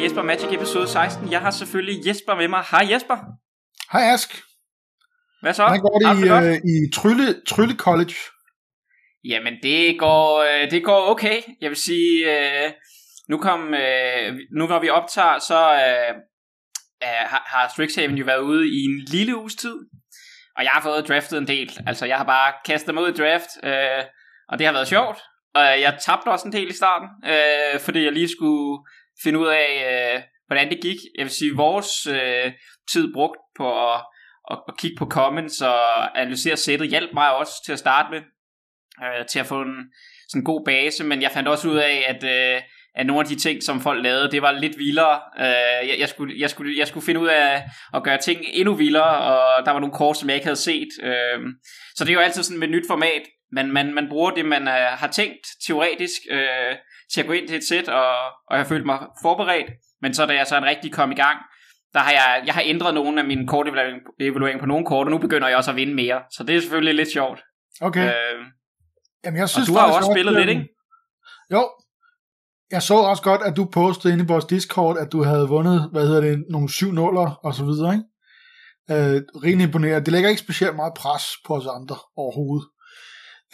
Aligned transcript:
er 0.00 0.04
Jesper 0.04 0.22
Magic 0.22 0.52
episode 0.52 0.88
16. 0.88 1.32
Jeg 1.32 1.40
har 1.40 1.50
selvfølgelig 1.50 2.06
Jesper 2.06 2.34
med 2.34 2.48
mig. 2.48 2.64
Hej 2.70 2.86
Jesper. 2.92 3.16
Hej 3.92 4.02
Ask. 4.02 4.42
Hvad 5.42 5.54
så? 5.54 5.62
Hvordan 5.62 5.80
går 5.80 5.98
det 5.98 6.24
i, 6.24 6.28
godt? 6.28 6.44
øh, 6.44 6.54
i 6.54 6.76
Trylle, 6.94 7.40
Trylle 7.46 7.76
College? 7.76 8.14
Jamen 9.24 9.54
det 9.62 9.98
går, 9.98 10.42
øh, 10.42 10.70
det 10.70 10.84
går 10.84 11.10
okay. 11.10 11.42
Jeg 11.60 11.68
vil 11.70 11.76
sige, 11.76 12.12
øh, 12.32 12.72
nu, 13.28 13.38
kom, 13.38 13.74
øh, 13.74 14.38
nu 14.56 14.66
når 14.66 14.80
vi 14.80 14.88
optager, 14.88 15.38
så 15.38 15.60
øh, 15.72 16.14
har, 17.02 17.42
har 17.46 17.70
Strixhaven 17.72 18.18
jo 18.18 18.24
været 18.24 18.40
ude 18.40 18.68
i 18.68 18.78
en 18.84 18.98
lille 19.08 19.36
uges 19.36 19.54
tid. 19.54 19.76
Og 20.56 20.64
jeg 20.64 20.70
har 20.70 20.82
fået 20.82 21.08
draftet 21.08 21.38
en 21.38 21.48
del. 21.48 21.78
Altså 21.86 22.06
jeg 22.06 22.16
har 22.16 22.24
bare 22.24 22.52
kastet 22.64 22.94
mig 22.94 23.02
ud 23.02 23.08
i 23.08 23.16
draft, 23.22 23.50
øh, 23.64 24.04
og 24.48 24.58
det 24.58 24.66
har 24.66 24.72
været 24.72 24.88
sjovt. 24.88 25.18
Og 25.54 25.62
jeg 25.62 25.98
tabte 26.06 26.28
også 26.28 26.46
en 26.48 26.52
del 26.52 26.70
i 26.70 26.76
starten, 26.82 27.08
øh, 27.32 27.80
fordi 27.80 28.04
jeg 28.04 28.12
lige 28.12 28.28
skulle 28.28 28.78
finde 29.22 29.38
ud 29.38 29.46
af, 29.46 29.70
øh, 29.90 30.22
hvordan 30.46 30.70
det 30.70 30.80
gik. 30.82 30.96
Jeg 31.18 31.24
vil 31.24 31.32
sige, 31.32 31.56
vores 31.56 32.06
øh, 32.06 32.52
tid 32.92 33.12
brugt 33.14 33.38
på 33.56 33.92
at, 33.92 34.00
at, 34.50 34.58
at 34.68 34.74
kigge 34.78 34.96
på 34.98 35.06
comments 35.06 35.60
og 35.60 36.20
analysere 36.20 36.56
sættet 36.56 36.88
hjalp 36.88 37.10
mig 37.14 37.36
også 37.36 37.52
til 37.66 37.72
at 37.72 37.78
starte 37.78 38.08
med 38.10 38.20
øh, 39.04 39.26
til 39.26 39.38
at 39.38 39.46
få 39.46 39.62
en 39.62 39.74
sådan 40.28 40.40
en 40.40 40.44
god 40.44 40.64
base, 40.64 41.04
men 41.04 41.22
jeg 41.22 41.30
fandt 41.30 41.48
også 41.48 41.68
ud 41.68 41.76
af, 41.76 42.04
at, 42.08 42.24
øh, 42.24 42.62
at 42.94 43.06
nogle 43.06 43.20
af 43.20 43.26
de 43.26 43.34
ting, 43.34 43.62
som 43.62 43.80
folk 43.80 44.02
lavede, 44.02 44.30
det 44.30 44.42
var 44.42 44.52
lidt 44.52 44.78
vildere. 44.78 45.20
Øh, 45.38 45.88
jeg, 45.88 45.96
jeg, 45.98 46.08
skulle, 46.08 46.34
jeg, 46.38 46.50
skulle, 46.50 46.78
jeg 46.78 46.88
skulle 46.88 47.06
finde 47.06 47.20
ud 47.20 47.28
af 47.28 47.62
at 47.94 48.02
gøre 48.02 48.18
ting 48.18 48.40
endnu 48.52 48.74
vildere, 48.74 49.18
og 49.18 49.66
der 49.66 49.70
var 49.72 49.80
nogle 49.80 49.94
kort, 49.94 50.16
som 50.16 50.28
jeg 50.28 50.36
ikke 50.36 50.46
havde 50.46 50.56
set. 50.56 50.88
Øh, 51.02 51.40
så 51.94 52.04
det 52.04 52.10
er 52.10 52.14
jo 52.14 52.20
altid 52.20 52.42
sådan 52.42 52.58
med 52.58 52.68
et 52.68 52.74
nyt 52.74 52.86
format. 52.88 53.22
men 53.52 53.72
man, 53.72 53.94
man 53.94 54.08
bruger 54.08 54.30
det, 54.30 54.44
man 54.44 54.68
øh, 54.68 54.74
har 54.74 55.08
tænkt 55.08 55.46
teoretisk 55.66 56.20
øh, 56.30 56.76
til 57.12 57.20
at 57.20 57.26
gå 57.26 57.32
ind 57.32 57.48
til 57.48 57.56
et 57.56 57.64
sæt, 57.68 57.88
og, 57.88 58.10
og 58.48 58.56
jeg 58.56 58.58
har 58.58 58.68
følt 58.68 58.86
mig 58.86 58.98
forberedt. 59.22 59.70
Men 60.02 60.14
så 60.14 60.26
da 60.26 60.34
jeg 60.34 60.46
så 60.46 60.60
rigtig 60.60 60.92
kom 60.92 61.12
i 61.12 61.14
gang, 61.14 61.38
der 61.92 62.00
har 62.00 62.10
jeg, 62.10 62.42
jeg 62.46 62.54
har 62.54 62.62
ændret 62.64 62.94
nogle 62.94 63.20
af 63.20 63.26
mine 63.26 63.46
kortevalueringer 63.46 64.60
på 64.60 64.66
nogle 64.66 64.86
kort, 64.86 65.06
og 65.06 65.10
nu 65.10 65.18
begynder 65.18 65.48
jeg 65.48 65.56
også 65.56 65.70
at 65.70 65.76
vinde 65.76 65.94
mere. 65.94 66.22
Så 66.32 66.44
det 66.44 66.56
er 66.56 66.60
selvfølgelig 66.60 66.94
lidt 66.94 67.12
sjovt. 67.12 67.40
Okay. 67.80 68.06
Øh, 68.06 68.44
Jamen, 69.24 69.36
jeg 69.36 69.42
og 69.42 69.48
synes 69.48 69.68
du 69.68 69.74
har 69.74 69.92
også 69.92 70.10
spillet 70.14 70.34
lidt, 70.34 70.48
øh, 70.48 70.56
ikke? 70.56 70.68
Jo. 71.52 71.70
Jeg 72.70 72.82
så 72.82 72.94
også 72.94 73.22
godt, 73.22 73.42
at 73.42 73.56
du 73.56 73.64
postede 73.64 74.12
inde 74.12 74.24
i 74.24 74.26
vores 74.26 74.44
Discord, 74.44 74.98
at 74.98 75.12
du 75.12 75.22
havde 75.22 75.48
vundet, 75.48 75.88
hvad 75.92 76.06
hedder 76.06 76.20
det, 76.20 76.44
nogle 76.50 76.72
syv 76.72 76.92
nuller 76.92 77.40
og 77.44 77.54
så 77.54 77.64
videre, 77.64 77.92
ikke? 77.94 78.04
Øh, 78.90 79.22
rimelig 79.44 79.66
imponerende. 79.66 80.04
Det 80.04 80.12
lægger 80.12 80.30
ikke 80.30 80.42
specielt 80.42 80.76
meget 80.76 80.92
pres 80.94 81.24
på 81.46 81.54
os 81.54 81.66
andre 81.66 81.96
overhovedet. 82.16 82.68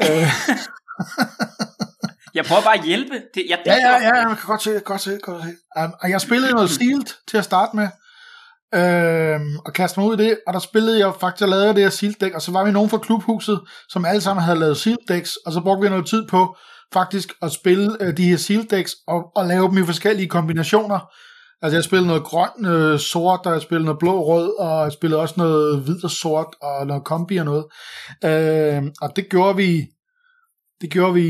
øh, 0.02 0.28
Jeg 2.36 2.44
prøver 2.44 2.62
bare 2.62 2.78
at 2.78 2.84
hjælpe. 2.84 3.14
Det, 3.34 3.42
jeg, 3.48 3.58
ja, 3.66 3.74
ja, 3.74 3.92
ja, 3.92 4.14
jeg 4.14 4.36
kan 4.38 4.46
godt 4.46 4.62
se, 4.62 4.80
godt 4.84 5.00
se, 5.00 5.18
godt 5.22 5.42
se. 5.42 5.82
Um, 5.82 5.94
og 6.02 6.10
jeg 6.10 6.20
spillede 6.20 6.52
noget 6.52 6.70
Sealed 6.70 7.06
til 7.28 7.36
at 7.38 7.44
starte 7.44 7.76
med, 7.76 7.88
øhm, 8.74 9.58
og 9.66 9.72
kastede 9.72 10.00
mig 10.00 10.10
ud 10.10 10.20
i 10.20 10.24
det, 10.24 10.38
og 10.46 10.52
der 10.54 10.58
spillede 10.58 10.98
jeg 10.98 11.12
faktisk, 11.20 11.40
jeg 11.40 11.48
lavede 11.48 11.74
det 11.74 11.82
her 11.82 11.90
Sealed 11.90 12.16
deck, 12.20 12.34
og 12.34 12.42
så 12.42 12.52
var 12.52 12.64
vi 12.64 12.70
nogen 12.70 12.90
fra 12.90 12.98
klubhuset, 12.98 13.60
som 13.88 14.04
alle 14.04 14.20
sammen 14.20 14.44
havde 14.44 14.58
lavet 14.58 14.76
Sealed 14.76 15.06
decks, 15.08 15.36
og 15.46 15.52
så 15.52 15.60
brugte 15.60 15.82
vi 15.82 15.88
noget 15.88 16.06
tid 16.06 16.26
på 16.28 16.56
faktisk 16.92 17.32
at 17.42 17.52
spille 17.52 17.96
øh, 18.00 18.16
de 18.16 18.28
her 18.28 18.36
Sealed 18.36 18.64
decks, 18.64 18.94
og, 19.06 19.22
og 19.36 19.46
lave 19.46 19.68
dem 19.68 19.78
i 19.78 19.86
forskellige 19.86 20.28
kombinationer. 20.28 20.98
Altså 21.62 21.76
jeg 21.76 21.84
spillede 21.84 22.06
noget 22.06 22.24
grøn, 22.24 22.66
øh, 22.66 22.98
sort, 22.98 23.40
og 23.46 23.52
jeg 23.52 23.62
spillede 23.62 23.84
noget 23.84 23.98
blå, 23.98 24.24
rød, 24.26 24.58
og 24.58 24.84
jeg 24.84 24.92
spillede 24.92 25.20
også 25.20 25.34
noget 25.36 25.80
hvid 25.80 26.04
og 26.04 26.10
sort, 26.10 26.54
og 26.62 26.86
noget 26.86 27.04
kombi 27.04 27.36
og 27.36 27.44
noget. 27.44 27.64
Øh, 28.24 28.82
og 29.02 29.16
det 29.16 29.28
gjorde 29.30 29.56
vi, 29.56 29.86
det 30.80 30.90
gjorde 30.90 31.14
vi, 31.14 31.28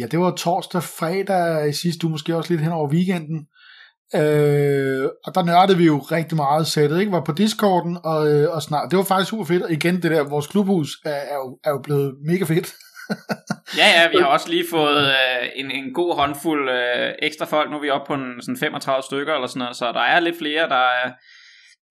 ja 0.00 0.06
det 0.06 0.18
var 0.18 0.30
torsdag, 0.30 0.82
fredag 0.82 1.68
i 1.68 1.72
sidste 1.72 2.04
uge, 2.04 2.10
måske 2.10 2.36
også 2.36 2.52
lidt 2.52 2.62
hen 2.62 2.72
over 2.72 2.88
weekenden. 2.88 3.46
Øh, 4.14 5.04
og 5.24 5.34
der 5.34 5.44
nørdede 5.44 5.78
vi 5.78 5.84
jo 5.84 5.98
rigtig 5.98 6.36
meget 6.36 6.66
sættet, 6.66 7.00
ikke? 7.00 7.12
Var 7.12 7.24
på 7.24 7.32
Discorden, 7.32 7.98
og, 8.04 8.32
øh, 8.32 8.50
og 8.50 8.62
snart, 8.62 8.90
det 8.90 8.96
var 8.96 9.04
faktisk 9.04 9.30
super 9.30 9.44
fedt. 9.44 9.62
Og 9.62 9.72
igen, 9.72 10.02
det 10.02 10.10
der, 10.10 10.22
vores 10.28 10.46
klubhus 10.46 10.88
er, 11.04 11.10
er, 11.10 11.34
jo, 11.34 11.58
er 11.64 11.70
jo 11.70 11.80
blevet 11.84 12.14
mega 12.26 12.44
fedt. 12.44 12.72
Ja, 13.78 13.88
ja, 13.96 14.08
vi 14.08 14.16
har 14.16 14.26
også 14.26 14.48
lige 14.48 14.64
fået 14.70 15.06
øh, 15.06 15.48
en, 15.56 15.70
en 15.70 15.94
god 15.94 16.16
håndfuld 16.16 16.70
øh, 16.70 17.12
ekstra 17.22 17.46
folk. 17.46 17.70
Nu 17.70 17.76
er 17.76 17.80
vi 17.80 17.90
oppe 17.90 18.06
på 18.06 18.14
en, 18.14 18.42
sådan 18.42 18.56
35 18.56 19.02
stykker 19.02 19.34
eller 19.34 19.46
sådan 19.46 19.58
noget, 19.58 19.76
så 19.76 19.92
der 19.92 20.00
er 20.00 20.20
lidt 20.20 20.38
flere, 20.38 20.68
der 20.68 20.84
er, 21.02 21.12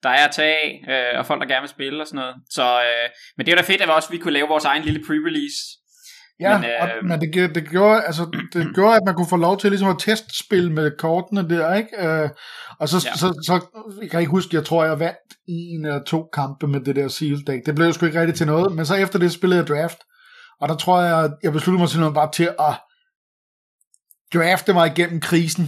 der 0.03 0.09
er 0.09 0.27
at 0.27 0.31
tage 0.31 0.55
af, 0.65 0.83
øh, 0.89 1.19
og 1.19 1.25
folk, 1.25 1.41
der 1.41 1.47
gerne 1.47 1.61
vil 1.61 1.69
spille 1.69 2.01
og 2.01 2.07
sådan 2.07 2.21
noget. 2.23 2.35
Så, 2.49 2.63
øh, 2.63 3.09
men 3.37 3.45
det 3.45 3.51
er 3.51 3.55
da 3.55 3.61
fedt, 3.61 3.81
at 3.81 3.87
vi 3.87 3.91
også 3.91 4.11
vi 4.11 4.17
kunne 4.17 4.33
lave 4.33 4.47
vores 4.47 4.65
egen 4.65 4.83
lille 4.83 5.01
pre-release. 5.05 5.80
Ja, 6.41 6.57
Men, 6.57 6.65
øh, 6.69 6.71
og, 6.81 6.89
men 7.07 7.21
det, 7.21 7.33
gjorde- 7.33 7.53
det, 7.53 7.69
gjorde, 7.69 8.03
altså, 8.03 8.45
det 8.53 8.67
gjorde, 8.75 8.95
at 8.95 9.01
man 9.05 9.15
kunne 9.15 9.27
få 9.29 9.35
lov 9.37 9.57
til 9.59 9.69
ligesom 9.71 9.89
at 9.89 9.95
testspille 9.99 10.71
med 10.73 10.91
kortene 10.97 11.49
der, 11.49 11.73
ikke? 11.73 12.07
Øh, 12.07 12.29
og 12.79 12.89
så, 12.89 13.07
Ja. 13.09 13.15
så, 13.17 13.27
så, 13.45 13.61
jeg 14.01 14.09
kan 14.09 14.19
ikke 14.19 14.29
huske, 14.31 14.55
jeg 14.55 14.65
tror, 14.65 14.85
jeg 14.85 14.99
vandt 14.99 15.17
en 15.47 15.85
eller 15.85 16.03
to 16.03 16.29
kampe 16.33 16.67
med 16.67 16.79
det 16.79 16.95
der 16.95 17.07
seal 17.07 17.47
deck. 17.47 17.65
Det 17.65 17.75
blev 17.75 17.87
jo 17.87 17.93
sgu 17.93 18.05
ikke 18.05 18.19
rigtigt 18.19 18.37
til 18.37 18.47
noget, 18.47 18.75
men 18.75 18.85
så 18.85 18.95
efter 18.95 19.19
det 19.19 19.31
spillede 19.31 19.59
jeg 19.59 19.67
draft, 19.67 19.97
og 20.61 20.69
der 20.69 20.75
tror 20.75 21.01
jeg, 21.01 21.29
jeg 21.43 21.51
besluttede 21.53 21.79
mig 21.81 21.89
simpelthen 21.89 22.13
bare 22.13 22.31
til 22.33 22.43
at 22.59 22.73
drafte 24.33 24.73
mig 24.73 24.87
igennem 24.87 25.19
krisen. 25.21 25.67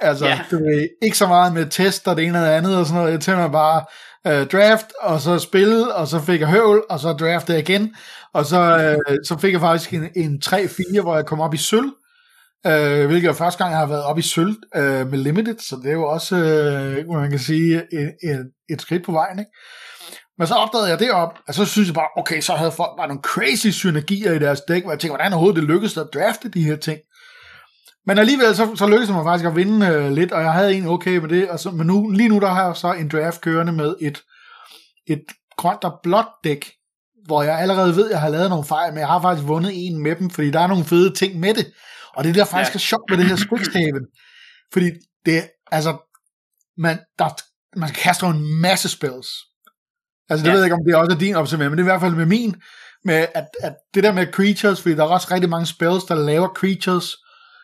Altså, 0.00 0.26
Ja. 0.26 0.40
det 0.50 0.58
var 0.60 0.86
ikke 1.02 1.18
så 1.18 1.26
meget 1.26 1.52
med 1.52 1.66
test 1.66 2.08
og 2.08 2.16
det 2.16 2.24
ene 2.24 2.38
det 2.38 2.46
andet 2.46 2.76
og 2.76 2.86
sådan 2.86 2.98
noget. 3.00 3.12
Jeg 3.12 3.20
tænkte 3.20 3.42
mig 3.42 3.52
bare 3.52 3.84
øh, 4.26 4.46
draft, 4.46 4.86
og 5.00 5.20
så 5.20 5.38
spille, 5.38 5.94
og 5.94 6.08
så 6.08 6.20
fik 6.20 6.40
jeg 6.40 6.48
høvl, 6.48 6.82
og 6.90 7.00
så 7.00 7.12
draftede 7.12 7.58
jeg 7.58 7.68
igen. 7.68 7.94
Og 8.34 8.46
så, 8.46 8.60
øh, 8.60 9.16
så 9.26 9.38
fik 9.38 9.52
jeg 9.52 9.60
faktisk 9.60 9.92
en, 9.94 10.08
en 10.16 10.42
3-4, 10.46 11.00
hvor 11.00 11.14
jeg 11.16 11.26
kom 11.26 11.40
op 11.40 11.54
i 11.54 11.56
sølv. 11.56 11.90
Øh, 12.66 13.06
hvilket 13.06 13.28
er 13.28 13.32
første 13.32 13.58
gang, 13.64 13.70
jeg 13.70 13.78
har 13.78 13.86
været 13.86 14.04
op 14.04 14.18
i 14.18 14.22
sølv 14.22 14.54
øh, 14.76 15.10
med 15.10 15.18
Limited, 15.18 15.58
så 15.58 15.76
det 15.82 15.88
er 15.88 15.92
jo 15.94 16.08
også, 16.08 16.36
øh, 16.36 17.08
man 17.08 17.30
kan 17.30 17.38
sige, 17.38 17.74
et, 17.92 18.12
et, 18.22 18.46
et 18.70 18.82
skridt 18.82 19.04
på 19.04 19.12
vejen. 19.12 19.38
Ikke? 19.38 19.50
Men 20.38 20.46
så 20.46 20.54
opdagede 20.54 20.88
jeg 20.88 20.98
det 20.98 21.10
op, 21.10 21.38
og 21.48 21.54
så 21.54 21.64
synes 21.64 21.88
jeg 21.88 21.94
bare, 21.94 22.08
okay, 22.16 22.40
så 22.40 22.52
havde 22.52 22.72
folk 22.72 22.90
bare 22.98 23.08
nogle 23.08 23.22
crazy 23.22 23.66
synergier 23.66 24.32
i 24.32 24.38
deres 24.38 24.60
dæk, 24.68 24.82
hvor 24.82 24.92
jeg 24.92 24.98
tænkte, 25.00 25.16
hvordan 25.16 25.32
overhovedet 25.32 25.56
det 25.56 25.64
lykkedes 25.70 25.96
at 25.96 26.06
drafte 26.14 26.48
de 26.48 26.62
her 26.64 26.76
ting. 26.76 26.98
Men 28.08 28.18
alligevel, 28.18 28.56
så, 28.56 28.74
så 28.76 28.86
lykkedes 28.86 29.08
det 29.08 29.16
mig 29.16 29.24
faktisk 29.24 29.46
at 29.46 29.56
vinde 29.56 29.86
øh, 29.86 30.12
lidt, 30.12 30.32
og 30.32 30.42
jeg 30.42 30.52
havde 30.52 30.74
en 30.74 30.86
okay 30.86 31.16
med 31.16 31.28
det, 31.28 31.48
og 31.50 31.60
så, 31.60 31.70
men 31.70 31.86
nu, 31.86 32.10
lige 32.10 32.28
nu 32.28 32.38
der 32.38 32.48
har 32.48 32.66
jeg 32.66 32.76
så 32.76 32.92
en 32.92 33.08
draft 33.08 33.40
kørende 33.40 33.72
med 33.72 33.94
et, 34.00 34.22
et 35.06 35.22
grønt 35.56 35.84
og 35.84 36.00
blåt 36.02 36.26
dæk, 36.44 36.70
hvor 37.26 37.42
jeg 37.42 37.58
allerede 37.58 37.96
ved, 37.96 38.04
at 38.04 38.10
jeg 38.10 38.20
har 38.20 38.28
lavet 38.28 38.50
nogle 38.50 38.64
fejl, 38.64 38.92
men 38.92 38.98
jeg 39.00 39.08
har 39.08 39.20
faktisk 39.22 39.48
vundet 39.48 39.72
en 39.74 40.02
med 40.02 40.16
dem, 40.16 40.30
fordi 40.30 40.50
der 40.50 40.60
er 40.60 40.66
nogle 40.66 40.84
fede 40.84 41.14
ting 41.14 41.40
med 41.40 41.54
det. 41.54 41.72
Og 42.16 42.24
det 42.24 42.30
er 42.30 42.34
der 42.34 42.44
faktisk 42.44 42.74
Ja. 42.74 42.76
er 42.76 42.78
sjovt 42.78 43.10
med 43.10 43.18
det 43.18 43.26
her 43.26 43.36
Strixhaven. 43.36 44.04
Fordi 44.72 44.90
det, 45.26 45.42
altså, 45.72 45.96
man, 46.78 46.98
der, 47.18 47.28
man 47.78 47.90
kaster 47.90 48.26
en 48.26 48.60
masse 48.60 48.88
spells. 48.88 49.28
Altså, 50.30 50.44
det 50.44 50.50
Ja. 50.50 50.52
ved 50.52 50.60
jeg 50.60 50.66
ikke, 50.66 50.74
om 50.74 50.84
det 50.86 50.94
også 50.94 51.14
er 51.14 51.18
din 51.18 51.34
observering, 51.36 51.70
men 51.70 51.78
det 51.78 51.82
er 51.82 51.88
i 51.88 51.92
hvert 51.92 52.00
fald 52.00 52.14
med 52.14 52.26
min, 52.26 52.54
med 53.04 53.26
at, 53.34 53.46
at 53.62 53.74
det 53.94 54.04
der 54.04 54.12
med 54.12 54.32
creatures, 54.32 54.82
fordi 54.82 54.94
der 54.94 55.02
er 55.04 55.08
også 55.08 55.28
rigtig 55.30 55.50
mange 55.50 55.66
spells, 55.66 56.04
der 56.04 56.14
laver 56.14 56.48
creatures, 56.48 57.16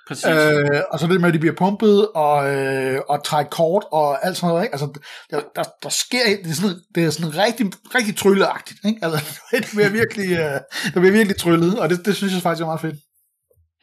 Præcis. 0.09 0.26
Øh, 0.26 0.81
og 0.91 0.98
så 0.98 1.06
det 1.06 1.20
med, 1.20 1.28
at 1.28 1.34
de 1.34 1.38
bliver 1.38 1.54
pumpet 1.54 2.09
og, 2.15 2.54
øh, 2.54 3.00
og 3.09 3.25
trække 3.25 3.50
kort 3.50 3.84
og 3.92 4.26
alt 4.26 4.37
sådan 4.37 4.48
noget. 4.48 4.62
Ikke? 4.65 4.75
Altså, 4.75 4.88
der, 5.31 5.41
der, 5.56 5.65
der 5.82 5.88
sker, 5.88 6.25
det 6.44 6.50
er 6.50 6.54
sådan, 6.54 6.76
det 6.94 7.04
er 7.04 7.10
sådan 7.10 7.38
rigtig, 7.38 7.66
rigtig 7.94 8.16
trylleagtigt. 8.16 8.78
Ikke? 8.84 8.98
Altså, 9.03 9.19
det 9.53 9.69
bliver 9.75 9.91
virkelig, 10.00 10.31
øh, 10.31 10.60
det 10.84 11.00
bliver 11.03 11.16
virkelig 11.19 11.37
tryllet, 11.37 11.81
og 11.81 11.91
det, 11.91 12.06
det 12.06 12.16
synes 12.16 12.32
jeg 12.32 12.42
faktisk 12.42 12.62
er 12.62 12.66
meget 12.66 12.81
fedt. 12.81 12.97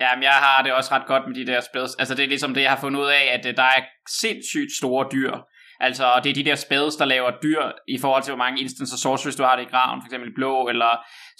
Jamen, 0.01 0.23
jeg 0.23 0.37
har 0.45 0.63
det 0.63 0.73
også 0.73 0.89
ret 0.95 1.07
godt 1.07 1.23
med 1.27 1.35
de 1.35 1.51
der 1.51 1.61
spells. 1.69 1.95
Altså, 1.99 2.15
det 2.15 2.23
er 2.23 2.27
ligesom 2.27 2.53
det, 2.53 2.61
jeg 2.61 2.71
har 2.71 2.81
fundet 2.81 2.99
ud 2.99 3.09
af, 3.19 3.23
at 3.35 3.45
øh, 3.45 3.57
der 3.57 3.63
er 3.63 3.81
sindssygt 4.21 4.71
store 4.79 5.05
dyr. 5.11 5.33
Altså, 5.81 6.05
og 6.05 6.23
det 6.23 6.29
er 6.29 6.33
de 6.33 6.45
der 6.45 6.55
spells, 6.55 6.95
der 6.95 7.05
laver 7.05 7.31
dyr 7.43 7.61
i 7.87 7.97
forhold 7.97 8.23
til, 8.23 8.31
hvor 8.31 8.43
mange 8.45 8.61
instants 8.61 8.93
og 8.93 8.99
sorceries 8.99 9.35
du 9.35 9.43
har 9.43 9.55
det 9.55 9.63
i 9.63 9.71
graven, 9.71 10.01
for 10.01 10.05
eksempel 10.05 10.33
blå, 10.35 10.67
eller 10.67 10.91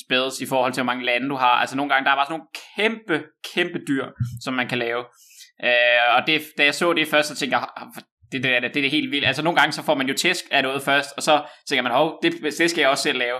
spells 0.06 0.42
i 0.42 0.46
forhold 0.46 0.74
til, 0.74 0.84
hvor 0.84 0.92
mange 0.94 1.06
lande 1.06 1.30
du 1.30 1.36
har. 1.36 1.56
Altså, 1.62 1.76
nogle 1.76 1.90
gange, 1.94 2.06
der 2.06 2.12
er 2.12 2.16
bare 2.16 2.26
sådan 2.26 2.40
nogle 2.40 2.50
kæmpe, 2.76 3.26
kæmpe 3.54 3.80
dyr, 3.88 4.06
som 4.44 4.54
man 4.54 4.68
kan 4.68 4.78
lave. 4.78 5.04
Øh, 5.64 6.16
og 6.18 6.28
det, 6.28 6.42
da 6.58 6.64
jeg 6.64 6.76
så 6.76 6.94
det 6.94 7.08
først, 7.08 7.28
så 7.28 7.36
tænkte 7.36 7.58
jeg, 7.58 7.68
det, 8.32 8.44
det, 8.44 8.52
det, 8.64 8.74
det 8.74 8.78
er 8.78 8.82
det 8.82 8.92
helt 8.92 9.12
vildt. 9.12 9.26
Altså, 9.26 9.44
nogle 9.44 9.60
gange, 9.60 9.72
så 9.72 9.84
får 9.84 9.96
man 9.96 10.08
jo 10.08 10.14
tæsk 10.14 10.46
af 10.52 10.64
noget 10.64 10.82
først, 10.82 11.10
og 11.18 11.24
så 11.24 11.44
tænker 11.70 11.84
man, 11.84 11.92
hov, 11.92 12.20
det, 12.24 12.34
det 12.60 12.70
skal 12.70 12.82
jeg 12.82 12.90
også 12.90 13.04
selv 13.04 13.18
lave. 13.18 13.38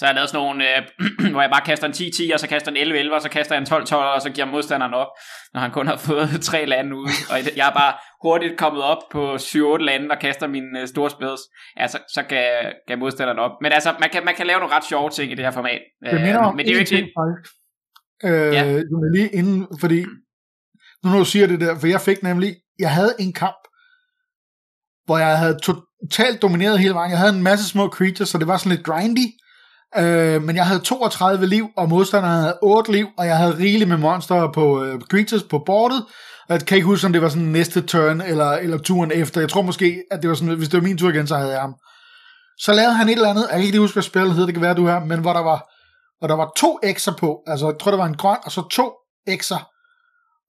Så 0.00 0.06
har 0.06 0.10
jeg 0.12 0.14
lavet 0.18 0.30
sådan 0.30 0.44
nogle, 0.46 0.64
øh, 0.76 0.82
hvor 1.32 1.40
jeg 1.40 1.50
bare 1.50 1.64
kaster 1.70 1.86
en 1.86 1.92
10-10, 1.92 2.34
og 2.34 2.40
så 2.40 2.46
kaster 2.48 2.70
en 2.72 2.76
11-11, 3.10 3.14
og 3.14 3.22
så 3.22 3.28
kaster 3.28 3.54
jeg 3.54 3.60
en 3.60 3.66
12-12, 3.72 3.94
og 3.94 4.22
så 4.22 4.30
giver 4.34 4.46
modstanderen 4.46 4.94
op, 4.94 5.10
når 5.54 5.60
han 5.60 5.70
kun 5.70 5.86
har 5.86 5.96
fået 6.08 6.28
tre 6.42 6.66
lande 6.66 6.96
ude. 6.96 7.10
Og 7.30 7.36
jeg 7.56 7.68
er 7.68 7.74
bare 7.82 7.92
hurtigt 8.24 8.58
kommet 8.58 8.82
op 8.82 9.02
på 9.12 9.34
7-8 9.34 9.76
lande, 9.76 10.06
og 10.10 10.18
kaster 10.20 10.46
mine 10.46 10.80
øh, 10.80 10.88
store 10.88 11.10
spils. 11.10 11.40
Altså, 11.76 11.98
så 12.14 12.22
kan, 12.22 12.44
kan 12.88 12.98
modstanderen 12.98 13.38
op. 13.38 13.50
Men 13.62 13.72
altså, 13.72 13.94
man 14.00 14.10
kan, 14.12 14.24
man 14.24 14.34
kan 14.34 14.46
lave 14.46 14.60
nogle 14.60 14.74
ret 14.76 14.84
sjove 14.84 15.10
ting 15.10 15.32
i 15.32 15.34
det 15.34 15.44
her 15.44 15.50
format. 15.50 15.80
Det 16.04 16.20
minder 16.20 16.40
om 16.48 16.56
men 16.56 16.66
det 16.66 16.70
er 16.70 16.74
jo 16.74 16.78
ikke 16.84 16.94
ting, 16.96 17.06
faktisk. 17.20 17.54
Øh, 18.24 18.54
Ja. 18.54 18.62
lige 19.16 19.28
inden, 19.28 19.66
fordi 19.80 19.98
nu 21.02 21.06
når 21.10 21.18
du 21.18 21.24
siger 21.24 21.46
det 21.46 21.60
der, 21.60 21.78
for 21.78 21.86
jeg 21.86 22.00
fik 22.00 22.22
nemlig, 22.22 22.50
jeg 22.78 22.90
havde 22.90 23.14
en 23.18 23.32
kamp, 23.32 23.62
hvor 25.06 25.18
jeg 25.18 25.38
havde 25.38 25.58
totalt 25.68 26.42
domineret 26.42 26.78
hele 26.78 26.94
vejen. 26.94 27.10
Jeg 27.10 27.18
havde 27.18 27.34
en 27.36 27.42
masse 27.42 27.68
små 27.68 27.88
creatures, 27.88 28.28
så 28.28 28.38
det 28.38 28.46
var 28.46 28.56
sådan 28.56 28.76
lidt 28.76 28.86
grindy. 28.86 29.26
Øh, 29.98 30.42
men 30.42 30.56
jeg 30.56 30.66
havde 30.66 30.80
32 30.80 31.46
liv, 31.46 31.68
og 31.76 31.88
modstanderen 31.88 32.40
havde 32.40 32.58
8 32.62 32.92
liv, 32.92 33.06
og 33.18 33.26
jeg 33.26 33.36
havde 33.36 33.58
rigeligt 33.58 33.88
med 33.88 33.96
monster 33.96 34.52
på 34.52 34.82
øh, 34.84 35.00
creatures 35.00 35.42
på 35.42 35.62
bordet. 35.66 36.04
Jeg 36.48 36.60
kan 36.66 36.76
ikke 36.76 36.86
huske, 36.86 37.06
om 37.06 37.12
det 37.12 37.22
var 37.22 37.28
sådan 37.28 37.42
næste 37.46 37.80
turn, 37.80 38.20
eller, 38.20 38.50
eller 38.50 38.78
turen 38.78 39.10
efter. 39.14 39.40
Jeg 39.40 39.48
tror 39.50 39.62
måske, 39.62 40.02
at 40.10 40.22
det 40.22 40.28
var 40.28 40.34
sådan, 40.36 40.54
hvis 40.54 40.68
det 40.68 40.76
var 40.82 40.88
min 40.88 40.98
tur 40.98 41.10
igen, 41.10 41.26
så 41.26 41.36
havde 41.36 41.52
jeg 41.52 41.60
ham. 41.60 41.74
Så 42.58 42.72
lavede 42.72 42.94
han 42.94 43.08
et 43.08 43.12
eller 43.12 43.28
andet, 43.28 43.46
jeg 43.50 43.58
kan 43.58 43.66
ikke 43.66 43.78
huske, 43.78 43.94
hvad 43.94 44.02
spillet 44.02 44.34
hed, 44.34 44.46
det 44.46 44.54
kan 44.54 44.62
være, 44.62 44.74
du 44.74 44.86
her, 44.86 45.00
men 45.04 45.20
hvor 45.20 45.32
der 45.32 45.40
var, 45.40 45.68
hvor 46.18 46.28
der 46.28 46.34
var 46.36 46.52
to 46.56 46.78
X'er 46.84 47.16
på, 47.16 47.38
altså 47.46 47.66
jeg 47.66 47.74
tror, 47.80 47.90
der 47.90 47.98
var 47.98 48.06
en 48.06 48.16
grøn, 48.16 48.36
og 48.44 48.52
så 48.52 48.68
to 48.68 48.92
X'er, 49.30 49.62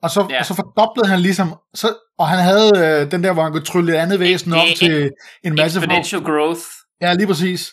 og 0.03 0.09
så, 0.11 0.27
Ja. 0.29 0.39
og 0.39 0.45
så 0.45 0.53
fordoblede 0.53 1.07
han 1.07 1.19
ligesom, 1.19 1.55
så, 1.73 1.93
og 2.19 2.27
han 2.27 2.39
havde 2.39 2.71
øh, 2.77 3.11
den 3.11 3.23
der, 3.23 3.33
hvor 3.33 3.43
han 3.43 3.51
kunne 3.51 3.65
trylle 3.65 3.93
et 3.93 3.97
andet 3.97 4.19
væsen 4.19 4.51
det 4.51 4.59
om 4.59 4.67
til 4.77 5.11
en 5.43 5.55
masse 5.55 5.79
Exponential 5.79 6.21
growth. 6.23 6.61
Ja, 7.01 7.13
lige 7.13 7.27
præcis. 7.27 7.71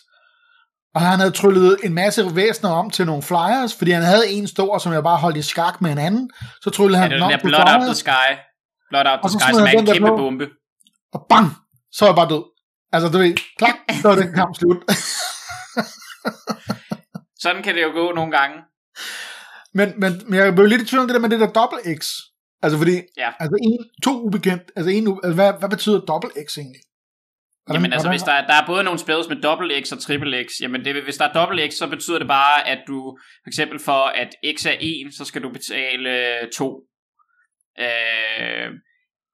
Og 0.95 1.01
han 1.01 1.19
havde 1.19 1.31
tryllet 1.31 1.77
en 1.83 1.93
masse 1.93 2.35
væsener 2.35 2.69
om 2.71 2.89
til 2.89 3.05
nogle 3.05 3.23
flyers, 3.23 3.75
fordi 3.75 3.91
han 3.91 4.03
havde 4.03 4.29
en 4.29 4.47
stor, 4.47 4.77
som 4.77 4.93
jeg 4.93 5.03
bare 5.03 5.17
holdt 5.17 5.37
i 5.37 5.41
skak 5.41 5.81
med 5.81 5.91
en 5.91 5.97
anden. 5.97 6.29
Så 6.61 6.69
tryllede 6.69 6.97
Ja, 6.97 7.01
han 7.01 7.11
det 7.11 7.21
den 7.21 7.23
den 7.23 7.31
der 7.31 7.37
til 7.37 7.47
Blood 7.47 7.61
Up 7.61 7.67
the 7.67 7.81
flyers, 7.83 7.97
Sky. 7.97 8.29
Blood 8.89 9.05
Up 9.13 9.19
Og 9.23 9.29
the 9.29 9.39
Sky, 9.39 9.51
som 9.53 9.63
er 9.63 9.67
en 9.79 9.85
kæmpe 9.85 10.07
på. 10.09 10.15
bombe. 10.17 10.47
og 11.13 11.25
bang, 11.29 11.47
så 11.91 12.05
er 12.05 12.09
jeg 12.09 12.15
bare 12.15 12.29
død. 12.29 12.43
Altså, 12.93 13.09
du 13.09 13.17
ved, 13.17 13.33
klak, 13.57 13.75
så 14.01 14.09
er 14.09 14.15
den 14.15 14.33
kamp 14.33 14.55
slut. 14.55 14.77
Sådan 17.43 17.63
kan 17.63 17.75
det 17.75 17.83
jo 17.83 17.91
gå 17.91 18.11
nogle 18.11 18.31
gange. 18.37 18.55
men, 19.73 19.93
men, 19.97 20.21
men 20.27 20.39
jeg 20.39 20.55
blev 20.55 20.67
lidt 20.67 20.81
i 20.81 20.85
tvivl 20.85 21.01
om 21.01 21.07
det 21.07 21.13
der 21.15 21.21
med 21.21 21.29
det 21.29 21.39
der 21.39 21.51
dobbelt 21.61 21.81
X. 22.01 22.07
Altså, 22.63 22.77
fordi, 22.77 22.95
Ja. 23.17 23.29
altså 23.39 23.57
en, 23.63 23.77
to 24.03 24.21
ubekendt, 24.25 24.63
altså 24.75 24.89
en, 24.89 25.07
altså, 25.23 25.33
hvad, 25.33 25.53
hvad 25.59 25.69
betyder 25.69 25.99
dobbelt 25.99 26.33
X 26.47 26.57
egentlig? 26.57 26.81
Hvordan- 27.69 27.81
Jamen 27.81 27.93
altså, 27.93 28.07
hvordan- 28.07 28.13
hvis 28.19 28.23
der, 28.23 28.31
er- 28.31 28.47
der 28.47 28.53
er 28.61 28.65
både 28.65 28.83
nogle 28.83 28.99
spells 28.99 29.27
med 29.29 29.41
dobbelt 29.41 29.87
X 29.87 29.91
og 29.91 29.99
triple 29.99 30.43
X, 30.47 30.49
jamen 30.61 30.85
det, 30.85 31.03
hvis 31.03 31.17
der 31.17 31.25
er 31.27 31.33
dobbelt 31.33 31.73
X, 31.73 31.75
så 31.75 31.87
betyder 31.87 32.19
det 32.19 32.27
bare, 32.27 32.67
at 32.67 32.79
du, 32.87 33.17
for 33.43 33.49
eksempel 33.49 33.79
for 33.79 34.01
at 34.21 34.29
X 34.57 34.65
er 34.65 34.75
1, 34.79 35.13
så 35.17 35.25
skal 35.25 35.43
du 35.43 35.49
betale 35.51 36.11
2. 36.57 36.81
Øh, 37.79 38.69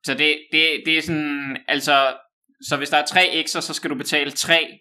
så 0.05 0.13
det, 0.13 0.37
det, 0.51 0.63
det 0.85 0.97
er 0.97 1.01
sådan, 1.01 1.57
altså, 1.67 2.17
så 2.67 2.77
hvis 2.77 2.89
der 2.89 2.97
er 2.97 3.05
3 3.05 3.19
X'er, 3.47 3.61
så 3.61 3.73
skal 3.73 3.89
du 3.89 3.95
betale 3.95 4.31
3. 4.31 4.79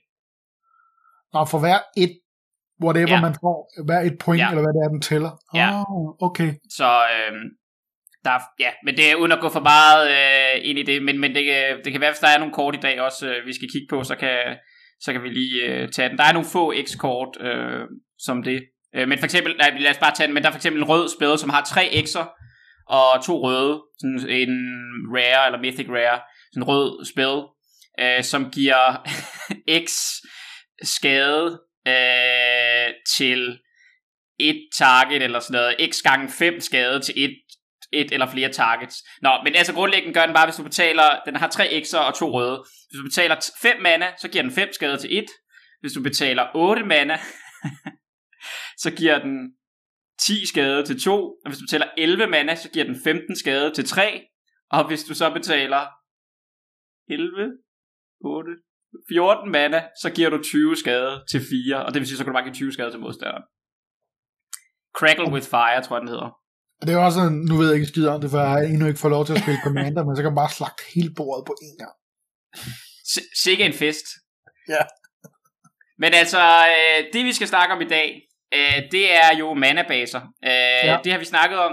Nå, 1.33 1.45
for 1.45 1.59
hver 1.59 1.79
et, 1.97 2.21
whatever 2.85 3.09
Ja. 3.15 3.21
man 3.21 3.35
får, 3.35 3.85
hver 3.85 4.01
et 4.01 4.17
point, 4.21 4.41
Ja. 4.41 4.49
eller 4.51 4.63
hvad 4.63 4.73
det 4.77 4.85
er, 4.85 4.89
den 4.89 5.01
tæller. 5.01 5.31
Ja. 5.55 5.69
Oh, 5.89 6.15
okay. 6.29 6.53
Så 6.71 6.89
øh, 7.15 7.33
der 8.25 8.31
er, 8.31 8.41
ja, 8.61 8.71
men 8.85 8.97
det 8.97 9.11
er 9.11 9.15
uden 9.15 9.33
at 9.33 9.41
gå 9.41 9.49
for 9.49 9.61
meget 9.61 10.11
øh, 10.11 10.69
ind 10.69 10.79
i 10.79 10.83
det, 10.83 11.03
men, 11.03 11.21
men 11.21 11.35
det, 11.35 11.43
øh, 11.43 11.85
det 11.85 11.93
kan 11.93 12.01
være, 12.01 12.11
hvis 12.11 12.19
der 12.19 12.29
er 12.29 12.39
nogle 12.39 12.55
kort 12.55 12.75
i 12.75 12.81
dag 12.83 13.01
også, 13.01 13.27
øh, 13.27 13.47
vi 13.47 13.53
skal 13.53 13.69
kigge 13.73 13.87
på, 13.91 14.05
så 14.05 14.15
kan, 14.17 14.57
så 15.01 15.13
kan 15.13 15.23
vi 15.23 15.29
lige 15.29 15.63
øh, 15.63 15.89
tage 15.89 16.09
den. 16.09 16.19
Der 16.19 16.25
er 16.25 16.33
nogle 16.33 16.49
få 16.53 16.75
X-kort 16.87 17.41
øh, 17.41 17.85
som 18.19 18.43
det. 18.43 18.63
Øh, 18.97 19.09
men 19.09 19.19
for 19.19 19.25
eksempel, 19.25 19.57
nej, 19.57 19.77
lad 19.79 19.91
os 19.91 19.99
bare 19.99 20.15
tage 20.15 20.27
den, 20.27 20.35
men 20.35 20.43
der 20.43 20.49
er 20.49 20.53
for 20.53 20.59
eksempel 20.59 20.83
en 20.83 20.89
rød 20.89 21.09
spæde, 21.17 21.39
som 21.39 21.51
har 21.51 21.63
tre 21.65 21.85
X'er 22.05 22.27
og 22.89 23.25
to 23.25 23.49
røde, 23.49 23.83
sådan 24.01 24.31
en 24.31 24.55
rare 25.17 25.47
eller 25.47 25.59
mythic 25.59 25.89
rare, 25.89 26.21
sådan 26.53 26.63
en 26.63 26.69
rød 26.69 27.05
spæde, 27.05 27.43
øh, 28.01 28.25
som 28.25 28.51
giver 28.51 29.07
X 29.87 29.91
skade 30.83 31.61
øh, 31.89 32.95
til 33.17 33.59
et 34.41 34.69
target 34.75 35.23
eller 35.23 35.41
sådan 35.41 35.61
noget, 35.61 35.95
x 35.95 36.03
gange 36.03 36.29
5 36.39 36.61
skade 36.61 37.01
til 37.01 37.15
et, 37.17 37.37
et 37.95 38.13
eller 38.13 38.31
flere 38.31 38.53
targets. 38.53 38.97
Nå, 39.23 39.31
men 39.45 39.55
altså 39.55 39.75
grundlæggende 39.75 40.15
gør 40.15 40.27
den 40.27 40.35
bare, 40.35 40.47
hvis 40.47 40.57
du 40.57 40.63
betaler, 40.63 41.21
den 41.27 41.37
har 41.37 41.49
3 41.49 41.65
x'er 41.65 41.99
og 41.99 42.15
to 42.15 42.33
røde. 42.33 42.65
Hvis 42.89 42.99
du 42.99 43.05
betaler 43.05 43.51
5 43.63 43.83
mana, 43.83 44.07
så 44.19 44.29
giver 44.29 44.43
den 44.43 44.53
5 44.53 44.73
skade 44.73 44.97
til 44.99 45.19
1. 45.19 45.25
Hvis 45.81 45.93
du 45.93 46.03
betaler 46.03 46.47
8 46.55 46.83
mana, 46.93 47.19
så 48.77 48.91
giver 48.91 49.19
den 49.19 49.37
10 50.21 50.47
skade 50.47 50.85
til 50.85 51.01
2. 51.01 51.13
Og 51.15 51.47
hvis 51.47 51.59
du 51.59 51.65
betaler 51.69 51.87
11 51.99 52.27
mana, 52.27 52.55
så 52.55 52.71
giver 52.71 52.85
den 52.85 52.97
15 53.05 53.37
skade 53.37 53.75
til 53.75 53.89
3. 53.89 54.21
Og 54.71 54.87
hvis 54.87 55.05
du 55.05 55.15
så 55.15 55.31
betaler 55.31 55.87
11, 57.11 57.59
8, 58.25 58.51
14 59.09 59.51
mana, 59.53 59.89
så 60.03 60.11
giver 60.17 60.31
du 60.31 60.43
20 60.43 60.77
skade 60.77 61.25
til 61.31 61.41
4. 61.41 61.87
Og 61.87 61.95
det 61.95 62.01
vil 62.01 62.09
sige, 62.09 62.19
så 62.19 62.25
kan 62.25 62.33
du 62.33 62.37
bare 62.37 62.45
give 62.45 62.55
20 62.55 62.73
skade 62.73 62.91
til 62.91 63.01
modstanderen. 63.01 63.45
Crackle 64.99 65.33
with 65.35 65.47
Fire, 65.55 65.83
tror 65.83 65.97
jeg, 65.97 66.01
den 66.01 66.09
hedder. 66.09 66.44
Og 66.85 66.89
det 66.89 66.95
er 66.97 67.05
også 67.05 67.19
sådan, 67.19 67.39
nu 67.39 67.57
ved 67.57 67.67
jeg 67.67 67.75
ikke 67.75 67.87
skid 67.87 68.07
om 68.07 68.21
det, 68.21 68.31
for 68.31 68.39
jeg 68.39 68.49
har 68.49 68.59
endnu 68.59 68.87
ikke 68.87 69.01
fået 69.01 69.11
lov 69.11 69.27
til 69.27 69.33
at 69.33 69.41
spille 69.43 69.61
Commander, 69.67 70.05
men 70.05 70.17
så 70.17 70.23
kan 70.23 70.31
man 70.31 70.43
bare 70.43 70.51
slagte 70.59 70.83
hele 70.95 71.11
bordet 71.17 71.45
på 71.47 71.55
en 71.63 71.77
gang. 71.79 71.95
Sikke 73.45 73.65
en 73.65 73.73
fest. 73.73 74.07
Ja. 74.69 74.83
Men 75.99 76.15
altså, 76.15 76.43
øh, 76.75 77.05
det 77.13 77.25
vi 77.25 77.33
skal 77.33 77.49
snakke 77.49 77.75
om 77.75 77.81
i 77.81 77.89
dag, 77.89 78.23
øh, 78.55 78.83
det 78.93 79.15
er 79.15 79.37
jo 79.39 79.55
manabaser. 79.55 80.21
Øh, 80.21 80.51
Ja. 80.89 80.99
Det 81.05 81.13
har 81.13 81.19
vi 81.19 81.25
snakket 81.25 81.59
om, 81.59 81.73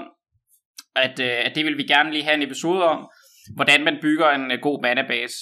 at, 0.95 1.19
at 1.19 1.55
det 1.55 1.65
vil 1.65 1.77
vi 1.77 1.83
gerne 1.83 2.11
lige 2.11 2.23
have 2.23 2.33
en 2.33 2.41
episode 2.41 2.83
om, 2.83 3.09
hvordan 3.55 3.83
man 3.83 3.97
bygger 4.01 4.29
en 4.29 4.59
god 4.61 4.81
manabase. 4.81 5.35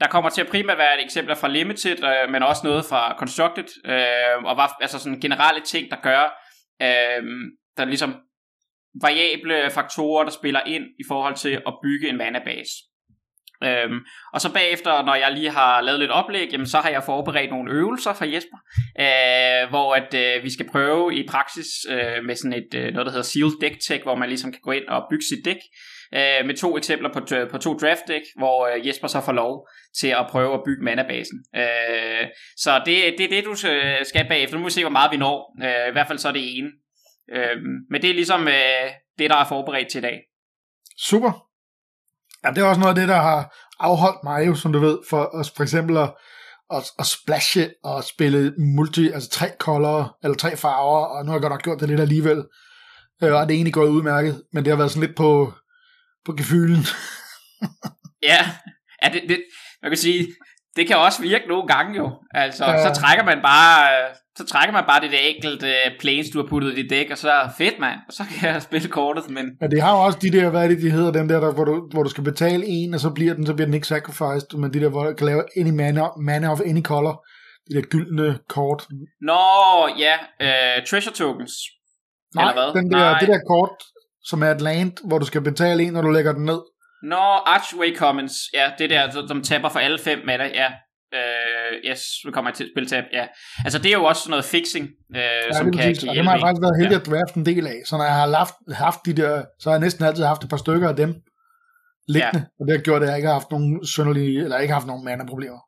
Der 0.00 0.08
kommer 0.10 0.30
til 0.30 0.40
at 0.40 0.48
primært 0.48 0.78
være 0.78 0.98
et 0.98 1.04
eksempler 1.04 1.34
fra 1.34 1.48
Limited, 1.48 2.28
men 2.30 2.42
også 2.42 2.62
noget 2.64 2.84
fra 2.84 3.16
Constructed, 3.18 3.68
og 4.44 4.56
var, 4.56 4.76
altså 4.80 4.98
sådan 4.98 5.20
generelle 5.20 5.60
ting, 5.60 5.90
der 5.90 5.96
gør, 6.02 6.24
der 7.76 7.82
er 7.82 7.84
ligesom 7.84 8.14
variable 9.00 9.70
faktorer, 9.70 10.24
der 10.24 10.30
spiller 10.30 10.60
ind 10.66 10.84
i 10.84 11.04
forhold 11.08 11.36
til 11.36 11.62
at 11.66 11.74
bygge 11.82 12.08
en 12.08 12.16
manabase. 12.16 12.72
Øhm, 13.64 13.98
og 14.32 14.40
så 14.40 14.52
bagefter, 14.52 15.04
når 15.04 15.14
jeg 15.14 15.32
lige 15.32 15.50
har 15.50 15.80
lavet 15.80 16.00
lidt 16.00 16.10
oplæg, 16.10 16.48
jamen, 16.52 16.66
så 16.66 16.78
har 16.78 16.90
jeg 16.90 17.02
forberedt 17.04 17.50
nogle 17.50 17.72
øvelser 17.72 18.12
for 18.14 18.24
Jesper, 18.24 18.58
øh, 19.00 19.70
hvor 19.70 19.94
at 19.94 20.14
øh, 20.14 20.44
vi 20.44 20.52
skal 20.52 20.68
prøve 20.70 21.14
i 21.14 21.26
praksis 21.28 21.66
øh, 21.90 22.24
med 22.24 22.36
sådan 22.36 22.52
et 22.52 22.74
øh, 22.74 22.92
noget, 22.92 23.06
der 23.06 23.12
hedder 23.12 23.30
Sealed 23.32 23.60
Deck 23.60 23.74
Tech, 23.80 24.02
hvor 24.02 24.14
man 24.14 24.28
ligesom 24.28 24.52
kan 24.52 24.60
gå 24.62 24.70
ind 24.70 24.88
og 24.88 25.06
bygge 25.10 25.24
sit 25.24 25.44
dæk, 25.44 25.60
øh, 26.14 26.46
med 26.46 26.56
to 26.56 26.76
eksempler 26.76 27.10
på, 27.12 27.34
øh, 27.34 27.50
på 27.50 27.58
to 27.58 27.74
draft 27.74 28.08
deck, 28.08 28.24
hvor 28.38 28.66
øh, 28.66 28.86
Jesper 28.86 29.08
så 29.08 29.20
får 29.20 29.32
lov 29.32 29.68
til 30.00 30.08
at 30.08 30.26
prøve 30.30 30.54
at 30.54 30.60
bygge 30.66 30.84
manabasen. 30.84 31.44
Øh, 31.56 32.26
så 32.56 32.82
det, 32.86 33.14
det 33.18 33.24
er 33.24 33.28
det, 33.28 33.44
du 33.44 33.54
skal 33.54 34.06
skal 34.06 34.26
bagefter. 34.28 34.56
Nu 34.56 34.60
må 34.60 34.66
vi 34.66 34.72
se, 34.72 34.82
hvor 34.82 34.90
meget 34.90 35.12
vi 35.12 35.16
når. 35.16 35.56
Øh, 35.62 35.88
I 35.88 35.92
hvert 35.92 36.06
fald 36.06 36.18
så 36.18 36.28
er 36.28 36.32
det 36.32 36.58
ene. 36.58 36.70
Øh, 37.30 37.56
men 37.90 38.02
det 38.02 38.10
er 38.10 38.14
ligesom 38.14 38.48
øh, 38.48 38.90
det, 39.18 39.30
der 39.30 39.36
er 39.36 39.48
forberedt 39.48 39.90
til 39.90 39.98
i 39.98 40.02
dag. 40.02 40.20
Super. 40.98 41.46
Ja, 42.44 42.50
det 42.50 42.58
er 42.58 42.64
også 42.64 42.80
noget 42.80 42.94
af 42.94 43.00
det, 43.00 43.08
der 43.08 43.20
har 43.20 43.56
afholdt 43.80 44.24
mig 44.24 44.46
jo, 44.46 44.54
som 44.54 44.72
du 44.72 44.78
ved, 44.78 44.98
for 45.10 45.38
at, 45.38 45.52
for 45.56 45.62
eksempel 45.62 45.96
at, 45.96 46.14
at, 46.70 46.84
at 46.98 47.06
splashe 47.06 47.70
og 47.84 48.04
spille 48.04 48.54
multi, 48.58 49.10
altså 49.10 49.30
tre 49.30 49.50
color, 49.58 50.18
eller 50.24 50.36
tre 50.36 50.56
farver, 50.56 51.06
og 51.06 51.24
nu 51.24 51.30
har 51.30 51.36
jeg 51.36 51.42
godt 51.42 51.52
nok 51.52 51.62
gjort 51.62 51.80
det 51.80 51.88
lidt 51.88 52.00
alligevel. 52.00 52.44
Øh, 53.22 53.32
og 53.32 53.46
det 53.46 53.54
er 53.54 53.58
egentlig 53.58 53.74
gået 53.74 53.88
udmærket, 53.88 54.42
men 54.52 54.64
det 54.64 54.70
har 54.70 54.76
været 54.76 54.90
sådan 54.90 55.06
lidt 55.06 55.16
på, 55.16 55.52
på 56.24 56.32
gefylen. 56.32 56.84
Ja, 58.22 58.50
ja 59.02 59.08
det, 59.12 59.22
det, 59.28 59.44
man 59.82 59.90
kan 59.90 59.98
sige, 59.98 60.28
det 60.76 60.86
kan 60.86 60.96
også 60.96 61.22
virke 61.22 61.44
nogle 61.48 61.66
gange 61.66 61.96
jo. 61.96 62.10
Altså, 62.34 62.64
Ja. 62.64 62.94
så 62.94 63.00
trækker 63.00 63.24
man 63.24 63.38
bare, 63.42 63.88
så 64.38 64.46
trækker 64.46 64.72
man 64.72 64.84
bare 64.86 65.00
det 65.00 65.10
der 65.12 65.18
enkelte 65.18 65.66
planes, 66.00 66.30
du 66.30 66.40
har 66.42 66.48
puttet 66.48 66.72
i 66.72 66.82
dit 66.82 66.90
dæk, 66.90 67.10
og 67.10 67.18
så 67.18 67.30
er 67.30 67.48
fedt, 67.58 67.78
mand. 67.78 67.98
Og 68.08 68.12
så 68.12 68.22
kan 68.30 68.48
jeg 68.50 68.62
spille 68.68 68.88
kortet, 68.88 69.30
men 69.30 69.44
Ja, 69.62 69.66
det 69.66 69.82
har 69.82 69.92
jo 69.96 70.00
også 70.04 70.18
de 70.22 70.30
der, 70.32 70.50
hvad 70.50 70.64
er 70.64 70.68
det, 70.68 70.82
de 70.82 70.90
hedder, 70.90 71.12
dem 71.12 71.28
der, 71.28 71.40
der 71.40 71.52
hvor, 71.54 71.64
du, 71.64 71.88
hvor 71.92 72.02
du 72.02 72.10
skal 72.10 72.24
betale 72.24 72.66
en, 72.66 72.94
og 72.94 73.00
så 73.00 73.10
bliver 73.10 73.34
den, 73.34 73.46
så 73.46 73.54
bliver 73.54 73.66
den 73.66 73.74
ikke 73.74 73.86
sacrificed, 73.86 74.58
men 74.58 74.72
de 74.74 74.80
der, 74.80 74.88
hvor 74.88 75.04
du 75.04 75.14
kan 75.14 75.26
lave 75.26 75.44
any 75.56 75.70
mana, 75.70 76.02
mana 76.22 76.52
of 76.52 76.60
any 76.66 76.82
color, 76.82 77.24
de 77.70 77.74
der 77.76 77.82
gyldne 77.82 78.38
kort. 78.48 78.86
Nå, 79.20 79.40
ja, 79.98 80.14
uh, 80.46 80.84
treasure 80.90 81.14
tokens. 81.14 81.52
Nej, 82.34 82.50
Eller 82.50 82.72
hvad? 82.72 82.82
den 82.82 82.90
der, 82.92 82.98
Nej. 82.98 83.18
det 83.18 83.28
der 83.28 83.38
kort, 83.48 83.70
som 84.24 84.42
er 84.42 84.50
et 84.50 84.60
land, 84.60 84.92
hvor 85.08 85.18
du 85.18 85.24
skal 85.26 85.40
betale 85.40 85.82
en, 85.82 85.92
når 85.92 86.02
du 86.02 86.10
lægger 86.10 86.32
den 86.32 86.44
ned. 86.44 86.60
Nå, 87.02 87.16
Archway 87.54 87.96
Commons, 87.96 88.32
ja, 88.54 88.70
det 88.78 88.90
der, 88.90 89.10
som- 89.28 89.42
tapper 89.42 89.68
for 89.68 89.78
alle 89.78 89.98
fem 89.98 90.18
mana, 90.26 90.44
ja. 90.44 90.72
Uh, 91.16 91.76
yes, 91.90 92.00
nu 92.24 92.30
kommer 92.30 92.50
jeg 92.50 92.56
til 92.56 92.64
at 92.64 92.70
spille 92.74 92.88
tab, 92.88 93.04
ja. 93.12 93.26
Altså, 93.64 93.78
det 93.78 93.88
er 93.88 93.92
jo 93.92 94.04
også 94.04 94.30
noget 94.30 94.44
fixing, 94.44 94.84
uh, 95.10 95.16
Ja, 95.16 95.52
som 95.52 95.66
det 95.66 95.74
kan, 95.80 95.84
hjælpe 95.84 96.16
dem 96.18 96.26
har 96.26 96.32
jeg 96.34 96.40
faktisk 96.46 96.62
været 96.66 96.78
heldig 96.80 96.94
Ja. 96.96 97.00
at 97.00 97.06
drafte 97.06 97.36
en 97.40 97.46
del 97.46 97.66
af, 97.66 97.78
så 97.86 97.96
når 97.96 98.04
jeg 98.04 98.14
har 98.14 98.28
haft, 98.36 98.54
haft 98.86 99.00
de 99.06 99.12
der, 99.20 99.44
så 99.60 99.68
har 99.70 99.74
jeg 99.76 99.80
næsten 99.80 100.04
altid 100.04 100.24
haft 100.24 100.44
et 100.44 100.50
par 100.50 100.56
stykker 100.56 100.88
af 100.88 100.96
dem 100.96 101.10
liggende, 102.08 102.38
ja. 102.38 102.44
og 102.60 102.62
det 102.66 102.72
har 102.76 102.82
gjort, 102.82 103.02
at 103.02 103.08
jeg 103.08 103.16
ikke 103.16 103.26
har 103.28 103.38
haft 103.40 103.50
nogen 103.50 103.86
sønderlige, 103.86 104.38
eller 104.44 104.58
ikke 104.58 104.72
har 104.72 104.80
haft 104.80 104.86
nogen 104.92 105.04
mana-problemer. 105.04 105.60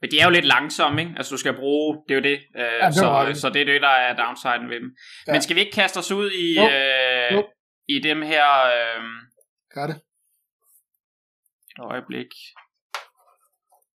Men 0.00 0.10
de 0.10 0.20
er 0.20 0.24
jo 0.24 0.30
lidt 0.30 0.44
langsomme, 0.44 1.00
ikke? 1.02 1.12
Altså, 1.16 1.30
du 1.34 1.38
skal 1.38 1.54
bruge, 1.62 1.96
det 2.08 2.12
er 2.14 2.18
jo 2.20 2.24
det. 2.30 2.38
Uh, 2.60 2.86
det 2.86 2.94
så, 2.94 3.24
det. 3.28 3.36
så 3.42 3.48
det 3.54 3.60
er 3.62 3.68
det, 3.72 3.82
der 3.82 3.94
er 4.06 4.16
downsiden 4.22 4.68
ved 4.72 4.78
dem. 4.82 4.90
Ja. 5.26 5.32
Men 5.32 5.42
skal 5.42 5.56
vi 5.56 5.60
ikke 5.60 5.72
kaste 5.82 5.98
os 5.98 6.10
ud 6.12 6.30
i, 6.30 6.46
Jo. 6.60 6.64
øh, 6.68 7.32
Jo. 7.36 7.40
i 7.88 7.96
dem 8.08 8.22
her... 8.22 8.46
Øh, 8.76 9.02
Gør 9.74 9.86
det. 9.86 9.96
Et 11.78 11.82
øjeblik. 11.92 12.32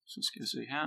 Så 0.06 0.20
skal 0.28 0.40
jeg 0.42 0.48
se 0.48 0.66
her. 0.70 0.86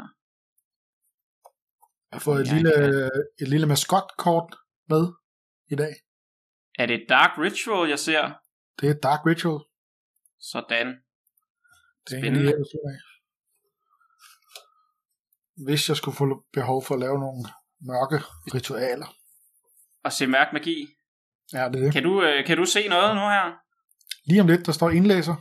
Jeg 2.11 2.17
har 2.17 2.21
fået 2.21 2.41
et, 2.41 2.47
Jeg 2.47 2.55
lille, 2.55 2.73
kan- 2.73 3.25
et 3.43 3.49
lille 3.49 3.67
maskotkort 3.67 4.57
med 4.89 5.13
i 5.71 5.75
dag. 5.75 5.95
Er 6.79 6.87
det 6.87 7.07
Dark 7.09 7.39
Ritual, 7.39 7.89
jeg 7.89 7.99
ser? 7.99 8.33
Det 8.81 8.91
er 8.91 8.95
Dark 8.95 9.27
Ritual. 9.27 9.61
Sådan. 10.41 10.87
Det 10.87 12.13
er 12.13 12.17
en 12.17 12.23
Spændende. 12.23 12.53
af. 12.53 12.99
Hvis 15.65 15.89
jeg 15.89 15.97
skulle 15.97 16.17
få 16.17 16.45
behov 16.53 16.85
for 16.85 16.95
at 16.95 17.01
lave 17.01 17.19
nogle 17.19 17.49
mørke 17.81 18.19
ritualer. 18.55 19.07
Og 20.05 20.13
se 20.13 20.27
mørk 20.27 20.53
magi. 20.53 20.87
Ja, 21.53 21.59
det 21.69 21.81
er 21.81 21.85
det. 21.85 21.93
Kan 21.93 22.03
du, 22.03 22.23
øh, 22.23 22.47
kan 22.47 22.57
du 22.57 22.65
se 22.65 22.89
noget 22.89 23.15
nu 23.15 23.21
her? 23.21 23.53
Lige 24.29 24.41
om 24.41 24.47
lidt, 24.47 24.67
der 24.67 24.73
står 24.73 24.91
indlæser. 24.91 25.37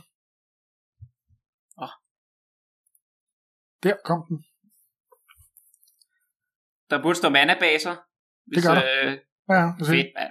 Der 3.84 3.94
kom 4.04 4.24
den. 4.28 4.44
Der 6.90 7.02
burde 7.02 7.18
stå 7.18 7.28
mana-baser. 7.28 7.94
Hvis, 8.46 8.66
gør 8.66 8.74
der. 8.74 8.82
Øh, 9.04 9.18
Ja, 9.48 9.54
ja, 9.54 9.72
det 9.78 9.86
fedt, 9.86 10.06
mand. 10.18 10.30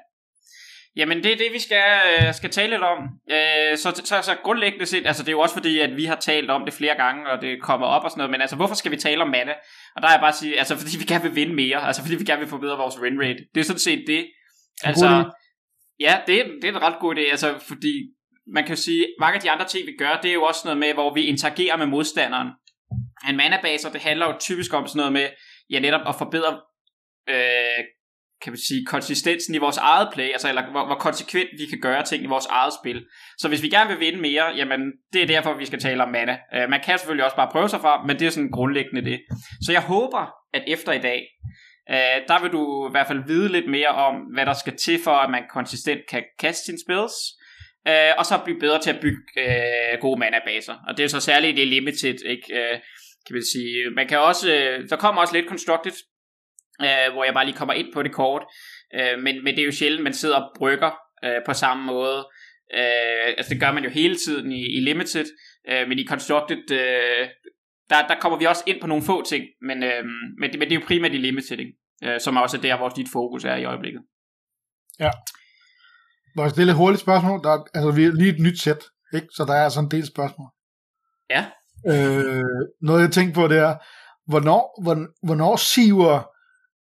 Jamen, 0.95 1.23
det 1.23 1.31
er 1.31 1.37
det, 1.37 1.53
vi 1.53 1.59
skal, 1.59 2.01
øh, 2.11 2.33
skal 2.33 2.49
tale 2.49 2.69
lidt 2.69 2.83
om. 2.83 2.99
Øh, 3.31 3.77
så, 3.77 4.01
så, 4.05 4.21
så 4.21 4.37
grundlæggende 4.43 4.85
set, 4.85 5.07
altså 5.07 5.23
det 5.23 5.29
er 5.29 5.31
jo 5.31 5.39
også 5.39 5.55
fordi, 5.55 5.79
at 5.79 5.95
vi 5.95 6.05
har 6.05 6.15
talt 6.15 6.49
om 6.49 6.65
det 6.65 6.73
flere 6.73 6.95
gange, 6.95 7.29
og 7.29 7.41
det 7.41 7.61
kommer 7.61 7.87
op 7.87 8.03
og 8.03 8.09
sådan 8.11 8.19
noget, 8.19 8.31
men 8.31 8.41
altså, 8.41 8.55
hvorfor 8.55 8.75
skal 8.75 8.91
vi 8.91 8.97
tale 8.97 9.21
om 9.21 9.29
mana? 9.29 9.53
Og 9.95 10.01
der 10.01 10.07
er 10.07 10.11
jeg 10.11 10.19
bare 10.19 10.29
at 10.29 10.35
sige, 10.35 10.59
altså 10.59 10.77
fordi 10.77 10.97
vi 10.97 11.03
gerne 11.03 11.23
vil 11.23 11.35
vinde 11.35 11.53
mere, 11.53 11.81
altså 11.81 12.01
fordi 12.01 12.15
vi 12.15 12.23
gerne 12.23 12.39
vil 12.39 12.49
forbedre 12.49 12.77
vores 12.77 12.99
win 12.99 13.19
rate. 13.21 13.39
Det 13.53 13.59
er 13.59 13.63
sådan 13.63 13.79
set 13.79 14.03
det. 14.07 14.27
Altså, 14.83 15.31
ja, 15.99 16.21
det 16.27 16.39
er, 16.39 16.45
det 16.61 16.63
er 16.63 16.69
en 16.69 16.81
ret 16.81 16.99
god 16.99 17.15
idé, 17.15 17.21
altså 17.21 17.59
fordi 17.67 17.93
man 18.47 18.63
kan 18.63 18.75
jo 18.75 18.81
sige, 18.81 19.07
mange 19.19 19.35
af 19.35 19.41
de 19.41 19.51
andre 19.51 19.67
ting, 19.67 19.87
vi 19.87 19.95
gør, 19.99 20.19
det 20.23 20.29
er 20.29 20.33
jo 20.33 20.43
også 20.43 20.61
noget 20.63 20.77
med, 20.77 20.93
hvor 20.93 21.13
vi 21.13 21.21
interagerer 21.21 21.77
med 21.77 21.85
modstanderen. 21.85 22.47
En 23.29 23.37
mana-baser, 23.37 23.91
det 23.91 24.01
handler 24.01 24.25
jo 24.25 24.33
typisk 24.39 24.73
om 24.73 24.87
sådan 24.87 24.97
noget 24.97 25.13
med, 25.13 25.29
ja 25.69 25.79
netop 25.79 26.01
at 26.07 26.15
forbedre 26.15 26.59
øh, 27.29 27.83
kan 28.43 28.51
man 28.51 28.57
sige, 28.57 28.85
konsistensen 28.85 29.55
i 29.55 29.57
vores 29.57 29.77
eget 29.77 30.09
play, 30.13 30.31
altså 30.31 30.49
eller 30.49 30.71
hvor, 30.71 30.85
hvor 30.85 30.95
konsekvent 30.95 31.49
vi 31.57 31.65
kan 31.65 31.79
gøre 31.81 32.03
ting 32.03 32.23
i 32.23 32.27
vores 32.27 32.45
eget 32.45 32.73
spil. 32.81 33.05
Så 33.37 33.47
hvis 33.47 33.63
vi 33.63 33.69
gerne 33.69 33.89
vil 33.89 33.99
vinde 33.99 34.21
mere, 34.21 34.45
jamen 34.55 34.81
det 35.13 35.21
er 35.21 35.27
derfor, 35.27 35.53
vi 35.53 35.65
skal 35.65 35.79
tale 35.79 36.03
om 36.03 36.09
mana. 36.09 36.37
Øh, 36.55 36.69
man 36.69 36.81
kan 36.85 36.97
selvfølgelig 36.97 37.25
også 37.25 37.35
bare 37.35 37.49
prøve 37.51 37.69
sig 37.69 37.81
frem, 37.81 38.05
men 38.07 38.19
det 38.19 38.27
er 38.27 38.29
sådan 38.29 38.51
grundlæggende 38.51 39.09
det. 39.11 39.19
Så 39.65 39.71
jeg 39.71 39.81
håber, 39.81 40.33
at 40.53 40.63
efter 40.67 40.91
i 40.91 40.99
dag, 40.99 41.21
øh, 41.89 42.17
der 42.27 42.41
vil 42.41 42.51
du 42.51 42.87
i 42.89 42.91
hvert 42.91 43.07
fald 43.07 43.27
vide 43.27 43.51
lidt 43.51 43.69
mere 43.69 43.87
om, 43.87 44.15
hvad 44.33 44.45
der 44.45 44.53
skal 44.53 44.77
til 44.77 44.99
for, 45.03 45.15
at 45.15 45.29
man 45.31 45.43
konsistent 45.53 46.01
kan 46.09 46.23
kaste 46.39 46.65
sine 46.65 46.77
spells, 46.85 47.13
øh, 47.87 48.11
og 48.17 48.25
så 48.25 48.39
blive 48.43 48.59
bedre 48.59 48.79
til 48.81 48.89
at 48.89 49.01
bygge 49.01 49.23
øh, 49.37 49.99
gode 50.01 50.19
mana-baser. 50.19 50.75
Og 50.87 50.97
det 50.97 51.03
er 51.03 51.07
så 51.07 51.19
særligt 51.19 51.57
det 51.57 51.67
limited, 51.67 52.25
ikke? 52.25 52.47
Øh, 52.59 52.79
kan 53.25 53.33
man 53.33 53.45
sige. 53.53 53.89
Man 53.95 54.07
kan 54.07 54.19
også, 54.19 54.47
uh, 54.47 54.89
der 54.89 54.95
kommer 54.95 55.21
også 55.21 55.35
lidt 55.35 55.49
constructed 55.49 55.93
øh, 56.81 57.13
hvor 57.13 57.23
jeg 57.23 57.33
bare 57.33 57.45
lige 57.45 57.57
kommer 57.57 57.73
ind 57.73 57.93
på 57.93 58.03
det 58.03 58.13
kort. 58.13 58.43
Øh, 58.93 59.19
men, 59.23 59.43
men 59.43 59.55
det 59.55 59.61
er 59.61 59.65
jo 59.65 59.71
sjældent, 59.71 60.03
man 60.03 60.13
sidder 60.13 60.35
og 60.35 60.51
brygger 60.57 60.91
øh, 61.23 61.39
på 61.45 61.53
samme 61.53 61.83
måde. 61.85 62.27
Øh, 62.73 63.27
altså 63.37 63.49
det 63.53 63.59
gør 63.59 63.71
man 63.71 63.83
jo 63.83 63.89
hele 63.89 64.15
tiden 64.15 64.51
i, 64.51 64.77
i 64.77 64.79
Limited, 64.79 65.25
øh, 65.69 65.87
men 65.87 65.99
i 65.99 66.07
Constructed, 66.07 66.71
øh, 66.71 67.27
der, 67.89 68.07
der 68.07 68.19
kommer 68.21 68.37
vi 68.37 68.45
også 68.45 68.63
ind 68.67 68.81
på 68.81 68.87
nogle 68.87 69.03
få 69.03 69.25
ting, 69.25 69.45
men, 69.61 69.83
øh, 69.83 70.03
men, 70.39 70.51
det, 70.51 70.59
men 70.59 70.69
det 70.69 70.75
er 70.75 70.79
jo 70.79 70.85
primært 70.87 71.13
i 71.13 71.17
Limited, 71.17 71.59
ikke? 71.59 71.73
Øh, 72.03 72.19
som 72.21 72.37
også 72.37 72.57
er 72.57 72.61
der, 72.61 72.77
hvor 72.77 72.89
dit 72.89 73.07
fokus 73.13 73.45
er 73.45 73.55
i 73.55 73.65
øjeblikket. 73.65 74.01
Ja. 74.99 75.11
Må 76.35 76.41
jeg 76.41 76.51
stille 76.51 76.71
et 76.71 76.77
hurtigt 76.77 77.01
spørgsmål? 77.01 77.43
Der 77.43 77.49
er, 77.49 77.63
altså, 77.73 77.91
vi 77.91 78.03
er 78.03 78.11
lige 78.11 78.33
et 78.33 78.39
nyt 78.39 78.59
sæt, 78.59 78.83
ikke? 79.13 79.27
så 79.35 79.45
der 79.47 79.53
er 79.53 79.69
sådan 79.69 79.85
en 79.85 79.91
del 79.91 80.05
spørgsmål. 80.07 80.47
Ja. 81.29 81.45
Øh, 81.87 82.43
noget 82.81 83.01
jeg 83.01 83.11
tænkte 83.11 83.35
på, 83.35 83.47
det 83.47 83.57
er, 83.57 83.75
hvornår, 84.31 84.81
hvornår, 85.25 85.55
siver 85.55 86.29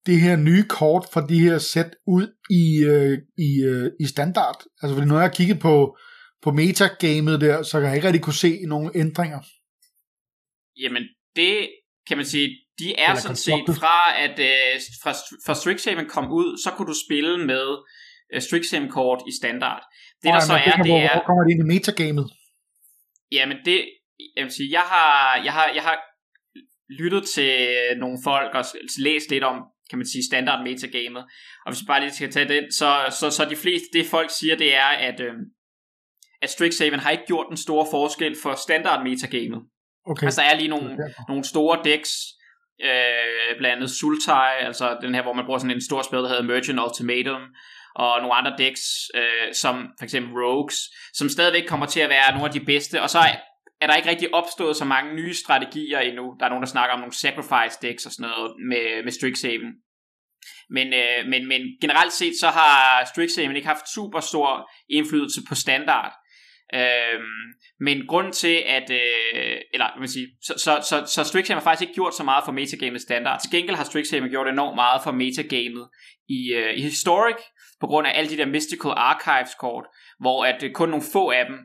det 0.07 0.21
her 0.21 0.37
nye 0.37 0.65
kort 0.69 1.05
fra 1.13 1.27
de 1.27 1.41
her 1.41 1.59
sæt 1.59 1.95
ud 2.07 2.27
i, 2.51 2.85
øh, 2.85 3.19
i, 3.39 3.51
øh, 3.65 3.91
i 4.01 4.07
standard. 4.07 4.59
Altså 4.83 4.95
fordi 4.95 5.09
når 5.09 5.15
jeg 5.15 5.29
har 5.29 5.35
kigget 5.35 5.61
på, 5.61 5.97
på 6.43 6.51
metagamet 6.51 7.41
der, 7.41 7.63
så 7.63 7.81
kan 7.81 7.89
jeg 7.89 7.97
ikke 7.97 8.07
rigtig 8.07 8.23
kunne 8.23 8.43
se 8.47 8.59
nogle 8.67 8.91
ændringer. 8.95 9.41
Jamen, 10.83 11.03
det 11.37 11.69
kan 12.09 12.17
man 12.17 12.27
sige, 12.27 12.49
de 12.79 12.89
er 12.99 13.09
Eller 13.09 13.21
sådan 13.21 13.37
set 13.37 13.67
fra, 13.81 13.99
at 14.25 14.37
øh, 14.39 14.81
fra, 15.03 15.13
fra 15.47 15.55
Strixhaven 15.55 16.09
kom 16.09 16.33
ud, 16.33 16.59
så 16.65 16.71
kunne 16.71 16.89
du 16.93 16.99
spille 17.07 17.47
med 17.47 17.67
øh, 18.35 18.43
Strixhaven 18.43 18.91
kort 18.91 19.21
i 19.31 19.33
standard. 19.41 19.83
Det 20.23 20.29
oh, 20.31 20.35
der 20.35 20.41
så 20.41 20.53
er, 20.53 20.77
det 20.77 20.87
hvor, 20.87 20.99
er... 20.99 21.13
Hvor 21.15 21.25
kommer 21.27 21.43
det 21.45 21.51
ind 21.53 21.63
i 21.67 21.69
metagamet? 21.75 22.27
Jamen 23.33 23.57
det, 23.65 23.79
jeg 24.37 24.45
vil 24.45 24.53
sige, 24.53 24.71
jeg 24.73 24.81
har, 24.81 25.41
jeg 25.45 25.53
har, 25.53 25.71
jeg 25.75 25.83
har 25.83 25.99
lyttet 27.03 27.25
til 27.35 27.69
nogle 27.99 28.19
folk 28.25 28.55
og 28.55 28.65
læst 28.99 29.31
lidt 29.31 29.45
om 29.45 29.63
kan 29.91 29.99
man 29.99 30.07
sige, 30.07 30.25
standard 30.27 30.63
metagamet. 30.63 31.25
Og 31.67 31.73
hvis 31.73 31.83
vi 31.83 31.87
bare 31.87 32.01
lige 32.01 32.15
skal 32.15 32.33
tage 32.33 32.49
den, 32.49 32.73
så, 32.73 33.17
så, 33.21 33.31
så 33.31 33.45
de 33.45 33.57
fleste, 33.57 33.87
det 33.93 34.07
folk 34.07 34.31
siger, 34.31 34.57
det 34.57 34.75
er, 34.75 34.91
at, 35.09 35.21
øh, 35.21 35.35
at 36.43 36.51
Strixhaven 36.51 37.01
har 37.01 37.11
ikke 37.11 37.27
gjort 37.27 37.47
en 37.51 37.57
stor 37.57 37.87
forskel 37.91 38.37
for 38.43 38.55
standard 38.55 39.03
metagamet. 39.09 39.61
Okay. 40.07 40.25
Altså 40.27 40.41
der 40.41 40.47
er 40.49 40.57
lige 40.57 40.69
nogle, 40.69 40.99
nogle 41.29 41.45
store 41.45 41.81
decks, 41.85 42.11
øh, 42.83 43.59
blandt 43.59 43.77
andet 43.77 43.91
Sultai, 43.91 44.53
altså 44.61 44.99
den 45.03 45.15
her, 45.15 45.23
hvor 45.23 45.33
man 45.33 45.45
bruger 45.45 45.59
sådan 45.59 45.77
en 45.77 45.85
stor 45.85 46.03
spil, 46.03 46.19
der 46.19 46.29
hedder 46.29 46.43
Merchant 46.43 46.81
Ultimatum, 46.81 47.43
og 47.95 48.21
nogle 48.21 48.35
andre 48.35 48.55
decks, 48.59 48.83
øh, 49.15 49.55
som 49.55 49.75
for 49.99 50.05
eksempel 50.05 50.33
Rogues, 50.33 50.79
som 51.13 51.29
stadigvæk 51.29 51.67
kommer 51.69 51.87
til 51.87 52.01
at 52.01 52.09
være 52.09 52.33
nogle 52.33 52.47
af 52.47 52.53
de 52.53 52.61
bedste, 52.61 53.03
og 53.03 53.11
så 53.11 53.19
er 53.81 53.87
der 53.87 53.97
ikke 53.97 54.11
rigtig 54.11 54.35
opstået 54.35 54.77
så 54.77 54.85
mange 54.85 55.15
nye 55.15 55.35
strategier 55.35 56.01
endnu. 56.01 56.37
Der 56.39 56.45
er 56.45 56.49
nogen, 56.49 56.63
der 56.63 56.69
snakker 56.69 56.95
om 56.95 57.01
nogle 57.01 57.15
sacrifice 57.15 57.79
decks 57.83 58.07
og 58.07 58.13
sådan 58.13 58.31
noget 58.31 58.55
med, 58.69 59.05
med 59.05 59.13
Strixhaven. 59.13 59.73
Men, 60.71 60.87
øh, 60.93 61.27
men, 61.29 61.49
men 61.49 61.61
generelt 61.81 62.13
set 62.13 62.35
så 62.41 62.49
har 62.49 63.05
Strixhaven 63.05 63.57
ikke 63.57 63.69
haft 63.69 63.95
super 63.95 64.21
stor 64.21 64.71
indflydelse 64.89 65.41
på 65.49 65.55
standard. 65.55 66.13
Øhm, 66.75 67.45
men 67.81 68.07
grund 68.07 68.33
til 68.33 68.63
at 68.67 68.91
øh, 68.91 69.57
eller 69.73 69.99
man 69.99 70.09
sige, 70.09 70.27
så, 70.43 70.55
så, 70.65 70.81
så, 70.89 71.13
så 71.15 71.25
Strixhaven 71.25 71.59
har 71.59 71.65
faktisk 71.65 71.83
ikke 71.83 71.95
gjort 71.95 72.15
så 72.15 72.25
meget 72.25 72.45
for 72.45 72.53
metagamet 72.53 73.01
standard. 73.01 73.41
Til 73.41 73.51
gengæld 73.51 73.77
har 73.77 73.85
Strixhaven 73.85 74.31
gjort 74.31 74.49
enormt 74.49 74.75
meget 74.75 75.01
for 75.05 75.13
metagamet 75.13 75.89
i, 76.29 76.53
øh, 76.55 76.75
i 76.79 76.81
Historic 76.81 77.41
på 77.81 77.87
grund 77.87 78.07
af 78.07 78.13
alle 78.15 78.31
de 78.31 78.37
der 78.37 78.47
Mystical 78.47 78.93
Archives 78.97 79.55
kort, 79.55 79.85
hvor 80.21 80.45
at 80.45 80.63
øh, 80.63 80.73
kun 80.73 80.89
nogle 80.89 81.05
få 81.13 81.31
af 81.31 81.45
dem 81.47 81.59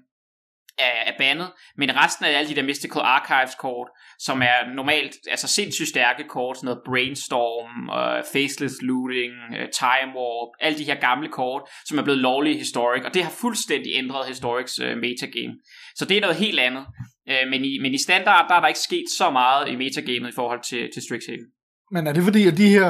er, 0.77 1.11
er 1.11 1.13
bandet, 1.17 1.51
men 1.77 1.95
resten 1.95 2.25
af 2.25 2.37
alle 2.37 2.49
de 2.49 2.55
der 2.55 2.63
Mystical 2.63 3.01
Archives 3.01 3.55
kort, 3.55 3.87
som 4.19 4.41
er 4.41 4.73
normalt, 4.75 5.13
altså 5.31 5.47
sindssygt 5.47 5.89
stærke 5.89 6.23
kort, 6.29 6.57
sådan 6.57 6.65
noget 6.65 6.81
Brainstorm, 6.85 7.89
uh, 7.99 8.23
Faceless 8.33 8.75
Looting, 8.81 9.33
uh, 9.51 9.65
Time 9.81 10.11
Warp, 10.17 10.49
alle 10.59 10.77
de 10.77 10.83
her 10.83 10.95
gamle 10.95 11.29
kort, 11.29 11.61
som 11.85 11.97
er 11.97 12.03
blevet 12.03 12.21
lovlige 12.21 12.55
i 12.55 12.57
Historic, 12.57 13.03
og 13.05 13.13
det 13.13 13.23
har 13.23 13.31
fuldstændig 13.31 13.91
ændret 13.95 14.27
Historics 14.27 14.79
uh, 14.79 14.97
metagame. 15.05 15.53
Så 15.95 16.05
det 16.05 16.17
er 16.17 16.21
noget 16.21 16.35
helt 16.35 16.59
andet. 16.59 16.85
Uh, 17.31 17.49
men, 17.51 17.65
i, 17.65 17.79
men 17.81 17.93
i 17.93 17.97
standard, 17.97 18.45
der 18.49 18.55
er 18.55 18.59
der 18.59 18.67
ikke 18.67 18.79
sket 18.79 19.05
så 19.17 19.29
meget 19.29 19.69
i 19.69 19.75
metagamet 19.75 20.29
i 20.29 20.35
forhold 20.35 20.61
til, 20.69 20.89
til 20.93 21.01
Strixhaven. 21.01 21.47
Men 21.91 22.07
er 22.07 22.13
det 22.13 22.23
fordi, 22.23 22.47
at 22.47 22.57
de 22.57 22.67
her, 22.67 22.89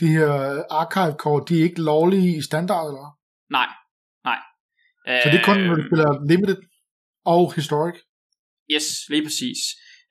de 0.00 0.08
her 0.16 0.30
archive-kort, 0.70 1.48
de 1.48 1.58
er 1.58 1.62
ikke 1.62 1.82
lovlige 1.82 2.36
i 2.38 2.42
standard, 2.42 2.86
eller? 2.90 3.06
Nej, 3.50 3.68
nej. 4.24 4.38
Så 5.22 5.28
det 5.32 5.40
er 5.40 5.44
kun, 5.44 5.58
når 5.60 5.74
du 5.74 5.82
spiller 5.88 6.26
limited? 6.28 6.56
Og 7.24 7.54
historic. 7.54 7.94
Yes, 8.70 8.86
lige 9.08 9.22
præcis. 9.22 9.58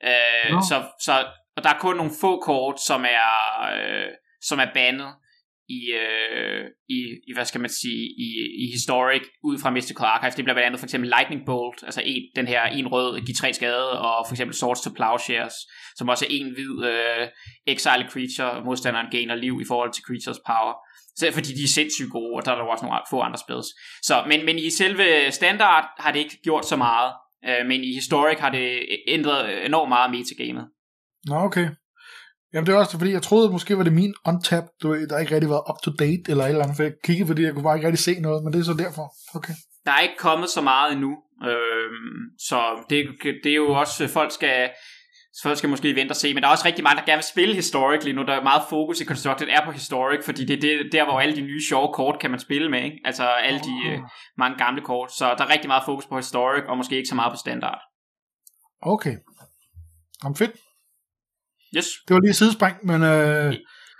Øh, 0.04 0.52
no. 0.52 0.60
så, 0.60 0.76
så, 1.00 1.26
og 1.56 1.62
der 1.62 1.70
er 1.70 1.78
kun 1.78 1.96
nogle 1.96 2.12
få 2.20 2.40
kort, 2.40 2.80
som 2.80 3.04
er, 3.04 3.32
øh, 3.74 4.10
som 4.40 4.58
er 4.58 4.70
bandet 4.74 5.12
i, 5.68 5.80
øh, 6.04 6.64
i, 6.88 6.98
i, 7.28 7.32
hvad 7.34 7.44
skal 7.44 7.60
man 7.60 7.70
sige, 7.70 8.04
i, 8.26 8.28
i 8.64 8.66
Historic, 8.72 9.22
ud 9.42 9.58
fra 9.58 9.70
Mystical 9.70 10.06
Archives. 10.06 10.34
Det 10.34 10.44
bliver 10.44 10.54
blandt 10.54 10.66
andet 10.66 10.80
for 10.80 10.86
eksempel 10.86 11.08
Lightning 11.16 11.46
Bolt, 11.46 11.82
altså 11.82 12.02
en, 12.04 12.22
den 12.36 12.46
her 12.46 12.62
en 12.62 12.88
rød, 12.88 13.20
giver 13.20 13.36
tre 13.36 13.52
skade, 13.52 13.90
og 14.00 14.26
for 14.26 14.32
eksempel 14.34 14.56
Swords 14.56 14.80
to 14.80 14.90
Plowshares, 14.90 15.54
som 15.96 16.08
også 16.08 16.24
er 16.24 16.28
en 16.30 16.54
hvid 16.54 16.84
øh, 16.92 17.28
exile 17.66 18.06
creature, 18.12 18.64
modstanderen 18.64 19.10
gainer 19.10 19.34
liv 19.34 19.60
i 19.62 19.68
forhold 19.68 19.92
til 19.92 20.04
creatures 20.08 20.40
power. 20.46 20.74
Så, 21.18 21.30
fordi 21.32 21.48
de 21.58 21.62
er 21.62 21.74
sindssygt 21.74 22.10
gode, 22.10 22.32
og 22.36 22.44
der 22.44 22.52
er 22.52 22.56
der 22.56 22.64
også 22.64 22.84
nogle 22.84 23.00
få 23.10 23.20
andre 23.20 23.38
spils. 23.38 23.66
Så, 24.02 24.14
men, 24.28 24.44
men 24.46 24.58
i 24.58 24.70
selve 24.70 25.30
standard 25.30 25.84
har 25.98 26.12
det 26.12 26.18
ikke 26.18 26.38
gjort 26.42 26.66
så 26.66 26.76
meget, 26.76 27.12
øh, 27.48 27.66
men 27.66 27.84
i 27.84 27.94
Historic 27.94 28.38
har 28.38 28.50
det 28.50 28.86
ændret 29.08 29.66
enormt 29.66 29.88
meget 29.88 30.10
metagamet. 30.10 30.68
Nå, 31.26 31.36
okay. 31.36 31.68
Jamen 32.52 32.66
det 32.66 32.72
er 32.72 32.78
også 32.78 32.98
fordi, 32.98 33.12
jeg 33.12 33.22
troede 33.22 33.50
måske 33.50 33.76
var 33.78 33.84
det 33.84 33.92
min 33.92 34.14
untap, 34.28 34.64
du 34.82 34.88
ved, 34.88 35.08
der 35.08 35.18
ikke 35.18 35.34
rigtig 35.34 35.50
var 35.50 35.70
up 35.70 35.78
to 35.84 35.90
date 35.90 36.22
eller 36.28 36.44
et 36.44 36.48
eller 36.48 36.62
andet, 36.62 36.76
for 36.76 36.82
jeg 36.82 36.92
kiggede, 37.04 37.26
fordi 37.26 37.42
jeg 37.42 37.52
kunne 37.52 37.62
bare 37.62 37.76
ikke 37.76 37.86
rigtig 37.88 38.04
se 38.04 38.20
noget, 38.20 38.44
men 38.44 38.52
det 38.52 38.60
er 38.60 38.64
så 38.64 38.76
derfor. 38.84 39.06
Okay. 39.36 39.54
Der 39.84 39.92
er 39.92 40.00
ikke 40.00 40.18
kommet 40.18 40.48
så 40.50 40.60
meget 40.60 40.92
endnu, 40.92 41.12
øh, 41.50 41.90
så 42.38 42.58
det, 42.90 42.98
det 43.44 43.50
er 43.52 43.56
jo 43.56 43.72
også, 43.72 44.08
folk 44.08 44.32
skal, 44.32 44.70
folk 45.42 45.58
skal 45.58 45.68
måske 45.68 45.94
vente 45.94 46.12
og 46.12 46.16
se, 46.16 46.34
men 46.34 46.42
der 46.42 46.48
er 46.48 46.52
også 46.52 46.66
rigtig 46.66 46.84
mange, 46.84 47.00
der 47.00 47.06
gerne 47.06 47.16
vil 47.16 47.24
spille 47.24 47.54
Historic 47.54 48.04
lige 48.04 48.16
nu. 48.16 48.22
Der 48.22 48.32
er 48.32 48.42
meget 48.42 48.62
fokus 48.68 49.00
i 49.00 49.04
Constructed 49.04 49.48
er 49.48 49.64
på 49.64 49.70
Historic, 49.70 50.24
fordi 50.24 50.44
det 50.44 50.56
er 50.56 50.60
det, 50.60 50.92
der, 50.92 51.04
hvor 51.04 51.20
alle 51.20 51.36
de 51.36 51.40
nye 51.40 51.62
sjove 51.68 51.94
kort 51.94 52.18
kan 52.20 52.30
man 52.30 52.40
spille 52.40 52.70
med. 52.70 52.84
Ikke? 52.84 53.00
Altså 53.04 53.24
alle 53.28 53.60
de 53.60 53.74
uh, 53.92 54.08
mange 54.38 54.58
gamle 54.64 54.82
kort. 54.82 55.12
Så 55.12 55.34
der 55.38 55.44
er 55.44 55.50
rigtig 55.52 55.68
meget 55.68 55.82
fokus 55.84 56.06
på 56.06 56.16
Historic, 56.16 56.64
og 56.68 56.76
måske 56.76 56.96
ikke 56.96 57.08
så 57.08 57.14
meget 57.14 57.32
på 57.32 57.36
Standard. 57.36 57.80
Okay. 58.82 59.16
Om 60.24 60.36
fedt. 60.36 60.52
Yes. 61.76 61.86
Det 62.08 62.14
var 62.14 62.20
lige 62.20 62.30
et 62.30 62.36
sidespring, 62.36 62.76
men... 62.82 63.02
Øh, 63.02 63.54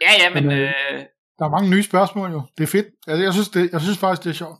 ja, 0.04 0.12
ja, 0.22 0.34
men... 0.34 0.46
men 0.46 0.58
øh, 0.58 0.68
øh, 0.92 1.04
der 1.38 1.44
er 1.44 1.50
mange 1.50 1.70
nye 1.70 1.82
spørgsmål 1.82 2.30
jo. 2.30 2.42
Det 2.58 2.62
er 2.62 2.66
fedt. 2.66 2.86
Jeg, 3.06 3.18
jeg, 3.18 3.32
synes, 3.32 3.48
det, 3.48 3.72
jeg 3.72 3.80
synes 3.80 3.98
faktisk, 3.98 4.24
det 4.24 4.30
er 4.30 4.34
sjovt. 4.34 4.58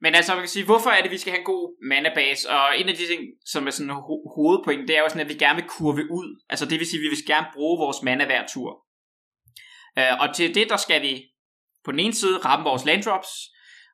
Men 0.00 0.14
altså, 0.14 0.32
man 0.34 0.42
kan 0.42 0.48
sige, 0.48 0.64
hvorfor 0.64 0.90
er 0.90 1.02
det, 1.02 1.10
vi 1.10 1.18
skal 1.18 1.32
have 1.32 1.38
en 1.38 1.44
god 1.44 1.86
manabase? 1.88 2.50
Og 2.50 2.78
en 2.78 2.88
af 2.88 2.94
de 2.94 3.06
ting, 3.06 3.22
som 3.44 3.66
er 3.66 3.70
sådan 3.70 3.90
ho- 3.90 4.34
hovedpoint, 4.36 4.88
det 4.88 4.96
er 4.96 5.00
jo 5.00 5.08
sådan, 5.08 5.26
at 5.26 5.28
vi 5.28 5.34
gerne 5.34 5.60
vil 5.60 5.68
kurve 5.68 6.04
ud. 6.10 6.42
Altså 6.50 6.66
det 6.66 6.78
vil 6.78 6.86
sige, 6.86 6.98
at 7.00 7.02
vi 7.02 7.08
vil 7.08 7.26
gerne 7.26 7.46
bruge 7.54 7.78
vores 7.78 8.02
mana 8.02 8.24
hver 8.26 8.46
tur. 8.46 8.70
Øh, 9.98 10.20
og 10.20 10.34
til 10.34 10.54
det, 10.54 10.68
der 10.68 10.76
skal 10.76 11.02
vi 11.02 11.24
på 11.84 11.92
den 11.92 12.00
ene 12.00 12.14
side 12.14 12.38
ramme 12.38 12.64
vores 12.64 12.84
landdrops, 12.84 13.28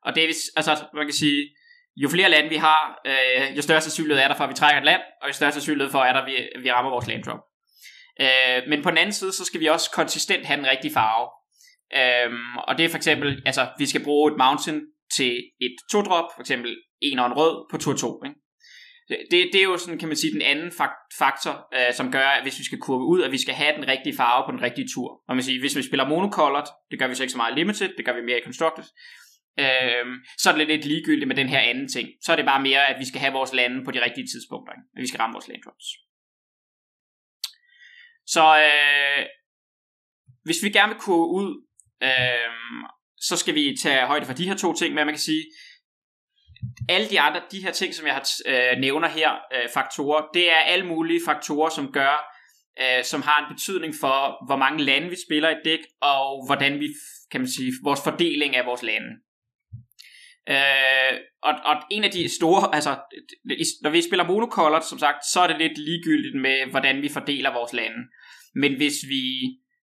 og 0.04 0.14
det 0.14 0.25
er, 0.25 0.28
altså, 0.56 0.84
man 0.94 1.06
kan 1.06 1.14
sige, 1.14 1.40
jo 1.96 2.08
flere 2.08 2.30
lande 2.30 2.49
vi 2.49 2.56
har, 2.56 3.00
øh, 3.06 3.56
jo 3.56 3.62
større 3.62 3.80
sandsynlighed 3.80 4.25
er 4.25 4.28
der 4.28 4.37
for, 4.37 4.44
at 4.44 4.50
vi 4.50 4.54
trækker 4.54 4.80
et 4.80 4.84
land, 4.84 5.02
og 5.23 5.28
jo 5.28 5.32
større 5.32 5.52
sandsynlighed 5.52 5.90
for, 5.90 5.99
at 5.99 6.14
der, 6.14 6.25
vi, 6.25 6.62
vi 6.62 6.73
rammer 6.73 6.90
vores 6.90 7.06
landdrop. 7.06 7.40
Øh, 8.20 8.62
men 8.68 8.82
på 8.82 8.90
den 8.90 8.99
anden 8.99 9.12
side, 9.12 9.32
så 9.32 9.44
skal 9.44 9.61
vi 9.61 9.66
også 9.66 9.90
konsistent 9.90 10.46
have 10.46 10.56
den 10.56 10.66
rigtige 10.66 10.92
farve. 10.92 11.28
Øh, 12.00 12.32
og 12.68 12.78
det 12.78 12.84
er 12.84 12.88
for 12.88 12.96
eksempel, 12.96 13.42
altså 13.46 13.68
vi 13.78 13.87
skal 13.87 14.04
bruge 14.04 14.32
et 14.32 14.38
mountain 14.38 14.80
til 15.16 15.33
et 15.61 15.76
to-drop, 15.90 16.28
for 16.35 16.40
eksempel 16.40 16.76
en 17.00 17.18
og 17.18 17.26
en 17.26 17.33
rød 17.33 17.66
på 17.71 17.76
tur 17.78 17.94
2. 17.94 18.25
Ikke? 18.25 18.40
Det, 19.09 19.49
det 19.52 19.61
er 19.61 19.64
jo 19.64 19.76
sådan, 19.76 19.99
kan 19.99 20.09
man 20.09 20.16
sige, 20.16 20.33
den 20.33 20.42
anden 20.42 20.73
faktor, 21.18 21.54
øh, 21.76 21.94
som 21.94 22.12
gør, 22.12 22.28
at 22.28 22.42
hvis 22.42 22.59
vi 22.59 22.64
skal 22.64 22.80
kurve 22.80 23.04
ud, 23.04 23.23
at 23.23 23.33
vi 23.33 23.38
skal 23.38 23.54
have 23.54 23.76
den 23.76 23.88
rigtige 23.88 24.16
farve 24.16 24.47
på 24.47 24.52
den 24.52 24.62
rigtige 24.62 24.88
tur. 24.94 25.23
Og 25.28 25.37
man 25.37 25.44
siger, 25.44 25.61
hvis 25.61 25.76
vi 25.76 25.83
spiller 25.83 26.09
monocolored, 26.09 26.68
det 26.90 26.99
gør 26.99 27.09
vi 27.09 27.14
så 27.14 27.23
ikke 27.23 27.33
så 27.33 27.37
meget 27.37 27.54
limited, 27.54 27.88
det 27.97 28.04
gør 28.04 28.14
vi 28.14 28.23
mere 28.23 28.38
i 28.38 28.44
constructed, 28.44 28.85
øh, 29.59 30.06
så 30.38 30.50
er 30.50 30.56
det 30.56 30.66
lidt 30.66 30.85
ligegyldigt 30.85 31.28
med 31.28 31.37
den 31.37 31.49
her 31.49 31.61
anden 31.61 31.88
ting. 31.88 32.09
Så 32.25 32.33
er 32.33 32.37
det 32.37 32.44
bare 32.44 32.62
mere, 32.62 32.87
at 32.87 33.00
vi 33.00 33.06
skal 33.09 33.21
have 33.21 33.33
vores 33.33 33.52
lande 33.52 33.85
på 33.85 33.90
de 33.90 34.04
rigtige 34.04 34.26
tidspunkter. 34.26 34.73
Ikke? 34.73 34.87
At 34.97 35.00
vi 35.02 35.09
skal 35.09 35.18
ramme 35.18 35.35
vores 35.35 35.49
land 35.49 35.62
drops. 35.64 35.88
Så 38.26 38.44
øh, 38.66 39.26
hvis 40.44 40.62
vi 40.64 40.71
gerne 40.71 40.92
vil 40.92 41.00
kurve 41.00 41.28
ud, 41.40 41.50
øh, 42.02 42.50
så 43.28 43.37
skal 43.37 43.54
vi 43.54 43.76
tage 43.83 44.07
højde 44.07 44.26
for 44.26 44.33
de 44.33 44.49
her 44.49 44.57
to 44.57 44.75
ting, 44.75 44.95
men 44.95 45.07
man 45.07 45.14
kan 45.14 45.19
sige, 45.19 45.45
alle 46.88 47.09
de 47.11 47.21
andre, 47.21 47.43
de 47.52 47.62
her 47.62 47.73
ting, 47.73 47.95
som 47.95 48.07
jeg 48.07 48.14
har 48.14 48.26
øh, 48.47 48.81
nævner 48.81 49.09
her, 49.09 49.31
øh, 49.54 49.69
faktorer, 49.75 50.23
det 50.35 50.50
er 50.50 50.57
alle 50.57 50.87
mulige 50.87 51.21
faktorer, 51.26 51.71
som 51.71 51.93
gør, 51.93 52.35
øh, 52.83 53.04
som 53.04 53.23
har 53.23 53.47
en 53.47 53.54
betydning 53.54 53.95
for, 54.00 54.47
hvor 54.47 54.57
mange 54.57 54.85
lande 54.85 55.09
vi 55.09 55.16
spiller 55.26 55.50
i 55.50 55.62
dæk, 55.64 55.81
og 56.00 56.47
hvordan 56.47 56.81
vi, 56.81 56.88
kan 57.31 57.40
man 57.40 57.49
sige, 57.49 57.73
vores 57.85 58.00
fordeling 58.04 58.57
af 58.57 58.66
vores 58.66 58.83
lande. 58.83 59.11
Øh, 60.49 61.19
og, 61.43 61.54
og 61.64 61.76
en 61.90 62.04
af 62.04 62.11
de 62.11 62.37
store, 62.37 62.75
altså, 62.75 62.97
når 63.83 63.90
vi 63.90 64.02
spiller 64.02 64.25
monocolored, 64.25 64.83
som 64.83 64.99
sagt, 64.99 65.26
så 65.33 65.40
er 65.40 65.47
det 65.47 65.59
lidt 65.59 65.78
ligegyldigt 65.78 66.40
med, 66.40 66.71
hvordan 66.71 67.02
vi 67.02 67.09
fordeler 67.09 67.52
vores 67.52 67.73
lande. 67.73 67.99
Men 68.54 68.76
hvis 68.76 68.95
vi 69.09 69.25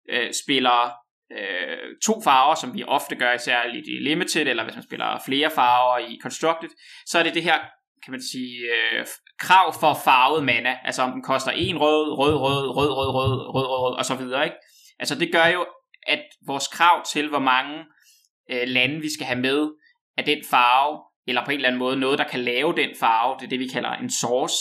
øh, 0.09 0.33
spiller 0.43 1.00
øh, 1.37 1.77
to 2.05 2.21
farver, 2.23 2.55
som 2.55 2.73
vi 2.73 2.83
ofte 2.83 3.15
gør 3.15 3.33
især 3.33 3.63
i 3.63 3.99
Limited, 4.09 4.47
eller 4.47 4.63
hvis 4.63 4.75
man 4.75 4.83
spiller 4.83 5.21
flere 5.25 5.51
farver 5.51 5.97
i 5.97 6.19
Constructed, 6.21 6.69
så 7.05 7.19
er 7.19 7.23
det 7.23 7.33
det 7.33 7.43
her, 7.43 7.59
kan 8.03 8.11
man 8.11 8.21
sige, 8.31 8.57
øh, 8.75 9.05
krav 9.39 9.73
for 9.79 9.93
farvet 10.05 10.43
mana, 10.43 10.77
altså 10.83 11.01
om 11.01 11.11
den 11.11 11.23
koster 11.23 11.51
en 11.51 11.77
rød, 11.77 12.17
rød, 12.17 12.35
rød, 12.35 12.67
rød, 12.77 12.91
rød, 12.91 13.11
rød, 13.15 13.31
rød, 13.55 13.67
rød, 13.67 13.67
rød 13.83 13.97
og 13.97 14.05
så 14.05 14.15
videre, 14.15 14.43
ikke? 14.43 14.57
Altså 14.99 15.15
det 15.15 15.31
gør 15.31 15.45
jo, 15.45 15.65
at 16.07 16.23
vores 16.47 16.67
krav 16.67 17.05
til, 17.05 17.29
hvor 17.29 17.39
mange 17.39 17.85
øh, 18.51 18.67
lande 18.67 19.01
vi 19.01 19.13
skal 19.13 19.25
have 19.25 19.39
med 19.39 19.69
af 20.17 20.25
den 20.25 20.43
farve, 20.49 21.03
eller 21.27 21.45
på 21.45 21.51
en 21.51 21.55
eller 21.55 21.67
anden 21.67 21.79
måde 21.79 21.99
noget, 21.99 22.19
der 22.19 22.27
kan 22.27 22.39
lave 22.39 22.75
den 22.75 22.89
farve, 22.99 23.35
det 23.39 23.45
er 23.45 23.49
det, 23.49 23.59
vi 23.59 23.67
kalder 23.67 23.91
en 23.91 24.11
source 24.21 24.57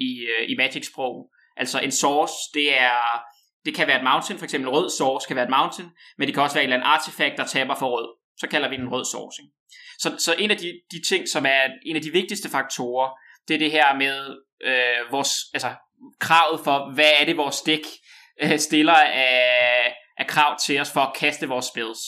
i, 0.00 0.26
øh, 0.32 0.50
i 0.50 0.54
Magic-sprog. 0.56 1.30
Altså 1.56 1.80
en 1.80 1.90
source, 1.90 2.34
det 2.54 2.80
er 2.80 3.22
det 3.64 3.74
kan 3.74 3.86
være 3.86 3.98
et 3.98 4.04
mountain, 4.04 4.38
for 4.38 4.44
eksempel 4.44 4.70
rød 4.70 4.90
source 4.90 5.26
kan 5.26 5.36
være 5.36 5.44
et 5.44 5.50
mountain, 5.50 5.88
men 6.18 6.26
det 6.26 6.34
kan 6.34 6.42
også 6.42 6.54
være 6.56 6.64
et 6.64 6.66
eller 6.66 6.76
andet 6.76 6.88
artefakt, 6.88 7.36
der 7.36 7.46
taber 7.46 7.74
for 7.74 7.88
rød. 7.96 8.08
Så 8.36 8.48
kalder 8.48 8.68
vi 8.68 8.76
den 8.76 8.88
rød 8.88 9.04
source. 9.04 9.42
Så, 9.98 10.16
så 10.18 10.34
en 10.38 10.50
af 10.50 10.56
de, 10.56 10.80
de 10.90 11.00
ting, 11.08 11.28
som 11.28 11.46
er 11.46 11.62
en 11.86 11.96
af 11.96 12.02
de 12.02 12.12
vigtigste 12.12 12.48
faktorer, 12.50 13.10
det 13.48 13.54
er 13.54 13.58
det 13.58 13.70
her 13.70 13.94
med 13.94 14.36
øh, 14.64 15.12
vores, 15.12 15.30
altså, 15.54 15.74
kravet 16.20 16.60
for, 16.64 16.94
hvad 16.94 17.10
er 17.20 17.24
det 17.24 17.36
vores 17.36 17.60
dæk 17.60 17.86
øh, 18.42 18.58
stiller 18.58 18.94
af, 18.94 19.94
af 20.18 20.26
krav 20.26 20.58
til 20.66 20.80
os 20.80 20.92
for 20.92 21.00
at 21.00 21.16
kaste 21.16 21.48
vores 21.48 21.66
spells. 21.66 22.00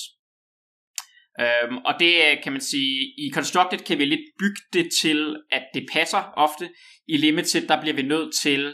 Øhm, 1.41 1.77
og 1.77 1.95
det 2.01 2.15
øh, 2.27 2.43
kan 2.43 2.53
man 2.53 2.61
sige, 2.61 2.99
i 3.19 3.31
Constructed 3.35 3.79
kan 3.79 3.99
vi 3.99 4.05
lidt 4.05 4.27
bygge 4.39 4.61
det 4.73 4.89
til, 5.03 5.37
at 5.53 5.65
det 5.75 5.87
passer 5.93 6.33
ofte. 6.37 6.71
I 7.09 7.17
Limited, 7.17 7.69
der 7.69 7.81
bliver 7.81 7.95
vi 7.95 8.03
nødt 8.03 8.35
til 8.43 8.67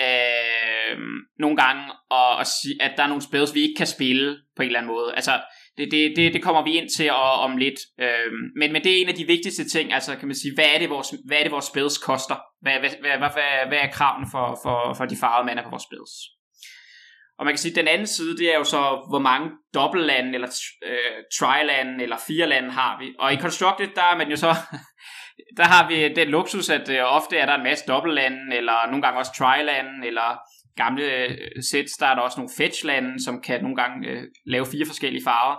øh, 0.00 0.57
Øhm, 0.90 1.18
nogle 1.38 1.56
gange 1.56 1.82
og, 2.10 2.36
og 2.36 2.46
sige, 2.46 2.82
at 2.82 2.92
der 2.96 3.02
er 3.02 3.06
nogle 3.06 3.22
spells, 3.22 3.54
vi 3.54 3.60
ikke 3.60 3.74
kan 3.78 3.86
spille 3.86 4.38
på 4.56 4.62
en 4.62 4.66
eller 4.66 4.78
anden 4.78 4.92
måde. 4.94 5.14
Altså, 5.14 5.40
det, 5.76 5.88
det, 5.90 6.12
det, 6.16 6.34
det 6.34 6.42
kommer 6.42 6.64
vi 6.64 6.72
ind 6.72 6.88
til 6.96 7.10
og, 7.10 7.32
om 7.32 7.56
lidt. 7.56 7.80
Øh, 8.00 8.32
men, 8.56 8.72
men 8.72 8.84
det 8.84 8.92
er 8.92 9.00
en 9.02 9.08
af 9.08 9.14
de 9.14 9.26
vigtigste 9.26 9.68
ting, 9.68 9.92
altså 9.92 10.16
kan 10.16 10.28
man 10.28 10.36
sige, 10.36 10.54
hvad 10.54 10.68
er 10.74 10.78
det 10.78 10.90
vores, 10.90 11.14
hvad 11.26 11.38
er 11.38 11.42
det, 11.42 11.52
vores 11.52 11.64
spells 11.64 11.98
koster? 11.98 12.36
Hvad, 12.60 12.78
hvad, 12.78 12.90
hvad, 13.00 13.18
hvad, 13.18 13.66
hvad, 13.68 13.78
er 13.78 13.90
kravene 13.92 14.26
for, 14.30 14.58
for, 14.62 14.94
for 14.94 15.04
de 15.04 15.16
farvede 15.16 15.46
mænd 15.46 15.64
på 15.64 15.70
vores 15.70 15.82
spells? 15.82 16.14
Og 17.38 17.44
man 17.44 17.54
kan 17.54 17.58
sige, 17.58 17.72
at 17.72 17.76
den 17.76 17.88
anden 17.88 18.06
side, 18.06 18.36
det 18.36 18.52
er 18.52 18.58
jo 18.58 18.64
så, 18.64 18.80
hvor 19.10 19.18
mange 19.18 19.50
dobbeltlande, 19.74 20.34
eller 20.34 20.48
øh, 20.86 21.22
trilande, 21.38 22.02
eller 22.02 22.16
firelande 22.26 22.70
har 22.70 22.98
vi. 23.00 23.14
Og 23.18 23.32
i 23.32 23.36
Constructed, 23.36 23.88
der 23.94 24.02
er 24.02 24.16
man 24.16 24.30
jo 24.30 24.36
så 24.36 24.54
der 25.58 25.64
har 25.64 25.88
vi 25.88 26.14
den 26.14 26.28
luksus, 26.28 26.68
at 26.70 26.88
øh, 26.88 27.02
ofte 27.04 27.36
er 27.38 27.46
der 27.46 27.54
en 27.54 27.62
masse 27.62 27.84
dobbeltlande, 27.88 28.56
eller 28.56 28.86
nogle 28.86 29.02
gange 29.02 29.18
også 29.18 29.32
trilande, 29.38 30.06
eller 30.06 30.38
gamle 30.82 31.04
øh, 31.04 31.62
sæt, 31.70 31.86
der 32.00 32.06
er 32.06 32.14
der 32.14 32.22
også 32.22 32.40
nogle 32.40 32.56
fetchlande, 32.56 33.24
som 33.24 33.42
kan 33.42 33.62
nogle 33.62 33.76
gange 33.76 34.08
øh, 34.08 34.22
lave 34.46 34.66
fire 34.66 34.86
forskellige 34.86 35.24
farver. 35.24 35.56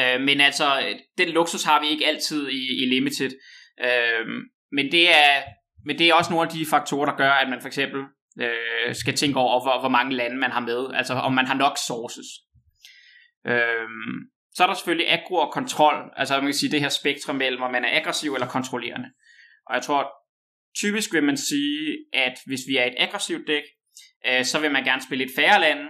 Øh, 0.00 0.20
men 0.20 0.40
altså, 0.40 0.66
den 1.18 1.28
luksus 1.28 1.64
har 1.64 1.80
vi 1.80 1.88
ikke 1.88 2.06
altid 2.06 2.48
i, 2.48 2.82
i 2.82 2.86
Limited. 2.86 3.30
Øh, 3.84 4.26
men, 4.72 4.92
det 4.92 5.10
er, 5.10 5.42
men 5.86 5.98
det 5.98 6.08
er 6.08 6.14
også 6.14 6.30
nogle 6.32 6.48
af 6.48 6.52
de 6.56 6.66
faktorer, 6.66 7.06
der 7.06 7.16
gør, 7.16 7.30
at 7.30 7.48
man 7.48 7.60
for 7.60 7.68
eksempel 7.68 8.00
øh, 8.40 8.94
skal 8.94 9.14
tænke 9.14 9.38
over, 9.38 9.62
hvor, 9.62 9.80
hvor 9.80 9.88
mange 9.88 10.14
lande 10.14 10.36
man 10.36 10.50
har 10.50 10.60
med. 10.60 10.94
Altså 10.94 11.14
om 11.14 11.32
man 11.32 11.46
har 11.46 11.54
nok 11.54 11.76
sources. 11.86 12.28
Øh, 13.46 13.88
så 14.54 14.62
er 14.62 14.66
der 14.66 14.74
selvfølgelig 14.74 15.12
aggro 15.12 15.34
og 15.34 15.52
kontrol, 15.52 16.10
altså 16.16 16.34
man 16.34 16.44
kan 16.44 16.54
sige 16.54 16.72
det 16.72 16.80
her 16.80 16.88
spektrum 16.88 17.36
mellem, 17.36 17.62
om 17.62 17.72
man 17.72 17.84
er 17.84 17.96
aggressiv 18.00 18.34
eller 18.34 18.48
kontrollerende. 18.48 19.08
Og 19.66 19.74
jeg 19.74 19.82
tror, 19.82 20.17
typisk 20.80 21.12
vil 21.12 21.24
man 21.24 21.36
sige, 21.36 21.96
at 22.12 22.38
hvis 22.46 22.60
vi 22.68 22.76
er 22.76 22.84
et 22.84 22.94
aggressivt 22.98 23.46
dæk, 23.46 23.62
øh, 24.26 24.44
så 24.44 24.60
vil 24.60 24.70
man 24.70 24.84
gerne 24.84 25.02
spille 25.02 25.24
et 25.24 25.30
færre 25.36 25.60
lande, 25.60 25.88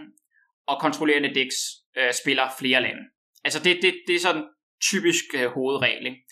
og 0.66 0.81
kontrollerende 0.81 1.35
dæks 1.35 1.57
øh, 1.98 2.12
spiller 2.12 2.48
flere 2.59 2.83
lande. 2.83 3.03
Altså 3.44 3.62
det, 3.64 3.79
det, 3.83 3.94
det 4.07 4.14
er 4.14 4.20
sådan 4.20 4.44
typisk 4.83 5.24
øh, 5.35 5.46
hovedregel. 5.46 6.07
Ikke? 6.07 6.24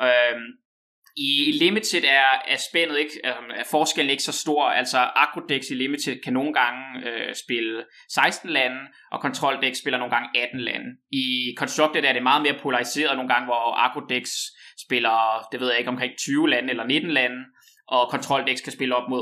Øh, 0.00 0.36
i 1.16 1.52
Limited 1.52 2.04
er, 2.04 2.30
er 2.48 2.56
spændet 2.70 2.98
ikke, 2.98 3.20
er 3.24 3.64
forskellen 3.70 4.10
ikke 4.10 4.22
så 4.22 4.32
stor, 4.32 4.64
altså 4.64 4.98
Akrodex 4.98 5.70
i 5.70 5.74
Limited 5.74 6.22
kan 6.24 6.32
nogle 6.32 6.52
gange 6.54 7.10
øh, 7.10 7.34
spille 7.34 7.84
16 8.14 8.50
lande, 8.50 8.80
og 9.12 9.20
Kontroldex 9.20 9.76
spiller 9.76 9.98
nogle 9.98 10.14
gange 10.14 10.42
18 10.42 10.60
lande. 10.60 10.86
I 11.10 11.54
Constructed 11.58 12.04
er 12.04 12.12
det 12.12 12.22
meget 12.22 12.42
mere 12.42 12.58
polariseret 12.62 13.16
nogle 13.16 13.32
gange, 13.34 13.44
hvor 13.44 13.74
Akrodex 13.74 14.28
spiller, 14.86 15.48
det 15.52 15.60
ved 15.60 15.68
jeg 15.68 15.78
ikke, 15.78 15.90
omkring 15.90 16.12
20 16.18 16.50
lande 16.50 16.70
eller 16.70 16.84
19 16.84 17.10
lande, 17.10 17.36
og 17.96 18.10
Control 18.10 18.44
kan 18.64 18.72
spille 18.72 18.96
op 18.96 19.08
mod 19.10 19.20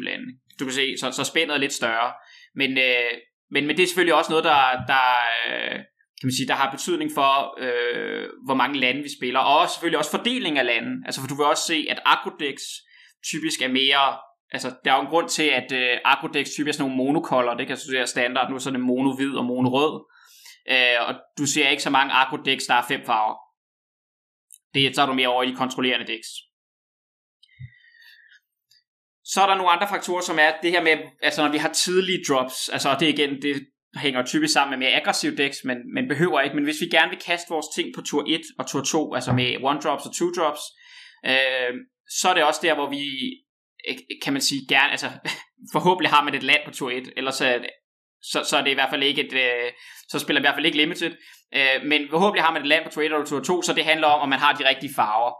28-29 0.00 0.04
lande. 0.04 0.26
Du 0.58 0.64
kan 0.64 0.74
se, 0.74 0.96
så, 1.00 1.12
så 1.12 1.24
spændet 1.24 1.54
er 1.54 1.58
lidt 1.58 1.72
større. 1.72 2.12
Men, 2.54 2.78
øh, 2.78 3.12
men, 3.50 3.66
men 3.66 3.76
det 3.76 3.82
er 3.82 3.86
selvfølgelig 3.86 4.14
også 4.14 4.32
noget, 4.32 4.44
der, 4.44 4.62
der, 4.92 5.06
øh, 5.48 5.76
kan 6.18 6.26
man 6.28 6.36
sige, 6.38 6.48
der 6.48 6.54
har 6.54 6.70
betydning 6.70 7.10
for, 7.14 7.32
øh, 7.64 8.28
hvor 8.46 8.54
mange 8.54 8.80
lande 8.80 9.02
vi 9.02 9.10
spiller, 9.18 9.40
og 9.40 9.58
også, 9.58 9.74
selvfølgelig 9.74 9.98
også 9.98 10.10
fordeling 10.10 10.58
af 10.58 10.66
lande. 10.66 10.92
Altså, 11.06 11.20
for 11.20 11.28
du 11.28 11.36
vil 11.36 11.46
også 11.46 11.64
se, 11.72 11.86
at 11.90 12.00
Agrodex 12.06 12.56
typisk 13.30 13.62
er 13.62 13.68
mere, 13.68 14.18
altså, 14.52 14.68
der 14.84 14.92
er 14.92 14.96
jo 14.96 15.02
en 15.02 15.12
grund 15.14 15.28
til, 15.28 15.48
at 15.60 15.72
øh, 15.72 15.98
Agrodex 16.04 16.46
typisk 16.50 16.78
er 16.78 16.82
nogle 16.82 16.96
monokolder, 16.96 17.54
det 17.56 17.66
kan 17.66 17.76
du 17.76 17.82
se 17.82 18.06
standard, 18.06 18.48
nu 18.48 18.54
er 18.54 18.58
sådan 18.58 18.80
en 18.80 18.86
mono-hvid 18.86 19.34
og 19.40 19.44
mono-rød, 19.44 19.94
øh, 20.72 21.08
og 21.08 21.14
du 21.38 21.46
ser 21.46 21.68
ikke 21.68 21.82
så 21.82 21.90
mange 21.90 22.12
Agrodex, 22.12 22.60
der 22.68 22.74
er 22.74 22.84
fem 22.88 23.02
farver. 23.06 23.36
Det, 24.74 24.94
så 24.94 25.02
er 25.02 25.06
du 25.06 25.12
mere 25.12 25.28
over 25.28 25.42
i 25.42 25.50
de 25.50 25.56
kontrollerende 25.56 26.06
decks. 26.12 26.28
Så 29.32 29.42
er 29.42 29.46
der 29.46 29.54
nogle 29.54 29.72
andre 29.72 29.88
faktorer, 29.88 30.20
som 30.20 30.38
er 30.38 30.52
det 30.62 30.70
her 30.70 30.82
med, 30.82 30.96
altså 31.22 31.42
når 31.42 31.52
vi 31.52 31.58
har 31.58 31.72
tidlige 31.72 32.24
drops, 32.28 32.68
altså 32.68 32.96
det 33.00 33.08
igen, 33.08 33.42
det 33.42 33.66
hænger 33.96 34.24
typisk 34.24 34.52
sammen 34.52 34.78
med 34.78 34.86
mere 34.86 35.00
aggressive 35.00 35.36
decks, 35.36 35.58
men, 35.64 35.76
men 35.94 36.08
behøver 36.08 36.40
ikke. 36.40 36.56
Men 36.56 36.64
hvis 36.64 36.80
vi 36.80 36.86
gerne 36.86 37.10
vil 37.10 37.18
kaste 37.18 37.46
vores 37.50 37.66
ting 37.74 37.88
på 37.94 38.00
tur 38.02 38.24
1 38.28 38.40
og 38.58 38.66
tur 38.66 38.82
2, 38.82 39.14
altså 39.14 39.32
med 39.32 39.56
one 39.62 39.80
drops 39.80 40.06
og 40.06 40.14
two 40.14 40.30
drops, 40.36 40.60
øh, 41.26 41.72
så 42.20 42.28
er 42.28 42.34
det 42.34 42.44
også 42.44 42.60
der, 42.62 42.74
hvor 42.74 42.90
vi, 42.90 43.02
øh, 43.88 43.96
kan 44.22 44.32
man 44.32 44.42
sige, 44.42 44.66
gerne, 44.68 44.90
altså 44.90 45.10
forhåbentlig 45.74 46.10
har 46.10 46.24
man 46.24 46.34
et 46.34 46.42
land 46.42 46.60
på 46.64 46.70
tur 46.70 46.90
1, 46.90 47.12
ellers 47.16 47.34
så, 47.34 47.64
så, 48.22 48.44
så 48.44 48.56
er 48.56 48.62
det 48.62 48.70
i 48.70 48.74
hvert 48.74 48.90
fald 48.90 49.02
ikke 49.02 49.26
et, 49.26 49.32
øh, 49.32 49.72
så 50.08 50.18
spiller 50.18 50.40
vi 50.40 50.44
i 50.44 50.46
hvert 50.48 50.56
fald 50.56 50.66
ikke 50.66 50.78
limited, 50.78 51.12
øh, 51.54 51.84
men 51.84 52.08
forhåbentlig 52.10 52.44
har 52.44 52.52
man 52.52 52.62
et 52.62 52.68
land 52.68 52.84
på 52.84 52.90
tur 52.90 53.02
1 53.02 53.04
eller 53.04 53.24
tur 53.24 53.40
2, 53.40 53.62
så 53.62 53.72
det 53.72 53.84
handler 53.84 54.06
om, 54.06 54.20
om 54.20 54.28
man 54.28 54.38
har 54.38 54.52
de 54.52 54.68
rigtige 54.68 54.94
farver. 54.94 55.32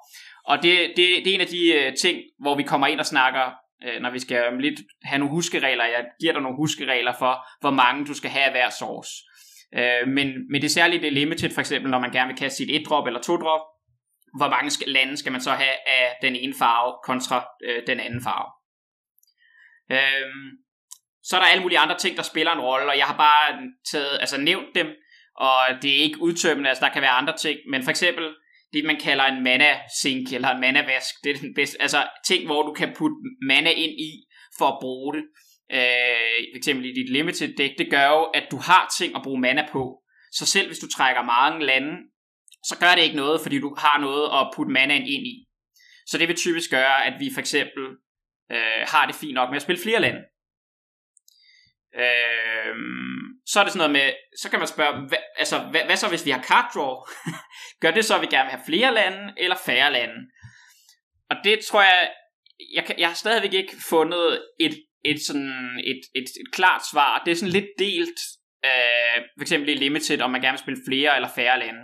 Og 0.45 0.63
det, 0.63 0.93
det, 0.97 1.07
det 1.25 1.31
er 1.31 1.35
en 1.35 1.41
af 1.41 1.47
de 1.47 1.73
øh, 1.75 1.97
ting, 1.97 2.19
hvor 2.39 2.55
vi 2.57 2.63
kommer 2.63 2.87
ind 2.87 3.01
og 3.01 3.07
snakker 3.07 3.53
øh, 3.85 4.01
når 4.03 4.11
vi 4.11 4.19
skal 4.19 4.53
lidt 4.59 4.81
have 5.05 5.19
nogle 5.19 5.35
huskeregler. 5.35 5.85
Jeg 5.85 6.05
giver 6.21 6.33
dig 6.33 6.43
nogle 6.43 6.57
huskeregler 6.57 7.15
for, 7.19 7.47
hvor 7.61 7.71
mange 7.71 8.07
du 8.07 8.15
skal 8.15 8.31
have 8.31 8.45
af 8.45 8.51
hver 8.51 8.71
source. 8.71 9.11
Øh, 9.79 10.09
men, 10.09 10.29
men 10.51 10.61
det 10.61 10.65
er 10.65 10.79
særligt 10.81 11.03
det 11.03 11.13
limited, 11.13 11.51
for 11.51 11.61
eksempel, 11.61 11.91
når 11.91 11.99
man 11.99 12.13
gerne 12.13 12.29
vil 12.29 12.37
kaste 12.37 12.57
sit 12.57 12.71
et 12.71 12.87
drop 12.89 13.07
eller 13.07 13.21
to 13.21 13.37
drop. 13.37 13.61
Hvor 14.39 14.49
mange 14.49 14.71
lande 14.87 15.17
skal 15.17 15.33
man 15.33 15.41
så 15.41 15.51
have 15.51 15.77
af 15.87 16.17
den 16.23 16.37
ene 16.37 16.55
farve 16.59 16.95
kontra 17.05 17.47
øh, 17.65 17.83
den 17.87 18.01
anden 18.01 18.23
farve. 18.23 18.51
Øh, 19.93 20.31
så 21.23 21.37
er 21.37 21.41
der 21.41 21.47
alle 21.47 21.63
mulige 21.63 21.79
andre 21.79 21.99
ting, 21.99 22.17
der 22.17 22.23
spiller 22.23 22.53
en 22.53 22.61
rolle, 22.61 22.91
og 22.93 22.99
jeg 22.99 23.07
har 23.07 23.17
bare 23.17 23.71
taget, 23.93 24.19
altså 24.21 24.41
nævnt 24.41 24.75
dem, 24.75 24.87
og 25.37 25.59
det 25.83 25.91
er 25.91 26.03
ikke 26.03 26.21
udtømmende, 26.21 26.69
altså 26.69 26.85
der 26.85 26.93
kan 26.93 27.03
være 27.03 27.11
andre 27.11 27.37
ting, 27.37 27.59
men 27.71 27.83
for 27.83 27.91
eksempel 27.91 28.35
det, 28.73 28.85
man 28.85 29.01
kalder 29.01 29.25
en 29.25 29.43
mana 29.43 29.79
sink 30.03 30.33
eller 30.33 30.49
en 30.49 30.61
mana 30.61 30.85
vask, 30.85 31.15
det 31.25 31.31
er 31.31 31.41
den 31.41 31.55
bedste, 31.55 31.83
altså 31.83 32.09
ting, 32.27 32.47
hvor 32.47 32.63
du 32.63 32.73
kan 32.73 32.95
putte 32.97 33.17
mana 33.43 33.71
ind 33.71 34.01
i 34.01 34.13
for 34.59 34.67
at 34.67 34.79
bruge 34.81 35.17
det. 35.17 35.25
Øh, 35.73 36.41
for 36.53 36.57
eksempel 36.57 36.87
i 36.87 36.93
dit 36.93 37.13
limited 37.13 37.57
deck, 37.57 37.79
det 37.79 37.91
gør 37.91 38.07
jo, 38.09 38.23
at 38.23 38.45
du 38.51 38.57
har 38.57 38.95
ting 38.99 39.17
at 39.17 39.23
bruge 39.23 39.41
mana 39.41 39.69
på. 39.73 40.03
Så 40.33 40.47
selv 40.47 40.67
hvis 40.67 40.79
du 40.79 40.89
trækker 40.89 41.23
mange 41.23 41.67
lande, 41.67 41.93
så 42.65 42.77
gør 42.81 42.95
det 42.95 43.03
ikke 43.03 43.17
noget, 43.17 43.41
fordi 43.41 43.59
du 43.59 43.75
har 43.79 44.01
noget 44.01 44.27
at 44.39 44.53
putte 44.57 44.73
mana 44.73 44.95
ind 44.95 45.27
i. 45.27 45.47
Så 46.07 46.19
det 46.19 46.29
vil 46.29 46.37
typisk 46.37 46.71
gøre, 46.71 47.07
at 47.07 47.21
vi 47.21 47.31
for 47.35 47.41
eksempel 47.41 47.85
øh, 48.53 48.83
har 48.93 49.07
det 49.07 49.15
fint 49.15 49.35
nok 49.35 49.49
med 49.51 49.57
at 49.57 49.63
spille 49.63 49.83
flere 49.83 50.01
lande. 50.01 50.21
Øh, 52.05 52.75
så 53.51 53.61
er 53.61 53.65
det 53.65 53.73
sådan 53.73 53.91
noget 53.91 54.05
med, 54.05 54.13
så 54.43 54.51
kan 54.51 54.59
man 54.59 54.69
spørge, 54.69 55.09
hvad, 55.09 55.19
altså, 55.39 55.59
hvad, 55.59 55.81
hvad 55.85 55.97
så 55.97 56.09
hvis 56.09 56.27
vi 56.27 56.31
har 56.31 56.43
card 56.43 56.71
draw? 56.75 56.95
Gør 57.83 57.91
det 57.91 58.05
så, 58.05 58.15
at 58.15 58.21
vi 58.21 58.27
gerne 58.27 58.47
vil 58.47 58.57
have 58.57 58.67
flere 58.67 58.95
lande 58.95 59.33
eller 59.37 59.57
færre 59.67 59.93
lande? 59.93 60.15
Og 61.31 61.37
det 61.45 61.61
tror 61.61 61.83
jeg, 61.83 62.11
jeg, 62.75 62.85
kan, 62.85 62.99
jeg 62.99 63.09
har 63.09 63.15
stadigvæk 63.15 63.53
ikke 63.53 63.77
fundet 63.89 64.43
et, 64.61 64.75
et, 65.05 65.23
sådan, 65.27 65.81
et, 65.85 66.01
et, 66.15 66.25
et 66.25 66.53
klart 66.53 66.83
svar. 66.93 67.23
Det 67.25 67.31
er 67.31 67.37
sådan 67.37 67.53
lidt 67.53 67.71
delt, 67.79 68.21
øh, 68.65 69.23
for 69.39 69.43
eksempel 69.43 69.69
i 69.69 69.75
Limited, 69.75 70.21
om 70.21 70.31
man 70.31 70.41
gerne 70.41 70.53
vil 70.53 70.65
spille 70.67 70.83
flere 70.89 71.17
eller 71.17 71.29
færre 71.29 71.59
lande, 71.59 71.81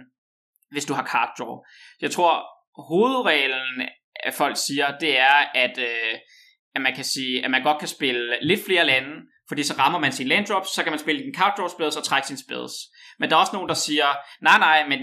hvis 0.71 0.85
du 0.85 0.95
har 0.95 1.07
card 1.07 1.33
draw. 1.39 1.57
Jeg 2.01 2.11
tror, 2.11 2.33
hovedreglen, 2.89 3.89
at 4.15 4.35
folk 4.35 4.57
siger, 4.67 4.99
det 4.99 5.19
er, 5.19 5.37
at, 5.55 5.79
øh, 5.79 6.15
at 6.75 6.81
man 6.81 6.95
kan 6.95 7.05
sige, 7.05 7.45
at 7.45 7.51
man 7.51 7.63
godt 7.63 7.79
kan 7.79 7.89
spille 7.89 8.39
lidt 8.43 8.65
flere 8.65 8.87
lande, 8.87 9.15
fordi 9.49 9.63
så 9.63 9.75
rammer 9.79 9.99
man 9.99 10.13
sin 10.13 10.29
landdrops, 10.29 10.69
så 10.75 10.83
kan 10.83 10.93
man 10.93 10.99
spille 10.99 11.23
din 11.23 11.35
card 11.35 11.55
draw 11.57 11.69
spells 11.69 11.97
og 11.97 12.05
trække 12.05 12.29
sin 12.29 12.39
spells. 12.39 12.73
Men 13.19 13.31
der 13.31 13.37
er 13.37 13.41
også 13.41 13.53
nogen, 13.53 13.69
der 13.69 13.75
siger, 13.75 14.07
nej 14.43 14.59
nej, 14.59 14.89
men 14.89 14.99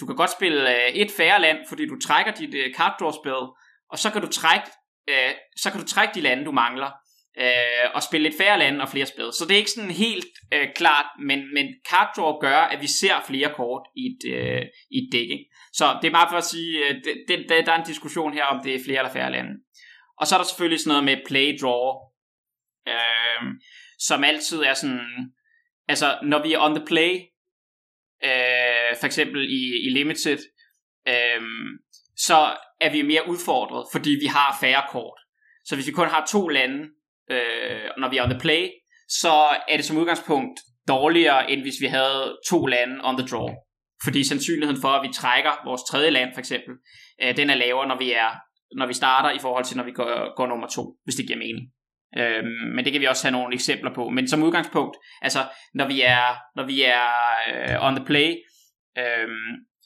du 0.00 0.06
kan 0.06 0.16
godt 0.16 0.30
spille 0.30 0.60
øh, 0.70 0.92
et 0.92 1.10
færre 1.16 1.40
land, 1.40 1.58
fordi 1.68 1.86
du 1.86 1.98
trækker 2.00 2.32
dit 2.32 2.54
øh, 2.54 2.74
card 2.74 2.96
draw 3.00 3.10
spell, 3.10 3.44
og 3.90 3.98
så 3.98 4.10
kan 4.10 4.22
du 4.22 4.28
trække, 4.28 4.66
øh, 5.08 5.30
så 5.56 5.70
kan 5.70 5.80
du 5.80 5.86
trække 5.86 6.14
de 6.14 6.20
lande, 6.20 6.44
du 6.44 6.52
mangler, 6.52 6.90
øh, 7.40 7.86
og 7.94 8.02
spille 8.02 8.28
lidt 8.28 8.38
færre 8.40 8.58
lande 8.58 8.80
og 8.80 8.88
flere 8.88 9.06
spells. 9.06 9.36
Så 9.36 9.44
det 9.44 9.54
er 9.54 9.58
ikke 9.58 9.70
sådan 9.70 9.90
helt 9.90 10.34
øh, 10.54 10.68
klart, 10.76 11.06
men, 11.28 11.54
men 11.54 11.66
card 11.88 12.10
draw 12.16 12.32
gør, 12.40 12.58
at 12.58 12.82
vi 12.82 12.86
ser 12.86 13.24
flere 13.26 13.52
kort 13.56 13.82
i 13.96 14.02
et, 14.10 14.34
øh, 14.34 14.62
i 14.90 14.96
et 14.98 15.08
dæk. 15.12 15.30
Ikke? 15.36 15.46
Så 15.72 15.98
det 16.02 16.08
er 16.08 16.16
meget 16.18 16.30
for 16.30 16.36
at 16.36 16.44
sige, 16.44 16.78
øh, 16.84 16.94
det, 17.28 17.44
det, 17.48 17.66
der 17.66 17.72
er 17.72 17.78
en 17.78 17.86
diskussion 17.86 18.32
her, 18.32 18.44
om 18.44 18.60
det 18.64 18.74
er 18.74 18.84
flere 18.84 18.98
eller 18.98 19.12
færre 19.12 19.32
lande. 19.32 19.50
Og 20.20 20.26
så 20.26 20.34
er 20.34 20.38
der 20.38 20.44
selvfølgelig 20.44 20.80
sådan 20.80 20.90
noget 20.90 21.04
med 21.04 21.26
play 21.26 21.58
draw. 21.62 21.84
Øh, 22.88 23.42
som 23.98 24.24
altid 24.24 24.62
er 24.62 24.74
sådan, 24.74 25.00
altså 25.88 26.18
når 26.22 26.42
vi 26.42 26.52
er 26.52 26.60
on 26.60 26.74
the 26.74 26.86
play, 26.86 27.12
øh, 28.24 28.96
for 29.00 29.06
eksempel 29.06 29.42
i, 29.42 29.86
i 29.86 29.90
Limited, 29.90 30.38
øh, 31.08 31.42
så 32.16 32.56
er 32.80 32.92
vi 32.92 33.02
mere 33.02 33.28
udfordret, 33.28 33.86
fordi 33.92 34.10
vi 34.10 34.26
har 34.26 34.58
færre 34.60 34.82
kort. 34.90 35.20
Så 35.64 35.74
hvis 35.74 35.86
vi 35.86 35.92
kun 35.92 36.08
har 36.08 36.26
to 36.30 36.48
lande, 36.48 36.88
øh, 37.30 37.90
når 37.98 38.10
vi 38.10 38.16
er 38.16 38.22
on 38.22 38.30
the 38.30 38.40
play, 38.40 38.68
så 39.08 39.32
er 39.68 39.76
det 39.76 39.84
som 39.84 39.96
udgangspunkt 39.96 40.60
dårligere, 40.88 41.50
end 41.50 41.60
hvis 41.60 41.80
vi 41.80 41.86
havde 41.86 42.38
to 42.50 42.66
lande 42.66 43.00
on 43.04 43.16
the 43.18 43.26
draw. 43.26 43.48
Fordi 44.04 44.24
sandsynligheden 44.24 44.80
for, 44.80 44.88
at 44.88 45.08
vi 45.08 45.12
trækker 45.12 45.52
vores 45.64 45.82
tredje 45.90 46.10
land, 46.10 46.30
for 46.34 46.38
eksempel, 46.38 46.74
øh, 47.22 47.36
den 47.36 47.50
er 47.50 47.54
lavere, 47.54 47.88
når 47.88 47.98
vi 47.98 48.12
er 48.12 48.30
når 48.80 48.86
vi 48.86 48.94
starter 48.94 49.30
i 49.30 49.38
forhold 49.38 49.64
til, 49.64 49.76
når 49.76 49.84
vi 49.84 49.92
går, 49.92 50.36
går 50.36 50.46
nummer 50.46 50.68
to, 50.68 50.82
hvis 51.04 51.14
det 51.14 51.26
giver 51.26 51.38
mening. 51.38 51.66
Øhm, 52.18 52.74
men 52.74 52.84
det 52.84 52.92
kan 52.92 53.00
vi 53.00 53.06
også 53.06 53.24
have 53.26 53.32
nogle 53.32 53.54
eksempler 53.54 53.94
på. 53.94 54.08
Men 54.08 54.28
som 54.28 54.42
udgangspunkt, 54.42 54.96
altså 55.22 55.38
når 55.74 55.86
vi 55.86 56.02
er, 56.02 56.36
når 56.56 56.66
vi 56.66 56.82
er 56.82 57.08
øh, 57.52 57.86
on 57.86 57.96
the 57.96 58.04
play, 58.04 58.34
øh, 58.98 59.28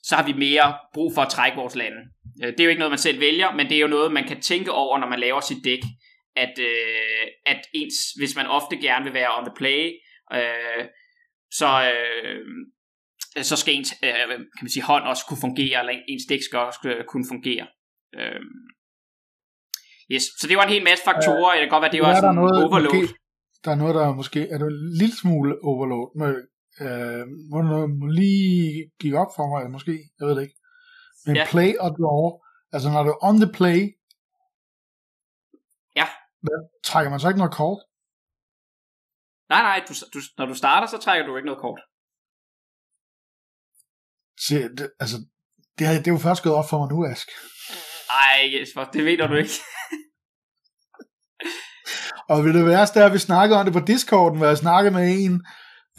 så 0.03 0.17
har 0.17 0.27
vi 0.27 0.33
mere 0.33 0.79
brug 0.95 1.15
for 1.15 1.23
at 1.23 1.29
trække 1.29 1.57
vores 1.57 1.77
lande. 1.77 1.99
Øh, 2.43 2.53
det 2.53 2.61
er 2.61 2.65
jo 2.65 2.71
ikke 2.71 2.79
noget, 2.79 2.93
man 2.93 2.99
selv 2.99 3.21
vælger, 3.21 3.55
men 3.55 3.69
det 3.69 3.77
er 3.77 3.81
jo 3.81 3.87
noget, 3.87 4.13
man 4.13 4.25
kan 4.25 4.41
tænke 4.41 4.73
over, 4.73 4.99
når 4.99 5.09
man 5.09 5.21
laver 5.21 5.41
sit 5.41 5.65
dæk, 5.65 5.83
at, 6.37 6.59
øh, 6.59 7.27
at 7.47 7.61
ens, 7.75 7.95
hvis 8.19 8.37
man 8.37 8.47
ofte 8.47 8.77
gerne 8.77 9.05
vil 9.05 9.15
være 9.15 9.39
on 9.39 9.45
the 9.45 9.55
play, 9.57 9.93
øh, 10.35 10.85
så, 11.51 11.93
øh, 11.93 12.45
så 13.43 13.57
skal 13.57 13.75
ens 13.75 13.95
øh, 14.05 14.29
kan 14.29 14.63
man 14.63 14.71
sige, 14.71 14.83
hånd 14.83 15.05
også 15.05 15.25
kunne 15.29 15.41
fungere, 15.41 15.81
eller 15.81 16.03
ens 16.09 16.23
dæk 16.29 16.43
skal 16.43 16.59
også 16.59 16.81
øh, 16.85 17.05
kunne 17.05 17.25
fungere. 17.29 17.67
Øh, 18.19 18.41
Yes, 20.13 20.25
så 20.41 20.45
det 20.49 20.57
var 20.57 20.65
en 20.65 20.75
hel 20.77 20.85
masse 20.85 21.05
faktorer. 21.05 21.53
Det 21.53 21.63
kan 21.63 21.75
godt 21.75 21.83
være, 21.83 21.93
det 21.93 22.03
var 22.03 22.15
sådan 22.15 22.29
der 22.29 22.41
noget, 22.43 22.65
overload. 22.65 23.03
Måske, 23.03 23.15
der 23.65 23.71
er 23.71 23.79
noget, 23.83 23.95
der 23.95 24.05
er 24.09 24.15
måske 24.23 24.41
er 24.53 24.59
du 24.59 24.67
en 24.67 24.99
lille 25.01 25.17
smule 25.23 25.53
overload. 25.71 26.07
Men, 26.21 26.31
øh, 26.85 27.25
må 27.53 27.87
må 28.01 28.07
lige 28.07 28.91
give 29.01 29.19
op 29.23 29.33
for 29.37 29.47
mig, 29.53 29.71
måske. 29.77 29.95
Jeg 30.19 30.25
ved 30.27 30.35
det 30.37 30.43
ikke. 30.47 30.59
Men 31.27 31.37
ja. 31.37 31.45
play 31.53 31.71
og 31.85 31.91
draw. 31.99 32.25
Altså 32.75 32.89
når 32.95 33.03
du 33.03 33.11
er 33.11 33.25
on 33.29 33.37
the 33.45 33.53
play. 33.59 33.79
Ja. 36.01 36.07
Hvad, 36.45 36.59
trækker 36.89 37.11
man 37.11 37.21
så 37.21 37.29
ikke 37.29 37.43
noget 37.45 37.55
kort? 37.63 37.81
Nej, 39.53 39.63
nej. 39.69 39.79
Du, 39.89 39.93
du, 40.15 40.21
når 40.39 40.47
du 40.47 40.55
starter, 40.63 40.87
så 40.89 40.99
trækker 40.99 41.27
du 41.27 41.37
ikke 41.37 41.51
noget 41.51 41.63
kort. 41.67 41.81
Se, 44.47 44.55
det, 44.79 44.87
altså, 45.03 45.17
det, 45.79 45.85
det 46.03 46.07
er 46.11 46.17
jo 46.17 46.27
først 46.29 46.43
gået 46.43 46.55
op 46.61 46.69
for 46.71 46.79
mig 46.79 46.89
nu, 46.93 46.99
Ask. 47.13 47.29
Ej, 48.25 48.39
Jesper, 48.55 48.85
det 48.85 49.05
ved 49.05 49.19
du 49.19 49.35
ikke. 49.35 49.57
Og 52.31 52.45
ved 52.45 52.53
det 52.53 52.67
værste 52.67 53.01
er, 53.01 53.07
at 53.07 53.13
vi 53.13 53.19
snakkede 53.19 53.59
om 53.59 53.65
det 53.65 53.75
på 53.75 53.81
Discorden, 53.81 54.39
hvor 54.39 54.47
jeg 54.47 54.57
snakkede 54.57 54.95
med 54.95 55.25
en, 55.25 55.43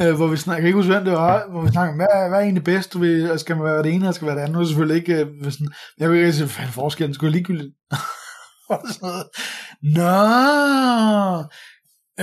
øh, 0.02 0.16
hvor 0.16 0.28
vi 0.28 0.38
snakker, 0.38 0.58
jeg 0.58 0.62
kan 0.62 0.68
ikke 0.68 0.78
huske, 0.78 0.92
hvem 0.92 1.04
det 1.06 1.14
var, 1.14 1.50
hvor 1.52 1.62
vi 1.62 1.72
snakker, 1.72 1.96
hvad, 1.96 2.30
hvad 2.30 2.40
er 2.40 2.44
egentlig 2.44 2.64
bedst, 2.64 3.02
vi, 3.02 3.38
skal 3.38 3.56
man 3.56 3.66
være 3.66 3.84
det 3.84 3.94
ene, 3.94 3.96
eller 3.96 4.12
skal 4.12 4.28
være 4.28 4.36
det 4.36 4.42
andet, 4.42 4.58
og 4.58 4.68
selvfølgelig 4.68 4.98
ikke, 4.98 5.16
øh, 5.16 5.52
sådan, 5.52 5.68
jeg 5.98 6.10
vil 6.10 6.20
ikke 6.20 6.34
sige, 6.34 6.46
hvad 6.46 6.66
er 6.66 6.72
forskellen, 6.72 7.14
skulle 7.14 7.32
ligegyldigt. 7.32 7.74
og 8.70 8.82
sådan 8.90 9.10
noget. 9.10 9.26
Nå, 9.98 10.14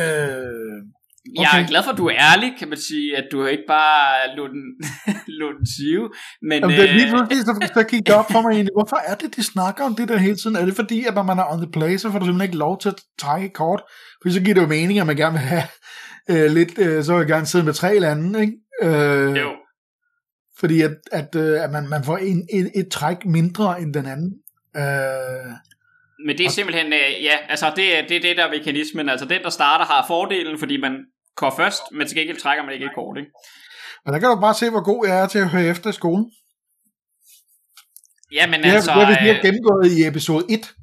øh, 0.03 0.83
Okay. 1.37 1.43
Jeg 1.43 1.63
er 1.63 1.67
glad 1.67 1.83
for, 1.83 1.91
at 1.91 1.99
du 1.99 2.07
er 2.07 2.17
ærlig, 2.31 2.53
kan 2.59 2.69
man 2.69 2.79
sige, 2.79 3.17
at 3.17 3.27
du 3.33 3.47
ikke 3.47 3.65
bare 3.69 4.37
lå 4.37 4.47
den, 4.47 4.63
lå 5.41 5.47
den 5.59 5.67
sive. 5.77 6.11
Men, 6.43 6.59
Jamen, 6.61 6.77
det 6.77 6.91
er 6.91 6.93
lige 6.93 7.07
øh, 7.07 7.13
pludselig, 7.13 7.45
så, 7.45 7.71
så 7.75 7.83
gik 7.83 8.07
det 8.07 8.15
op 8.15 8.31
for 8.33 8.41
mig 8.43 8.51
egentlig, 8.51 8.75
hvorfor 8.75 8.97
er 9.11 9.15
det, 9.15 9.37
de 9.37 9.43
snakker 9.43 9.85
om 9.85 9.95
det 9.95 10.09
der 10.09 10.17
hele 10.17 10.37
tiden? 10.37 10.57
Er 10.57 10.65
det 10.65 10.77
fordi, 10.77 11.05
at 11.05 11.15
når 11.15 11.23
man 11.23 11.39
er 11.39 11.53
on 11.53 11.59
the 11.59 11.71
play, 11.73 11.97
så 11.97 12.11
får 12.11 12.19
du 12.19 12.25
simpelthen 12.25 12.49
ikke 12.49 12.59
lov 12.67 12.81
til 12.81 12.89
at 12.89 13.01
trække 13.19 13.49
kort? 13.49 13.83
For 14.23 14.31
så 14.31 14.41
giver 14.41 14.55
det 14.55 14.63
jo 14.63 14.67
mening, 14.67 14.99
at 14.99 15.07
man 15.07 15.17
gerne 15.17 15.39
vil 15.39 15.47
have 15.55 15.67
øh, 16.31 16.51
lidt, 16.53 16.79
øh, 16.79 17.05
så 17.05 17.13
vil 17.13 17.21
jeg 17.21 17.29
gerne 17.29 17.47
sidde 17.47 17.65
med 17.65 17.73
tre 17.73 17.99
lande, 17.99 18.41
ikke? 18.41 18.55
Øh, 18.83 19.37
jo. 19.37 19.51
Fordi 20.59 20.83
at, 20.83 20.97
at, 21.13 21.35
øh, 21.37 21.65
at 21.65 21.71
man, 21.71 21.89
man 21.89 22.05
får 22.05 22.17
en, 22.17 22.49
et, 22.53 22.71
et 22.75 22.89
træk 22.91 23.17
mindre 23.25 23.81
end 23.81 23.95
den 23.95 24.07
anden. 24.07 24.33
Øh, 24.77 25.53
men 26.27 26.39
det 26.39 26.47
er 26.47 26.51
simpelthen, 26.51 26.87
øh, 26.87 27.25
ja, 27.25 27.37
altså 27.49 27.67
det, 27.77 28.09
det 28.09 28.17
er 28.17 28.21
det 28.21 28.37
der 28.37 28.51
mekanismen, 28.51 29.09
altså 29.09 29.27
den 29.27 29.43
der 29.43 29.51
starter 29.51 29.85
har 29.85 30.05
fordelen, 30.09 30.59
fordi 30.59 30.81
man 30.81 30.93
går 31.43 31.53
først, 31.61 31.83
men 31.93 32.07
til 32.07 32.17
gengæld 32.17 32.41
trækker 32.41 32.65
man 32.65 32.73
ikke 32.75 32.87
et 32.87 32.95
kort, 32.95 33.19
ikke? 33.19 33.31
Men 34.05 34.11
der 34.13 34.19
kan 34.21 34.29
du 34.29 34.41
bare 34.41 34.55
se, 34.55 34.71
hvor 34.71 34.85
god 34.91 35.01
jeg 35.07 35.17
er 35.23 35.29
til 35.29 35.39
at 35.39 35.51
høre 35.55 35.67
efter 35.73 35.91
i 35.91 35.93
skolen. 36.01 36.25
Ja, 38.33 38.45
men 38.51 38.59
det 38.63 38.71
altså... 38.71 38.93
Det 38.95 39.07
har 39.07 39.25
vi 39.25 39.31
øh, 39.31 39.43
gennemgået 39.45 39.87
i 39.97 40.07
episode 40.11 40.45
1. 40.51 40.75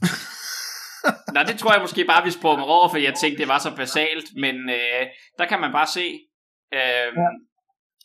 Nej, 1.35 1.43
det 1.43 1.55
tror 1.59 1.73
jeg 1.73 1.81
måske 1.81 2.05
bare, 2.05 2.23
vi 2.23 2.31
sprang 2.31 2.61
over, 2.61 2.89
fordi 2.89 3.03
jeg 3.03 3.13
tænkte, 3.13 3.41
det 3.41 3.47
var 3.47 3.59
så 3.59 3.71
basalt, 3.75 4.27
men 4.43 4.55
øh, 4.69 5.03
der 5.39 5.45
kan 5.49 5.59
man 5.59 5.71
bare 5.71 5.87
se. 5.97 6.07
Øh, 6.73 7.09
ja. 7.23 7.29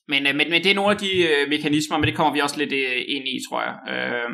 men, 0.08 0.26
øh, 0.26 0.34
men, 0.38 0.50
men 0.50 0.62
det 0.64 0.70
er 0.70 0.80
nogle 0.80 0.94
af 0.94 1.00
de 1.04 1.12
øh, 1.28 1.48
mekanismer, 1.48 1.98
men 1.98 2.06
det 2.08 2.16
kommer 2.16 2.32
vi 2.32 2.40
også 2.40 2.58
lidt 2.58 2.72
øh, 2.72 3.02
ind 3.16 3.24
i, 3.34 3.36
tror 3.48 3.60
jeg, 3.66 3.74
øh, 3.92 4.30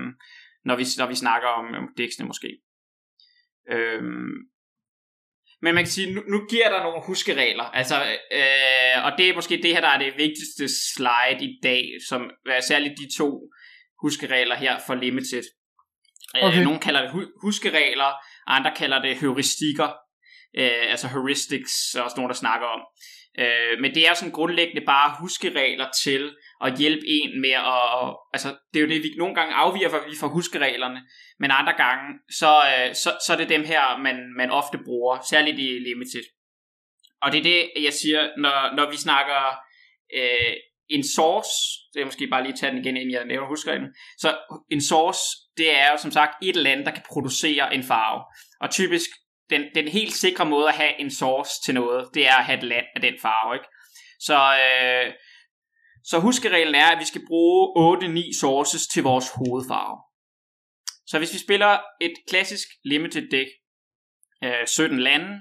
når, 0.65 0.77
vi, 0.77 0.85
når 0.99 1.07
vi 1.07 1.15
snakker 1.15 1.49
om, 1.49 1.67
om 1.81 1.87
dæksene 1.99 2.27
måske. 2.27 2.51
Øh, 3.75 4.03
men 5.63 5.75
man 5.75 5.85
kan 5.85 5.93
sige, 5.93 6.15
nu, 6.15 6.23
nu 6.29 6.47
giver 6.51 6.69
der 6.69 6.83
nogle 6.83 7.03
huskeregler, 7.07 7.65
altså, 7.65 7.97
øh, 8.33 9.05
og 9.05 9.13
det 9.19 9.29
er 9.29 9.35
måske 9.35 9.57
det 9.63 9.73
her, 9.73 9.81
der 9.81 9.89
er 9.89 9.99
det 9.99 10.17
vigtigste 10.17 10.69
slide 10.95 11.45
i 11.45 11.59
dag, 11.63 11.85
som 12.09 12.31
er 12.47 12.61
særligt 12.61 12.95
de 12.99 13.17
to 13.19 13.51
huskeregler 14.03 14.55
her 14.55 14.79
for 14.87 14.95
Limited. 14.95 15.45
Øh, 16.37 16.45
okay. 16.45 16.59
Øh, 16.59 16.65
nogle 16.65 16.81
kalder 16.81 17.03
det 17.03 17.11
hu- 17.11 17.33
huskeregler, 17.43 18.13
andre 18.47 18.73
kalder 18.77 19.03
det 19.03 19.17
heuristikker, 19.17 19.89
øh, 20.59 20.91
altså 20.91 21.09
heuristics, 21.09 21.95
er 21.95 22.03
også 22.03 22.17
nogen, 22.17 22.31
der 22.31 22.37
snakker 22.37 22.67
om. 22.67 22.81
Øh, 23.39 23.81
men 23.81 23.95
det 23.95 24.09
er 24.09 24.15
sådan 24.15 24.33
grundlæggende 24.33 24.87
bare 24.87 25.17
huskeregler 25.21 25.89
til 26.03 26.37
at 26.65 26.79
hjælpe 26.79 27.07
en 27.07 27.41
med 27.41 27.51
at... 27.51 28.17
Altså, 28.35 28.49
det 28.75 28.81
er 28.81 28.85
jo 28.85 28.89
det, 28.89 29.03
vi 29.03 29.11
nogle 29.19 29.35
gange 29.35 29.55
afviger 29.55 29.91
for, 29.91 30.01
vi 30.11 30.17
får 30.21 30.29
huskereglerne, 30.29 31.01
men 31.41 31.51
andre 31.51 31.73
gange, 31.73 32.19
så, 32.31 32.53
øh, 32.73 32.95
så, 32.95 33.11
så 33.27 33.33
er 33.33 33.37
det 33.37 33.49
dem 33.49 33.65
her, 33.65 33.99
man, 33.99 34.17
man 34.37 34.51
ofte 34.51 34.79
bruger, 34.85 35.19
særligt 35.31 35.59
i 35.59 35.79
Limited. 35.79 36.25
Og 37.23 37.33
det 37.33 37.39
er 37.39 37.43
det, 37.43 37.71
jeg 37.83 37.93
siger, 37.93 38.29
når, 38.39 38.77
når 38.77 38.91
vi 38.91 38.97
snakker 38.97 39.41
øh, 40.15 40.55
en 40.89 41.05
source, 41.05 41.51
det 41.95 42.01
er 42.01 42.05
måske 42.05 42.27
bare 42.27 42.43
lige 42.43 42.57
tage 42.57 42.73
den 42.73 42.81
igen, 42.81 42.97
inden 42.97 43.15
jeg 43.15 43.25
nævner 43.25 43.49
huskereglen. 43.49 43.89
Så 44.19 44.39
en 44.71 44.83
source, 44.83 45.21
det 45.57 45.79
er 45.79 45.91
jo 45.91 45.97
som 45.97 46.11
sagt 46.11 46.45
et 46.45 46.57
eller 46.57 46.71
andet, 46.71 46.87
der 46.87 46.93
kan 46.93 47.03
producere 47.13 47.75
en 47.75 47.83
farve. 47.83 48.25
Og 48.61 48.71
typisk 48.71 49.11
den, 49.51 49.63
den 49.75 49.89
helt 49.89 50.13
sikre 50.13 50.47
måde 50.47 50.69
at 50.69 50.75
have 50.75 51.01
en 51.01 51.11
source 51.11 51.51
til 51.65 51.75
noget, 51.75 52.09
det 52.15 52.29
er 52.29 52.37
at 52.37 52.45
have 52.45 52.59
et 52.59 52.65
land 52.65 52.87
af 52.95 53.01
den 53.01 53.15
farve, 53.23 53.55
ikke? 53.55 53.69
Så, 54.21 54.39
øh, 54.65 55.13
så 56.11 56.19
huskereglen 56.19 56.75
er, 56.75 56.87
at 56.87 56.99
vi 56.99 57.05
skal 57.05 57.27
bruge 57.27 57.97
8-9 57.97 58.41
sources 58.41 58.87
til 58.87 59.03
vores 59.03 59.29
hovedfarve. 59.35 59.97
Så 61.07 61.19
hvis 61.19 61.33
vi 61.33 61.39
spiller 61.39 61.79
et 62.01 62.15
klassisk 62.29 62.69
limited 62.85 63.31
deck, 63.31 63.51
øh, 64.45 64.67
17 64.67 64.99
lande, 64.99 65.41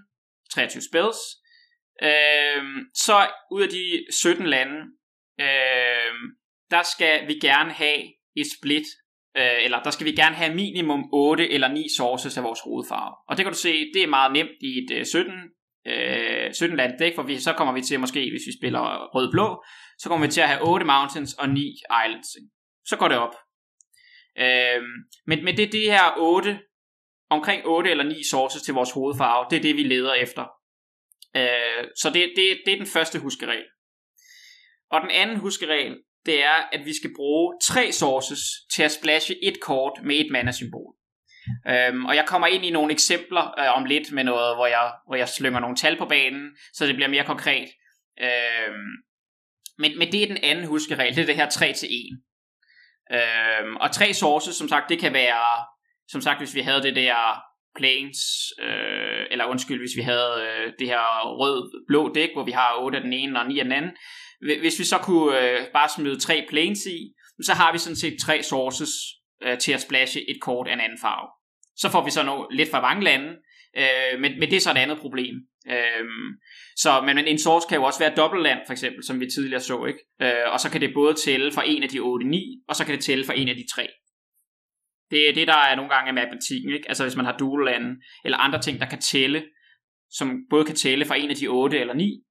23 0.53 0.81
spells, 0.81 1.17
øh, 2.03 2.63
så 2.93 3.27
ud 3.51 3.61
af 3.61 3.69
de 3.69 4.05
17 4.11 4.45
lande, 4.45 4.77
øh, 5.39 6.13
der 6.71 6.83
skal 6.83 7.27
vi 7.27 7.33
gerne 7.33 7.71
have 7.71 7.99
et 8.35 8.47
split, 8.59 8.87
øh, 9.37 9.63
eller 9.65 9.83
der 9.83 9.91
skal 9.91 10.05
vi 10.05 10.11
gerne 10.11 10.35
have 10.35 10.55
minimum 10.55 11.09
8 11.13 11.49
eller 11.49 11.67
9 11.67 11.87
sources 11.97 12.37
af 12.37 12.43
vores 12.43 12.59
hovedfarve. 12.59 13.15
Og 13.27 13.37
det 13.37 13.45
kan 13.45 13.53
du 13.53 13.59
se, 13.59 13.91
det 13.93 14.03
er 14.03 14.07
meget 14.07 14.31
nemt 14.33 14.57
i 14.61 14.71
et 14.77 14.91
øh, 14.99 15.05
17, 15.05 15.33
øh, 15.87 16.53
17 16.53 16.77
land 16.77 16.93
dæk, 16.99 17.15
for 17.15 17.23
vi, 17.23 17.39
så 17.39 17.53
kommer 17.53 17.73
vi 17.73 17.81
til 17.81 17.99
måske, 17.99 18.19
hvis 18.19 18.47
vi 18.47 18.57
spiller 18.59 18.81
rød-blå, 19.15 19.63
så 19.97 20.09
kommer 20.09 20.27
vi 20.27 20.31
til 20.31 20.41
at 20.41 20.47
have 20.47 20.61
8 20.61 20.85
mountains 20.85 21.33
og 21.33 21.49
9 21.49 21.59
islands. 22.05 22.27
Så 22.85 22.95
går 22.97 23.07
det 23.07 23.17
op. 23.17 23.35
Øh, 24.37 24.81
men, 25.27 25.43
men 25.45 25.57
det 25.57 25.63
er 25.63 25.71
det 25.71 25.91
her 25.91 26.13
8, 26.17 26.59
omkring 27.29 27.65
8 27.65 27.91
eller 27.91 28.03
9 28.03 28.23
sources 28.23 28.61
til 28.61 28.73
vores 28.73 28.91
hovedfarve, 28.91 29.45
det 29.49 29.57
er 29.57 29.61
det, 29.61 29.75
vi 29.75 29.83
leder 29.83 30.13
efter. 30.13 30.45
Øh, 31.35 31.83
så 31.95 32.09
det, 32.13 32.33
det, 32.35 32.57
det 32.65 32.73
er 32.73 32.77
den 32.77 32.87
første 32.87 33.19
huskeregel. 33.19 33.65
Og 34.91 35.01
den 35.01 35.11
anden 35.11 35.37
huskeregel, 35.37 35.97
det 36.25 36.43
er, 36.43 36.69
at 36.71 36.85
vi 36.85 36.93
skal 36.95 37.11
bruge 37.15 37.53
tre 37.63 37.91
sources 37.91 38.39
til 38.75 38.83
at 38.83 38.91
splashe 38.91 39.43
et 39.43 39.59
kort 39.61 39.99
med 40.03 40.15
et 40.15 40.31
mana-symbol. 40.31 40.95
Øhm, 41.67 42.05
og 42.05 42.15
jeg 42.15 42.25
kommer 42.27 42.47
ind 42.47 42.65
i 42.65 42.71
nogle 42.71 42.93
eksempler 42.93 43.59
øh, 43.59 43.77
om 43.77 43.85
lidt 43.85 44.11
med 44.11 44.23
noget, 44.23 44.55
hvor 44.55 44.67
jeg, 44.67 44.91
hvor 45.07 45.15
jeg 45.15 45.29
slynger 45.29 45.59
nogle 45.59 45.75
tal 45.75 45.97
på 45.97 46.05
banen, 46.05 46.49
så 46.73 46.85
det 46.85 46.95
bliver 46.95 47.09
mere 47.09 47.23
konkret. 47.23 47.69
Øhm, 48.21 48.91
men, 49.77 49.97
men 49.97 50.11
det 50.11 50.23
er 50.23 50.27
den 50.27 50.43
anden 50.43 50.65
huskeregel, 50.65 51.15
det 51.15 51.21
er 51.21 51.25
det 51.25 51.35
her 51.35 51.49
3 51.49 51.73
til 51.73 51.89
1. 51.91 52.19
Øhm, 53.11 53.75
og 53.75 53.91
tre 53.91 54.13
sources, 54.13 54.55
som 54.55 54.67
sagt, 54.69 54.89
det 54.89 54.99
kan 54.99 55.13
være, 55.13 55.65
som 56.07 56.21
sagt, 56.21 56.39
hvis 56.39 56.55
vi 56.55 56.61
havde 56.61 56.83
det 56.83 56.95
der 56.95 57.15
planes, 57.75 58.19
øh, 58.61 59.25
eller 59.31 59.45
undskyld, 59.45 59.79
hvis 59.79 59.97
vi 59.97 60.01
havde 60.01 60.33
øh, 60.47 60.73
det 60.79 60.87
her 60.87 61.03
rød-blå 61.39 62.13
dæk, 62.13 62.29
hvor 62.33 62.43
vi 62.43 62.51
har 62.51 62.75
8 62.79 62.97
af 62.97 63.03
den 63.03 63.13
ene 63.13 63.39
og 63.39 63.47
9 63.47 63.59
af 63.59 63.65
den 63.65 63.73
anden, 63.73 63.91
hvis 64.59 64.79
vi 64.79 64.83
så 64.83 64.97
kunne 64.97 65.39
øh, 65.39 65.65
bare 65.73 65.89
smide 65.95 66.19
tre 66.19 66.45
planes 66.49 66.85
i, 66.85 66.99
så 67.43 67.53
har 67.53 67.71
vi 67.71 67.77
sådan 67.77 67.95
set 67.95 68.17
tre 68.21 68.43
sources 68.43 68.89
øh, 69.43 69.57
til 69.57 69.71
at 69.71 69.81
splashe 69.81 70.29
et 70.29 70.41
kort 70.41 70.67
af 70.67 70.73
en 70.73 70.79
anden 70.79 70.97
farve. 71.01 71.29
Så 71.75 71.89
får 71.89 72.05
vi 72.05 72.11
så 72.11 72.23
noget, 72.23 72.47
lidt 72.51 72.69
for 72.69 72.81
mange 72.81 73.03
lande, 73.03 73.29
øh, 73.77 74.19
men, 74.19 74.39
men 74.39 74.49
det 74.49 74.55
er 74.55 74.59
så 74.59 74.71
et 74.71 74.77
andet 74.77 74.99
problem. 74.99 75.35
Øh, 75.69 76.05
så, 76.75 77.01
men 77.01 77.17
en 77.17 77.39
source 77.39 77.67
kan 77.69 77.77
jo 77.77 77.83
også 77.83 77.99
være 77.99 78.15
dobbeltland, 78.15 78.59
for 78.65 78.73
eksempel, 78.73 79.03
som 79.03 79.19
vi 79.19 79.25
tidligere 79.29 79.61
så, 79.61 79.85
ikke? 79.85 79.99
Øh, 80.21 80.51
og 80.53 80.59
så 80.59 80.71
kan 80.71 80.81
det 80.81 80.93
både 80.93 81.13
tælle 81.13 81.51
for 81.51 81.61
en 81.61 81.83
af 81.83 81.89
de 81.89 81.99
8-9, 81.99 82.63
og 82.67 82.75
så 82.75 82.85
kan 82.85 82.95
det 82.95 83.03
tælle 83.03 83.25
for 83.25 83.33
en 83.33 83.49
af 83.49 83.55
de 83.55 83.65
tre. 83.75 83.87
Det 85.11 85.29
er 85.29 85.33
det, 85.33 85.47
der 85.47 85.57
er 85.57 85.75
nogle 85.75 85.93
gange 85.93 86.07
af 86.07 86.13
matematikken, 86.13 86.73
ikke? 86.73 86.87
Altså 86.87 87.03
hvis 87.03 87.15
man 87.15 87.25
har 87.25 87.37
dual 87.37 87.65
lande, 87.65 88.01
eller 88.25 88.37
andre 88.37 88.61
ting, 88.61 88.79
der 88.79 88.85
kan 88.85 89.01
tælle, 89.01 89.43
som 90.09 90.45
både 90.49 90.65
kan 90.65 90.75
tælle 90.75 91.05
for 91.05 91.13
en 91.13 91.29
af 91.29 91.35
de 91.35 91.47
8 91.47 91.79
eller 91.79 91.93
9, 91.93 92.23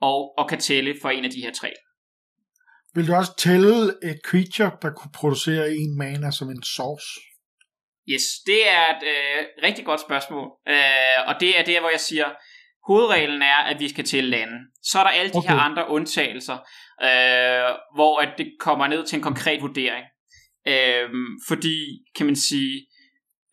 og, 0.00 0.38
og 0.38 0.48
kan 0.48 0.58
tælle 0.58 0.94
for 1.02 1.10
en 1.10 1.24
af 1.24 1.30
de 1.30 1.40
her 1.40 1.52
tre. 1.52 1.72
Vil 2.98 3.08
du 3.08 3.14
også 3.14 3.36
tælle 3.36 3.74
et 4.10 4.20
creature, 4.24 4.70
der 4.82 4.90
kunne 4.90 5.10
producere 5.14 5.74
en 5.74 5.98
mana 5.98 6.30
som 6.30 6.50
en 6.50 6.62
source? 6.62 7.08
Yes, 8.12 8.24
det 8.46 8.68
er 8.68 8.86
et 8.94 9.02
øh, 9.14 9.46
rigtig 9.62 9.84
godt 9.84 10.00
spørgsmål. 10.00 10.46
Øh, 10.68 11.18
og 11.28 11.34
det 11.40 11.58
er 11.58 11.64
det, 11.64 11.80
hvor 11.80 11.90
jeg 11.90 12.00
siger, 12.00 12.28
hovedreglen 12.88 13.42
er, 13.42 13.56
at 13.70 13.80
vi 13.80 13.88
skal 13.88 14.04
til 14.04 14.24
lande. 14.24 14.58
Så 14.82 14.98
er 14.98 15.02
der 15.02 15.10
alle 15.10 15.32
de 15.32 15.38
okay. 15.38 15.48
her 15.48 15.56
andre 15.56 15.88
undtagelser, 15.88 16.58
øh, 17.02 17.68
hvor 17.96 18.20
at 18.20 18.28
det 18.38 18.48
kommer 18.60 18.86
ned 18.86 19.06
til 19.06 19.16
en 19.16 19.22
konkret 19.22 19.62
vurdering. 19.62 20.04
Øh, 20.68 21.08
fordi, 21.48 21.78
kan 22.16 22.26
man 22.26 22.36
sige, 22.36 22.86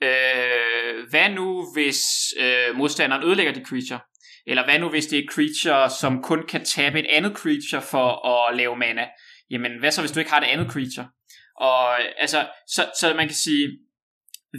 øh, 0.03 1.09
hvad 1.09 1.29
nu 1.29 1.65
hvis 1.73 2.01
øh, 2.39 2.75
modstanderen 2.75 3.23
ødelægger 3.23 3.53
de 3.53 3.65
creature? 3.65 3.99
Eller 4.47 4.63
hvad 4.65 4.79
nu 4.79 4.89
hvis 4.89 5.07
det 5.07 5.19
er 5.19 5.23
et 5.23 5.33
creature, 5.33 5.89
som 5.89 6.23
kun 6.23 6.47
kan 6.47 6.65
tabe 6.65 6.99
et 6.99 7.07
andet 7.09 7.37
creature 7.37 7.81
for 7.81 8.27
at 8.27 8.55
lave 8.57 8.77
mana? 8.77 9.07
Jamen, 9.49 9.79
hvad 9.79 9.91
så 9.91 10.01
hvis 10.01 10.11
du 10.11 10.19
ikke 10.19 10.31
har 10.31 10.39
det 10.39 10.47
andet 10.47 10.71
creature? 10.71 11.09
Og 11.57 12.01
altså, 12.21 12.47
så, 12.67 12.91
så 12.99 13.13
man 13.13 13.27
kan 13.27 13.35
sige, 13.35 13.79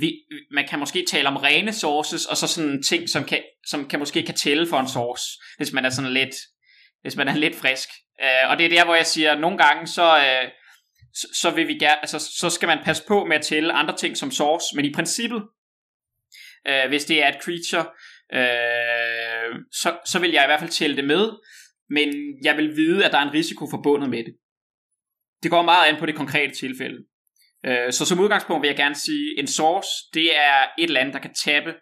vi, 0.00 0.14
man 0.50 0.68
kan 0.68 0.78
måske 0.78 1.04
tale 1.10 1.28
om 1.28 1.36
rene 1.36 1.72
sources, 1.72 2.26
og 2.26 2.36
så 2.36 2.46
sådan 2.46 2.82
ting, 2.82 3.08
som 3.08 3.24
kan, 3.24 3.42
som 3.66 3.88
kan 3.88 3.98
måske 3.98 4.22
kan 4.22 4.34
tælle 4.34 4.66
for 4.66 4.80
en 4.80 4.88
source, 4.88 5.24
hvis 5.56 5.72
man 5.72 5.84
er 5.84 5.90
sådan 5.90 6.12
lidt, 6.12 6.34
hvis 7.02 7.16
man 7.16 7.28
er 7.28 7.34
lidt 7.34 7.56
frisk. 7.56 7.88
Uh, 8.22 8.50
og 8.50 8.58
det 8.58 8.66
er 8.66 8.70
der, 8.70 8.84
hvor 8.84 8.94
jeg 8.94 9.06
siger, 9.06 9.32
at 9.32 9.40
nogle 9.40 9.58
gange, 9.58 9.86
så, 9.86 10.16
uh, 10.16 10.50
så, 11.14 11.26
så 11.32 11.50
vil 11.50 11.68
vi 11.68 11.74
gerne, 11.74 12.00
altså, 12.00 12.18
så 12.18 12.50
skal 12.50 12.66
man 12.66 12.78
passe 12.84 13.02
på 13.08 13.24
med 13.24 13.36
at 13.36 13.42
tælle 13.42 13.72
andre 13.72 13.96
ting 13.96 14.16
som 14.16 14.30
source, 14.30 14.76
men 14.76 14.84
i 14.84 14.92
princippet, 14.92 15.42
uh, 16.68 16.88
hvis 16.88 17.04
det 17.04 17.22
er 17.22 17.28
et 17.28 17.42
creature, 17.42 17.86
øh, 18.32 19.54
så, 19.72 19.98
så 20.06 20.18
vil 20.18 20.30
jeg 20.30 20.44
i 20.44 20.46
hvert 20.46 20.60
fald 20.60 20.70
tælle 20.70 20.96
det 20.96 21.04
med, 21.04 21.30
men 21.90 22.08
jeg 22.44 22.56
vil 22.56 22.76
vide, 22.76 23.04
at 23.04 23.12
der 23.12 23.18
er 23.18 23.22
en 23.22 23.34
risiko 23.34 23.66
forbundet 23.70 24.10
med 24.10 24.24
det. 24.24 24.34
Det 25.42 25.50
går 25.50 25.62
meget 25.62 25.88
an 25.88 25.98
på 25.98 26.06
det 26.06 26.14
konkrete 26.14 26.54
tilfælde. 26.54 26.98
Øh, 27.66 27.92
så 27.92 28.04
som 28.06 28.20
udgangspunkt 28.20 28.62
vil 28.62 28.68
jeg 28.68 28.76
gerne 28.76 28.94
sige, 28.94 29.38
en 29.38 29.46
source, 29.46 29.88
det 30.14 30.36
er 30.36 30.66
et 30.78 30.84
eller 30.84 31.00
andet, 31.00 31.14
der 31.14 31.20
kan 31.20 31.34
tabe, 31.44 31.74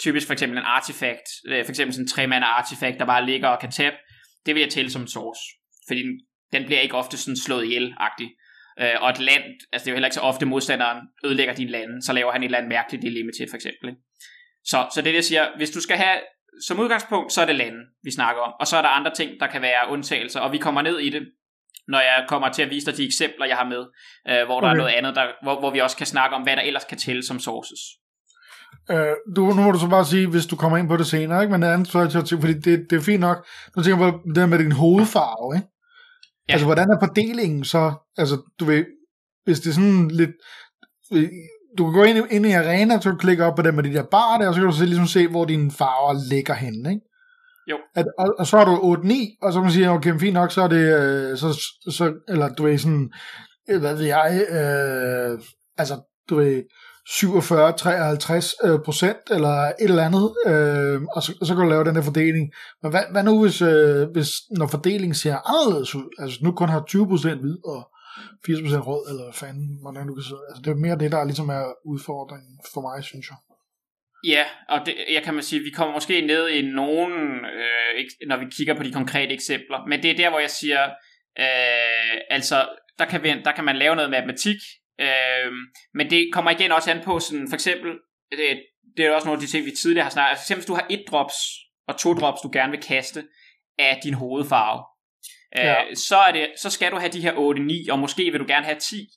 typisk 0.00 0.26
for 0.26 0.32
eksempel 0.32 0.58
en 0.58 0.64
artifact, 0.64 1.28
øh, 1.48 1.64
for 1.64 1.70
eksempel 1.70 1.94
sådan 1.94 2.04
en 2.04 2.08
tremand 2.08 2.44
artifact, 2.44 2.98
der 2.98 3.06
bare 3.06 3.26
ligger 3.26 3.48
og 3.48 3.60
kan 3.60 3.70
tabe, 3.70 3.96
det 4.46 4.54
vil 4.54 4.60
jeg 4.60 4.70
tælle 4.70 4.90
som 4.90 5.02
en 5.02 5.08
source, 5.08 5.40
fordi 5.88 6.02
den, 6.02 6.20
den 6.52 6.66
bliver 6.66 6.80
ikke 6.80 6.94
ofte 6.94 7.16
sådan 7.16 7.36
slået 7.36 7.64
ihjel-agtig. 7.64 8.28
Øh, 8.80 9.02
og 9.02 9.10
et 9.10 9.18
land, 9.18 9.44
altså 9.72 9.84
det 9.84 9.86
er 9.86 9.92
jo 9.92 9.96
heller 9.96 10.08
ikke 10.08 10.14
så 10.14 10.20
ofte 10.20 10.46
modstanderen 10.46 10.98
ødelægger 11.24 11.54
din 11.54 11.68
lande, 11.68 12.02
så 12.02 12.12
laver 12.12 12.32
han 12.32 12.42
et 12.42 12.44
eller 12.44 12.58
andet 12.58 12.68
mærkeligt 12.68 13.12
limited 13.12 13.46
for 13.50 13.56
eksempel. 13.56 13.88
Ikke? 13.88 14.00
Så, 14.64 14.88
så 14.94 15.00
det 15.00 15.04
det, 15.04 15.14
jeg 15.14 15.24
siger, 15.24 15.56
hvis 15.56 15.70
du 15.70 15.80
skal 15.80 15.96
have, 15.96 16.18
som 16.66 16.80
udgangspunkt, 16.80 17.32
så 17.32 17.40
er 17.42 17.46
det 17.46 17.56
lande, 17.56 17.78
vi 18.02 18.10
snakker 18.10 18.42
om. 18.42 18.52
Og 18.60 18.66
så 18.66 18.76
er 18.76 18.82
der 18.82 18.88
andre 18.88 19.14
ting, 19.14 19.40
der 19.40 19.46
kan 19.46 19.62
være 19.62 19.90
undtagelser, 19.90 20.40
og 20.40 20.52
vi 20.52 20.58
kommer 20.58 20.82
ned 20.82 20.98
i 20.98 21.10
det, 21.10 21.22
når 21.90 21.98
jeg 21.98 22.24
kommer 22.28 22.48
til 22.52 22.62
at 22.62 22.70
vise 22.70 22.86
dig 22.86 22.96
de 22.96 23.06
eksempler, 23.06 23.46
jeg 23.46 23.56
har 23.56 23.64
med, 23.64 23.82
øh, 24.30 24.46
hvor 24.46 24.60
der 24.60 24.68
okay. 24.68 24.74
er 24.74 24.78
noget 24.82 24.92
andet, 24.98 25.14
der, 25.16 25.26
hvor, 25.42 25.60
hvor 25.60 25.70
vi 25.70 25.78
også 25.78 25.96
kan 25.96 26.06
snakke 26.06 26.36
om, 26.36 26.42
hvad 26.42 26.56
der 26.56 26.62
ellers 26.62 26.84
kan 26.84 26.98
tælle 26.98 27.22
som 27.22 27.38
sources. 27.38 27.80
Øh, 28.90 29.14
du, 29.36 29.46
nu 29.46 29.62
må 29.62 29.70
du 29.70 29.78
så 29.78 29.88
bare 29.88 30.04
sige, 30.04 30.26
hvis 30.26 30.46
du 30.46 30.56
kommer 30.56 30.78
ind 30.78 30.88
på 30.88 30.96
det 30.96 31.06
senere, 31.06 31.42
ikke? 31.42 31.52
men 31.52 31.62
det 31.62 31.68
andet, 31.68 31.88
så 31.88 31.98
er 31.98 32.06
til, 32.06 32.40
fordi 32.40 32.52
det, 32.52 32.86
det 32.90 32.96
er 32.96 33.00
fint 33.00 33.20
nok, 33.20 33.46
nu 33.76 33.82
tænker 33.82 34.04
jeg 34.04 34.12
på 34.12 34.20
det 34.34 34.48
med 34.48 34.58
din 34.58 34.72
hovedfarve, 34.72 35.56
ikke? 35.56 35.68
Ja. 36.48 36.52
Altså, 36.52 36.66
hvordan 36.66 36.88
er 36.90 37.06
fordelingen 37.06 37.64
så? 37.64 37.92
Altså, 38.18 38.36
du 38.60 38.64
ved, 38.64 38.84
hvis 39.44 39.60
det 39.60 39.70
er 39.70 39.74
sådan 39.74 40.08
lidt, 40.08 40.30
du 41.78 41.84
kan 41.84 41.92
gå 41.92 42.02
ind, 42.02 42.26
ind 42.30 42.46
i 42.46 42.52
arena, 42.52 42.94
så 42.94 43.02
kan 43.02 43.12
du 43.12 43.18
klikke 43.18 43.44
op 43.44 43.56
på 43.56 43.62
det 43.62 43.74
med 43.74 43.82
de 43.84 43.92
der 43.92 44.02
bar 44.02 44.38
der, 44.38 44.48
og 44.48 44.54
så 44.54 44.60
kan 44.60 44.70
du 44.70 44.76
så 44.76 44.84
ligesom 44.84 45.06
se, 45.06 45.28
hvor 45.28 45.44
dine 45.44 45.70
farver 45.70 46.28
ligger 46.28 46.54
henne, 46.54 46.90
ikke? 46.90 47.09
Jo. 47.70 47.76
At, 47.94 48.06
og, 48.18 48.34
og, 48.38 48.46
så 48.46 48.56
er 48.56 48.64
du 48.64 48.76
8-9, 48.76 49.38
og 49.42 49.52
så 49.52 49.58
kan 49.58 49.62
man 49.62 49.72
siger, 49.72 49.90
okay, 49.90 50.18
fint 50.18 50.34
nok, 50.34 50.50
så 50.52 50.62
er 50.62 50.68
det, 50.68 51.00
øh, 51.00 51.38
så, 51.38 51.48
så, 51.90 52.12
eller 52.28 52.48
du 52.48 52.62
ved 52.62 52.78
sådan, 52.78 53.12
øh, 53.70 53.80
hvad 53.80 53.94
ved 53.94 54.04
jeg, 54.04 54.46
øh, 54.50 55.40
altså, 55.78 56.00
du 56.28 56.36
ved, 56.36 56.62
47, 57.06 57.72
53 57.72 58.54
øh, 58.64 58.78
procent, 58.84 59.16
eller 59.30 59.48
et 59.48 59.74
eller 59.78 60.04
andet, 60.04 60.34
øh, 60.46 61.02
og 61.02 61.22
så, 61.22 61.34
så 61.42 61.54
kan 61.54 61.64
du 61.64 61.70
lave 61.70 61.84
den 61.84 61.94
der 61.94 62.02
fordeling. 62.02 62.50
Men 62.82 62.90
hvad, 62.90 63.02
hvad 63.10 63.22
nu, 63.22 63.42
hvis, 63.42 63.62
øh, 63.62 64.10
hvis 64.12 64.30
når 64.50 64.66
fordelingen 64.66 65.14
ser 65.14 65.36
anderledes 65.36 65.94
ud, 65.94 66.08
altså 66.18 66.38
nu 66.42 66.52
kun 66.52 66.68
har 66.68 66.84
20 66.86 67.08
procent 67.08 67.40
hvid, 67.40 67.56
og 67.64 67.90
80% 68.46 68.86
rød, 68.88 69.10
eller 69.10 69.22
hvad 69.22 69.34
fanden, 69.34 69.78
hvordan 69.82 70.06
du 70.06 70.14
kan 70.14 70.22
sige. 70.22 70.38
Altså, 70.48 70.62
det 70.64 70.70
er 70.70 70.74
mere 70.74 70.98
det, 70.98 71.12
der 71.12 71.24
ligesom 71.24 71.48
er 71.48 71.64
udfordringen 71.84 72.54
for 72.74 72.80
mig, 72.80 73.04
synes 73.04 73.26
jeg. 73.30 73.36
Ja, 74.24 74.44
og 74.68 74.86
det, 74.86 74.94
jeg 75.08 75.22
kan 75.22 75.34
man 75.34 75.42
sige, 75.42 75.62
vi 75.62 75.70
kommer 75.70 75.94
måske 75.94 76.20
ned 76.20 76.48
i 76.48 76.62
nogen, 76.62 77.12
øh, 77.44 78.04
når 78.26 78.36
vi 78.36 78.44
kigger 78.50 78.74
på 78.74 78.82
de 78.82 78.92
konkrete 78.92 79.34
eksempler, 79.34 79.86
men 79.86 80.02
det 80.02 80.10
er 80.10 80.16
der, 80.16 80.30
hvor 80.30 80.38
jeg 80.38 80.50
siger, 80.50 80.84
øh, 81.38 82.20
altså, 82.30 82.68
der 82.98 83.04
kan, 83.04 83.22
vi, 83.22 83.28
der 83.44 83.52
kan 83.52 83.64
man 83.64 83.76
lave 83.76 83.96
noget 83.96 84.10
matematik, 84.10 84.56
øh, 85.00 85.52
men 85.94 86.10
det 86.10 86.30
kommer 86.32 86.50
igen 86.50 86.72
også 86.72 86.90
an 86.90 87.02
på, 87.04 87.20
sådan, 87.20 87.48
for 87.48 87.54
eksempel, 87.54 87.90
det, 88.30 88.62
det 88.96 89.06
er 89.06 89.10
også 89.10 89.26
nogle 89.26 89.40
af 89.42 89.46
de 89.46 89.52
ting, 89.52 89.66
vi 89.66 89.70
tidligere 89.70 90.04
har 90.04 90.10
snakket, 90.10 90.30
altså, 90.30 90.42
for 90.42 90.44
eksempel, 90.44 90.60
hvis 90.60 90.66
du 90.66 90.74
har 90.74 90.86
et 90.90 91.04
drops, 91.10 91.36
og 91.88 91.98
to 91.98 92.14
drops, 92.14 92.40
du 92.40 92.50
gerne 92.52 92.70
vil 92.70 92.82
kaste, 92.82 93.24
af 93.78 94.00
din 94.04 94.14
hovedfarve, 94.14 94.84
ja. 95.56 95.82
øh, 95.82 95.96
så, 95.96 96.16
er 96.16 96.32
det, 96.32 96.48
så 96.62 96.70
skal 96.70 96.92
du 96.92 96.96
have 96.96 97.12
de 97.12 97.20
her 97.20 97.32
8-9, 97.88 97.92
og 97.92 97.98
måske 97.98 98.30
vil 98.30 98.40
du 98.40 98.46
gerne 98.48 98.66
have 98.66 98.78
10. 98.78 99.08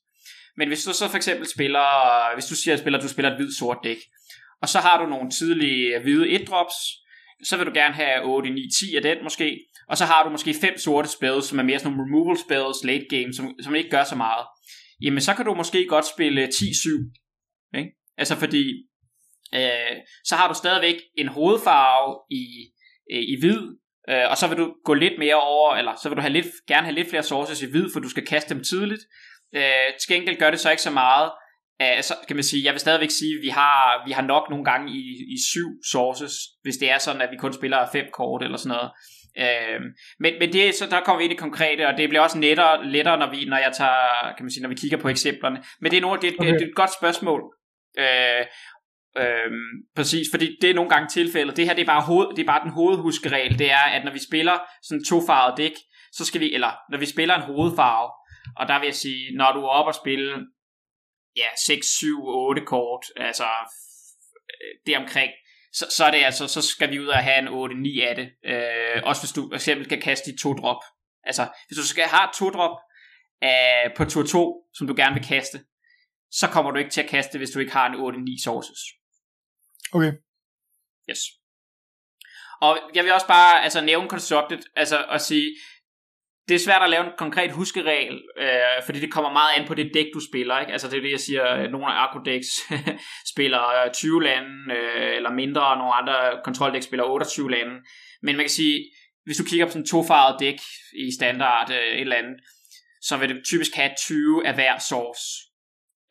Men 0.58 0.68
hvis 0.68 0.84
du 0.84 0.94
så 0.94 1.10
for 1.10 1.18
eksempel 1.18 1.48
spiller, 1.48 1.86
hvis 2.34 2.46
du 2.46 2.56
siger, 2.56 2.98
at 2.98 3.02
du 3.02 3.10
spiller 3.10 3.32
et 3.32 3.36
hvid-sort 3.36 3.78
dæk, 3.84 3.98
og 4.64 4.70
så 4.70 4.80
har 4.80 4.96
du 5.02 5.06
nogle 5.10 5.30
tidlige 5.30 6.00
hvide 6.00 6.26
1-drops, 6.36 6.78
så 7.48 7.58
vil 7.58 7.66
du 7.66 7.72
gerne 7.74 7.94
have 7.94 8.24
8, 8.24 8.50
9, 8.50 8.62
10 8.80 8.96
af 8.96 9.02
den 9.02 9.18
måske, 9.24 9.60
og 9.90 9.98
så 9.98 10.06
har 10.06 10.24
du 10.24 10.30
måske 10.30 10.54
fem 10.62 10.78
sorte 10.78 11.10
spells, 11.10 11.46
som 11.46 11.60
er 11.60 11.64
mere 11.64 11.80
sådan 11.80 11.92
nogle 11.92 12.06
removal 12.06 12.38
spells 12.38 12.84
late 12.84 13.06
game, 13.10 13.34
som, 13.34 13.56
som 13.64 13.76
ikke 13.76 13.90
gør 13.90 14.04
så 14.04 14.16
meget. 14.16 14.46
Jamen 15.02 15.22
så 15.22 15.34
kan 15.34 15.46
du 15.46 15.54
måske 15.54 15.88
godt 15.88 16.06
spille 16.16 16.48
10-7. 16.48 17.78
Ikke? 17.78 17.92
Altså 18.18 18.36
fordi 18.36 18.64
øh, 19.56 19.96
så 20.26 20.36
har 20.36 20.48
du 20.48 20.54
stadigvæk 20.54 20.96
en 21.18 21.28
hovedfarve 21.28 22.20
i, 22.32 22.46
øh, 23.12 23.24
i 23.34 23.36
hvid, 23.40 23.62
øh, 24.10 24.26
og 24.30 24.38
så 24.38 24.48
vil 24.48 24.58
du 24.58 24.74
gå 24.86 24.94
lidt 24.94 25.20
mere 25.20 25.42
over, 25.42 25.76
eller 25.76 25.94
så 26.04 26.10
vil 26.10 26.16
du 26.16 26.22
have 26.22 26.34
lidt, 26.34 26.48
gerne 26.68 26.86
have 26.88 26.96
lidt 26.96 27.10
flere 27.10 27.24
sources 27.24 27.62
i 27.62 27.72
hvid, 27.72 27.86
for 27.94 28.00
du 28.00 28.10
skal 28.10 28.26
kaste 28.26 28.54
dem 28.54 28.64
tidligt. 28.64 29.02
Øh, 29.56 29.90
til 30.00 30.16
gengæld 30.16 30.40
gør 30.40 30.52
det 30.52 30.60
så 30.60 30.72
ikke 30.72 30.82
så 30.82 30.92
meget, 30.92 31.32
så 32.02 32.14
kan 32.28 32.36
man 32.36 32.44
sige, 32.44 32.66
jeg 32.66 32.74
vil 32.74 32.80
stadigvæk 32.80 33.12
sige, 33.12 33.36
at 33.38 33.42
vi 33.42 33.50
har, 33.50 34.04
vi 34.06 34.12
har 34.12 34.22
nok 34.22 34.50
nogle 34.50 34.66
gange 34.66 34.92
i, 34.92 35.02
i 35.36 35.38
syv 35.52 35.70
sources, 35.92 36.34
hvis 36.64 36.78
det 36.78 36.92
er 36.92 36.98
sådan, 36.98 37.22
at 37.22 37.32
vi 37.32 37.38
kun 37.38 37.54
spiller 37.54 37.90
fem 37.92 38.06
kort 38.14 38.44
eller 38.44 38.58
sådan 38.58 38.78
noget. 38.78 38.92
Øh, 39.38 39.80
men, 40.20 40.34
men 40.40 40.54
det, 40.54 40.76
så 40.76 40.86
der 40.90 41.02
kommer 41.02 41.18
vi 41.18 41.24
ind 41.24 41.34
i 41.34 41.46
konkrete, 41.46 41.88
og 41.88 41.98
det 41.98 42.10
bliver 42.10 42.22
også 42.22 42.40
lettere, 42.40 42.86
lettere 42.86 43.18
når, 43.18 43.30
vi, 43.30 43.46
når 43.46 43.58
jeg 43.58 43.74
tager, 43.74 44.34
kan 44.38 44.46
man 44.46 44.52
sige, 44.52 44.62
når 44.62 44.70
vi 44.70 44.76
kigger 44.76 44.98
på 44.98 45.10
eksemplerne. 45.10 45.64
Men 45.82 45.92
det 45.92 45.98
er, 45.98 46.02
nogle, 46.02 46.22
det, 46.22 46.36
okay. 46.40 46.52
det, 46.52 46.60
det 46.60 46.66
er 46.66 46.70
et 46.70 46.76
godt 46.76 46.94
spørgsmål. 46.94 47.42
Øh, 48.00 48.46
Øhm, 49.18 49.74
præcis, 49.96 50.28
fordi 50.32 50.58
det 50.62 50.70
er 50.70 50.74
nogle 50.74 50.90
gange 50.90 51.08
tilfældet. 51.08 51.58
Det 51.58 51.66
her 51.66 51.74
det 51.74 51.82
er, 51.82 51.86
bare 51.86 52.02
hoved, 52.02 52.28
det 52.36 52.40
er 52.40 52.52
bare 52.54 52.64
den 52.64 52.72
hovedhuskeregel. 52.72 53.60
Det 53.60 53.72
er, 53.72 53.86
at 53.96 54.06
når 54.06 54.12
vi 54.12 54.20
spiller 54.30 54.58
sådan 54.84 55.04
to 55.04 55.20
tofarvet 55.20 55.58
dæk, 55.58 55.76
så 56.12 56.26
skal 56.26 56.42
vi, 56.42 56.54
eller 56.54 56.72
når 56.92 56.98
vi 56.98 57.06
spiller 57.06 57.36
en 57.36 57.42
hovedfarve, 57.42 58.10
og 58.58 58.68
der 58.68 58.80
vil 58.80 58.86
jeg 58.86 58.96
sige, 58.96 59.38
når 59.38 59.52
du 59.54 59.60
er 59.60 59.68
oppe 59.68 59.90
og 59.90 59.96
spille 59.96 60.46
ja, 61.36 61.48
6, 61.66 61.88
7, 61.88 62.26
8 62.26 62.66
kort, 62.66 63.06
altså 63.16 63.44
øh, 63.44 64.74
det 64.86 64.98
omkring, 64.98 65.32
så, 65.74 65.86
så, 65.90 66.06
er 66.06 66.12
det 66.12 66.24
altså, 66.24 66.48
så 66.48 66.62
skal 66.62 66.92
vi 66.92 67.00
ud 67.00 67.08
og 67.08 67.24
have 67.24 67.40
en 67.40 67.48
8-9 67.48 68.02
af 68.02 68.16
det. 68.16 68.32
Øh, 68.46 69.02
også 69.04 69.22
hvis 69.22 69.32
du 69.32 69.52
eksempel 69.54 69.90
kan 69.90 70.02
kaste 70.02 70.32
de 70.32 70.38
to 70.38 70.54
drop. 70.54 70.84
Altså, 71.24 71.48
hvis 71.68 71.78
du 71.78 71.88
skal 71.88 72.04
have 72.04 72.30
to 72.34 72.50
drop 72.50 72.78
af, 73.42 73.94
på 73.98 74.06
tur 74.06 74.24
2, 74.24 74.70
som 74.74 74.88
du 74.88 74.94
gerne 74.98 75.16
vil 75.16 75.28
kaste, 75.28 75.64
så 76.32 76.48
kommer 76.48 76.72
du 76.72 76.78
ikke 76.78 76.92
til 76.92 77.02
at 77.02 77.10
kaste, 77.10 77.38
hvis 77.38 77.50
du 77.50 77.60
ikke 77.60 77.72
har 77.72 77.86
en 77.88 78.36
8-9 78.40 78.44
sources. 78.44 78.80
Okay. 79.94 80.12
Yes. 81.10 81.20
Og 82.62 82.80
jeg 82.96 83.04
vil 83.04 83.14
også 83.14 83.28
bare 83.28 83.64
altså, 83.64 83.82
nævne 83.82 84.10
constructed, 84.10 84.60
altså 84.76 85.06
at 85.06 85.22
sige, 85.22 85.56
det 86.48 86.56
er 86.56 86.60
svært 86.60 86.82
at 86.84 86.90
lave 86.90 87.06
en 87.06 87.12
konkret 87.18 87.52
huskeregel, 87.52 88.22
øh, 88.40 88.84
fordi 88.86 89.00
det 89.00 89.12
kommer 89.12 89.32
meget 89.32 89.52
an 89.58 89.68
på 89.68 89.74
det 89.74 89.92
dæk, 89.94 90.06
du 90.14 90.20
spiller. 90.20 90.60
Ikke? 90.60 90.72
Altså 90.72 90.90
det 90.90 90.98
er 90.98 91.02
det, 91.02 91.12
jeg 91.12 91.20
siger, 91.20 91.70
nogle 91.70 91.88
af 91.88 92.08
Aquadex 92.08 92.46
spiller 93.34 93.84
øh, 93.86 93.92
20 93.92 94.24
lande, 94.24 94.74
øh, 94.78 95.16
eller 95.16 95.32
mindre, 95.32 95.68
og 95.68 95.78
nogle 95.78 95.94
andre 95.94 96.16
kontroldæk 96.44 96.82
spiller 96.82 97.04
28 97.04 97.52
lande. 97.52 97.76
Men 98.22 98.36
man 98.36 98.46
kan 98.46 98.50
sige, 98.50 98.92
hvis 99.26 99.38
du 99.38 99.44
kigger 99.44 99.66
på 99.66 99.72
sådan 99.72 99.82
en 99.82 99.88
tofarvet 99.88 100.40
dæk 100.40 100.60
i 101.06 101.12
standard 101.18 101.72
øh, 101.72 101.78
et 101.78 102.02
eller 102.02 102.16
andet, 102.16 102.36
så 103.02 103.18
vil 103.18 103.30
det 103.30 103.46
typisk 103.46 103.76
have 103.76 103.92
20 103.98 104.48
af 104.48 104.54
hver 104.54 104.80
source. 104.90 105.24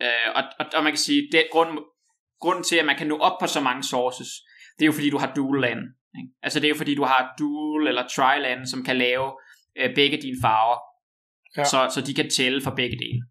Øh, 0.03 0.29
og, 0.35 0.43
og, 0.61 0.67
og 0.75 0.83
man 0.83 0.93
kan 0.93 0.99
sige, 0.99 1.29
det 1.33 1.45
grund, 1.53 1.79
grunden 2.41 2.65
til, 2.65 2.77
at 2.77 2.87
man 2.87 2.97
kan 2.97 3.07
nå 3.07 3.19
op 3.19 3.37
på 3.41 3.47
så 3.47 3.61
mange 3.61 3.83
sources, 3.83 4.29
det 4.79 4.85
er 4.85 4.87
jo 4.87 4.93
fordi, 4.93 5.11
du 5.11 5.19
har 5.19 5.33
dual 5.35 5.61
land. 5.61 5.81
Ikke? 6.19 6.31
Altså 6.43 6.61
det 6.61 6.67
er 6.67 6.75
jo 6.75 6.81
fordi, 6.83 6.95
du 6.95 7.05
har 7.05 7.35
dual 7.39 7.89
eller 7.89 8.09
tri 8.09 8.41
land, 8.41 8.67
som 8.67 8.85
kan 8.85 8.97
lave 8.97 9.33
øh, 9.77 9.95
begge 9.95 10.17
dine 10.23 10.39
farver, 10.43 10.79
ja. 11.57 11.65
så, 11.65 11.91
så 11.95 12.01
de 12.07 12.15
kan 12.15 12.31
tælle 12.31 12.63
for 12.63 12.71
begge 12.71 12.99
dele. 12.99 13.23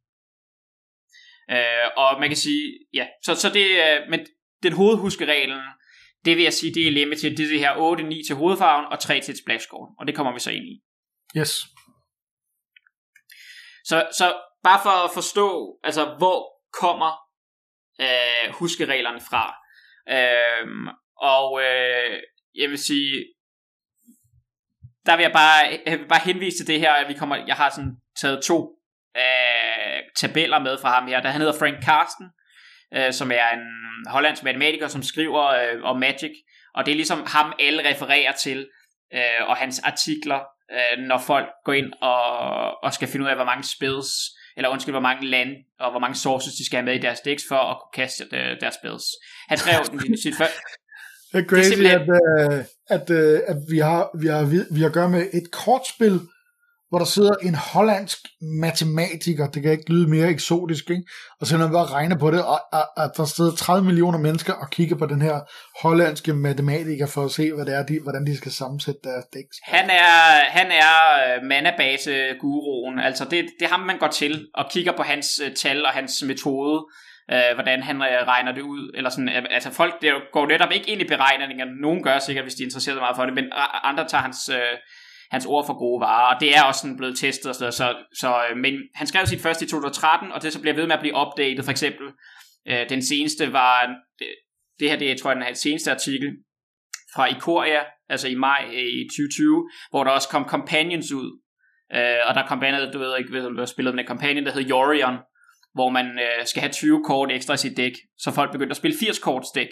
Øh, 1.56 1.88
og 1.98 2.20
man 2.20 2.30
kan 2.30 2.38
sige, 2.38 2.64
ja, 2.94 3.08
så, 3.26 3.36
så 3.36 3.50
det, 3.50 3.66
øh, 3.86 4.10
men 4.10 4.20
den 4.64 4.74
hovedhuskereglen, 4.74 5.60
det 6.26 6.38
vil 6.38 6.44
jeg 6.44 6.54
sige, 6.54 6.74
det 6.74 6.88
er 6.88 6.92
limited, 6.92 7.38
det 7.38 7.46
er 7.46 7.50
det 7.50 7.60
her 7.60 7.74
8-9 8.22 8.28
til 8.28 8.36
hovedfarven, 8.36 8.86
og 8.86 9.00
3 9.00 9.22
til 9.22 9.32
et 9.32 9.40
splash 9.44 9.68
score, 9.68 9.96
og 10.00 10.08
det 10.08 10.16
kommer 10.16 10.34
vi 10.34 10.40
så 10.40 10.52
ind 10.52 10.66
i. 10.66 10.82
Yes. 11.40 11.54
Så, 13.84 14.08
så 14.18 14.36
bare 14.64 14.80
for 14.84 15.06
at 15.06 15.12
forstå, 15.14 15.80
altså 15.84 16.16
hvor 16.18 16.40
kommer 16.80 17.12
øh, 18.02 18.54
huskereglerne 18.54 19.22
fra. 19.30 19.46
Øh, 20.16 20.68
og 21.18 21.62
øh, 21.62 22.20
jeg 22.56 22.70
vil 22.70 22.78
sige, 22.78 23.26
der 25.06 25.16
vil 25.16 25.24
jeg 25.24 25.32
bare, 25.32 25.80
jeg 25.86 26.00
vil 26.00 26.08
bare 26.08 26.22
henvise 26.26 26.58
til 26.58 26.68
det 26.68 26.80
her, 26.80 26.92
at 26.92 27.08
vi 27.08 27.14
kommer, 27.14 27.36
jeg 27.48 27.56
har 27.56 27.70
sådan 27.70 27.96
taget 28.22 28.44
to 28.44 28.70
øh, 29.18 30.02
tabeller 30.18 30.60
med 30.60 30.78
fra 30.82 30.94
ham 30.94 31.08
her, 31.08 31.22
der 31.22 31.30
han 31.30 31.42
hedder 31.42 31.60
Frank 31.60 31.84
Carsten, 31.84 32.28
øh, 32.96 33.14
som 33.14 33.32
er 33.32 33.50
en 33.54 33.68
hollandsk 34.08 34.44
matematiker, 34.44 34.88
som 34.88 35.04
skriver 35.04 35.48
øh, 35.48 35.84
om 35.84 36.00
Magic, 36.00 36.32
og 36.76 36.86
det 36.86 36.92
er 36.92 36.96
ligesom 36.96 37.24
ham 37.28 37.54
alle 37.60 37.90
refererer 37.90 38.32
til, 38.32 38.68
øh, 39.14 39.48
og 39.48 39.58
hans 39.58 39.80
artikler, 39.80 40.40
øh, 40.72 41.04
når 41.08 41.18
folk 41.18 41.50
går 41.66 41.74
ind 41.74 41.94
og, 42.02 42.84
og 42.84 42.94
skal 42.94 43.08
finde 43.08 43.24
ud 43.24 43.30
af, 43.30 43.36
hvor 43.36 43.46
mange 43.46 43.64
spells 43.64 44.08
eller 44.58 44.70
undskyld, 44.70 44.94
hvor 44.94 45.02
mange 45.10 45.28
lande 45.28 45.56
og 45.80 45.92
hvor 45.92 46.00
mange 46.00 46.16
sources 46.16 46.54
de 46.54 46.66
skal 46.66 46.78
have 46.78 46.86
med 46.86 46.96
i 46.96 46.98
deres 46.98 47.20
decks 47.20 47.44
for 47.48 47.56
at 47.56 47.78
kunne 47.80 48.04
kaste 48.04 48.24
øh, 48.32 48.62
deres 48.62 48.76
spells. 48.76 49.06
Han 49.50 49.58
skrev 49.58 49.86
den 49.92 50.18
sit 50.18 50.36
før. 50.38 50.52
Det 51.32 51.40
er 51.40 51.46
crazy, 51.46 51.78
det 51.78 51.92
er 51.92 52.00
at, 52.00 52.50
uh, 52.50 52.60
at, 52.90 53.10
uh, 53.10 53.40
at 53.48 53.58
vi, 53.70 53.78
har, 53.78 54.10
vi, 54.22 54.28
har, 54.28 54.44
vi 54.74 54.80
har 54.82 54.88
at 54.88 54.94
gøre 54.94 55.10
med 55.10 55.28
et 55.34 55.52
kortspil, 55.52 56.20
hvor 56.92 57.00
der 57.00 57.06
sidder 57.06 57.36
en 57.42 57.56
hollandsk 57.56 58.18
matematiker, 58.42 59.48
det 59.48 59.62
kan 59.64 59.72
ikke 59.72 59.90
lyde 59.90 60.10
mere 60.10 60.30
eksotisk, 60.30 60.90
ikke? 60.90 61.04
og 61.40 61.48
så 61.48 61.58
når 61.58 61.66
man 61.66 61.74
bare 61.74 61.86
regner 61.86 62.18
på 62.18 62.32
det, 62.32 62.44
og, 62.44 62.60
og, 62.74 63.04
at 63.04 63.12
der 63.18 63.26
sidder 63.26 63.56
30 63.56 63.86
millioner 63.86 64.18
mennesker 64.18 64.54
og 64.54 64.70
kigger 64.70 64.96
på 64.96 65.06
den 65.06 65.22
her 65.22 65.40
hollandske 65.82 66.34
matematiker 66.34 67.06
for 67.06 67.26
at 67.26 67.32
se, 67.32 67.54
hvad 67.54 67.66
det 67.66 67.76
er, 67.76 67.84
de, 67.86 68.00
hvordan 68.00 68.26
de 68.28 68.38
skal 68.38 68.52
sammensætte 68.52 69.00
deres 69.04 69.26
decks. 69.34 69.58
Han 69.64 69.90
er, 69.90 70.14
han 70.58 70.72
er 70.72 70.98
øh, 71.26 71.44
manabase-guruen, 71.44 73.00
altså 73.00 73.24
det, 73.24 73.46
det 73.60 73.66
er 73.66 73.70
ham, 73.70 73.80
man 73.80 74.00
går 74.00 74.08
til 74.08 74.48
og 74.54 74.66
kigger 74.72 74.92
på 74.98 75.04
hans 75.04 75.42
tal 75.56 75.86
og 75.86 75.92
hans 75.92 76.24
metode, 76.28 76.86
uh, 77.34 77.54
hvordan 77.54 77.84
han 77.84 77.96
øh, 77.96 78.28
regner 78.28 78.52
det 78.52 78.62
ud, 78.62 78.92
eller 78.94 79.10
sådan, 79.10 79.30
øh, 79.30 79.46
altså 79.50 79.72
folk 79.72 80.02
der 80.02 80.14
går 80.32 80.48
netop 80.48 80.72
ikke 80.72 80.90
ind 80.90 81.02
i 81.02 81.08
beregningerne, 81.08 81.82
nogen 81.82 82.04
gør 82.04 82.20
sikkert, 82.20 82.46
hvis 82.46 82.56
de 82.56 82.64
er 82.64 82.68
interesseret 82.68 82.98
meget 82.98 83.16
for 83.16 83.26
det, 83.26 83.34
men 83.34 83.46
andre 83.84 84.08
tager 84.08 84.22
hans... 84.22 84.52
Hans 85.32 85.46
ord 85.46 85.66
for 85.66 85.80
gode 85.80 86.02
varer, 86.02 86.36
og 86.36 86.42
det 86.42 86.58
er 86.58 86.64
også 86.64 86.82
sådan 86.82 86.98
blevet 86.98 87.18
testet 87.18 87.50
og 87.50 87.56
sådan 87.56 87.72
så, 87.72 87.96
så, 88.20 88.44
men 88.56 88.74
han 88.96 89.08
skrev 89.08 89.26
sit 89.26 89.42
første 89.42 89.66
i 89.66 89.68
2013, 89.68 90.32
og 90.32 90.42
det 90.42 90.54
så 90.54 90.62
bliver 90.62 90.76
ved 90.76 90.88
med 90.88 90.96
at 90.96 91.00
blive 91.00 91.16
opdateret, 91.16 91.66
for 91.66 91.72
eksempel, 91.72 92.08
øh, 92.68 92.90
den 92.90 93.06
seneste 93.06 93.54
var, 93.54 93.96
det, 94.80 94.90
her 94.90 94.98
det 94.98 95.12
er, 95.12 95.18
tror 95.18 95.32
jeg, 95.32 95.48
den 95.48 95.56
seneste 95.56 95.92
artikel, 95.92 96.30
fra 97.16 97.26
Ikoria, 97.36 97.82
altså 98.10 98.28
i 98.28 98.36
maj 98.36 98.62
i 98.74 99.08
2020, 99.10 99.70
hvor 99.90 100.04
der 100.04 100.12
også 100.12 100.30
kom 100.30 100.46
companions 100.56 101.12
ud, 101.12 101.30
øh, 101.96 102.22
og 102.28 102.36
der 102.36 102.48
kom 102.48 102.60
blandt 102.60 102.80
andet, 102.80 102.94
du 102.94 103.00
ved 103.00 103.18
ikke, 103.18 103.32
hvad 103.32 103.68
spillet 103.68 103.96
med 103.96 104.04
en 104.04 104.08
companion, 104.08 104.46
der 104.46 104.52
hed 104.52 104.70
Yorion, 104.70 105.18
hvor 105.74 105.90
man 105.90 106.20
øh, 106.20 106.46
skal 106.46 106.62
have 106.62 106.72
20 106.72 107.04
kort 107.06 107.32
ekstra 107.32 107.54
i 107.54 107.58
sit 107.58 107.78
dæk, 107.78 107.94
så 108.18 108.32
folk 108.32 108.52
begyndte 108.52 108.72
at 108.72 108.78
spille 108.78 108.98
80 109.00 109.20
kort 109.20 109.44
dæk, 109.56 109.70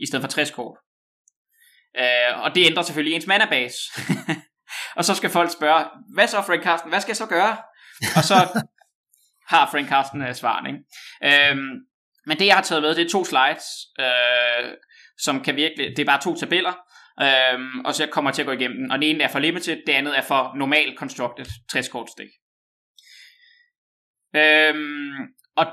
i 0.00 0.06
stedet 0.06 0.22
for 0.22 0.28
60 0.28 0.50
kort. 0.50 0.78
Øh, 1.98 2.42
og 2.44 2.54
det 2.54 2.66
ændrer 2.66 2.82
selvfølgelig 2.82 3.14
ens 3.14 3.26
mana 3.26 3.46
base. 3.50 3.78
Og 4.96 5.04
så 5.04 5.14
skal 5.14 5.30
folk 5.30 5.52
spørge, 5.52 5.84
hvad 6.14 6.26
så 6.26 6.42
Frank 6.42 6.62
Carsten, 6.62 6.90
hvad 6.90 7.00
skal 7.00 7.10
jeg 7.10 7.16
så 7.16 7.26
gøre? 7.26 7.56
Og 8.16 8.24
så 8.24 8.34
har 9.52 9.70
Frank 9.70 9.88
Carsten 9.88 10.22
uh, 10.22 10.32
svaren. 10.32 10.66
Ikke? 10.66 11.50
Øhm, 11.50 11.70
men 12.26 12.38
det 12.38 12.46
jeg 12.46 12.54
har 12.54 12.62
taget 12.62 12.82
med, 12.82 12.94
det 12.94 13.06
er 13.06 13.10
to 13.10 13.24
slides, 13.24 13.64
øh, 14.00 14.72
som 15.18 15.42
kan 15.44 15.56
virkelig, 15.56 15.90
det 15.96 15.98
er 15.98 16.06
bare 16.06 16.20
to 16.20 16.36
tabeller, 16.36 16.74
øhm, 17.22 17.80
og 17.84 17.94
så 17.94 18.02
jeg 18.02 18.10
kommer 18.10 18.30
til 18.30 18.42
at 18.42 18.46
gå 18.46 18.52
igennem 18.52 18.76
den. 18.76 18.90
Og 18.90 18.98
den 18.98 19.02
ene 19.02 19.24
er 19.24 19.28
for 19.28 19.38
limited, 19.38 19.82
det 19.86 19.92
andet 19.92 20.18
er 20.18 20.22
for 20.22 20.52
normal 20.56 20.94
constructed 20.96 21.46
60 21.72 21.88
kort 21.88 22.10
stik. 22.10 22.28
Øhm, 24.36 25.12
og 25.56 25.66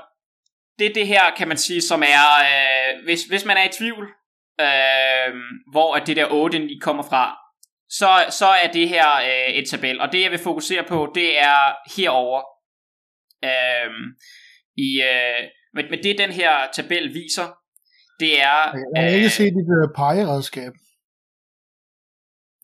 det 0.78 0.86
er 0.86 0.94
det 0.94 1.06
her, 1.06 1.34
kan 1.36 1.48
man 1.48 1.56
sige, 1.56 1.80
som 1.80 2.02
er, 2.02 2.26
øh, 2.50 3.04
hvis, 3.04 3.24
hvis 3.24 3.44
man 3.44 3.56
er 3.56 3.64
i 3.64 3.72
tvivl, 3.72 4.04
øh, 4.60 5.34
hvor 5.72 5.94
at 5.94 6.06
det 6.06 6.16
der 6.16 6.26
8 6.30 6.68
kommer 6.80 7.02
fra, 7.02 7.36
så, 7.88 8.36
så 8.38 8.46
er 8.46 8.72
det 8.72 8.88
her 8.88 9.08
øh, 9.16 9.54
et 9.54 9.68
tabel. 9.68 10.00
Og 10.00 10.12
det 10.12 10.22
jeg 10.22 10.30
vil 10.30 10.38
fokusere 10.38 10.84
på, 10.88 11.12
det 11.14 11.38
er 11.38 11.60
herover. 11.96 12.42
Øhm, 13.44 14.04
i, 14.76 15.02
øh, 15.10 15.42
men, 15.74 15.84
men 15.90 16.02
det 16.02 16.18
den 16.18 16.30
her 16.30 16.52
tabel 16.72 17.14
viser, 17.14 17.46
det 18.20 18.42
er... 18.42 18.60
Jeg 18.94 19.02
har 19.02 19.08
ikke 19.08 19.24
øh, 19.24 19.30
set 19.30 19.52
dit 19.58 19.70
uh, 19.78 19.94
pegeredskab. 19.96 20.72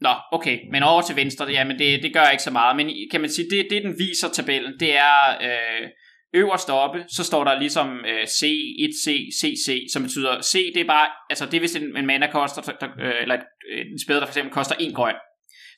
Nå, 0.00 0.14
okay, 0.32 0.58
men 0.72 0.82
over 0.82 1.02
til 1.02 1.16
venstre, 1.16 1.46
ja, 1.46 1.64
men 1.64 1.78
det, 1.78 2.02
det 2.02 2.14
gør 2.14 2.28
ikke 2.30 2.42
så 2.42 2.50
meget. 2.50 2.76
Men 2.76 2.90
kan 3.10 3.20
man 3.20 3.30
sige, 3.30 3.50
det, 3.50 3.66
det 3.70 3.82
den 3.82 3.98
viser 3.98 4.28
tabellen, 4.28 4.80
det 4.80 4.96
er 4.96 5.20
øh, 5.42 5.88
øverst 6.34 6.70
oppe, 6.70 7.04
så 7.08 7.24
står 7.24 7.44
der 7.44 7.58
ligesom 7.58 8.04
øh, 8.04 8.26
C, 8.26 8.42
1C, 8.86 9.06
CC, 9.40 9.92
som 9.92 10.02
betyder 10.02 10.42
C, 10.42 10.72
det 10.74 10.80
er 10.80 10.86
bare, 10.86 11.08
altså 11.30 11.46
det 11.46 11.54
er 11.54 11.60
hvis 11.60 11.76
en, 11.76 11.96
en 11.96 12.06
mana 12.06 12.30
koster, 12.30 12.62
der, 12.62 12.88
øh, 13.00 13.22
eller 13.22 13.34
et, 13.34 13.44
en 13.92 13.98
spæder, 14.04 14.20
der 14.20 14.26
for 14.26 14.32
eksempel 14.32 14.52
koster 14.52 14.74
en 14.74 14.94
grøn. 14.94 15.14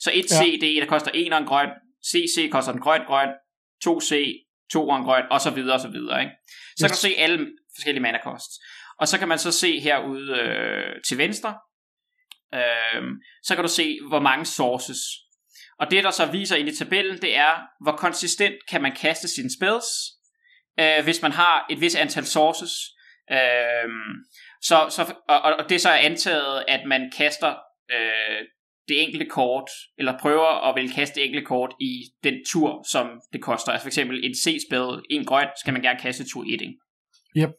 Så 0.00 0.10
1C, 0.10 0.44
ja. 0.44 0.56
det 0.60 0.76
er 0.76 0.80
der 0.80 0.88
koster 0.88 1.10
en 1.14 1.32
og 1.32 1.38
en 1.38 1.46
grøn, 1.46 1.68
CC 2.06 2.50
koster 2.50 2.72
en 2.72 2.80
grøn 2.80 3.00
grøn, 3.06 3.28
2C, 3.86 4.14
to 4.72 4.88
og 4.88 4.96
en 4.96 5.04
grøn, 5.04 5.24
og 5.30 5.40
så 5.40 5.50
videre, 5.50 5.74
og 5.74 5.80
så 5.80 5.88
videre, 5.88 6.20
ikke? 6.20 6.32
Så 6.76 6.84
yes. 6.84 6.90
kan 6.90 6.90
du 6.90 6.96
se 6.96 7.14
alle 7.18 7.46
forskellige 7.76 8.02
mana 8.02 8.18
kost. 8.24 8.50
Og 9.00 9.08
så 9.08 9.18
kan 9.18 9.28
man 9.28 9.38
så 9.38 9.52
se 9.52 9.80
herude 9.80 10.32
øh, 10.32 11.02
til 11.08 11.18
venstre, 11.18 11.54
øh, 12.54 13.02
så 13.42 13.54
kan 13.54 13.64
du 13.64 13.70
se, 13.70 13.98
hvor 14.08 14.20
mange 14.20 14.44
sources. 14.44 14.98
Og 15.78 15.90
det, 15.90 16.04
der 16.04 16.10
så 16.10 16.26
viser 16.26 16.56
ind 16.56 16.68
i 16.68 16.76
tabellen, 16.76 17.18
det 17.22 17.36
er, 17.36 17.52
hvor 17.82 17.92
konsistent 17.92 18.56
kan 18.70 18.82
man 18.82 18.96
kaste 18.96 19.28
sine 19.28 19.50
spells, 19.58 19.86
øh, 20.80 21.04
hvis 21.04 21.22
man 21.22 21.32
har 21.32 21.66
et 21.70 21.80
vis 21.80 21.94
antal 21.94 22.24
sources. 22.24 22.72
Øh, 23.32 23.88
Så, 24.62 24.86
så, 24.90 25.14
og, 25.28 25.40
og 25.42 25.68
det 25.68 25.74
er 25.74 25.78
så 25.78 25.90
antaget, 25.90 26.64
at 26.68 26.80
man 26.86 27.12
kaster 27.16 27.54
øh, 27.90 28.40
det 28.88 29.02
enkelte 29.02 29.26
kort, 29.26 29.70
eller 29.98 30.18
prøver 30.20 30.68
at 30.68 30.74
vil 30.76 30.92
kaste 30.92 31.14
det 31.14 31.24
enkelte 31.24 31.46
kort 31.46 31.74
i 31.80 32.04
den 32.24 32.34
tur, 32.46 32.84
som 32.90 33.20
det 33.32 33.42
koster. 33.42 33.72
Altså 33.72 33.84
for 33.84 33.88
eksempel 33.88 34.24
et 34.24 34.36
C-spil, 34.44 35.02
en 35.10 35.24
grøn, 35.24 35.48
skal 35.60 35.72
man 35.72 35.82
gerne 35.82 35.98
kaste 35.98 36.24
tur 36.28 36.42
1, 36.42 36.50
ikke? 36.50 36.74
Yep. 37.36 37.50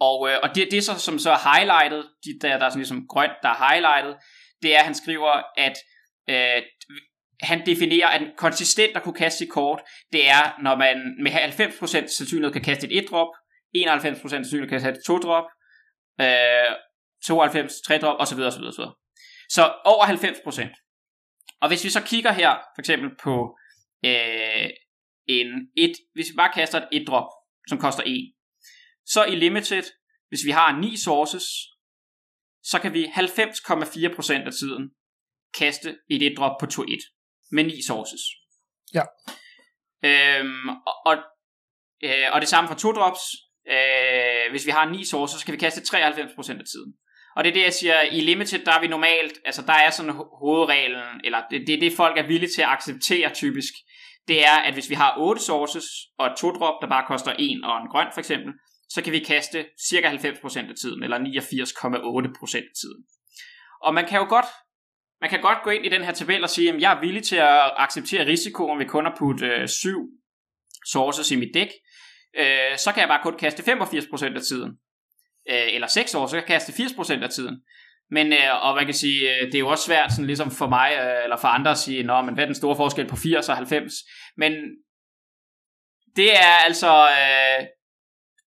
Og, 0.00 0.28
øh, 0.28 0.36
og 0.42 0.54
det, 0.54 0.68
det 0.70 0.78
er 0.78 0.82
så, 0.82 0.98
som 0.98 1.18
så 1.18 1.30
er 1.30 1.54
highlightet, 1.54 2.10
de 2.24 2.38
der, 2.40 2.58
der 2.58 2.66
er 2.66 2.70
sådan 2.70 2.80
ligesom 2.80 3.06
grønt, 3.08 3.32
der 3.42 3.48
er 3.48 3.70
highlightet, 3.70 4.16
det 4.62 4.74
er, 4.74 4.78
at 4.78 4.84
han 4.84 4.94
skriver, 4.94 5.42
at 5.56 5.76
øh, 6.28 6.62
han 7.42 7.66
definerer, 7.66 8.08
at 8.08 8.22
en 8.22 8.28
konsistent 8.36 8.96
at 8.96 9.02
kunne 9.02 9.14
kaste 9.14 9.38
sit 9.38 9.50
kort, 9.50 9.82
det 10.12 10.28
er, 10.28 10.62
når 10.62 10.76
man 10.76 10.96
med 11.22 11.32
90% 11.32 11.86
sandsynlighed 11.86 12.52
kan 12.52 12.62
kaste 12.62 12.92
et 12.92 13.04
1-drop, 13.04 13.28
91% 13.76 14.28
sandsynlighed 14.28 14.68
kan 14.68 14.80
kaste 14.80 15.00
et 15.00 15.08
2-drop, 15.10 15.44
øh, 16.20 16.76
92, 17.26 17.72
3-drop, 17.72 18.16
osv. 18.20 18.40
osv., 18.40 18.62
osv. 18.62 18.84
Så 19.48 19.72
over 19.84 20.04
90%. 20.04 21.58
Og 21.60 21.68
hvis 21.68 21.84
vi 21.84 21.90
så 21.90 22.02
kigger 22.02 22.32
her, 22.32 22.50
for 22.74 22.80
eksempel 22.80 23.10
på 23.22 23.58
øh, 24.04 24.70
en 25.28 25.48
et, 25.76 25.92
hvis 26.14 26.30
vi 26.30 26.36
bare 26.36 26.52
kaster 26.54 26.80
et 26.92 27.02
1-drop, 27.02 27.28
som 27.68 27.78
koster 27.78 28.02
1, 28.06 28.32
så 29.06 29.24
i 29.24 29.34
limited, 29.34 29.82
hvis 30.28 30.44
vi 30.44 30.50
har 30.50 30.80
9 30.80 30.96
sources, 30.96 31.44
så 32.62 32.78
kan 32.78 32.92
vi 32.92 33.04
90,4% 33.04 34.46
af 34.46 34.52
tiden 34.52 34.90
kaste 35.58 35.96
et 36.10 36.32
1-drop 36.32 36.56
på 36.60 36.66
tur 36.66 36.84
1 36.84 36.98
med 37.50 37.64
9 37.64 37.82
sources. 37.82 38.20
Ja. 38.94 39.02
Øhm, 40.04 40.68
og, 40.68 40.94
og, 41.06 41.16
øh, 42.02 42.26
og 42.32 42.40
det 42.40 42.48
samme 42.48 42.68
for 42.68 42.74
2 42.74 42.92
drops. 42.92 43.20
Øh, 43.68 44.50
hvis 44.50 44.66
vi 44.66 44.70
har 44.70 44.90
9 44.90 45.04
sources, 45.04 45.40
så 45.40 45.46
kan 45.46 45.52
vi 45.52 45.58
kaste 45.58 45.96
93% 45.96 46.58
af 46.58 46.66
tiden. 46.72 46.94
Og 47.36 47.44
det 47.44 47.50
er 47.50 47.54
det, 47.54 47.62
jeg 47.62 47.72
siger, 47.72 48.02
i 48.02 48.20
Limited, 48.20 48.64
der 48.64 48.72
er 48.72 48.80
vi 48.80 48.86
normalt, 48.86 49.38
altså 49.44 49.62
der 49.62 49.72
er 49.72 49.90
sådan 49.90 50.12
hovedreglen, 50.12 51.20
eller 51.24 51.42
det, 51.50 51.66
det 51.66 51.74
er 51.74 51.80
det, 51.80 51.92
folk 51.96 52.18
er 52.18 52.26
villige 52.26 52.50
til 52.54 52.62
at 52.62 52.68
acceptere 52.68 53.34
typisk. 53.34 53.72
Det 54.28 54.44
er, 54.44 54.56
at 54.66 54.72
hvis 54.74 54.90
vi 54.90 54.94
har 54.94 55.14
8 55.18 55.42
sources, 55.42 55.84
og 56.18 56.26
et 56.26 56.36
2 56.38 56.50
drop, 56.50 56.74
der 56.82 56.88
bare 56.88 57.04
koster 57.08 57.32
1 57.38 57.64
og 57.64 57.76
en 57.82 57.88
grøn 57.92 58.06
for 58.14 58.20
eksempel, 58.20 58.52
så 58.88 59.02
kan 59.02 59.12
vi 59.12 59.18
kaste 59.18 59.66
cirka 59.88 60.08
90% 60.10 60.58
af 60.58 60.76
tiden, 60.80 61.02
eller 61.02 61.18
89,8% 61.18 62.56
af 62.56 62.74
tiden. 62.80 63.04
Og 63.82 63.94
man 63.94 64.08
kan 64.08 64.18
jo 64.18 64.26
godt 64.28 64.46
man 65.20 65.30
kan 65.30 65.40
godt 65.40 65.58
gå 65.64 65.70
ind 65.70 65.86
i 65.86 65.88
den 65.88 66.04
her 66.04 66.12
tabel 66.12 66.42
og 66.42 66.50
sige, 66.50 66.72
at 66.72 66.80
jeg 66.80 66.92
er 66.92 67.00
villig 67.00 67.22
til 67.22 67.36
at 67.36 67.72
acceptere 67.76 68.26
risikoen 68.26 68.78
ved 68.78 68.86
kun 68.86 69.06
at 69.06 69.12
putte 69.18 69.46
øh, 69.46 69.68
7 69.68 69.90
sources 70.92 71.30
i 71.30 71.36
mit 71.36 71.54
dæk. 71.54 71.68
Øh, 72.38 72.78
så 72.78 72.92
kan 72.92 73.00
jeg 73.00 73.08
bare 73.08 73.22
kun 73.22 73.38
kaste 73.38 73.72
85% 73.72 74.36
af 74.36 74.42
tiden. 74.42 74.70
Øh, 75.50 75.74
eller 75.74 75.86
6 75.86 76.14
år, 76.14 76.26
så 76.26 76.32
kan 76.32 76.40
jeg 76.40 76.46
kaste 76.46 76.72
80% 76.72 77.22
af 77.22 77.30
tiden. 77.30 77.62
Men, 78.10 78.32
øh, 78.32 78.64
og 78.64 78.74
man 78.74 78.84
kan 78.84 78.94
sige, 78.94 79.20
øh, 79.30 79.46
det 79.46 79.54
er 79.54 79.58
jo 79.58 79.68
også 79.68 79.84
svært 79.84 80.12
sådan 80.12 80.26
ligesom 80.26 80.50
for 80.50 80.68
mig, 80.68 80.92
øh, 81.00 81.24
eller 81.24 81.36
for 81.36 81.48
andre 81.48 81.70
at 81.70 81.78
sige, 81.78 82.02
Nå, 82.02 82.22
men 82.22 82.34
hvad 82.34 82.44
er 82.44 82.48
den 82.48 82.54
store 82.54 82.76
forskel 82.76 83.08
på 83.08 83.16
80 83.16 83.48
og 83.48 83.56
90? 83.56 83.92
Men 84.36 84.52
det 86.16 86.36
er 86.36 86.54
altså, 86.66 87.08
øh, 87.08 87.66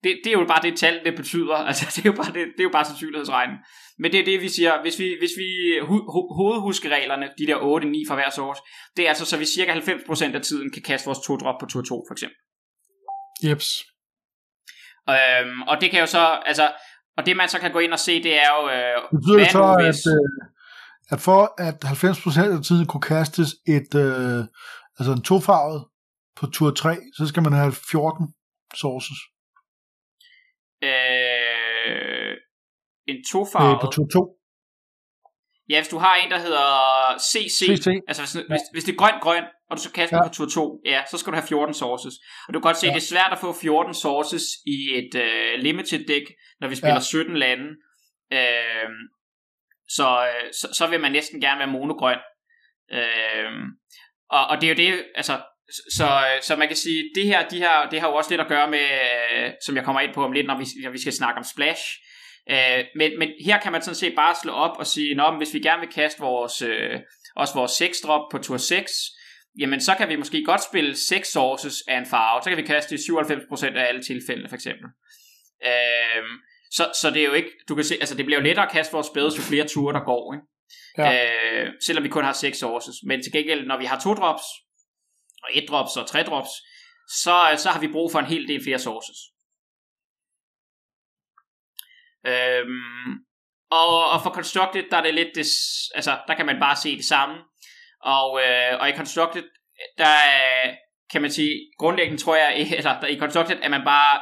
det, 0.03 0.19
det 0.23 0.29
er 0.33 0.39
jo 0.39 0.45
bare 0.47 0.61
det 0.61 0.77
tal, 0.77 1.01
det 1.05 1.15
betyder. 1.15 1.55
Altså, 1.69 1.85
det 1.95 2.05
er 2.05 2.09
jo 2.09 2.15
bare, 2.21 2.33
det, 2.33 2.45
det 2.55 2.59
er 2.59 2.63
jo 2.63 2.75
bare 2.77 2.85
sandsynlighedsregnen. 2.85 3.57
Men 3.99 4.11
det 4.11 4.19
er 4.19 4.25
det, 4.25 4.41
vi 4.41 4.49
siger, 4.49 4.81
hvis 4.81 4.99
vi, 4.99 5.15
hvis 5.19 5.31
vi 5.37 5.47
ho, 5.81 5.95
ho, 6.13 6.21
hovedhuskereglerne, 6.39 7.29
de 7.37 7.47
der 7.47 7.57
8-9 7.57 8.09
fra 8.09 8.15
hver 8.15 8.29
source, 8.29 8.61
det 8.97 9.05
er 9.05 9.09
altså, 9.09 9.25
så 9.25 9.37
vi 9.37 9.45
cirka 9.45 9.73
90% 9.73 10.35
af 10.35 10.41
tiden 10.41 10.71
kan 10.73 10.81
kaste 10.81 11.05
vores 11.05 11.19
to 11.27 11.37
drop 11.37 11.55
på 11.59 11.65
tur 11.65 11.81
2, 11.81 12.03
for 12.07 12.13
eksempel. 12.13 12.37
Jeps. 13.43 13.67
Øhm, 15.09 15.61
og 15.61 15.81
det 15.81 15.91
kan 15.91 15.99
jo 15.99 16.05
så, 16.05 16.41
altså, 16.45 16.71
og 17.17 17.25
det 17.25 17.37
man 17.37 17.49
så 17.49 17.59
kan 17.59 17.71
gå 17.71 17.79
ind 17.79 17.93
og 17.93 17.99
se, 17.99 18.23
det 18.23 18.33
er 18.33 18.49
jo... 18.57 18.69
Øh, 18.69 18.95
det 19.11 19.19
betyder 19.21 19.49
så, 19.51 19.63
at, 19.89 20.01
øh, 20.13 20.49
at 21.11 21.19
for 21.21 21.41
at 21.57 21.77
90% 22.53 22.57
af 22.57 22.63
tiden 22.63 22.85
kunne 22.85 23.01
kastes 23.01 23.49
et, 23.67 23.95
øh, 23.95 24.45
altså 24.99 25.11
en 25.11 25.21
tofarvet 25.21 25.85
på 26.35 26.47
tur 26.47 26.71
3, 26.71 26.97
så 27.17 27.27
skal 27.27 27.43
man 27.43 27.53
have 27.53 27.73
14 27.91 28.33
sources. 28.75 29.17
Øh, 30.83 32.37
en 33.07 33.23
tofarvet... 33.31 33.75
Øh, 33.75 33.81
på 33.81 33.87
tur 33.95 34.07
2. 34.13 34.35
Ja, 35.69 35.79
hvis 35.79 35.87
du 35.87 35.97
har 35.97 36.15
en, 36.15 36.31
der 36.31 36.39
hedder 36.39 36.67
CC, 37.29 37.77
CC. 37.77 37.87
altså 38.07 38.21
hvis, 38.23 38.35
ja. 38.35 38.41
hvis, 38.49 38.61
hvis 38.73 38.83
det 38.83 38.93
er 38.93 38.97
grøn-grøn, 38.97 39.43
og 39.69 39.77
du 39.77 39.81
så 39.81 39.91
kaster 39.91 40.17
ja. 40.17 40.27
på 40.27 40.33
tur 40.33 40.45
2, 40.45 40.81
ja, 40.85 41.01
så 41.11 41.17
skal 41.17 41.31
du 41.31 41.35
have 41.35 41.47
14 41.47 41.73
sources. 41.73 42.13
Og 42.47 42.53
du 42.53 42.59
kan 42.59 42.67
godt 42.69 42.77
se, 42.77 42.87
ja. 42.87 42.93
det 42.93 43.01
er 43.01 43.11
svært 43.13 43.31
at 43.31 43.39
få 43.39 43.53
14 43.53 43.93
sources 43.93 44.43
i 44.65 44.77
et 44.99 45.13
uh, 45.15 45.53
limited 45.59 46.07
deck, 46.07 46.25
når 46.59 46.67
vi 46.67 46.75
spiller 46.75 46.93
ja. 46.93 47.23
17 47.23 47.37
lande. 47.37 47.67
Uh, 48.33 48.89
så, 49.87 50.07
så, 50.59 50.67
så 50.73 50.87
vil 50.87 50.99
man 50.99 51.11
næsten 51.11 51.41
gerne 51.41 51.59
være 51.59 51.71
monogrøn. 51.77 52.19
Uh, 52.97 53.53
og, 54.29 54.47
og 54.47 54.61
det 54.61 54.65
er 54.69 54.73
jo 54.73 54.79
det, 54.83 55.05
altså, 55.15 55.41
så, 55.91 56.23
så 56.41 56.55
man 56.55 56.67
kan 56.67 56.77
sige, 56.77 57.03
det 57.15 57.25
her, 57.25 57.47
de 57.47 57.57
her, 57.57 57.89
det 57.91 57.99
har 58.01 58.07
jo 58.07 58.15
også 58.15 58.29
lidt 58.29 58.41
at 58.41 58.47
gøre 58.47 58.69
med, 58.69 58.87
som 59.65 59.75
jeg 59.75 59.83
kommer 59.83 60.01
ind 60.01 60.13
på 60.13 60.23
om 60.23 60.31
lidt, 60.31 60.47
når 60.47 60.57
vi, 60.57 60.65
når 60.83 60.91
vi 60.91 61.01
skal 61.01 61.13
snakke 61.13 61.37
om 61.37 61.43
splash. 61.43 61.83
Øh, 62.51 62.83
men, 62.95 63.19
men 63.19 63.29
her 63.45 63.59
kan 63.59 63.71
man 63.71 63.81
sådan 63.81 63.95
set 63.95 64.15
bare 64.15 64.35
slå 64.43 64.51
op 64.53 64.77
og 64.77 64.87
sige, 64.87 65.15
Nå, 65.15 65.37
hvis 65.37 65.53
vi 65.53 65.59
gerne 65.59 65.79
vil 65.79 65.89
kaste 65.89 66.19
vores, 66.19 66.61
øh, 66.61 66.99
også 67.35 67.53
vores 67.53 67.71
6 67.71 67.97
drop 68.01 68.21
på 68.31 68.37
tur 68.37 68.57
6, 68.57 68.91
jamen 69.59 69.81
så 69.81 69.95
kan 69.95 70.09
vi 70.09 70.15
måske 70.15 70.43
godt 70.43 70.63
spille 70.63 70.95
6 70.95 71.27
sources 71.27 71.75
af 71.87 71.97
en 71.97 72.05
farve. 72.05 72.43
Så 72.43 72.49
kan 72.49 72.57
vi 72.57 72.63
kaste 72.63 72.95
i 72.95 72.97
97% 72.97 73.77
af 73.77 73.87
alle 73.87 74.03
tilfældene, 74.03 74.49
for 74.49 74.55
eksempel. 74.55 74.87
Øh, 75.65 76.23
så, 76.71 76.91
så 77.01 77.09
det 77.09 77.21
er 77.21 77.25
jo 77.25 77.33
ikke, 77.33 77.49
du 77.69 77.75
kan 77.75 77.83
se, 77.83 77.95
altså 77.99 78.15
det 78.15 78.25
bliver 78.25 78.39
jo 78.39 78.43
lettere 78.43 78.65
at 78.65 78.71
kaste 78.71 78.93
vores 78.93 79.07
spæde, 79.07 79.31
jo 79.37 79.41
flere 79.41 79.67
ture 79.67 79.93
der 79.93 80.05
går, 80.05 80.33
ikke? 80.33 80.45
Ja. 80.97 81.63
Øh, 81.63 81.69
selvom 81.85 82.03
vi 82.03 82.09
kun 82.09 82.23
har 82.23 82.33
6 82.33 82.57
sources. 82.57 82.95
Men 83.03 83.23
til 83.23 83.31
gengæld, 83.31 83.67
når 83.67 83.77
vi 83.77 83.85
har 83.85 83.99
to 83.99 84.13
drops, 84.13 84.43
og 85.43 85.49
et 85.53 85.69
drops 85.69 85.97
og 85.97 86.07
tre 86.07 86.23
drops, 86.23 86.49
så, 87.23 87.55
så 87.57 87.69
har 87.69 87.79
vi 87.79 87.91
brug 87.91 88.11
for 88.11 88.19
en 88.19 88.25
hel 88.33 88.47
del 88.47 88.63
flere 88.63 88.79
sources. 88.79 89.17
Øhm, 92.25 93.13
og, 93.71 94.09
og 94.09 94.21
for 94.23 94.29
Constructed, 94.29 94.83
der 94.91 94.97
er 94.97 95.01
det 95.03 95.13
lidt, 95.13 95.31
det, 95.35 95.45
altså 95.95 96.19
der 96.27 96.35
kan 96.35 96.45
man 96.45 96.59
bare 96.59 96.75
se 96.75 96.97
det 96.97 97.05
samme. 97.05 97.35
Og, 98.01 98.41
øh, 98.43 98.79
og 98.79 98.89
i 98.89 98.95
Constructed, 98.95 99.43
der 99.97 100.15
kan 101.11 101.21
man 101.21 101.31
sige, 101.31 101.71
grundlæggende 101.77 102.21
tror 102.21 102.35
jeg, 102.35 102.51
eller 102.77 102.99
der, 102.99 103.07
i 103.07 103.19
Constructed 103.19 103.57
er 103.61 103.69
man 103.69 103.83
bare 103.85 104.21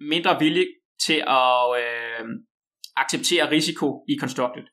mindre 0.00 0.38
villig 0.38 0.66
til 1.06 1.24
at 1.28 1.82
øh, 1.82 2.26
acceptere 2.96 3.50
risiko 3.50 4.04
i 4.08 4.14
Constructed. 4.20 4.64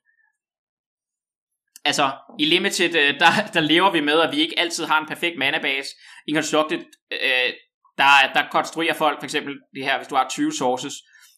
Altså, 1.86 2.10
i 2.38 2.44
Limited, 2.44 2.94
øh, 3.02 3.20
der, 3.20 3.30
der 3.54 3.60
lever 3.60 3.90
vi 3.90 4.00
med, 4.00 4.20
at 4.20 4.32
vi 4.34 4.40
ikke 4.40 4.58
altid 4.58 4.84
har 4.84 5.00
en 5.00 5.06
perfekt 5.06 5.38
manabase. 5.38 5.90
I 6.28 6.34
Constructed, 6.34 6.78
øh, 7.12 7.50
der, 7.98 8.32
der 8.34 8.42
konstruerer 8.50 8.94
folk 8.94 9.20
for 9.20 9.24
eksempel 9.24 9.54
det 9.74 9.84
her, 9.84 9.96
hvis 9.96 10.08
du 10.08 10.14
har 10.14 10.28
20 10.28 10.52
sources, 10.52 10.94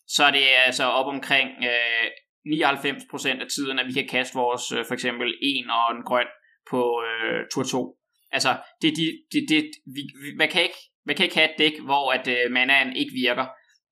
så 0.09 0.25
er 0.25 0.31
det 0.31 0.45
altså 0.67 0.85
op 0.85 1.07
omkring 1.07 1.49
øh, 1.71 2.07
99% 2.47 3.43
af 3.43 3.49
tiden, 3.55 3.79
at 3.79 3.87
vi 3.87 3.93
kan 3.93 4.09
kaste 4.09 4.35
vores 4.35 4.73
øh, 4.73 4.85
for 4.87 4.95
eksempel 4.95 5.35
en 5.43 5.71
og 5.71 5.97
en 5.97 6.03
grøn 6.03 6.27
på 6.71 7.03
øh, 7.07 7.41
tur 7.53 7.63
2. 7.63 7.97
Altså, 8.33 8.57
det, 8.83 8.97
det, 8.97 9.09
det, 9.33 9.47
det, 9.49 9.71
vi, 9.95 10.03
man, 10.37 10.49
kan 10.49 10.63
ikke, 10.63 10.79
man 11.07 11.17
kan 11.17 11.25
ikke 11.25 11.37
have 11.37 11.51
et 11.51 11.59
dæk, 11.59 11.81
hvor 11.81 12.13
at 12.13 12.29
øh, 12.29 12.51
manaen 12.51 12.97
ikke 12.97 13.13
virker 13.13 13.47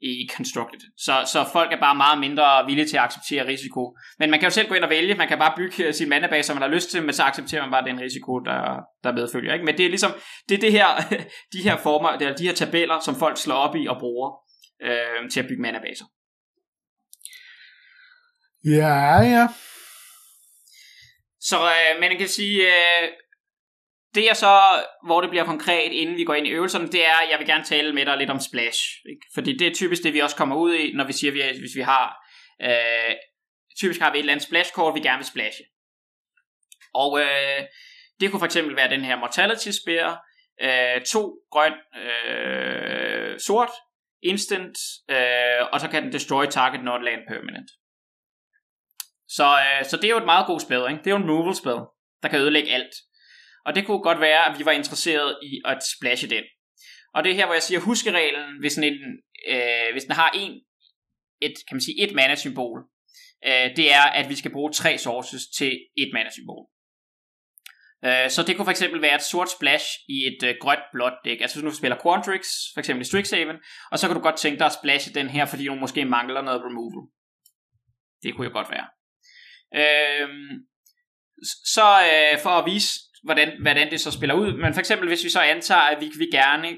i 0.06 0.28
Constructed. 0.36 0.80
Så, 0.96 1.14
så 1.32 1.48
folk 1.52 1.72
er 1.72 1.80
bare 1.80 1.94
meget 1.94 2.18
mindre 2.18 2.66
villige 2.66 2.86
til 2.86 2.96
at 2.96 3.02
acceptere 3.02 3.46
risiko. 3.46 3.96
Men 4.18 4.30
man 4.30 4.40
kan 4.40 4.46
jo 4.46 4.50
selv 4.50 4.68
gå 4.68 4.74
ind 4.74 4.84
og 4.84 4.90
vælge, 4.90 5.14
man 5.14 5.28
kan 5.28 5.38
bare 5.38 5.54
bygge 5.56 5.92
sin 5.92 6.08
manabase, 6.08 6.46
som 6.46 6.56
man 6.56 6.62
har 6.62 6.74
lyst 6.76 6.90
til, 6.90 7.02
men 7.02 7.14
så 7.14 7.22
accepterer 7.22 7.62
man 7.62 7.70
bare 7.70 7.84
den 7.84 8.00
risiko, 8.00 8.38
der, 8.38 8.80
der 9.04 9.12
medfølger. 9.12 9.52
Ikke? 9.52 9.64
Men 9.64 9.76
det 9.78 9.84
er 9.84 9.88
ligesom, 9.88 10.12
det 10.48 10.54
er 10.54 10.58
det 10.58 10.72
her, 10.72 10.86
de 11.54 11.62
her 11.62 11.76
former, 11.76 12.18
det 12.18 12.28
er 12.28 12.34
de 12.34 12.46
her 12.46 12.54
tabeller, 12.54 13.00
som 13.00 13.14
folk 13.14 13.36
slår 13.38 13.56
op 13.56 13.76
i 13.76 13.86
og 13.86 13.96
bruger 14.00 14.30
øh, 14.82 15.30
til 15.30 15.40
at 15.40 15.46
bygge 15.48 15.62
manabaser. 15.62 16.04
Ja, 18.64 19.20
ja. 19.34 19.48
Så 21.40 21.56
øh, 21.56 22.00
men 22.00 22.08
man 22.08 22.18
kan 22.18 22.28
sige, 22.28 22.62
øh, 22.62 23.08
det 24.16 24.30
er 24.30 24.34
så, 24.34 24.54
hvor 25.06 25.20
det 25.20 25.30
bliver 25.30 25.44
konkret, 25.44 25.92
inden 25.92 26.16
vi 26.16 26.24
går 26.24 26.34
ind 26.34 26.46
i 26.46 26.50
øvelserne, 26.50 26.88
det 26.88 27.06
er, 27.06 27.16
at 27.22 27.30
jeg 27.30 27.38
vil 27.38 27.46
gerne 27.46 27.64
tale 27.64 27.92
med 27.92 28.06
dig 28.06 28.16
lidt 28.16 28.30
om 28.30 28.40
splash. 28.40 28.80
Ikke? 29.10 29.26
Fordi 29.34 29.56
det 29.56 29.66
er 29.66 29.74
typisk 29.74 30.02
det, 30.02 30.12
vi 30.12 30.20
også 30.20 30.36
kommer 30.36 30.56
ud 30.56 30.74
i, 30.74 30.92
når 30.92 31.04
vi 31.04 31.12
siger, 31.12 31.48
at 31.48 31.58
hvis 31.58 31.76
vi 31.76 31.80
har, 31.80 32.16
øh, 32.62 33.14
typisk 33.80 34.00
har 34.00 34.12
vi 34.12 34.18
et 34.18 34.22
eller 34.22 34.32
andet 34.32 34.46
splash-kort, 34.46 34.94
vi 34.94 35.00
gerne 35.00 35.18
vil 35.18 35.26
splashe. 35.26 35.64
Og 36.94 37.20
øh, 37.20 37.62
det 38.20 38.30
kunne 38.30 38.40
for 38.40 38.46
eksempel 38.46 38.76
være 38.76 38.90
den 38.90 39.04
her 39.04 39.16
Mortality 39.16 39.68
Spear, 39.68 40.22
øh, 40.60 41.04
to 41.04 41.22
grøn, 41.50 41.74
øh, 42.04 43.40
sort, 43.40 43.70
instant, 44.22 44.76
øh, 45.10 45.62
og 45.72 45.80
så 45.80 45.88
kan 45.88 46.02
den 46.02 46.12
destroy 46.12 46.44
target 46.46 46.84
not 46.84 47.04
land 47.04 47.20
permanent. 47.28 47.70
Så, 49.28 49.58
øh, 49.64 49.84
så 49.84 49.96
det 49.96 50.04
er 50.04 50.10
jo 50.10 50.18
et 50.18 50.32
meget 50.34 50.46
godt 50.46 50.62
spil, 50.62 50.82
ikke? 50.90 50.98
Det 51.04 51.06
er 51.06 51.10
jo 51.10 51.16
en 51.16 51.30
removal 51.30 51.54
spil, 51.54 51.80
der 52.22 52.28
kan 52.28 52.40
ødelægge 52.40 52.70
alt. 52.70 52.94
Og 53.66 53.74
det 53.74 53.86
kunne 53.86 54.02
godt 54.08 54.20
være, 54.20 54.50
at 54.50 54.58
vi 54.58 54.64
var 54.64 54.72
interesseret 54.72 55.38
i 55.42 55.60
at 55.64 55.78
splashe 55.96 56.30
den. 56.30 56.44
Og 57.14 57.24
det 57.24 57.30
er 57.30 57.36
her, 57.36 57.46
hvor 57.46 57.54
jeg 57.54 57.62
siger, 57.62 57.80
huskereglen, 57.80 58.60
hvis 58.60 58.74
den, 58.74 58.84
øh, 59.48 59.92
hvis 59.92 60.04
den 60.04 60.14
har 60.14 60.30
en 60.34 60.60
et, 61.40 61.54
kan 61.68 61.74
man 61.74 61.80
sige, 61.80 62.02
et 62.02 62.14
mana-symbol, 62.14 62.78
øh, 63.46 63.76
det 63.76 63.92
er, 63.92 64.02
at 64.02 64.28
vi 64.28 64.36
skal 64.36 64.52
bruge 64.52 64.72
tre 64.72 64.98
sources 64.98 65.42
til 65.58 65.72
et 65.96 66.10
mana-symbol. 66.14 66.66
Øh, 68.04 68.30
så 68.30 68.42
det 68.46 68.56
kunne 68.56 68.66
for 68.66 68.70
eksempel 68.70 69.02
være 69.02 69.14
et 69.14 69.22
sort 69.22 69.50
splash 69.50 69.86
i 70.08 70.26
et 70.26 70.42
øh, 70.48 70.54
grønt 70.60 70.86
blåt 70.92 71.12
dæk. 71.24 71.40
Altså 71.40 71.56
hvis 71.56 71.64
nu 71.64 71.70
spiller 71.70 72.02
Quantrix, 72.02 72.46
for 72.74 72.80
eksempel 72.80 73.02
i 73.02 73.04
Strixhaven, 73.04 73.56
og 73.92 73.98
så 73.98 74.06
kan 74.06 74.16
du 74.16 74.22
godt 74.22 74.36
tænke 74.36 74.58
dig 74.58 74.66
at 74.66 74.76
splashe 74.80 75.14
den 75.14 75.28
her, 75.28 75.46
fordi 75.46 75.64
du 75.66 75.74
måske 75.74 76.04
mangler 76.04 76.42
noget 76.42 76.62
removal. 76.64 77.08
Det 78.22 78.34
kunne 78.34 78.46
jo 78.48 78.52
godt 78.52 78.70
være. 78.70 78.88
Øh, 79.80 80.28
så 81.76 81.86
øh, 82.12 82.38
for 82.42 82.50
at 82.50 82.66
vise, 82.66 82.90
hvordan, 83.26 83.62
hvordan 83.62 83.90
det 83.90 84.00
så 84.00 84.10
spiller 84.10 84.34
ud, 84.34 84.52
men 84.52 84.74
for 84.74 84.80
eksempel 84.80 85.08
hvis 85.08 85.24
vi 85.24 85.30
så 85.30 85.40
antager, 85.40 85.80
at 85.80 86.00
vi 86.00 86.10
vi 86.18 86.26
gerne 86.32 86.68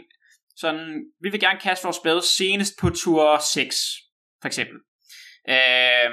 sådan, 0.56 1.04
vi 1.20 1.30
vil 1.30 1.40
gerne 1.40 1.60
kaste 1.60 1.84
vores 1.84 1.96
spade 1.96 2.22
senest 2.22 2.74
på 2.80 2.90
tur 2.90 3.38
6, 3.52 3.76
for 4.42 4.46
eksempel. 4.46 4.76
Øh, 5.48 6.10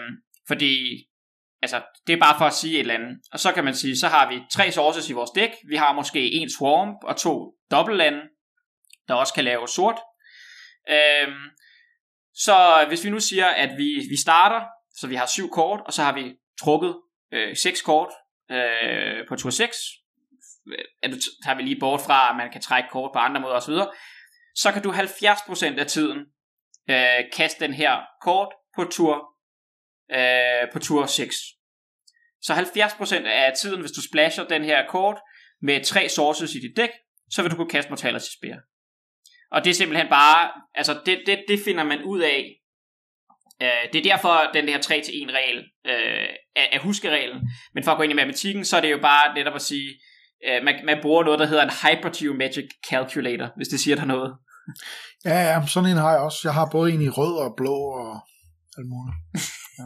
fordi 0.47 1.05
Altså, 1.65 1.81
det 2.07 2.13
er 2.13 2.19
bare 2.19 2.37
for 2.37 2.45
at 2.45 2.53
sige 2.53 2.73
et 2.73 2.79
eller 2.79 2.93
andet. 2.93 3.17
Og 3.31 3.39
så 3.39 3.51
kan 3.51 3.63
man 3.63 3.75
sige, 3.75 3.97
så 3.97 4.07
har 4.07 4.29
vi 4.29 4.41
tre 4.51 4.71
sources 4.71 5.09
i 5.09 5.13
vores 5.13 5.31
dæk. 5.35 5.49
Vi 5.67 5.75
har 5.75 5.93
måske 5.93 6.33
en 6.33 6.49
swarm 6.49 6.95
og 7.03 7.17
to 7.17 7.53
dobbeltlande, 7.71 8.21
der 9.07 9.13
også 9.13 9.33
kan 9.33 9.43
lave 9.43 9.67
sort. 9.67 9.99
Øh, 10.89 11.27
så 12.33 12.85
hvis 12.87 13.05
vi 13.05 13.09
nu 13.09 13.19
siger, 13.19 13.45
at 13.45 13.77
vi, 13.77 14.07
vi 14.09 14.21
starter, 14.21 14.65
så 14.95 15.07
vi 15.07 15.15
har 15.15 15.25
syv 15.25 15.49
kort, 15.49 15.81
og 15.85 15.93
så 15.93 16.03
har 16.03 16.13
vi 16.13 16.35
trukket 16.61 16.95
øh, 17.33 17.55
seks 17.55 17.81
kort 17.81 18.09
øh, 18.51 19.27
på 19.27 19.35
tur 19.35 19.49
6, 19.49 19.77
at 21.03 21.11
du 21.11 21.17
tager 21.43 21.55
vi 21.55 21.63
lige 21.63 21.79
bort 21.79 22.01
fra, 22.01 22.29
at 22.29 22.35
man 22.35 22.51
kan 22.51 22.61
trække 22.61 22.89
kort 22.89 23.11
på 23.13 23.19
andre 23.19 23.41
måder 23.41 23.55
osv., 23.55 23.73
så 24.55 24.71
kan 24.71 24.83
du 24.83 24.91
70% 24.91 25.79
af 25.79 25.87
tiden 25.87 26.19
øh, 26.89 27.23
kaste 27.33 27.65
den 27.65 27.73
her 27.73 28.01
kort 28.21 28.49
på 28.75 28.83
tur 28.83 29.35
øh, 30.11 30.71
på 30.73 30.79
tur 30.79 31.05
6. 31.05 31.35
Så 32.41 32.53
70% 32.53 33.27
af 33.27 33.53
tiden, 33.57 33.79
hvis 33.79 33.91
du 33.91 34.01
splasher 34.01 34.43
den 34.43 34.63
her 34.63 34.87
kort 34.89 35.17
med 35.61 35.83
tre 35.83 36.09
sources 36.09 36.55
i 36.55 36.59
dit 36.59 36.77
dæk, 36.77 36.89
så 37.29 37.41
vil 37.41 37.51
du 37.51 37.55
kunne 37.55 37.69
kaste 37.69 37.89
Mortality 37.89 38.25
Spear. 38.37 38.59
Og 39.51 39.63
det 39.63 39.69
er 39.69 39.73
simpelthen 39.73 40.09
bare, 40.09 40.51
altså 40.75 41.01
det, 41.05 41.23
det, 41.25 41.43
det 41.47 41.59
finder 41.65 41.83
man 41.83 42.03
ud 42.03 42.19
af. 42.21 42.61
Øh, 43.61 43.93
det 43.93 43.99
er 43.99 44.11
derfor, 44.11 44.51
den 44.53 44.69
her 44.69 44.77
3-1 44.79 44.91
regel 45.31 45.57
øh, 45.85 46.29
er, 46.55 46.67
er 46.71 46.79
huskereglen. 46.79 47.41
Men 47.73 47.83
for 47.83 47.91
at 47.91 47.97
gå 47.97 48.03
ind 48.03 48.11
i 48.11 48.15
matematikken, 48.15 48.65
så 48.65 48.77
er 48.77 48.81
det 48.81 48.91
jo 48.91 48.99
bare 49.01 49.33
netop 49.33 49.55
at 49.55 49.61
sige, 49.61 49.99
øh, 50.47 50.63
man, 50.63 50.75
man 50.85 50.97
bruger 51.01 51.23
noget, 51.23 51.39
der 51.39 51.45
hedder 51.45 51.63
en 51.63 51.77
Hypergeometric 51.81 52.69
Calculator, 52.89 53.47
hvis 53.55 53.67
det 53.67 53.79
siger 53.79 53.95
dig 53.95 54.05
noget. 54.05 54.33
Ja, 55.25 55.37
ja, 55.49 55.67
sådan 55.67 55.89
en 55.89 55.97
har 55.97 56.11
jeg 56.11 56.19
også. 56.19 56.39
Jeg 56.43 56.53
har 56.53 56.69
både 56.71 56.91
en 56.91 57.01
i 57.01 57.09
rød 57.09 57.35
og 57.45 57.53
blå 57.57 57.75
og 57.75 58.11
alt 58.77 58.87
muligt. 58.93 59.17
Ja. 59.79 59.83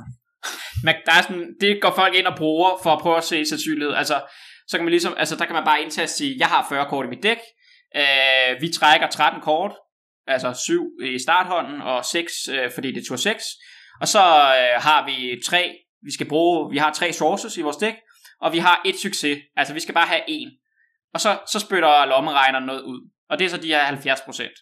Man, 0.84 0.96
der 1.06 1.12
er 1.12 1.22
sådan, 1.22 1.48
det 1.62 1.82
går 1.82 1.94
folk 1.96 2.16
ind 2.16 2.28
og 2.28 2.38
bruger 2.38 2.70
for 2.84 2.90
at 2.90 3.02
prøve 3.02 3.18
at 3.18 3.24
se 3.24 3.46
sandsynlighed. 3.46 3.94
Altså, 3.94 4.22
så 4.68 4.78
kan 4.78 4.86
man 4.86 4.92
ligesom, 4.92 5.14
altså 5.18 5.36
der 5.36 5.46
kan 5.46 5.56
man 5.56 5.66
bare 5.66 5.82
indtage 5.82 6.06
og 6.06 6.10
sige, 6.10 6.36
jeg 6.40 6.48
har 6.48 6.66
40 6.70 6.90
kort 6.90 7.06
i 7.06 7.10
mit 7.10 7.24
dæk, 7.24 7.38
øh, 7.96 8.62
vi 8.62 8.70
trækker 8.74 9.08
13 9.08 9.42
kort, 9.42 9.72
altså 10.28 10.54
7 10.54 10.86
i 11.04 11.20
starthånden 11.20 11.82
og 11.82 12.06
6, 12.06 12.34
øh, 12.48 12.72
fordi 12.74 12.88
det 12.92 13.02
er 13.02 13.06
tur 13.08 13.16
6, 13.16 13.44
og 14.02 14.08
så 14.08 14.20
øh, 14.60 14.82
har 14.84 15.06
vi 15.06 15.42
tre, 15.46 15.76
vi 16.06 16.12
skal 16.14 16.30
bruge, 16.30 16.72
vi 16.72 16.78
har 16.78 16.94
tre 16.94 17.14
sources 17.14 17.58
i 17.58 17.62
vores 17.62 17.78
dæk, 17.78 17.96
og 18.42 18.54
vi 18.54 18.58
har 18.58 18.82
et 18.86 18.96
succes, 19.00 19.40
altså 19.56 19.74
vi 19.74 19.80
skal 19.80 19.94
bare 19.94 20.08
have 20.08 20.22
en. 20.28 20.50
Og 21.14 21.20
så, 21.22 21.40
så 21.52 21.60
spytter 21.60 22.06
lommeregneren 22.06 22.66
noget 22.66 22.82
ud, 22.82 23.10
og 23.30 23.40
det 23.40 23.46
er 23.46 23.50
så 23.50 23.58
de 23.58 23.68
her 23.68 23.84
70 23.84 24.22
procent. 24.22 24.54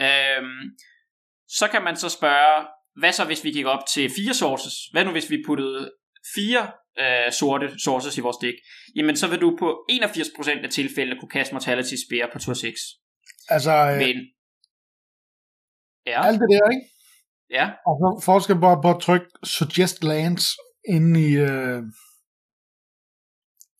Øhm, 0.00 0.62
så 1.48 1.68
kan 1.72 1.82
man 1.82 1.96
så 1.96 2.08
spørge, 2.08 2.66
hvad 3.00 3.12
så 3.12 3.24
hvis 3.24 3.44
vi 3.44 3.50
gik 3.50 3.66
op 3.66 3.86
til 3.94 4.10
fire 4.16 4.34
sources? 4.34 4.74
Hvad 4.92 5.04
nu 5.04 5.10
hvis 5.10 5.30
vi 5.30 5.42
puttede 5.46 5.92
fire 6.34 6.72
øh, 6.98 7.32
sorte 7.32 7.80
sources 7.84 8.18
i 8.18 8.20
vores 8.20 8.36
dæk? 8.36 8.54
Jamen 8.96 9.16
så 9.16 9.26
vil 9.28 9.40
du 9.40 9.56
på 9.58 9.84
81% 9.92 10.64
af 10.64 10.70
tilfældene 10.70 11.20
kunne 11.20 11.30
kaste 11.30 11.54
Mortality 11.54 11.94
Spear 12.06 12.30
på 12.32 12.38
tur 12.38 12.54
6. 12.54 12.80
Altså, 13.48 13.72
øh, 13.72 13.98
Men, 13.98 14.16
ja, 16.06 16.26
alt 16.26 16.40
det 16.40 16.48
der, 16.50 16.70
ikke? 16.70 16.86
ja, 17.50 17.66
Og 17.86 17.94
så 18.00 18.22
forskel 18.24 18.60
bare 18.60 18.82
på 18.82 18.90
at 18.90 19.00
trykke 19.00 19.26
Suggest 19.44 20.04
Lands 20.04 20.46
inde 20.88 21.20
i, 21.28 21.32
øh, 21.36 21.82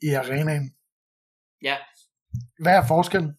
i 0.03 0.09
arenaen. 0.15 0.75
ja. 1.63 1.77
Hvad 2.59 2.73
er 2.77 2.87
forskellen? 2.89 3.31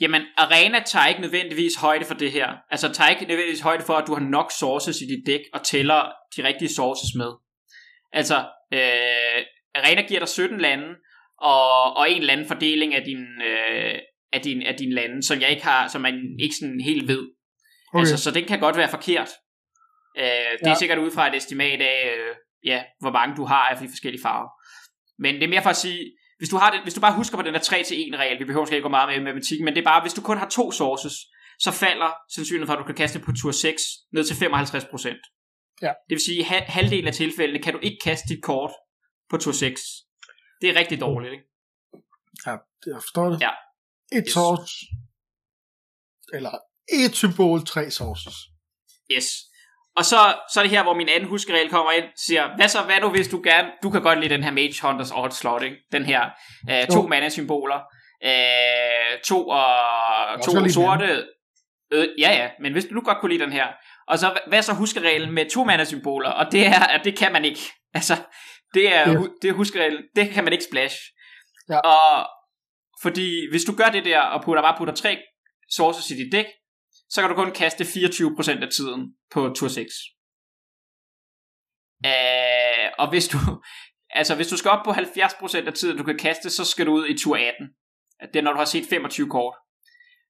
Jamen, 0.00 0.22
Arena 0.36 0.82
tager 0.86 1.06
ikke 1.06 1.20
nødvendigvis 1.20 1.76
højde 1.76 2.04
for 2.04 2.14
det 2.14 2.32
her. 2.32 2.48
Altså, 2.70 2.92
tager 2.92 3.10
ikke 3.10 3.24
nødvendigvis 3.24 3.60
højde 3.60 3.84
for, 3.84 3.94
at 3.94 4.06
du 4.06 4.14
har 4.14 4.20
nok 4.20 4.52
sources 4.58 4.96
i 5.00 5.06
dit 5.06 5.26
dæk, 5.26 5.40
og 5.52 5.64
tæller 5.64 6.12
de 6.36 6.44
rigtige 6.44 6.74
sources 6.74 7.14
med. 7.16 7.32
Altså, 8.12 8.38
øh, 8.72 9.40
Arena 9.74 10.02
giver 10.02 10.20
dig 10.20 10.28
17 10.28 10.60
lande, 10.60 10.88
og, 11.38 11.96
og 11.96 12.10
en 12.10 12.20
eller 12.20 12.32
anden 12.32 12.48
fordeling 12.48 12.94
af 12.94 13.02
din, 13.04 13.22
øh, 13.42 13.98
af, 14.32 14.40
din, 14.40 14.62
af 14.62 14.74
din 14.74 14.92
lande, 14.92 15.22
som 15.22 15.40
jeg 15.40 15.50
ikke 15.50 15.64
har, 15.64 15.88
som 15.88 16.00
man 16.00 16.14
ikke 16.42 16.54
sådan 16.60 16.80
helt 16.80 17.08
ved. 17.08 17.22
Okay. 17.92 18.00
Altså, 18.00 18.16
så 18.16 18.30
den 18.30 18.44
kan 18.44 18.60
godt 18.60 18.76
være 18.76 18.88
forkert. 18.88 19.28
Øh, 20.18 20.24
det 20.24 20.66
ja. 20.66 20.70
er 20.70 20.74
sikkert 20.74 20.98
ud 20.98 21.10
fra 21.10 21.28
et 21.28 21.34
estimat 21.34 21.80
af, 21.80 22.14
øh, 22.16 22.34
ja, 22.64 22.82
hvor 23.00 23.10
mange 23.10 23.36
du 23.36 23.44
har 23.44 23.68
af 23.68 23.76
de 23.76 23.88
forskellige 23.88 24.22
farver. 24.22 24.48
Men 25.20 25.34
det 25.34 25.42
er 25.44 25.48
mere 25.48 25.62
for 25.62 25.70
at 25.70 25.76
sige, 25.76 26.00
hvis 26.38 26.48
du, 26.48 26.56
har 26.56 26.70
det, 26.72 26.82
hvis 26.82 26.94
du 26.94 27.00
bare 27.00 27.14
husker 27.16 27.36
på 27.36 27.42
den 27.42 27.54
der 27.54 27.60
3-1 27.60 27.72
regel, 28.22 28.38
vi 28.40 28.44
behøver 28.44 28.62
måske 28.62 28.76
ikke 28.76 28.82
gå 28.88 28.88
meget 28.98 29.08
med 29.08 29.16
i 29.16 29.24
matematikken, 29.24 29.64
men 29.64 29.74
det 29.74 29.80
er 29.80 29.84
bare, 29.92 30.02
hvis 30.02 30.14
du 30.14 30.22
kun 30.22 30.38
har 30.38 30.48
to 30.48 30.72
sources, 30.72 31.12
så 31.58 31.70
falder 31.72 32.10
sandsynligheden 32.34 32.66
for, 32.66 32.74
at 32.74 32.78
du 32.82 32.84
kan 32.90 32.94
kaste 32.94 33.18
på 33.26 33.32
tur 33.40 33.50
6 33.52 33.82
ned 34.12 34.24
til 34.24 34.34
55%. 34.34 35.78
Ja. 35.82 35.92
Det 36.08 36.14
vil 36.16 36.20
sige, 36.20 36.54
at 36.56 36.62
halvdelen 36.76 37.06
af 37.06 37.14
tilfældene 37.14 37.62
kan 37.62 37.72
du 37.72 37.78
ikke 37.82 37.98
kaste 38.04 38.28
dit 38.34 38.42
kort 38.42 38.72
på 39.30 39.36
tur 39.36 39.52
6. 39.52 39.80
Det 40.60 40.70
er 40.70 40.74
rigtig 40.78 41.00
dårligt, 41.00 41.32
ikke? 41.32 41.44
Ja, 42.46 42.56
det- 42.84 42.90
jeg 42.94 43.00
forstår 43.02 43.26
det. 43.30 43.40
Ja. 43.40 43.50
Et 44.12 44.24
Yes. 44.26 44.32
source, 44.32 44.72
eller 46.32 46.54
et 47.04 47.14
symbol, 47.16 47.64
tre 47.66 47.90
sources. 47.90 48.34
Yes. 49.12 49.26
Og 49.96 50.04
så, 50.04 50.16
så 50.52 50.60
er 50.60 50.64
det 50.64 50.70
her, 50.70 50.82
hvor 50.82 50.94
min 50.94 51.08
anden 51.08 51.28
huskeregel 51.28 51.70
kommer 51.70 51.92
ind, 51.92 52.04
siger, 52.26 52.56
hvad 52.56 52.68
så, 52.68 52.82
hvad 52.82 53.00
nu 53.00 53.08
hvis 53.08 53.28
du 53.28 53.40
gerne, 53.44 53.68
du 53.82 53.90
kan 53.90 54.02
godt 54.02 54.20
lide 54.20 54.34
den 54.34 54.44
her 54.44 54.50
Mage 54.50 54.74
Hunters 54.82 55.10
Onslaught, 55.14 55.64
ikke? 55.64 55.76
Den 55.92 56.04
her, 56.04 56.22
øh, 56.70 56.86
to 56.86 57.02
mana-symboler, 57.08 57.80
øh, 58.24 59.20
to 59.24 59.48
og 59.48 59.74
to 60.44 60.50
sorte, 60.72 61.24
øh, 61.92 62.08
ja 62.18 62.30
ja, 62.32 62.48
men 62.62 62.72
hvis 62.72 62.84
du 62.84 63.00
godt 63.04 63.18
kunne 63.20 63.32
lide 63.32 63.44
den 63.44 63.52
her, 63.52 63.66
og 64.08 64.18
så, 64.18 64.38
hvad 64.46 64.62
så 64.62 64.72
huskereglen 64.74 65.32
med 65.32 65.50
to 65.50 65.64
mana-symboler, 65.64 66.30
og 66.30 66.52
det 66.52 66.66
er, 66.66 66.80
at 66.86 67.04
det 67.04 67.18
kan 67.18 67.32
man 67.32 67.44
ikke, 67.44 67.60
altså, 67.98 68.16
det 68.74 68.94
er, 68.96 69.18
hu- 69.18 69.34
det 69.42 69.48
er 69.50 69.54
huskereglen, 69.54 70.02
det 70.16 70.30
kan 70.30 70.44
man 70.44 70.52
ikke 70.52 70.64
splash, 70.64 70.96
Ja. 71.70 71.78
og 71.78 72.26
fordi 73.02 73.50
hvis 73.50 73.64
du 73.64 73.74
gør 73.76 73.84
det 73.88 74.04
der, 74.04 74.20
og 74.20 74.42
putter, 74.44 74.62
bare 74.62 74.74
putter 74.78 74.94
tre 74.94 75.18
sources 75.70 76.10
i 76.10 76.14
dit 76.14 76.32
dæk, 76.32 76.44
så 77.10 77.20
kan 77.20 77.30
du 77.30 77.36
kun 77.36 77.52
kaste 77.52 77.84
24% 77.84 78.62
af 78.62 78.70
tiden 78.76 79.14
på 79.30 79.52
tur 79.56 79.68
6. 79.68 79.94
Øh, 82.06 82.90
og 82.98 83.10
hvis 83.10 83.28
du, 83.28 83.38
altså 84.20 84.34
hvis 84.34 84.48
du 84.48 84.56
skal 84.56 84.70
op 84.70 84.84
på 84.84 84.90
70% 84.90 85.66
af 85.66 85.72
tiden, 85.72 85.98
du 85.98 86.04
kan 86.04 86.18
kaste, 86.18 86.50
så 86.50 86.64
skal 86.64 86.86
du 86.86 86.92
ud 86.92 87.06
i 87.06 87.18
tur 87.18 87.36
18. 87.36 87.68
Det 88.32 88.36
er, 88.36 88.42
når 88.42 88.52
du 88.52 88.58
har 88.58 88.64
set 88.64 88.84
25 88.90 89.30
kort. 89.30 89.54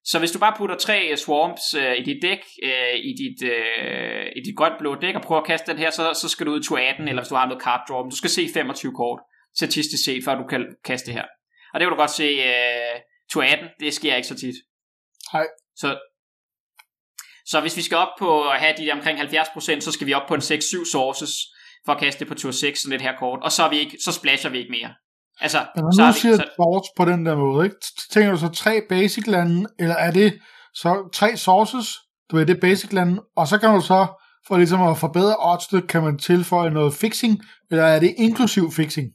Så 0.04 0.18
hvis 0.18 0.32
du 0.32 0.38
bare 0.38 0.54
putter 0.56 0.76
tre 0.76 1.08
øh, 1.10 1.16
swarms 1.16 1.74
øh, 1.74 1.96
i 1.96 2.02
dit 2.02 2.22
dæk, 2.22 2.42
øh, 2.62 2.94
i 2.94 3.12
dit, 3.22 3.50
øh, 3.52 4.26
i 4.36 4.40
dit 4.46 4.56
grønt-blå 4.56 4.94
dæk, 4.94 5.14
og 5.14 5.22
prøver 5.22 5.40
at 5.40 5.46
kaste 5.46 5.72
den 5.72 5.78
her, 5.78 5.90
så, 5.90 6.14
så 6.14 6.28
skal 6.28 6.46
du 6.46 6.52
ud 6.52 6.60
i 6.60 6.64
tur 6.64 6.78
18, 6.78 7.08
eller 7.08 7.22
hvis 7.22 7.28
du 7.28 7.34
har 7.34 7.46
noget 7.46 7.62
card 7.62 7.82
draw, 7.88 8.02
men 8.02 8.10
du 8.10 8.16
skal 8.16 8.30
se 8.30 8.48
25 8.54 8.92
kort, 8.94 9.20
statistisk 9.56 10.04
set, 10.04 10.24
før 10.24 10.34
du 10.34 10.46
kan 10.46 10.76
kaste 10.84 11.06
det 11.06 11.14
her. 11.14 11.26
Og 11.72 11.80
det 11.80 11.86
kan 11.86 11.90
du 11.90 11.96
godt 11.96 12.10
se, 12.10 12.24
øh, 12.24 12.96
tur 13.32 13.42
18, 13.42 13.68
det 13.80 13.94
sker 13.94 14.16
ikke 14.16 14.28
så 14.28 14.38
tit. 14.38 14.54
Nej. 15.32 15.46
Så, 15.76 15.98
så 17.50 17.60
hvis 17.60 17.76
vi 17.76 17.82
skal 17.82 17.96
op 17.96 18.08
på 18.18 18.48
at 18.48 18.60
have 18.60 18.74
de 18.78 18.92
omkring 18.92 19.20
70%, 19.20 19.80
så 19.80 19.92
skal 19.92 20.06
vi 20.06 20.14
op 20.14 20.28
på 20.28 20.34
en 20.34 20.40
6-7 20.40 20.90
sources, 20.92 21.32
for 21.84 21.92
at 21.92 22.00
kaste 22.00 22.20
det 22.20 22.28
på 22.28 22.34
tur 22.34 22.50
6, 22.50 22.80
sådan 22.80 22.96
et 22.96 23.02
her 23.02 23.16
kort, 23.18 23.38
og 23.42 23.52
så, 23.52 23.62
er 23.62 23.70
vi 23.70 23.78
ikke, 23.78 23.96
så 24.04 24.12
splasher 24.12 24.50
vi 24.50 24.58
ikke 24.58 24.70
mere. 24.70 24.90
Altså, 25.40 25.66
Men 25.76 25.84
når 25.84 25.92
så 25.92 26.02
nu 26.02 26.08
er 26.08 26.12
siger 26.12 26.36
så, 26.36 26.44
source 26.56 26.90
på 26.96 27.04
den 27.04 27.26
der 27.26 27.36
måde, 27.36 27.64
ikke? 27.64 27.76
tænker 28.10 28.30
du 28.30 28.38
så 28.38 28.48
tre 28.48 28.82
basic 28.88 29.26
lande, 29.26 29.66
eller 29.78 29.94
er 29.94 30.10
det 30.10 30.38
så 30.74 31.10
tre 31.14 31.36
sources, 31.36 31.86
du 32.30 32.36
ved, 32.36 32.46
det 32.46 32.56
er 32.56 32.60
basic 32.60 32.92
lande, 32.92 33.22
og 33.36 33.46
så 33.46 33.58
kan 33.58 33.74
du 33.74 33.80
så, 33.80 34.06
for 34.46 34.56
ligesom 34.56 34.82
at 34.82 34.98
forbedre 34.98 35.36
oddset, 35.38 35.88
kan 35.88 36.02
man 36.02 36.18
tilføje 36.18 36.70
noget 36.70 36.94
fixing, 36.94 37.40
eller 37.70 37.84
er 37.84 38.00
det 38.00 38.14
inklusiv 38.18 38.72
fixing? 38.72 39.08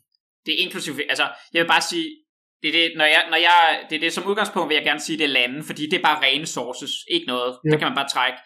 det 0.46 0.54
er 0.54 0.64
inklusiv, 0.66 0.94
altså, 1.10 1.28
jeg 1.54 1.62
vil 1.62 1.68
bare 1.68 1.82
sige, 1.82 2.08
det 2.62 2.68
er 2.70 2.72
det, 2.82 2.92
når 2.98 3.06
jeg, 3.06 3.24
når 3.30 3.38
jeg, 3.38 3.80
det 3.90 3.96
er 3.96 4.00
det 4.00 4.14
som 4.14 4.28
udgangspunkt, 4.28 4.70
vil 4.70 4.76
jeg 4.76 4.84
gerne 4.84 5.00
sige, 5.00 5.18
det 5.18 5.24
er 5.24 5.28
lande, 5.40 5.64
fordi 5.64 5.84
det 5.90 5.94
er 6.00 6.04
bare 6.04 6.24
rene 6.24 6.46
sources, 6.46 6.92
ikke 7.12 7.28
noget, 7.28 7.58
Ja. 7.66 7.70
det 7.72 7.80
kan 7.80 7.88
man 7.88 7.96
bare 7.96 8.10
trække. 8.10 8.38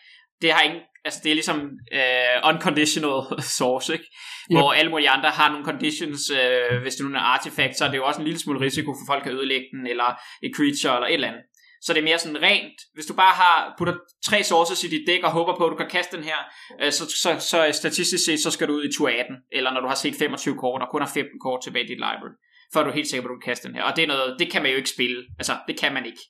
Det 0.42 0.52
har 0.54 0.62
ingen, 0.62 0.82
altså 1.06 1.20
det 1.24 1.30
er 1.30 1.34
ligesom 1.36 1.58
uh, 2.00 2.50
unconditional 2.52 3.20
source, 3.58 3.94
ikke? 3.94 4.06
Hvor 4.52 4.72
alle 4.74 4.92
mulige 4.92 5.10
andre 5.10 5.30
har 5.30 5.50
nogle 5.52 5.66
conditions, 5.66 6.32
uh, 6.32 6.82
hvis 6.82 6.96
det 6.96 7.06
nu 7.06 7.10
er 7.12 7.20
en 7.20 7.26
artifact, 7.36 7.78
så 7.78 7.86
er 7.86 7.90
det 7.92 7.98
jo 7.98 8.06
også 8.06 8.20
en 8.22 8.26
lille 8.28 8.40
smule 8.40 8.60
risiko 8.60 8.92
for 8.94 9.14
folk 9.14 9.26
at 9.26 9.34
ødelægge 9.34 9.66
den, 9.74 9.88
eller 9.88 10.10
et 10.44 10.52
creature, 10.56 10.96
eller 10.96 11.08
et 11.08 11.14
eller 11.14 11.28
andet. 11.28 11.44
Så 11.82 11.94
det 11.94 12.00
er 12.00 12.04
mere 12.04 12.20
sådan 12.20 12.42
rent, 12.42 12.78
hvis 12.94 13.06
du 13.06 13.14
bare 13.14 13.34
har 13.44 13.74
putter 13.78 13.94
tre 14.26 14.44
sources 14.44 14.84
i 14.84 14.88
dit 14.88 15.08
dæk 15.08 15.24
og 15.24 15.32
håber 15.32 15.54
på, 15.58 15.66
at 15.66 15.72
du 15.72 15.76
kan 15.76 15.90
kaste 15.90 16.18
den 16.18 16.26
her, 16.26 16.40
øh, 16.82 16.92
så, 16.92 17.04
så, 17.24 17.30
så 17.52 17.70
statistisk 17.82 18.26
set, 18.26 18.40
så 18.40 18.52
skal 18.52 18.68
du 18.68 18.74
ud 18.74 18.84
i 18.84 18.92
tur 18.98 19.10
18, 19.10 19.36
eller 19.52 19.74
når 19.74 19.82
du 19.82 19.88
har 19.88 19.96
set 19.96 20.16
25 20.20 20.56
kort 20.58 20.82
og 20.82 20.88
kun 20.92 21.02
har 21.02 21.12
15 21.14 21.40
kort 21.46 21.60
tilbage 21.64 21.86
i 21.86 21.88
dit 21.88 21.98
library, 22.08 22.36
at 22.76 22.86
du 22.86 22.90
er 22.90 22.96
helt 22.96 23.08
sikker 23.08 23.22
på, 23.22 23.28
at 23.28 23.36
du 23.36 23.40
kan 23.40 23.52
kaste 23.52 23.68
den 23.68 23.76
her. 23.76 23.84
Og 23.84 23.96
det 23.96 24.04
er 24.04 24.08
noget, 24.08 24.40
det 24.40 24.52
kan 24.52 24.62
man 24.62 24.72
jo 24.72 24.78
ikke 24.78 24.90
spille. 24.90 25.26
Altså, 25.40 25.58
det 25.68 25.80
kan 25.80 25.94
man 25.94 26.06
ikke. 26.06 26.22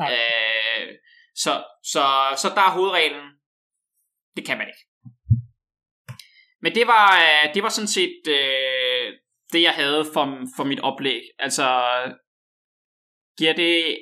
Øh, 0.00 0.88
så, 1.34 1.64
så, 1.82 2.04
så 2.36 2.48
der 2.54 2.60
er 2.60 2.70
hovedreglen, 2.70 3.26
det 4.36 4.46
kan 4.46 4.58
man 4.58 4.66
ikke. 4.66 4.86
Men 6.62 6.74
det 6.74 6.86
var, 6.86 7.08
øh, 7.20 7.54
det 7.54 7.62
var 7.62 7.68
sådan 7.68 7.88
set 7.88 8.22
øh, 8.28 9.12
det, 9.52 9.62
jeg 9.62 9.72
havde 9.72 10.06
for, 10.12 10.38
for 10.56 10.64
mit 10.64 10.80
oplæg. 10.80 11.22
Altså, 11.38 11.66
giver 13.38 13.52
det 13.52 13.98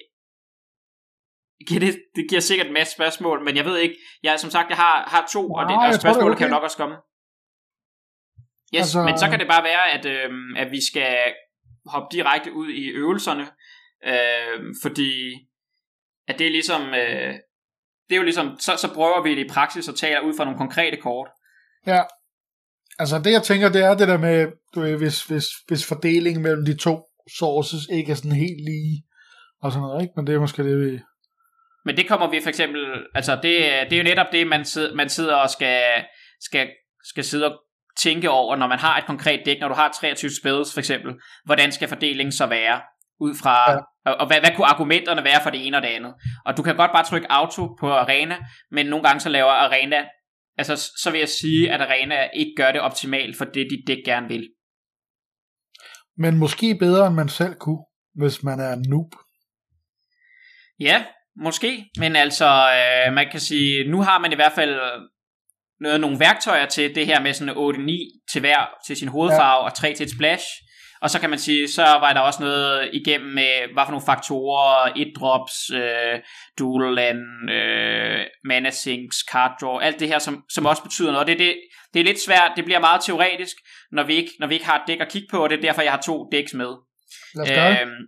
giver 1.68 1.80
det, 1.80 2.03
det 2.16 2.26
giver 2.28 2.41
sikkert 2.41 2.66
en 2.66 2.72
masse 2.72 2.95
spørgsmål, 2.95 3.45
men 3.45 3.57
jeg 3.57 3.64
ved 3.64 3.78
ikke, 3.78 3.97
jeg, 4.22 4.41
som 4.41 4.51
sagt, 4.51 4.68
jeg 4.68 4.76
har, 4.76 5.09
har 5.09 5.28
to, 5.32 5.53
og, 5.53 5.64
det, 5.68 5.76
og 5.76 5.95
spørgsmål 5.95 6.30
okay. 6.30 6.39
kan 6.39 6.47
jo 6.49 6.55
nok 6.55 6.62
også 6.62 6.76
komme. 6.76 6.97
Yes, 8.74 8.80
altså... 8.80 9.03
men 9.03 9.18
så 9.18 9.26
kan 9.30 9.39
det 9.39 9.49
bare 9.49 9.64
være, 9.64 9.91
at, 9.91 10.05
øh, 10.07 10.30
at 10.57 10.70
vi 10.70 10.80
skal 10.91 11.34
hoppe 11.89 12.16
direkte 12.16 12.53
ud 12.53 12.68
i 12.68 12.89
øvelserne, 12.89 13.47
øh, 14.07 14.74
fordi 14.82 15.11
at 16.28 16.39
det 16.39 16.47
er 16.47 16.51
ligesom, 16.51 16.82
øh, 16.82 17.34
det 18.09 18.14
er 18.14 18.16
jo 18.16 18.22
ligesom, 18.22 18.57
så, 18.61 18.76
så 18.76 18.95
prøver 18.95 19.22
vi 19.22 19.30
det 19.34 19.45
i 19.45 19.49
praksis 19.49 19.89
og 19.89 19.97
taler 19.97 20.20
ud 20.20 20.34
fra 20.36 20.45
nogle 20.45 20.59
konkrete 20.59 20.97
kort. 20.97 21.28
Ja, 21.86 22.03
altså 22.99 23.18
det 23.18 23.32
jeg 23.32 23.43
tænker, 23.43 23.68
det 23.68 23.82
er 23.84 23.95
det 23.95 24.09
der 24.09 24.18
med, 24.18 24.53
du 24.74 24.80
ved, 24.80 24.97
hvis, 24.97 25.24
hvis, 25.24 25.47
hvis 25.68 25.86
fordelingen 25.86 26.43
mellem 26.43 26.64
de 26.64 26.76
to 26.76 27.01
sources 27.39 27.82
ikke 27.93 28.12
er 28.12 28.16
sådan 28.16 28.32
helt 28.32 28.64
lige, 28.64 29.05
og 29.62 29.72
sådan 29.72 29.82
noget, 29.82 30.03
ikke? 30.03 30.12
Men 30.16 30.26
det 30.26 30.34
er 30.34 30.41
måske 30.41 30.64
det, 30.64 30.78
vi... 30.80 31.01
Men 31.84 31.97
det 31.97 32.09
kommer 32.09 32.30
vi 32.30 32.41
for 32.43 32.49
eksempel, 32.49 32.80
altså 33.14 33.34
det, 33.34 33.43
det 33.91 33.93
er 33.93 33.97
jo 33.97 34.03
netop 34.03 34.26
det, 34.32 34.47
man 34.47 34.64
sidder, 34.64 34.95
man 34.95 35.09
sidder 35.09 35.34
og 35.34 35.51
skal, 35.51 36.05
skal, 36.41 36.70
skal 37.05 37.24
sidde 37.24 37.47
og 37.47 37.61
tænke 38.03 38.30
over, 38.30 38.57
når 38.57 38.66
man 38.66 38.78
har 38.78 38.99
et 38.99 39.07
konkret 39.07 39.42
dæk, 39.46 39.61
når 39.61 39.68
du 39.68 39.74
har 39.74 39.96
23 40.01 40.30
spells 40.40 40.72
for 40.72 40.78
eksempel, 40.78 41.14
hvordan 41.44 41.72
skal 41.72 41.88
fordelingen 41.88 42.32
så 42.32 42.46
være? 42.46 42.80
Ud 43.20 43.34
fra, 43.34 43.72
ja. 43.72 43.78
og, 44.07 44.16
og 44.20 44.26
hvad, 44.26 44.40
hvad 44.40 44.51
kunne 44.57 44.66
argumenterne 44.66 45.24
være 45.24 45.42
for 45.42 45.51
det 45.51 45.66
ene 45.66 45.76
og 45.76 45.82
det 45.82 45.88
andet? 45.88 46.14
Og 46.46 46.57
du 46.57 46.62
kan 46.62 46.76
godt 46.76 46.92
bare 46.92 47.05
trykke 47.05 47.32
auto 47.32 47.66
på 47.80 47.92
arena, 47.92 48.36
men 48.70 48.86
nogle 48.86 49.05
gange 49.05 49.20
så 49.20 49.28
laver 49.28 49.51
arena, 49.51 50.05
altså 50.59 50.90
så 51.03 51.11
vil 51.11 51.18
jeg 51.18 51.28
sige, 51.28 51.72
at 51.72 51.80
arena 51.80 52.28
ikke 52.34 52.53
gør 52.57 52.72
det 52.72 52.80
optimalt 52.80 53.36
for 53.36 53.44
det, 53.44 53.66
dit 53.70 53.86
dæk 53.86 54.05
gerne 54.05 54.28
vil. 54.28 54.49
Men 56.16 56.38
måske 56.38 56.76
bedre, 56.78 57.07
end 57.07 57.14
man 57.14 57.28
selv 57.28 57.55
kunne, 57.55 57.84
hvis 58.14 58.42
man 58.42 58.61
er 58.61 58.76
noob. 58.88 59.12
Ja, 60.80 61.05
måske, 61.36 61.90
men 61.99 62.16
altså, 62.16 62.46
øh, 62.46 63.12
man 63.12 63.30
kan 63.30 63.40
sige, 63.40 63.90
nu 63.90 64.03
har 64.03 64.18
man 64.18 64.32
i 64.32 64.34
hvert 64.34 64.53
fald 64.53 64.80
noget, 65.81 66.01
nogle 66.01 66.20
værktøjer 66.20 66.66
til 66.66 66.95
det 66.95 67.07
her 67.07 67.20
med 67.20 67.33
sådan 67.33 67.55
8-9 67.55 68.26
til 68.33 68.41
hver, 68.41 68.68
til 68.87 68.97
sin 68.97 69.09
hovedfarve, 69.09 69.62
ja. 69.62 69.64
og 69.64 69.74
3 69.74 69.95
til 69.95 70.05
et 70.05 70.12
splash. 70.12 70.45
Og 71.01 71.11
så 71.11 71.20
kan 71.20 71.31
man 71.31 71.39
sige, 71.39 71.68
så 71.68 71.83
var 71.83 72.12
der 72.12 72.20
også 72.20 72.43
noget 72.43 72.91
igennem 72.93 73.35
med, 73.35 73.72
hvad 73.72 73.83
for 73.87 73.91
nogle 73.91 74.07
faktorer, 74.07 74.93
et 74.97 75.12
drops, 75.16 75.70
øh, 75.74 76.18
dual 76.59 76.95
land, 76.95 77.51
øh, 77.51 78.26
mana 78.45 78.70
sinks, 78.70 79.16
card 79.31 79.53
draw, 79.61 79.79
alt 79.79 80.01
det 80.01 80.09
her, 80.09 80.18
som, 80.18 80.45
som 80.51 80.66
også 80.66 80.83
betyder 80.83 81.12
noget. 81.12 81.26
Det, 81.26 81.39
det, 81.39 81.55
det 81.95 82.01
er 82.01 82.05
lidt 82.05 82.24
svært, 82.26 82.53
det 82.57 82.64
bliver 82.64 82.81
meget 82.81 83.01
teoretisk, 83.05 83.57
når 83.93 84.03
vi 84.03 84.14
ikke, 84.14 84.31
når 84.41 84.47
vi 84.47 84.55
ikke 84.55 84.66
har 84.66 84.76
et 84.76 84.89
dæk 84.89 85.01
at 85.01 85.09
kigge 85.09 85.29
på, 85.31 85.45
og 85.45 85.51
det 85.51 85.59
er 85.59 85.62
derfor, 85.62 85.83
jeg 85.83 85.93
har 85.93 86.01
to 86.01 86.29
dæks 86.33 86.55
med. 86.55 86.72
Øhm, 87.81 88.03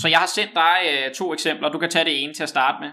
så 0.00 0.08
jeg 0.08 0.18
har 0.18 0.26
sendt 0.26 0.54
dig 0.54 0.76
øh, 0.90 1.14
to 1.14 1.32
eksempler, 1.32 1.68
du 1.68 1.78
kan 1.78 1.90
tage 1.90 2.04
det 2.04 2.22
ene 2.22 2.34
til 2.34 2.42
at 2.42 2.48
starte 2.48 2.78
med. 2.80 2.90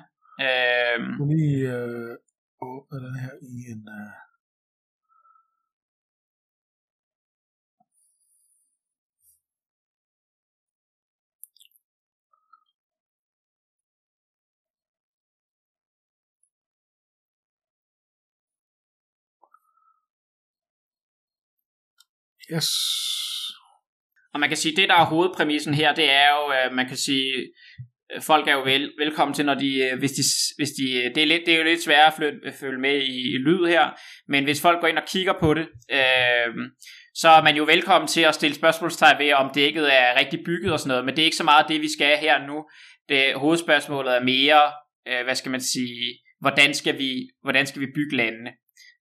Øhm, 0.48 1.30
lige 1.30 1.68
øh, 1.78 2.16
åbne 2.62 3.00
den 3.08 3.16
her 3.20 3.32
i 3.42 3.72
en... 3.72 3.88
Uh... 3.88 4.30
Yes. 22.54 22.70
Og 24.34 24.40
man 24.40 24.50
kan 24.50 24.58
sige, 24.58 24.76
det 24.76 24.90
der 24.90 24.96
er 24.96 25.06
hovedpræmissen 25.06 25.74
her, 25.74 25.96
det 25.96 26.12
er 26.12 26.30
jo, 26.38 26.44
øh, 26.54 26.76
man 26.76 26.88
kan 26.88 26.98
sige, 26.98 27.54
Øh, 28.16 28.22
folk 28.22 28.48
er 28.48 28.54
jo 28.54 28.64
vel, 28.64 28.94
velkommen 28.98 29.36
til, 29.36 29.46
når 29.46 29.54
de, 29.54 29.78
øh, 29.78 30.00
hvis 30.00 30.12
de, 30.12 30.24
hvis 30.58 30.70
de 30.70 31.04
øh, 31.04 31.16
det, 31.16 31.24
er 31.24 31.28
lidt, 31.28 31.42
det 31.46 31.54
er 31.54 31.58
jo 31.58 31.64
lidt 31.64 31.84
sværere 31.84 32.08
at 32.08 32.14
følge, 32.18 32.52
følge 32.52 32.80
med 32.80 32.96
i, 33.02 33.36
i 33.36 33.38
lyd 33.38 33.66
her, 33.68 33.90
men 34.28 34.44
hvis 34.44 34.62
folk 34.62 34.82
går 34.82 34.88
ind 34.88 34.98
og 34.98 35.08
kigger 35.08 35.34
på 35.40 35.54
det, 35.54 35.68
øh, 35.92 36.54
så 37.14 37.30
er 37.30 37.44
man 37.44 37.56
jo 37.56 37.64
velkommen 37.64 38.08
til 38.08 38.22
at 38.22 38.36
stille 38.36 38.56
spørgsmålstegn 38.56 39.20
ved, 39.20 39.34
om 39.34 39.52
dækket 39.56 39.94
er 39.94 40.20
rigtig 40.20 40.40
bygget 40.46 40.74
og 40.74 40.80
sådan 40.80 40.88
noget, 40.88 41.06
men 41.06 41.16
det 41.16 41.22
er 41.22 41.26
ikke 41.26 41.38
så 41.38 41.44
meget 41.44 41.66
det, 41.70 41.82
vi 41.82 41.92
skal 41.98 42.18
her 42.18 42.48
nu. 42.48 42.66
Det, 43.10 43.34
hovedspørgsmålet 43.36 44.16
er 44.16 44.24
mere, 44.24 44.62
øh, 45.08 45.24
hvad 45.24 45.36
skal 45.36 45.52
man 45.52 45.62
sige, 45.62 46.20
hvordan 46.40 46.74
skal 46.74 46.98
vi, 46.98 47.30
hvordan 47.42 47.66
skal 47.66 47.82
vi 47.82 47.88
bygge 47.96 48.16
landene? 48.16 48.52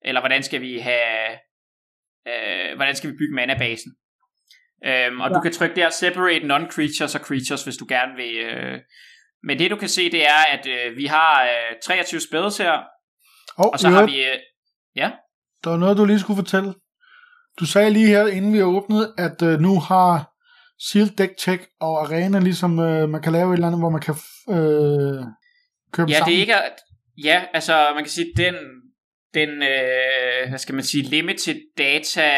Eller 0.04 0.20
hvordan 0.20 0.42
skal 0.42 0.60
vi 0.60 0.78
have, 0.78 1.30
øh, 2.28 2.76
hvordan 2.76 2.96
skal 2.96 3.10
vi 3.10 3.16
bygge 3.16 3.34
manabasen? 3.34 3.92
Øhm, 4.86 5.20
og 5.20 5.30
ja. 5.30 5.34
du 5.34 5.40
kan 5.40 5.52
trykke 5.52 5.76
der 5.76 5.90
separate 5.90 6.46
non-creatures 6.46 7.14
og 7.14 7.20
creatures, 7.20 7.64
hvis 7.64 7.76
du 7.76 7.86
gerne 7.88 8.16
vil. 8.16 8.36
Øh. 8.36 8.78
Men 9.42 9.58
det 9.58 9.70
du 9.70 9.76
kan 9.76 9.88
se, 9.88 10.10
det 10.10 10.26
er, 10.26 10.42
at 10.52 10.66
øh, 10.66 10.96
vi 10.96 11.06
har 11.06 11.42
øh, 11.44 11.76
23 11.84 12.20
spells 12.20 12.58
her. 12.58 12.72
Oh, 13.58 13.66
og 13.72 13.78
så 13.78 13.88
har 13.88 14.06
vi... 14.06 14.24
Øh, 14.24 14.38
ja? 14.96 15.10
Der 15.64 15.70
var 15.70 15.76
noget, 15.76 15.96
du 15.96 16.04
lige 16.04 16.20
skulle 16.20 16.36
fortælle. 16.36 16.74
Du 17.60 17.66
sagde 17.66 17.90
lige 17.90 18.06
her, 18.06 18.26
inden 18.26 18.52
vi 18.52 18.62
åbnede, 18.62 19.14
at 19.18 19.42
øh, 19.42 19.60
nu 19.60 19.80
har 19.80 20.32
Sealed 20.80 21.10
Deck 21.10 21.38
Check 21.38 21.66
og 21.80 22.02
Arena, 22.02 22.38
ligesom 22.38 22.78
øh, 22.78 23.08
man 23.08 23.22
kan 23.22 23.32
lave 23.32 23.48
et 23.48 23.54
eller 23.54 23.66
andet, 23.66 23.80
hvor 23.80 23.90
man 23.90 24.00
kan 24.00 24.14
øh, 24.50 25.24
købe 25.92 26.10
ja, 26.10 26.18
sammen. 26.18 26.30
det 26.30 26.36
er 26.36 26.40
ikke... 26.40 26.54
Ja, 27.24 27.44
altså 27.54 27.90
man 27.94 28.04
kan 28.04 28.10
sige, 28.10 28.32
den 28.36 28.54
den, 29.34 29.48
øh, 29.48 30.48
hvad 30.48 30.58
skal 30.58 30.74
man 30.74 30.84
sige, 30.84 31.02
limited 31.02 31.56
data 31.78 32.30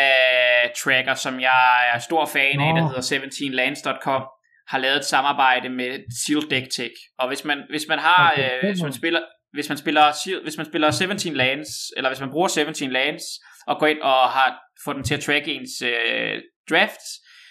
tracker, 0.82 1.14
som 1.14 1.40
jeg 1.40 1.90
er 1.94 1.98
stor 1.98 2.26
fan 2.26 2.60
af, 2.60 2.74
der 2.74 2.88
hedder 2.88 3.00
17lands.com, 3.00 4.22
har 4.68 4.78
lavet 4.78 4.96
et 4.96 5.04
samarbejde 5.04 5.68
med 5.68 5.98
Seal 6.24 6.50
Deck 6.50 6.72
Tech. 6.76 6.94
Og 7.18 7.28
hvis 7.28 7.44
man, 7.44 7.58
hvis 7.70 7.84
man 7.88 7.98
har, 7.98 8.32
okay. 8.32 8.56
øh, 8.56 8.70
hvis 8.70 8.82
man 8.82 8.92
spiller, 8.92 9.20
hvis 9.52 9.68
man 9.68 9.78
spiller, 9.78 10.42
hvis 10.42 10.56
man 10.56 10.66
spiller 10.66 10.90
17 10.90 11.34
lands, 11.36 11.68
eller 11.96 12.10
hvis 12.10 12.20
man 12.20 12.30
bruger 12.30 12.48
17 12.48 12.90
lands, 12.90 13.22
og 13.66 13.78
går 13.78 13.86
ind 13.86 14.00
og 14.00 14.28
har, 14.36 14.58
får 14.84 14.92
den 14.92 15.04
til 15.04 15.14
at 15.14 15.20
track 15.20 15.48
ens 15.48 15.82
øh, 15.82 16.42
drafts, 16.70 17.06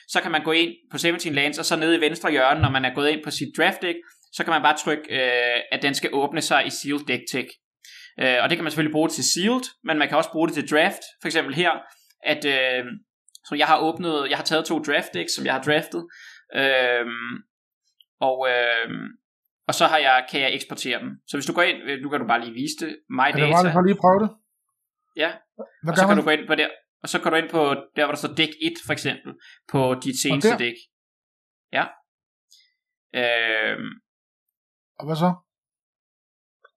så 0.07 0.21
kan 0.21 0.31
man 0.31 0.43
gå 0.43 0.51
ind 0.51 0.71
på 0.91 0.97
17 0.97 1.33
lands, 1.33 1.59
og 1.59 1.65
så 1.65 1.75
nede 1.75 1.97
i 1.97 2.01
venstre 2.01 2.31
hjørne, 2.31 2.61
når 2.61 2.69
man 2.69 2.85
er 2.85 2.93
gået 2.93 3.09
ind 3.09 3.23
på 3.23 3.31
sit 3.31 3.49
draft 3.57 3.81
deck, 3.81 3.97
så 4.33 4.43
kan 4.43 4.51
man 4.51 4.61
bare 4.61 4.77
trykke, 4.77 5.03
øh, 5.09 5.59
at 5.71 5.81
den 5.81 5.93
skal 5.93 6.09
åbne 6.13 6.41
sig 6.41 6.65
i 6.65 6.69
Seal 6.69 6.99
Deck 7.07 7.21
Tech. 7.31 7.47
Øh, 8.21 8.37
og 8.43 8.49
det 8.49 8.57
kan 8.57 8.63
man 8.63 8.71
selvfølgelig 8.71 8.97
bruge 8.97 9.09
til 9.09 9.23
sealed, 9.33 9.65
men 9.83 9.97
man 9.97 10.07
kan 10.07 10.17
også 10.17 10.31
bruge 10.31 10.47
det 10.47 10.55
til 10.55 10.69
draft. 10.71 11.03
For 11.21 11.27
eksempel 11.27 11.53
her, 11.55 11.71
at 12.23 12.45
øh, 12.45 12.85
så 13.47 13.55
jeg 13.55 13.67
har 13.67 13.79
åbnet, 13.79 14.29
jeg 14.29 14.37
har 14.37 14.43
taget 14.43 14.65
to 14.65 14.79
draft 14.79 15.13
decks, 15.13 15.33
som 15.35 15.45
jeg 15.45 15.53
har 15.53 15.61
draftet. 15.61 16.01
Øh, 16.55 17.05
og, 18.27 18.37
øh, 18.51 18.89
og 19.67 19.73
så 19.73 19.85
har 19.87 19.97
jeg, 19.97 20.27
kan 20.31 20.41
jeg 20.41 20.53
eksportere 20.53 20.99
dem. 20.99 21.09
Så 21.27 21.37
hvis 21.37 21.45
du 21.45 21.53
går 21.53 21.61
ind, 21.61 21.77
øh, 21.89 22.01
nu 22.01 22.09
kan 22.09 22.19
du 22.19 22.27
bare 22.27 22.41
lige 22.43 22.53
vise 22.53 22.77
det, 22.81 22.91
my 23.09 23.29
data. 23.33 23.39
Er 23.39 23.63
det 23.63 23.73
bare 23.73 23.87
lige 23.87 24.01
prøve 24.05 24.19
det? 24.23 24.29
Ja, 25.15 25.31
Hvad 25.83 25.91
og 25.91 25.97
så 25.97 26.01
kan 26.01 26.15
man? 26.15 26.17
du 26.17 26.23
gå 26.23 26.29
ind 26.29 26.47
på 26.47 26.55
der, 26.55 26.69
og 27.03 27.09
så 27.09 27.19
kan 27.21 27.31
du 27.31 27.37
ind 27.37 27.49
på 27.49 27.61
der, 27.95 28.05
hvor 28.05 28.13
der 28.13 28.21
står 28.23 28.33
dæk 28.33 28.53
1 28.61 28.73
for 28.85 28.93
eksempel, 28.93 29.31
på 29.71 29.95
dit 30.03 30.21
seneste 30.21 30.57
dæk. 30.57 30.77
Ja. 31.77 31.85
Øh, 33.19 33.77
og 34.99 35.05
hvad 35.05 35.15
så? 35.15 35.29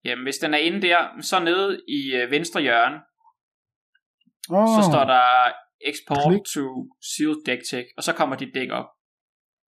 Jamen, 0.05 0.25
hvis 0.25 0.39
den 0.39 0.55
er 0.55 0.59
inde 0.59 0.83
der, 0.83 1.09
så 1.21 1.39
nede 1.39 1.81
i 1.89 2.15
øh, 2.15 2.31
venstre 2.31 2.61
hjørne, 2.61 2.97
oh. 4.51 4.67
så 4.77 4.91
står 4.91 5.05
der 5.05 5.53
Export 5.91 6.33
Klik. 6.33 6.41
to 6.55 6.65
Sealed 7.11 7.41
Deck 7.47 7.63
Tech, 7.71 7.87
og 7.97 8.03
så 8.03 8.13
kommer 8.13 8.37
dit 8.37 8.55
dæk 8.55 8.71
op. 8.71 8.87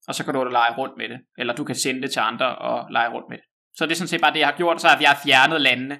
Og 0.09 0.15
så 0.15 0.25
kan 0.25 0.35
du 0.35 0.45
lege 0.45 0.77
rundt 0.79 0.95
med 0.97 1.09
det. 1.09 1.21
Eller 1.39 1.55
du 1.55 1.65
kan 1.65 1.75
sende 1.75 2.03
det 2.03 2.11
til 2.11 2.21
andre 2.21 2.59
og 2.59 2.91
lege 2.91 3.11
rundt 3.15 3.29
med 3.31 3.37
det. 3.39 3.45
Så 3.77 3.87
det 3.87 3.93
er 3.93 3.97
sådan 3.97 4.09
set 4.09 4.21
bare 4.21 4.33
det, 4.33 4.39
jeg 4.39 4.49
har 4.49 4.57
gjort, 4.57 4.81
så 4.81 4.89
har 4.89 5.01
jeg 5.01 5.17
fjernet 5.25 5.61
landene 5.61 5.95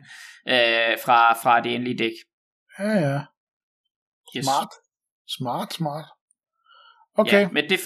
øh, 0.49 0.99
fra, 1.05 1.33
fra 1.33 1.61
det 1.61 1.75
endelige 1.75 1.99
dæk. 1.99 2.17
Ja, 2.79 2.91
ja. 2.91 3.21
Yes. 4.37 4.45
Smart. 4.45 4.73
Smart, 5.39 5.73
smart. 5.73 6.05
Okay. 7.15 7.41
Ja, 7.41 7.49
men 7.49 7.65
det, 7.71 7.79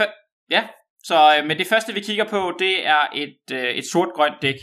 ja, 0.50 0.68
så 1.04 1.36
øh, 1.36 1.46
men 1.46 1.58
det 1.58 1.66
første 1.66 1.94
vi 1.94 2.00
kigger 2.00 2.24
på, 2.24 2.56
det 2.58 2.86
er 2.86 3.06
et, 3.14 3.42
øh, 3.52 3.70
et 3.70 3.84
sort-grønt 3.92 4.42
dæk. 4.42 4.60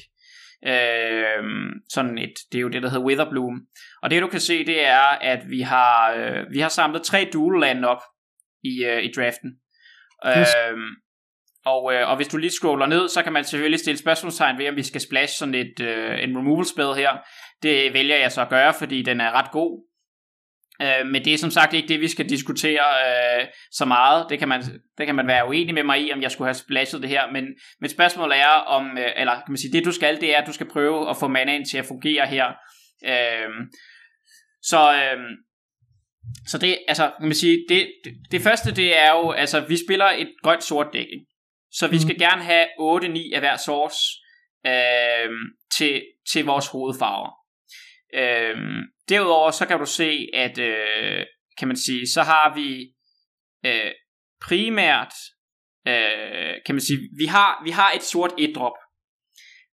Øh, 0.67 1.43
sådan 1.89 2.17
et, 2.17 2.33
det 2.51 2.57
er 2.57 2.61
jo 2.61 2.69
det, 2.69 2.83
der 2.83 2.89
hedder 2.89 3.05
Witherbloom. 3.05 3.61
Og 4.01 4.09
det 4.09 4.21
du 4.21 4.27
kan 4.27 4.39
se, 4.39 4.65
det 4.65 4.85
er, 4.85 5.07
at 5.21 5.39
vi 5.49 5.61
har, 5.61 6.13
øh, 6.13 6.45
vi 6.51 6.59
har 6.59 6.69
samlet 6.69 7.03
tre 7.03 7.29
dual 7.33 7.59
land 7.59 7.85
op 7.85 8.01
i, 8.63 8.85
øh, 8.85 9.03
i 9.03 9.11
draften. 9.15 9.51
Øh, 10.25 10.77
og, 11.65 11.93
øh, 11.93 12.09
og 12.09 12.15
hvis 12.15 12.27
du 12.27 12.37
lige 12.37 12.51
scroller 12.51 12.85
ned, 12.85 13.07
så 13.07 13.23
kan 13.23 13.33
man 13.33 13.43
selvfølgelig 13.43 13.79
stille 13.79 13.97
spørgsmålstegn 13.97 14.57
ved, 14.57 14.69
om 14.69 14.75
vi 14.75 14.83
skal 14.83 15.01
splash 15.01 15.33
sådan 15.39 15.55
et, 15.55 15.79
øh, 15.81 16.23
en 16.23 16.37
removal 16.37 16.65
spell 16.65 16.93
her. 16.95 17.17
Det 17.63 17.93
vælger 17.93 18.17
jeg 18.17 18.31
så 18.31 18.41
at 18.41 18.49
gøre, 18.49 18.73
fordi 18.73 19.01
den 19.01 19.21
er 19.21 19.31
ret 19.31 19.51
god. 19.51 19.88
Øh, 20.81 21.07
men 21.07 21.25
det 21.25 21.33
er 21.33 21.37
som 21.37 21.51
sagt 21.51 21.73
ikke 21.73 21.87
det, 21.87 21.99
vi 21.99 22.07
skal 22.07 22.29
diskutere 22.29 22.83
øh, 23.07 23.47
så 23.71 23.85
meget. 23.85 24.25
Det 24.29 24.39
kan, 24.39 24.47
man, 24.47 24.63
det 24.97 25.05
kan 25.05 25.15
man 25.15 25.27
være 25.27 25.47
uenig 25.47 25.73
med 25.73 25.83
mig 25.83 26.01
i, 26.01 26.13
om 26.13 26.21
jeg 26.21 26.31
skulle 26.31 26.47
have 26.47 26.53
splashet 26.53 27.01
det 27.01 27.09
her. 27.09 27.31
Men, 27.31 27.45
men 27.81 27.89
spørgsmålet 27.89 28.37
er, 28.37 28.47
om, 28.47 28.97
øh, 28.97 29.11
eller 29.15 29.33
kan 29.33 29.43
man 29.49 29.57
sige, 29.57 29.73
det 29.73 29.85
du 29.85 29.91
skal, 29.91 30.21
det 30.21 30.35
er, 30.35 30.41
at 30.41 30.47
du 30.47 30.53
skal 30.53 30.69
prøve 30.69 31.09
at 31.09 31.17
få 31.17 31.27
manaen 31.27 31.65
til 31.65 31.77
at 31.77 31.85
fungere 31.85 32.27
her. 32.27 32.45
Øh, 33.05 33.49
så, 34.61 34.93
øh, 34.93 35.19
så 36.47 36.57
det, 36.57 36.77
altså, 36.87 37.11
kan 37.19 37.27
man 37.27 37.35
sige, 37.35 37.65
det, 37.69 37.91
det, 38.03 38.13
det 38.31 38.41
første, 38.41 38.75
det 38.75 38.97
er 38.97 39.11
jo, 39.11 39.31
altså, 39.31 39.59
vi 39.59 39.77
spiller 39.87 40.05
et 40.05 40.29
grønt-sort 40.43 40.87
dæk, 40.93 41.07
ikke? 41.11 41.25
Så 41.71 41.87
vi 41.87 41.99
skal 41.99 42.13
mm. 42.13 42.19
gerne 42.19 42.43
have 42.43 42.65
8-9 42.65 43.35
af 43.35 43.39
hver 43.39 43.57
source 43.57 43.97
øh, 44.65 45.31
til, 45.77 46.01
til 46.31 46.45
vores 46.45 46.67
hovedfarver. 46.67 47.38
Øh, 48.13 48.57
derudover 49.09 49.51
så 49.51 49.65
kan 49.65 49.79
du 49.79 49.85
se, 49.85 50.27
at 50.33 50.57
øh, 50.57 51.25
kan 51.57 51.67
man 51.67 51.77
sige, 51.77 52.07
så 52.07 52.21
har 52.21 52.55
vi 52.55 52.93
øh, 53.65 53.91
primært, 54.41 55.13
øh, 55.87 56.55
kan 56.65 56.75
man 56.75 56.81
sige, 56.81 56.99
vi 57.19 57.25
har, 57.25 57.61
vi 57.63 57.69
har 57.69 57.91
et 57.91 58.03
sort 58.03 58.33
et-drop. 58.37 58.77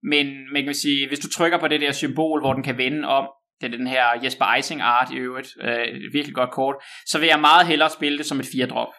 Men 0.03 0.27
man 0.53 0.61
kan 0.61 0.65
man 0.65 0.75
sige, 0.75 1.07
hvis 1.07 1.19
du 1.19 1.29
trykker 1.29 1.59
på 1.59 1.67
det 1.67 1.81
der 1.81 1.91
symbol, 1.91 2.41
hvor 2.41 2.53
den 2.53 2.63
kan 2.63 2.77
vende 2.77 3.07
om, 3.07 3.27
det 3.61 3.73
er 3.73 3.77
den 3.77 3.87
her 3.87 4.05
Jesper 4.23 4.45
Eising 4.45 4.81
art 4.81 5.11
i 5.11 5.17
øvrigt, 5.17 5.49
øh, 5.61 5.87
et 5.87 6.13
virkelig 6.13 6.35
godt 6.35 6.51
kort, 6.51 6.75
så 7.05 7.19
vil 7.19 7.27
jeg 7.27 7.39
meget 7.39 7.67
hellere 7.67 7.89
spille 7.89 8.17
det 8.17 8.25
som 8.25 8.39
et 8.39 8.45
4-drop. 8.45 8.93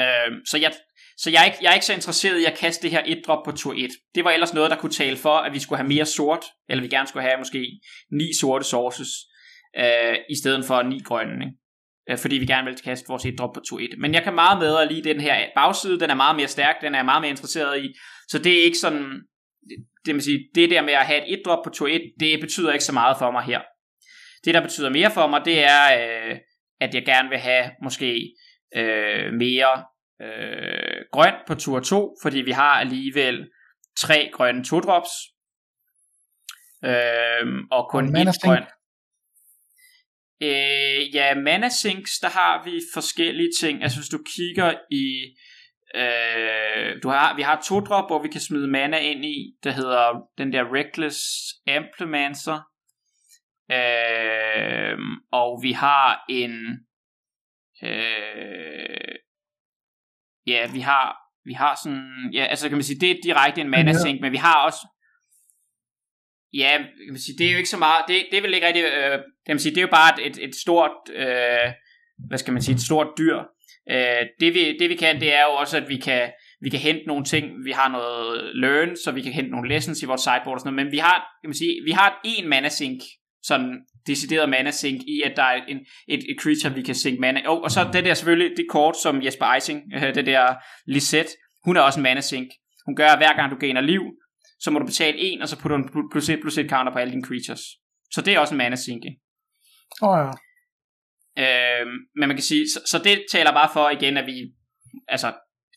Øh, 0.00 0.30
så 0.50 0.58
jeg, 0.58 0.72
så 1.18 1.30
jeg 1.30 1.40
er, 1.40 1.44
ikke, 1.44 1.58
jeg 1.62 1.70
er 1.70 1.74
ikke 1.74 1.86
så 1.86 1.92
interesseret 1.92 2.40
i 2.40 2.44
at 2.44 2.58
kaste 2.58 2.82
det 2.82 2.90
her 2.90 3.02
et 3.06 3.22
drop 3.26 3.44
på 3.44 3.52
tur 3.52 3.74
1. 3.76 3.90
Det 4.14 4.24
var 4.24 4.30
ellers 4.30 4.54
noget, 4.54 4.70
der 4.70 4.76
kunne 4.76 4.92
tale 4.92 5.16
for, 5.16 5.36
at 5.36 5.52
vi 5.52 5.58
skulle 5.58 5.78
have 5.78 5.88
mere 5.88 6.06
sort, 6.06 6.44
eller 6.68 6.82
vi 6.82 6.88
gerne 6.88 7.08
skulle 7.08 7.22
have 7.22 7.38
måske 7.38 7.80
ni 8.12 8.30
sorte 8.40 8.64
sources, 8.64 9.08
øh, 9.76 10.16
i 10.30 10.36
stedet 10.36 10.64
for 10.64 10.82
ni 10.82 11.00
grønne. 11.04 11.44
Ikke? 11.44 11.56
Øh, 12.10 12.18
fordi 12.18 12.36
vi 12.38 12.46
gerne 12.46 12.66
vil 12.66 12.80
kaste 12.84 13.08
vores 13.08 13.24
et 13.24 13.38
drop 13.38 13.54
på 13.54 13.60
tur 13.68 13.80
1. 13.80 13.88
Men 13.98 14.14
jeg 14.14 14.22
kan 14.22 14.34
meget 14.34 14.60
bedre 14.60 14.92
lide 14.92 15.08
den 15.08 15.20
her 15.20 15.46
bagside, 15.54 16.00
den 16.00 16.10
er 16.10 16.14
meget 16.14 16.36
mere 16.36 16.48
stærk, 16.48 16.76
den 16.80 16.94
er 16.94 16.98
jeg 16.98 17.04
meget 17.04 17.20
mere 17.20 17.30
interesseret 17.30 17.84
i. 17.84 17.88
Så 18.28 18.38
det 18.38 18.58
er 18.58 18.64
ikke 18.64 18.78
sådan, 18.78 19.22
det, 20.06 20.14
vil 20.14 20.22
sige, 20.22 20.48
det 20.54 20.70
der 20.70 20.82
med 20.82 20.92
at 20.92 21.06
have 21.06 21.28
et 21.28 21.38
et 21.38 21.42
drop 21.44 21.64
på 21.64 21.70
tur 21.70 21.88
1, 21.88 22.02
det 22.20 22.40
betyder 22.40 22.72
ikke 22.72 22.84
så 22.84 22.92
meget 22.92 23.16
for 23.18 23.30
mig 23.30 23.42
her. 23.42 23.60
Det 24.44 24.54
der 24.54 24.60
betyder 24.60 24.90
mere 24.90 25.10
for 25.10 25.26
mig, 25.26 25.42
det 25.44 25.64
er, 25.64 25.82
øh, 25.98 26.36
at 26.80 26.94
jeg 26.94 27.04
gerne 27.04 27.28
vil 27.28 27.38
have 27.38 27.70
måske 27.82 28.34
øh, 28.76 29.32
mere 29.32 29.84
øh, 30.22 31.04
grøn 31.12 31.34
på 31.46 31.54
tur 31.54 31.80
2, 31.80 32.16
fordi 32.22 32.38
vi 32.38 32.50
har 32.50 32.80
alligevel 32.80 33.48
tre 33.98 34.30
grønne 34.32 34.64
2-drops, 34.66 35.10
øh, 36.84 37.46
og 37.70 37.90
kun 37.90 38.16
og 38.16 38.22
et 38.22 38.42
grøn. 38.42 38.64
Øh, 40.42 41.14
ja, 41.14 41.34
mana 41.34 41.68
sinks, 41.68 42.18
der 42.18 42.28
har 42.28 42.64
vi 42.64 42.80
forskellige 42.94 43.50
ting. 43.60 43.82
Altså 43.82 43.98
hvis 43.98 44.08
du 44.08 44.18
kigger 44.36 44.74
i 44.90 45.36
øh, 45.94 47.02
du 47.02 47.08
har, 47.08 47.36
vi 47.36 47.42
har 47.42 47.60
to 47.64 47.80
drop, 47.80 48.08
hvor 48.10 48.22
vi 48.22 48.28
kan 48.28 48.40
smide 48.40 48.68
mana 48.68 48.98
ind 48.98 49.24
i, 49.24 49.56
der 49.64 49.70
hedder 49.70 50.28
den 50.38 50.52
der 50.52 50.74
Reckless 50.74 51.18
Amplimancer. 51.66 52.60
Øh, 53.70 54.98
og 55.32 55.62
vi 55.62 55.72
har 55.72 56.24
en 56.28 56.52
øh, 57.82 59.14
ja, 60.48 60.70
vi 60.72 60.80
har, 60.80 61.16
vi 61.44 61.52
har 61.52 61.80
sådan, 61.82 62.30
ja, 62.32 62.44
altså 62.44 62.68
kan 62.68 62.78
man 62.78 62.84
sige, 62.84 63.00
det 63.00 63.10
er 63.10 63.16
direkte 63.22 63.60
en 63.60 63.70
mana 63.70 63.92
sink, 63.92 64.18
ja. 64.18 64.20
men 64.20 64.32
vi 64.32 64.36
har 64.36 64.56
også, 64.66 64.82
ja, 66.52 66.72
kan 66.78 67.12
man 67.12 67.20
sige, 67.20 67.38
det 67.38 67.46
er 67.46 67.52
jo 67.52 67.58
ikke 67.58 67.74
så 67.76 67.76
meget, 67.78 68.04
det, 68.08 68.26
det 68.30 68.38
er 68.38 68.42
vel 68.42 68.54
ikke 68.54 68.66
rigtig, 68.66 68.84
øh, 68.84 69.18
kan 69.46 69.54
man 69.54 69.58
sige, 69.58 69.74
det 69.74 69.78
er 69.78 69.88
jo 69.88 69.96
bare 70.00 70.22
et, 70.22 70.36
et 70.46 70.54
stort, 70.54 70.96
øh, 71.14 71.68
hvad 72.28 72.38
skal 72.38 72.52
man 72.52 72.62
sige, 72.62 72.74
et 72.74 72.80
stort 72.80 73.08
dyr. 73.18 73.38
Øh, 73.90 74.22
det, 74.40 74.54
vi, 74.54 74.76
det 74.78 74.90
vi 74.90 74.94
kan, 74.94 75.20
det 75.20 75.34
er 75.34 75.42
jo 75.42 75.52
også, 75.52 75.76
at 75.76 75.88
vi 75.88 75.96
kan, 75.96 76.32
vi 76.60 76.68
kan 76.68 76.80
hente 76.80 77.04
nogle 77.06 77.24
ting, 77.24 77.64
vi 77.64 77.70
har 77.70 77.88
noget 77.88 78.56
learn, 78.56 78.96
så 78.96 79.12
vi 79.12 79.22
kan 79.22 79.32
hente 79.32 79.50
nogle 79.50 79.68
lessons 79.68 80.02
i 80.02 80.06
vores 80.06 80.20
sideboard 80.20 80.56
og 80.56 80.60
sådan 80.60 80.72
noget, 80.72 80.86
men 80.86 80.92
vi 80.92 80.98
har, 80.98 81.16
kan 81.42 81.48
man 81.48 81.54
sige, 81.54 81.74
vi 81.84 81.90
har 81.90 82.20
en 82.24 82.48
mana 82.48 82.68
sink, 82.68 83.00
sådan 83.42 83.70
decideret 84.08 84.48
mana 84.48 84.70
sink 84.70 85.02
i, 85.02 85.22
at 85.24 85.32
der 85.36 85.42
er 85.42 85.64
en, 85.68 85.78
et, 86.08 86.18
et 86.18 86.36
creature, 86.40 86.74
vi 86.74 86.82
kan 86.82 86.94
sink 86.94 87.20
mana. 87.20 87.42
Oh, 87.46 87.60
og 87.60 87.70
så 87.70 87.90
det 87.92 88.04
der 88.04 88.14
selvfølgelig, 88.14 88.56
det 88.56 88.66
kort, 88.70 88.96
som 89.02 89.24
Jesper 89.24 89.46
Eising, 89.46 89.82
øh, 89.94 90.14
det 90.14 90.26
der 90.26 90.54
Lisette, 90.86 91.30
hun 91.64 91.76
er 91.76 91.80
også 91.80 92.00
en 92.00 92.02
mana 92.02 92.20
sink. 92.20 92.48
Hun 92.86 92.96
gør, 92.96 93.08
at 93.08 93.18
hver 93.18 93.36
gang 93.36 93.50
du 93.50 93.56
gainer 93.56 93.80
liv, 93.80 94.02
så 94.60 94.70
må 94.70 94.78
du 94.78 94.86
betale 94.86 95.18
en, 95.18 95.42
og 95.42 95.48
så 95.48 95.58
putter 95.58 95.76
du 95.76 96.08
plus 96.12 96.28
et, 96.28 96.40
plus 96.40 96.58
et 96.58 96.70
counter 96.70 96.92
på 96.92 96.98
alle 96.98 97.12
dine 97.12 97.24
creatures. 97.24 97.60
Så 98.10 98.20
det 98.20 98.34
er 98.34 98.38
også 98.38 98.54
en 98.54 98.58
mana 98.58 98.76
sink. 98.76 99.04
Åh 100.02 100.08
oh, 100.08 100.18
ja. 100.18 100.30
Øhm, 101.38 101.96
men 102.16 102.28
man 102.28 102.36
kan 102.36 102.42
sige, 102.42 102.68
så, 102.68 102.80
så 102.86 102.98
det 102.98 103.24
taler 103.30 103.52
bare 103.52 103.70
for 103.72 103.90
igen, 103.90 104.16
at 104.16 104.26
vi, 104.26 104.52
altså, 105.08 105.28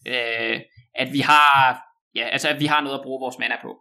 øh, 0.07 0.61
at 0.95 1.13
vi 1.13 1.19
har, 1.19 1.81
ja, 2.15 2.27
altså 2.27 2.49
at 2.49 2.59
vi 2.59 2.65
har 2.65 2.81
noget 2.81 2.97
at 2.97 3.03
bruge 3.03 3.19
vores 3.19 3.39
mana 3.39 3.55
på. 3.61 3.71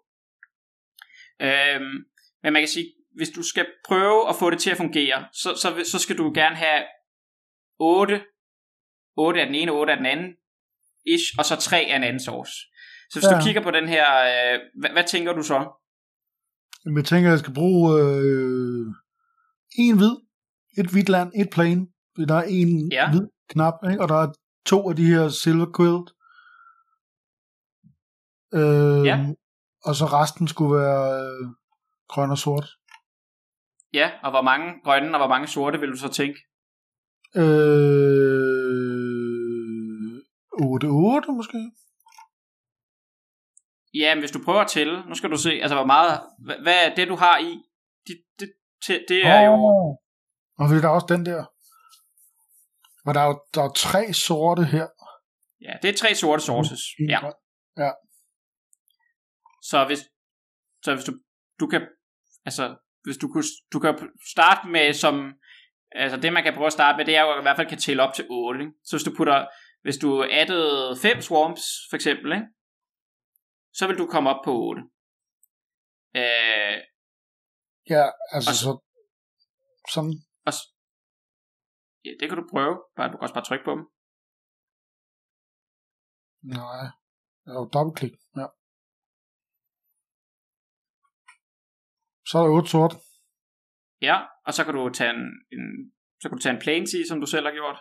Øhm, 1.41 1.95
men 2.43 2.53
man 2.53 2.63
kan 2.63 2.69
sige, 2.69 2.87
hvis 3.17 3.31
du 3.31 3.43
skal 3.43 3.67
prøve 3.89 4.29
at 4.29 4.37
få 4.37 4.51
det 4.51 4.59
til 4.59 4.71
at 4.71 4.77
fungere, 4.77 5.27
så, 5.33 5.55
så, 5.57 5.91
så 5.91 5.99
skal 5.99 6.19
du 6.19 6.33
gerne 6.35 6.57
have 6.57 6.83
8, 7.79 8.23
8 9.17 9.41
af 9.41 9.47
den 9.47 9.55
ene, 9.55 9.73
8 9.73 9.93
af 9.93 9.97
den 9.97 10.07
anden, 10.07 10.33
ish, 11.07 11.35
og 11.39 11.45
så 11.45 11.57
3 11.57 11.77
af 11.77 11.97
en 11.97 12.05
anden 12.05 12.21
source. 12.21 12.53
Så 13.11 13.19
hvis 13.19 13.31
ja. 13.31 13.39
du 13.39 13.45
kigger 13.45 13.63
på 13.63 13.71
den 13.71 13.89
her, 13.89 14.07
øh, 14.21 14.61
hvad, 14.81 14.91
hvad 14.91 15.05
tænker 15.05 15.33
du 15.33 15.43
så? 15.43 15.59
Jeg 16.97 17.05
tænker, 17.05 17.29
at 17.29 17.33
jeg 17.33 17.39
skal 17.39 17.55
bruge 17.55 18.01
øh, 18.01 18.87
en 19.79 19.97
hvid, 19.97 20.17
et 20.79 20.91
hvidt 20.91 21.09
land, 21.09 21.33
et 21.35 21.51
plane. 21.53 21.87
Der 22.29 22.35
er 22.35 22.43
en 22.43 22.93
ja. 22.93 23.11
hvid 23.11 23.27
knap, 23.49 23.75
ikke? 23.91 24.03
og 24.03 24.09
der 24.09 24.15
er 24.15 24.33
to 24.67 24.91
af 24.91 24.97
de 24.97 25.05
her 25.05 25.29
silver 25.29 25.67
quilt. 25.77 26.11
Øh, 28.55 29.07
ja. 29.07 29.17
Og 29.85 29.95
så 29.95 30.05
resten 30.05 30.49
skulle 30.49 30.75
være 30.77 31.23
øh, 31.23 31.47
grøn 32.09 32.31
og 32.31 32.39
sort. 32.39 32.69
Ja, 33.93 34.11
og 34.23 34.31
hvor 34.31 34.43
mange 34.43 34.81
grønne 34.85 35.15
og 35.15 35.19
hvor 35.19 35.29
mange 35.29 35.47
sorte 35.47 35.81
vil 35.81 35.91
du 35.91 35.97
så 35.97 36.09
tænke? 36.13 36.39
Øh, 37.37 38.51
8-8 40.53 41.33
måske? 41.33 41.71
Ja, 43.95 44.15
men 44.15 44.23
hvis 44.23 44.31
du 44.31 44.45
prøver 44.45 44.61
at 44.61 44.71
tælle, 44.71 45.09
nu 45.09 45.15
skal 45.15 45.31
du 45.31 45.37
se, 45.37 45.51
altså 45.51 45.75
hvor 45.75 45.87
meget, 45.87 46.21
hvad, 46.39 46.57
hvad 46.63 46.87
er 46.87 46.95
det 46.95 47.09
du 47.09 47.17
har 47.17 47.39
i? 47.39 47.63
Det, 48.07 48.17
det, 48.39 48.53
det, 48.87 49.05
det 49.09 49.27
er 49.27 49.41
oh. 49.41 49.45
jo... 49.47 49.53
Og 50.59 50.69
fordi 50.69 50.81
der 50.81 50.89
er 50.89 50.95
også 50.95 51.07
den 51.17 51.27
der. 51.27 51.45
Og 53.07 53.15
der 53.15 53.21
er 53.21 53.27
jo 53.27 53.41
der 53.55 53.63
er 53.63 53.73
tre 53.73 54.13
sorte 54.13 54.65
her. 54.65 54.87
Ja, 55.61 55.73
det 55.83 55.89
er 55.91 55.97
tre 55.97 56.15
sorte 56.15 56.43
sources. 56.43 56.81
Ja. 57.09 57.21
ja. 57.77 57.91
Så 59.63 59.85
hvis, 59.87 59.99
så 60.85 60.95
hvis 60.95 61.05
du, 61.05 61.13
du 61.61 61.67
kan, 61.67 61.83
altså 62.45 62.77
hvis 63.05 63.17
du, 63.17 63.33
kunne, 63.33 63.45
du 63.73 63.79
kan 63.81 64.11
starte 64.35 64.69
med 64.69 64.93
som, 64.93 65.15
altså 65.93 66.17
det 66.17 66.33
man 66.33 66.43
kan 66.43 66.55
prøve 66.55 66.67
at 66.67 66.73
starte 66.73 66.97
med, 66.97 67.05
det 67.05 67.17
er 67.17 67.23
jo 67.23 67.39
i 67.39 67.43
hvert 67.43 67.57
fald 67.57 67.69
kan 67.69 67.79
tælle 67.79 68.03
op 68.03 68.15
til 68.15 68.27
8, 68.31 68.61
ikke? 68.61 68.73
så 68.85 68.97
hvis 68.97 69.05
du 69.05 69.13
putter, 69.17 69.47
hvis 69.83 69.99
du 69.99 70.23
addede 70.31 70.97
5 71.03 71.21
swarms 71.21 71.63
for 71.91 71.97
eksempel, 71.97 72.33
ikke? 72.33 72.47
så 73.73 73.87
vil 73.87 73.99
du 73.99 74.07
komme 74.07 74.31
op 74.31 74.45
på 74.45 74.53
8. 74.53 74.83
Øh, 76.17 76.77
ja, 77.95 78.05
altså 78.35 78.51
og, 78.51 78.57
så, 78.63 78.71
sådan. 79.95 80.15
Og, 80.47 80.53
ja, 82.05 82.11
det 82.21 82.29
kan 82.29 82.39
du 82.39 82.45
prøve, 82.53 82.75
bare, 82.97 83.09
du 83.09 83.17
kan 83.17 83.27
også 83.27 83.35
bare 83.39 83.49
trykke 83.49 83.65
på 83.65 83.75
dem. 83.77 83.85
Nej, 86.57 86.85
jeg 87.45 87.53
har 87.53 87.61
jo 87.61 87.69
dobbeltklik, 87.77 88.15
ja. 88.41 88.47
Så 92.31 92.39
er 92.39 92.43
der 92.43 92.51
8 92.51 92.71
sort. 92.71 92.95
Ja, 94.03 94.17
og 94.47 94.55
så 94.55 94.65
kan 94.65 94.75
du 94.75 94.89
tage 94.89 95.11
en, 95.11 95.23
en 95.53 95.93
så 96.21 96.29
kan 96.29 96.39
du 96.39 96.43
tage 96.43 96.55
en 96.55 96.61
planesy, 96.61 96.97
som 97.09 97.21
du 97.21 97.27
selv 97.27 97.47
har 97.47 97.53
gjort. 97.53 97.79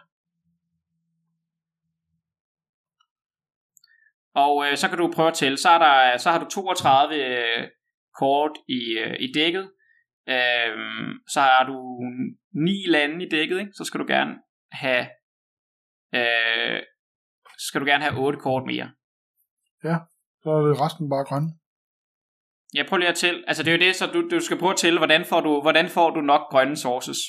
Og 4.33 4.65
øh, 4.65 4.77
så 4.77 4.89
kan 4.89 4.97
du 4.97 5.11
prøve 5.15 5.27
at 5.27 5.33
tælle. 5.33 5.57
Så, 5.57 5.69
er 5.69 5.77
der, 5.77 6.17
så 6.17 6.31
har 6.31 6.39
du 6.39 6.49
32 6.49 7.15
øh, 7.15 7.67
kort 8.19 8.51
i, 8.67 8.81
øh, 9.03 9.15
i 9.19 9.31
dækket. 9.31 9.71
Øh, 10.27 10.75
så 11.27 11.39
har 11.41 11.65
du 11.67 11.77
9 12.53 12.87
lande 12.87 13.25
i 13.25 13.29
dækket, 13.29 13.59
ikke? 13.59 13.71
så 13.73 13.83
skal 13.83 13.99
du 13.99 14.05
gerne 14.07 14.33
have 14.71 15.05
øh, 16.15 16.81
skal 17.57 17.81
du 17.81 17.85
gerne 17.85 18.03
have 18.03 18.19
8 18.25 18.39
kort 18.39 18.63
mere. 18.65 18.91
Ja, 19.83 19.97
så 20.43 20.49
er 20.49 20.61
det 20.61 20.81
resten 20.81 21.09
bare 21.09 21.25
grønne. 21.25 21.58
Ja, 22.75 22.83
prøv 22.89 22.97
lige 22.97 23.09
at 23.09 23.17
tælle. 23.17 23.43
Altså 23.47 23.63
det 23.63 23.71
er 23.73 23.77
jo 23.77 23.85
det, 23.85 23.95
så 23.95 24.05
du, 24.05 24.29
du 24.29 24.39
skal 24.39 24.59
prøve 24.59 24.71
at 24.71 24.77
tælle, 24.77 24.99
hvordan 24.99 25.25
får 25.25 25.41
du, 25.41 25.61
hvordan 25.61 25.89
får 25.89 26.09
du 26.09 26.21
nok 26.21 26.41
grønne 26.51 26.77
sources. 26.77 27.19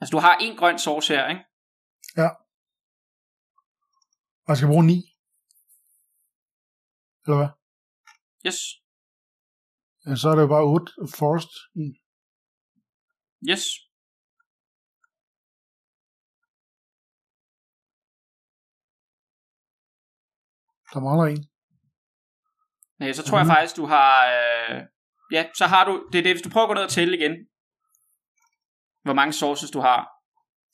Altså 0.00 0.12
du 0.12 0.18
har 0.18 0.36
en 0.36 0.56
grøn 0.56 0.78
source 0.78 1.14
her, 1.14 1.28
ikke? 1.28 1.44
Ja. 2.16 2.28
Og 4.44 4.48
jeg 4.48 4.56
skal 4.56 4.68
bruge 4.72 4.86
9. 4.86 4.92
Eller 7.24 7.36
hvad? 7.40 7.50
Yes. 8.46 8.58
Ja, 10.06 10.16
så 10.16 10.28
er 10.28 10.34
det 10.34 10.42
jo 10.42 10.52
bare 10.56 10.64
8 10.64 10.92
forest 11.18 11.52
i. 11.84 11.86
Yes. 13.50 13.64
Der 20.92 21.00
mangler 21.00 21.26
en. 21.34 21.49
Nej, 23.00 23.12
så 23.12 23.22
tror 23.22 23.38
jeg 23.38 23.46
faktisk, 23.46 23.76
du 23.76 23.86
har... 23.86 24.10
Øh, 24.36 24.82
ja, 25.32 25.42
så 25.54 25.66
har 25.66 25.84
du... 25.84 26.08
Det 26.12 26.18
er 26.18 26.22
det, 26.22 26.32
hvis 26.32 26.42
du 26.42 26.50
prøver 26.50 26.66
at 26.66 26.68
gå 26.68 26.74
ned 26.74 26.82
og 26.82 26.90
tælle 26.90 27.16
igen. 27.16 27.34
Hvor 29.04 29.14
mange 29.14 29.32
sources 29.32 29.70
du 29.70 29.80
har. 29.80 30.08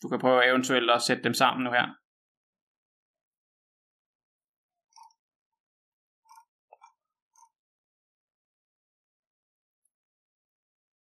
Du 0.02 0.08
kan 0.08 0.18
prøve 0.18 0.46
eventuelt 0.46 0.90
at 0.90 1.02
sætte 1.02 1.22
dem 1.22 1.34
sammen 1.34 1.64
nu 1.64 1.70
her. 1.70 1.86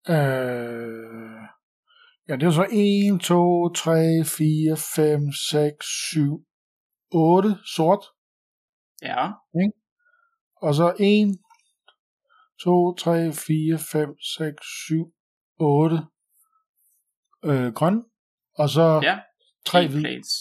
Øh, 0.09 1.41
ja, 2.27 2.35
det 2.35 2.43
er 2.43 2.51
så 2.51 2.67
1, 2.71 3.21
2, 3.21 3.69
3, 3.69 4.25
4, 4.37 4.77
5, 4.95 5.31
6, 5.51 5.85
7, 6.11 6.45
8 7.11 7.57
sort. 7.75 8.03
Ja. 9.01 9.23
Og 10.61 10.75
så 10.75 10.93
1, 10.99 11.37
2, 12.63 12.95
3, 12.95 13.33
4, 13.33 13.79
5, 13.91 14.09
6, 14.37 14.55
7, 14.87 15.13
8 15.59 15.97
øh, 17.45 17.73
grøn. 17.73 18.03
Og 18.57 18.69
så 18.69 18.99
Ja. 19.03 19.19
3 19.65 19.79
Eight 19.79 19.91
hvid. 19.91 20.01
plates. 20.01 20.31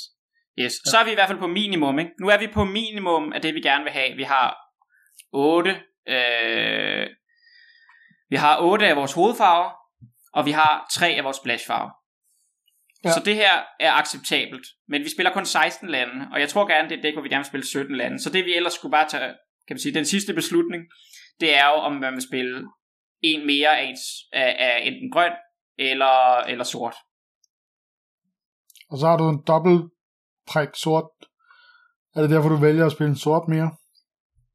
Yes. 0.59 0.73
Så 0.73 0.99
er 0.99 1.05
vi 1.05 1.11
i 1.11 1.15
hvert 1.15 1.29
fald 1.29 1.39
på 1.39 1.47
minimum, 1.47 1.99
ikke? 1.99 2.11
Nu 2.21 2.29
er 2.29 2.39
vi 2.39 2.47
på 2.55 2.65
minimum 2.65 3.33
af 3.33 3.43
det, 3.43 3.55
vi 3.55 3.61
gerne 3.61 3.85
vil 3.85 3.93
have. 3.93 4.17
Vi 4.17 4.23
har 4.23 4.57
8... 5.33 5.71
Øh, 6.09 7.07
vi 8.31 8.37
har 8.37 8.61
8 8.61 8.87
af 8.87 8.97
vores 8.97 9.13
hovedfarver, 9.13 9.71
og 10.33 10.47
vi 10.47 10.51
har 10.51 10.87
3 10.93 11.07
af 11.09 11.25
vores 11.25 11.37
splashfarver. 11.37 11.91
Ja. 13.05 13.09
Ja. 13.09 13.15
Så 13.15 13.23
det 13.25 13.35
her 13.35 13.53
er 13.81 13.93
acceptabelt. 13.93 14.67
Men 14.89 15.03
vi 15.03 15.11
spiller 15.11 15.33
kun 15.33 15.45
16 15.47 15.89
lande, 15.89 16.29
og 16.33 16.41
jeg 16.41 16.49
tror 16.49 16.67
gerne, 16.67 16.89
det 16.89 16.99
er 16.99 17.03
det, 17.03 17.13
hvor 17.15 17.23
vi 17.23 17.29
gerne 17.29 17.39
vil 17.45 17.47
spille 17.53 17.67
17 17.67 17.97
lande. 17.97 18.23
Så 18.23 18.31
det 18.31 18.45
vi 18.45 18.55
ellers 18.55 18.73
skulle 18.73 18.93
bare 18.93 19.09
tage, 19.09 19.35
kan 19.71 19.75
man 19.75 19.79
sige, 19.85 19.95
den 19.95 20.05
sidste 20.05 20.35
beslutning, 20.35 20.83
det 21.41 21.57
er 21.59 21.67
jo, 21.67 21.73
om 21.89 21.93
man 21.93 22.13
vil 22.15 22.23
spille 22.31 22.69
en 23.23 23.47
mere 23.47 23.79
af, 23.79 23.95
af, 24.33 24.57
af 24.67 24.81
enten 24.89 25.11
grøn 25.13 25.33
eller, 25.79 26.37
eller 26.53 26.65
sort. 26.65 26.95
Og 28.91 28.99
så 28.99 29.07
har 29.07 29.17
du 29.17 29.29
en 29.29 29.43
dobbelt 29.47 29.83
prik 30.47 30.69
sort. 30.75 31.11
Er 32.17 32.21
det 32.21 32.31
derfor, 32.31 32.49
du 32.49 32.57
vælger 32.57 32.87
at 32.87 32.93
spille 32.93 33.11
en 33.11 33.17
sort 33.27 33.49
mere? 33.49 33.71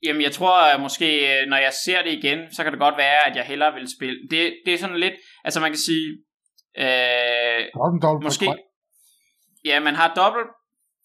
Jamen, 0.05 0.21
jeg 0.21 0.31
tror 0.31 0.73
at 0.73 0.79
måske, 0.81 1.07
øh, 1.41 1.47
når 1.49 1.57
jeg 1.57 1.73
ser 1.85 2.01
det 2.03 2.11
igen, 2.13 2.39
så 2.53 2.63
kan 2.63 2.71
det 2.71 2.79
godt 2.79 2.97
være, 2.97 3.27
at 3.27 3.35
jeg 3.35 3.45
hellere 3.45 3.73
vil 3.73 3.87
spille. 3.97 4.17
Det, 4.31 4.41
det 4.65 4.73
er 4.73 4.77
sådan 4.77 4.99
lidt, 5.05 5.13
altså 5.43 5.59
man 5.59 5.71
kan 5.71 5.77
sige, 5.89 6.07
øh, 6.83 7.59
dobbelt 7.79 8.01
prik 8.03 8.23
måske, 8.23 8.45
grøn. 8.45 8.57
ja, 9.65 9.79
man 9.79 9.95
har 9.95 10.13
dobbelt, 10.21 10.47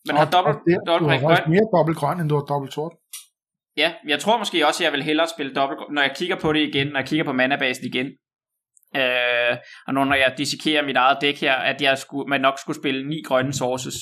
man 0.06 0.16
har 0.16 0.26
Og- 0.26 0.32
dobbelt, 0.32 0.56
og 0.56 0.62
det- 0.66 0.78
dobbelt 0.86 1.06
Du 1.06 1.12
har 1.14 1.20
grøn. 1.20 1.50
mere 1.54 1.66
dobbelt 1.76 1.96
grøn, 2.00 2.20
end 2.20 2.28
du 2.28 2.34
har 2.34 2.46
dobbelt 2.52 2.72
sort. 2.78 2.94
Ja, 3.80 3.92
jeg 4.08 4.18
tror 4.20 4.38
måske 4.38 4.66
også, 4.66 4.82
at 4.82 4.84
jeg 4.84 4.92
vil 4.92 5.02
hellere 5.02 5.28
spille 5.36 5.54
dobbelt, 5.54 5.80
når 5.94 6.02
jeg 6.02 6.12
kigger 6.16 6.36
på 6.36 6.52
det 6.52 6.60
igen, 6.68 6.86
når 6.86 7.00
jeg 7.00 7.08
kigger 7.08 7.24
på 7.24 7.32
manabasen 7.32 7.84
igen. 7.86 8.06
Øh, 8.96 9.56
og 9.86 9.94
nu 9.94 10.04
når 10.04 10.14
jeg 10.14 10.34
dissekerer 10.38 10.82
mit 10.86 10.96
eget 10.96 11.18
dæk 11.20 11.40
her, 11.40 11.54
at 11.54 11.82
jeg 11.82 11.98
skulle, 11.98 12.28
man 12.28 12.40
nok 12.40 12.58
skulle 12.58 12.80
spille 12.80 13.08
ni 13.08 13.22
grønne 13.28 13.52
sources. 13.52 13.94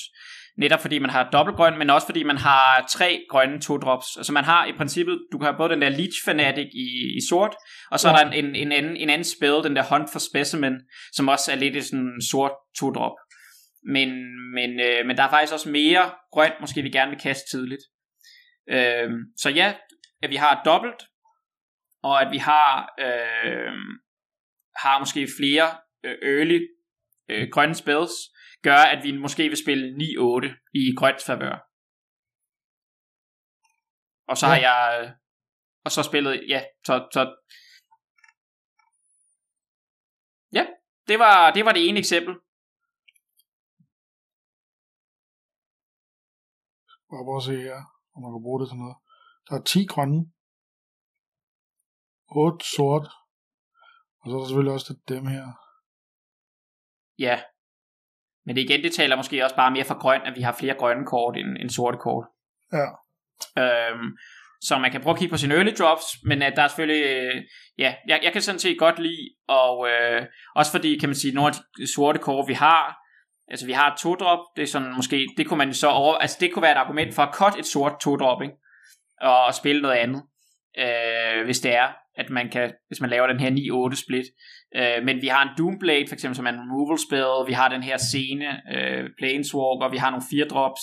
Netop 0.59 0.81
fordi 0.81 0.99
man 0.99 1.11
har 1.11 1.31
dobbeltgrøn, 1.31 1.79
men 1.79 1.91
også 1.91 2.07
fordi 2.07 2.23
man 2.23 2.37
har 2.37 2.87
tre 2.91 3.21
grønne 3.31 3.61
to 3.61 3.77
drops. 3.77 4.07
Altså 4.17 4.33
man 4.33 4.45
har 4.45 4.67
i 4.67 4.73
princippet, 4.73 5.19
du 5.33 5.39
kan 5.39 5.47
have 5.47 5.57
både 5.57 5.71
den 5.71 5.83
der 5.83 5.89
Leech 5.89 6.19
Fanatic 6.25 6.69
i, 6.75 7.17
i 7.17 7.21
sort, 7.29 7.55
og 7.91 8.01
så 8.01 8.09
Ja. 8.09 8.15
er 8.15 8.19
der 8.19 8.31
en, 8.31 8.45
en, 8.45 8.55
en, 8.57 8.73
anden, 8.73 8.97
en 8.97 9.11
anden 9.11 9.25
spil, 9.37 9.57
den 9.65 9.77
der 9.77 9.83
Hunt 9.91 10.09
for 10.13 10.19
Specimen, 10.19 10.75
som 11.13 11.29
også 11.29 11.53
er 11.53 11.57
lidt 11.57 11.77
i 11.77 11.81
sådan 11.81 12.01
en 12.01 12.23
sort 12.31 12.53
to 12.79 12.91
drop. 12.91 13.17
Men, 13.95 14.09
men, 14.55 14.71
øh, 14.81 15.07
men 15.07 15.17
der 15.17 15.23
er 15.23 15.31
faktisk 15.31 15.53
også 15.53 15.69
mere 15.69 16.11
grønt, 16.33 16.55
måske 16.61 16.83
vi 16.83 16.91
gerne 16.91 17.11
vil 17.11 17.21
kaste 17.21 17.45
tidligt. 17.57 17.83
Øh, 18.69 19.11
så 19.37 19.49
ja, 19.51 19.79
at 20.23 20.31
vi 20.31 20.37
har 20.37 20.63
dobbelt, 20.65 21.03
og 22.03 22.23
at 22.23 22.33
vi 22.33 22.39
har, 22.39 22.95
øh, 22.99 23.73
har 24.77 24.99
måske 24.99 25.29
flere 25.39 25.69
øh, 26.05 26.17
early 26.23 26.61
øh, 27.29 27.49
grønne 27.53 27.75
spells, 27.75 28.13
gør, 28.63 28.77
at 28.95 29.05
vi 29.05 29.13
måske 29.17 29.43
vil 29.49 29.63
spille 29.65 29.85
9-8 29.87 30.71
i 30.75 30.95
grønt 30.99 31.23
favør. 31.27 31.57
Og 34.29 34.37
så 34.37 34.47
Ja. 34.47 34.53
har 34.53 34.61
jeg... 34.61 35.15
Og 35.85 35.91
så 35.91 36.03
spillet... 36.03 36.45
Ja, 36.49 36.65
så... 36.87 37.09
så 37.13 37.37
ja, 40.53 40.67
det 41.09 41.19
var, 41.19 41.51
det 41.53 41.65
var 41.65 41.73
det 41.73 41.89
ene 41.89 41.99
eksempel. 41.99 42.35
Prøv 47.11 47.37
at 47.37 47.43
se 47.43 47.57
her, 47.69 47.81
om 48.19 48.23
man 48.25 48.33
kan 48.35 48.45
bruge 48.47 48.61
det 48.61 48.69
til 48.69 48.79
noget. 48.83 48.97
Der 49.47 49.55
er 49.59 49.63
10 49.63 49.87
grønne. 49.93 50.21
8 52.31 52.67
sort. 52.77 53.07
Og 54.21 54.25
så 54.27 54.33
er 54.35 54.39
der 54.39 54.47
selvfølgelig 54.47 54.77
også 54.77 54.89
det 54.93 55.09
dem 55.15 55.27
her. 55.35 55.45
Ja. 57.27 57.37
Men 58.45 58.57
det 58.57 58.63
igen, 58.63 58.83
det 58.85 58.93
taler 58.93 59.17
måske 59.17 59.45
også 59.45 59.57
bare 59.57 59.71
mere 59.71 59.85
for 59.85 60.01
grøn, 60.05 60.23
at 60.29 60.37
vi 60.37 60.43
har 60.43 60.53
flere 60.61 60.79
grønne 60.81 61.07
kort 61.07 61.37
end, 61.37 61.57
end 61.61 61.71
sorte 61.71 61.99
kort. 61.99 62.27
Ja. 62.79 62.89
Øhm, 63.63 64.09
så 64.61 64.79
man 64.79 64.91
kan 64.93 65.01
prøve 65.01 65.15
at 65.15 65.19
kigge 65.19 65.33
på 65.33 65.37
sine 65.37 65.55
early 65.55 65.73
drops, 65.79 66.05
men 66.25 66.43
at 66.43 66.53
der 66.57 66.63
er 66.63 66.69
selvfølgelig, 66.69 67.05
øh, 67.07 67.43
ja, 67.79 67.95
jeg, 68.09 68.21
jeg 68.23 68.33
kan 68.33 68.43
sådan 68.43 68.59
set 68.59 68.79
godt 68.79 68.99
lide, 68.99 69.29
og 69.49 69.89
øh, 69.91 70.27
også 70.55 70.73
fordi, 70.73 70.99
kan 70.99 71.09
man 71.09 71.17
sige, 71.17 71.35
nogle 71.35 71.49
af 71.49 71.55
de 71.79 71.95
sorte 71.95 72.19
kort, 72.19 72.49
vi 72.49 72.55
har, 72.55 72.97
altså 73.51 73.67
vi 73.67 73.73
har 73.73 73.93
et 73.93 73.99
to-drop, 73.99 74.39
det 74.57 74.63
er 74.63 74.67
sådan 74.67 74.95
måske, 74.97 75.27
det 75.37 75.47
kunne 75.47 75.59
man 75.59 75.75
så 75.75 75.89
over, 75.89 76.15
altså 76.15 76.37
det 76.41 76.53
kunne 76.53 76.63
være 76.63 76.73
et 76.73 76.85
argument 76.85 77.15
for 77.15 77.23
at 77.23 77.35
cut 77.35 77.59
et 77.59 77.67
sort 77.67 77.93
to-drop, 78.03 78.43
ikke? 78.43 78.55
Og, 79.21 79.45
og 79.45 79.55
spille 79.55 79.83
noget 79.83 79.97
andet, 79.97 80.23
øh, 80.79 81.45
hvis 81.45 81.61
det 81.61 81.75
er, 81.75 81.89
at 82.19 82.31
man 82.31 82.51
kan, 82.51 82.73
hvis 82.89 83.01
man 83.01 83.11
laver 83.11 83.27
den 83.27 83.41
her 83.41 83.51
9-8 83.91 84.05
split. 84.05 84.27
Øh, 84.77 85.05
men 85.05 85.23
vi 85.23 85.27
har 85.27 85.43
en 85.43 85.55
Doomblade, 85.59 86.05
for 86.09 86.15
eksempel, 86.15 86.37
som 86.37 86.47
er 86.47 86.51
en 86.51 86.61
removal 86.61 86.99
spell, 87.09 87.47
vi 87.47 87.53
har 87.53 87.69
den 87.69 87.83
her 87.83 87.97
scene, 87.97 88.49
øh, 88.75 89.05
Planeswalker, 89.19 89.89
vi 89.91 89.97
har 89.97 90.11
nogle 90.11 90.27
4-drops, 90.33 90.83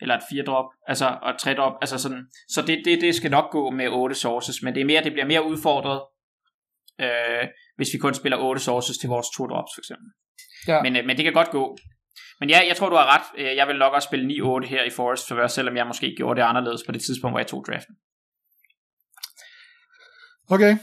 eller 0.00 0.14
et 0.16 0.22
4-drop, 0.32 0.64
altså, 0.86 1.06
og 1.22 1.32
3-drop, 1.42 1.72
altså 1.80 1.98
sådan, 1.98 2.26
så 2.48 2.62
det, 2.62 2.82
det, 2.84 3.00
det 3.00 3.14
skal 3.14 3.30
nok 3.30 3.50
gå 3.50 3.70
med 3.70 3.88
8 3.88 4.14
sources, 4.14 4.62
men 4.62 4.74
det 4.74 4.80
er 4.80 4.84
mere, 4.84 5.04
det 5.04 5.12
bliver 5.12 5.26
mere 5.26 5.46
udfordret, 5.46 6.00
øh, 7.00 7.48
hvis 7.76 7.88
vi 7.92 7.98
kun 7.98 8.14
spiller 8.14 8.38
8 8.38 8.62
sources 8.62 8.98
til 8.98 9.08
vores 9.08 9.26
2-drops, 9.26 9.72
for 9.74 9.80
eksempel. 9.80 10.08
Ja. 10.68 10.82
Men, 10.82 10.96
øh, 10.96 11.04
men 11.06 11.16
det 11.16 11.24
kan 11.24 11.32
godt 11.32 11.50
gå. 11.50 11.78
Men 12.40 12.50
ja, 12.50 12.60
jeg 12.68 12.76
tror, 12.76 12.88
du 12.88 12.96
har 12.96 13.14
ret. 13.16 13.26
Øh, 13.40 13.56
Jeg 13.56 13.68
vil 13.68 13.76
nok 13.76 13.92
også 13.92 14.06
spille 14.06 14.26
9-8 14.26 14.66
her 14.66 14.82
i 14.84 14.90
Forest 14.90 15.28
Favor, 15.28 15.46
selvom 15.46 15.76
jeg 15.76 15.86
måske 15.86 16.14
gjorde 16.16 16.40
det 16.40 16.46
anderledes 16.46 16.82
på 16.86 16.92
det 16.92 17.02
tidspunkt, 17.02 17.32
hvor 17.32 17.38
jeg 17.40 17.46
tog 17.46 17.64
draften. 17.66 17.94
Okay, 20.50 20.76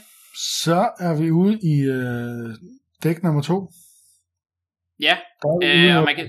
så 0.64 0.90
er 1.00 1.22
vi 1.22 1.30
ude 1.30 1.54
i 1.72 1.74
øh, 1.96 2.54
dæk 3.02 3.22
nummer 3.22 3.42
to. 3.42 3.68
Ja, 5.00 5.18
Der 5.42 5.58
vi 5.60 5.88
Øh, 5.88 5.96
og 5.98 6.04
man 6.04 6.16
kan... 6.16 6.26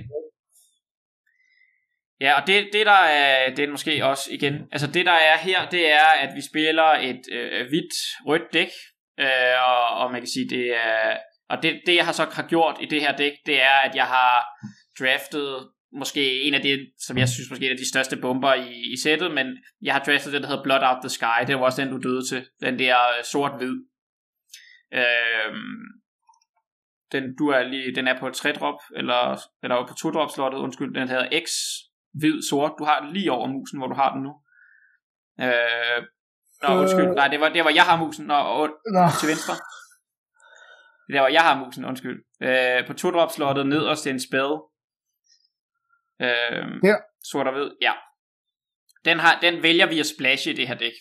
Ja, 2.22 2.42
og 2.42 2.48
det, 2.48 2.70
det 2.74 2.86
der 2.86 3.02
er, 3.22 3.56
det 3.56 3.66
er 3.66 3.72
måske 3.72 4.06
også 4.06 4.30
igen, 4.32 4.54
altså 4.72 4.88
det 4.88 5.06
der 5.06 5.12
er 5.12 5.38
her, 5.38 5.70
det 5.70 5.92
er, 5.92 6.08
at 6.22 6.36
vi 6.36 6.42
spiller 6.42 6.84
et 6.84 7.22
øh, 7.32 7.68
hvidt, 7.68 7.94
rødt 8.26 8.54
dæk, 8.54 8.70
øh, 9.20 9.58
og, 9.68 9.90
og 9.90 10.12
man 10.12 10.22
kan 10.22 10.28
sige, 10.28 10.50
det 10.50 10.76
er, 10.76 11.18
og 11.50 11.64
det, 11.64 11.82
det 11.86 11.96
jeg 11.96 12.06
har 12.06 12.12
så 12.12 12.26
har 12.32 12.48
gjort 12.48 12.78
i 12.82 12.86
det 12.86 13.02
her 13.02 13.16
dæk, 13.16 13.34
det 13.46 13.62
er, 13.62 13.78
at 13.88 13.96
jeg 13.96 14.06
har 14.06 14.46
draftet 15.00 15.70
måske 15.94 16.42
en 16.42 16.54
af 16.54 16.62
de, 16.62 16.92
som 17.00 17.18
jeg 17.18 17.30
synes 17.30 17.50
måske 17.50 17.66
er 17.66 17.70
en 17.70 17.78
af 17.78 17.84
de 17.84 17.90
største 17.90 18.18
bomber 18.18 18.54
i, 18.54 18.94
i 18.94 18.98
sættet, 19.04 19.32
men 19.32 19.48
jeg 19.82 19.94
har 19.94 20.04
draftet 20.04 20.34
den, 20.34 20.42
der 20.42 20.48
hedder 20.48 20.64
Blood 20.64 20.84
Out 20.84 21.02
the 21.02 21.10
Sky, 21.10 21.40
det 21.48 21.56
var 21.56 21.62
også 21.62 21.82
den, 21.82 21.92
du 21.92 22.10
døde 22.10 22.28
til, 22.30 22.46
den 22.62 22.80
der 22.80 22.98
øh, 23.18 23.24
sort-hvid. 23.24 23.76
Øhm, 24.94 25.80
den, 27.12 27.36
du 27.40 27.48
er 27.48 27.64
lige, 27.64 27.96
den 27.96 28.08
er 28.08 28.20
på 28.20 28.28
et 28.28 28.46
3-drop, 28.46 28.80
eller, 28.96 29.40
eller 29.64 29.88
på 29.88 29.94
2-drop 29.94 30.30
slottet, 30.32 30.60
undskyld, 30.60 30.94
den 30.94 31.10
hedder 31.10 31.40
X, 31.46 31.50
hvid, 32.14 32.42
sort. 32.50 32.72
Du 32.80 32.84
har 32.84 33.00
den 33.02 33.14
lige 33.14 33.32
over 33.32 33.48
musen, 33.48 33.80
hvor 33.80 33.88
du 33.88 33.96
har 33.96 34.14
den 34.14 34.24
nu. 34.24 34.34
Øh, 35.46 36.04
nå, 36.64 36.74
Øh. 36.74 36.80
undskyld. 36.82 37.08
Nej, 37.16 37.28
det 37.28 37.40
var, 37.40 37.50
det 37.50 37.64
var 37.64 37.70
jeg 37.70 37.84
har 37.84 37.98
musen, 37.98 38.32
og, 38.32 38.54
og 38.56 38.70
Nå, 38.94 39.04
til 39.20 39.28
venstre. 39.30 39.54
Det 41.12 41.20
hvor 41.20 41.28
jeg 41.28 41.42
har 41.42 41.66
musen, 41.66 41.86
undskyld. 41.86 42.24
Øh, 42.44 42.88
på 42.88 42.94
2-drop 42.94 43.32
slottet 43.32 43.68
nederst 43.68 44.08
en 44.08 44.20
spell. 44.20 44.52
Øh, 46.22 46.66
Her. 46.84 46.98
Sort 47.32 47.48
og 47.48 47.54
hvid, 47.54 47.70
ja. 47.82 47.94
Den, 49.06 49.20
har, 49.20 49.40
den 49.40 49.64
vælger 49.64 49.86
vi 49.86 50.00
at 50.00 50.06
splashe 50.06 50.52
i 50.52 50.56
det 50.56 50.68
her 50.68 50.76
dæk. 50.76 50.94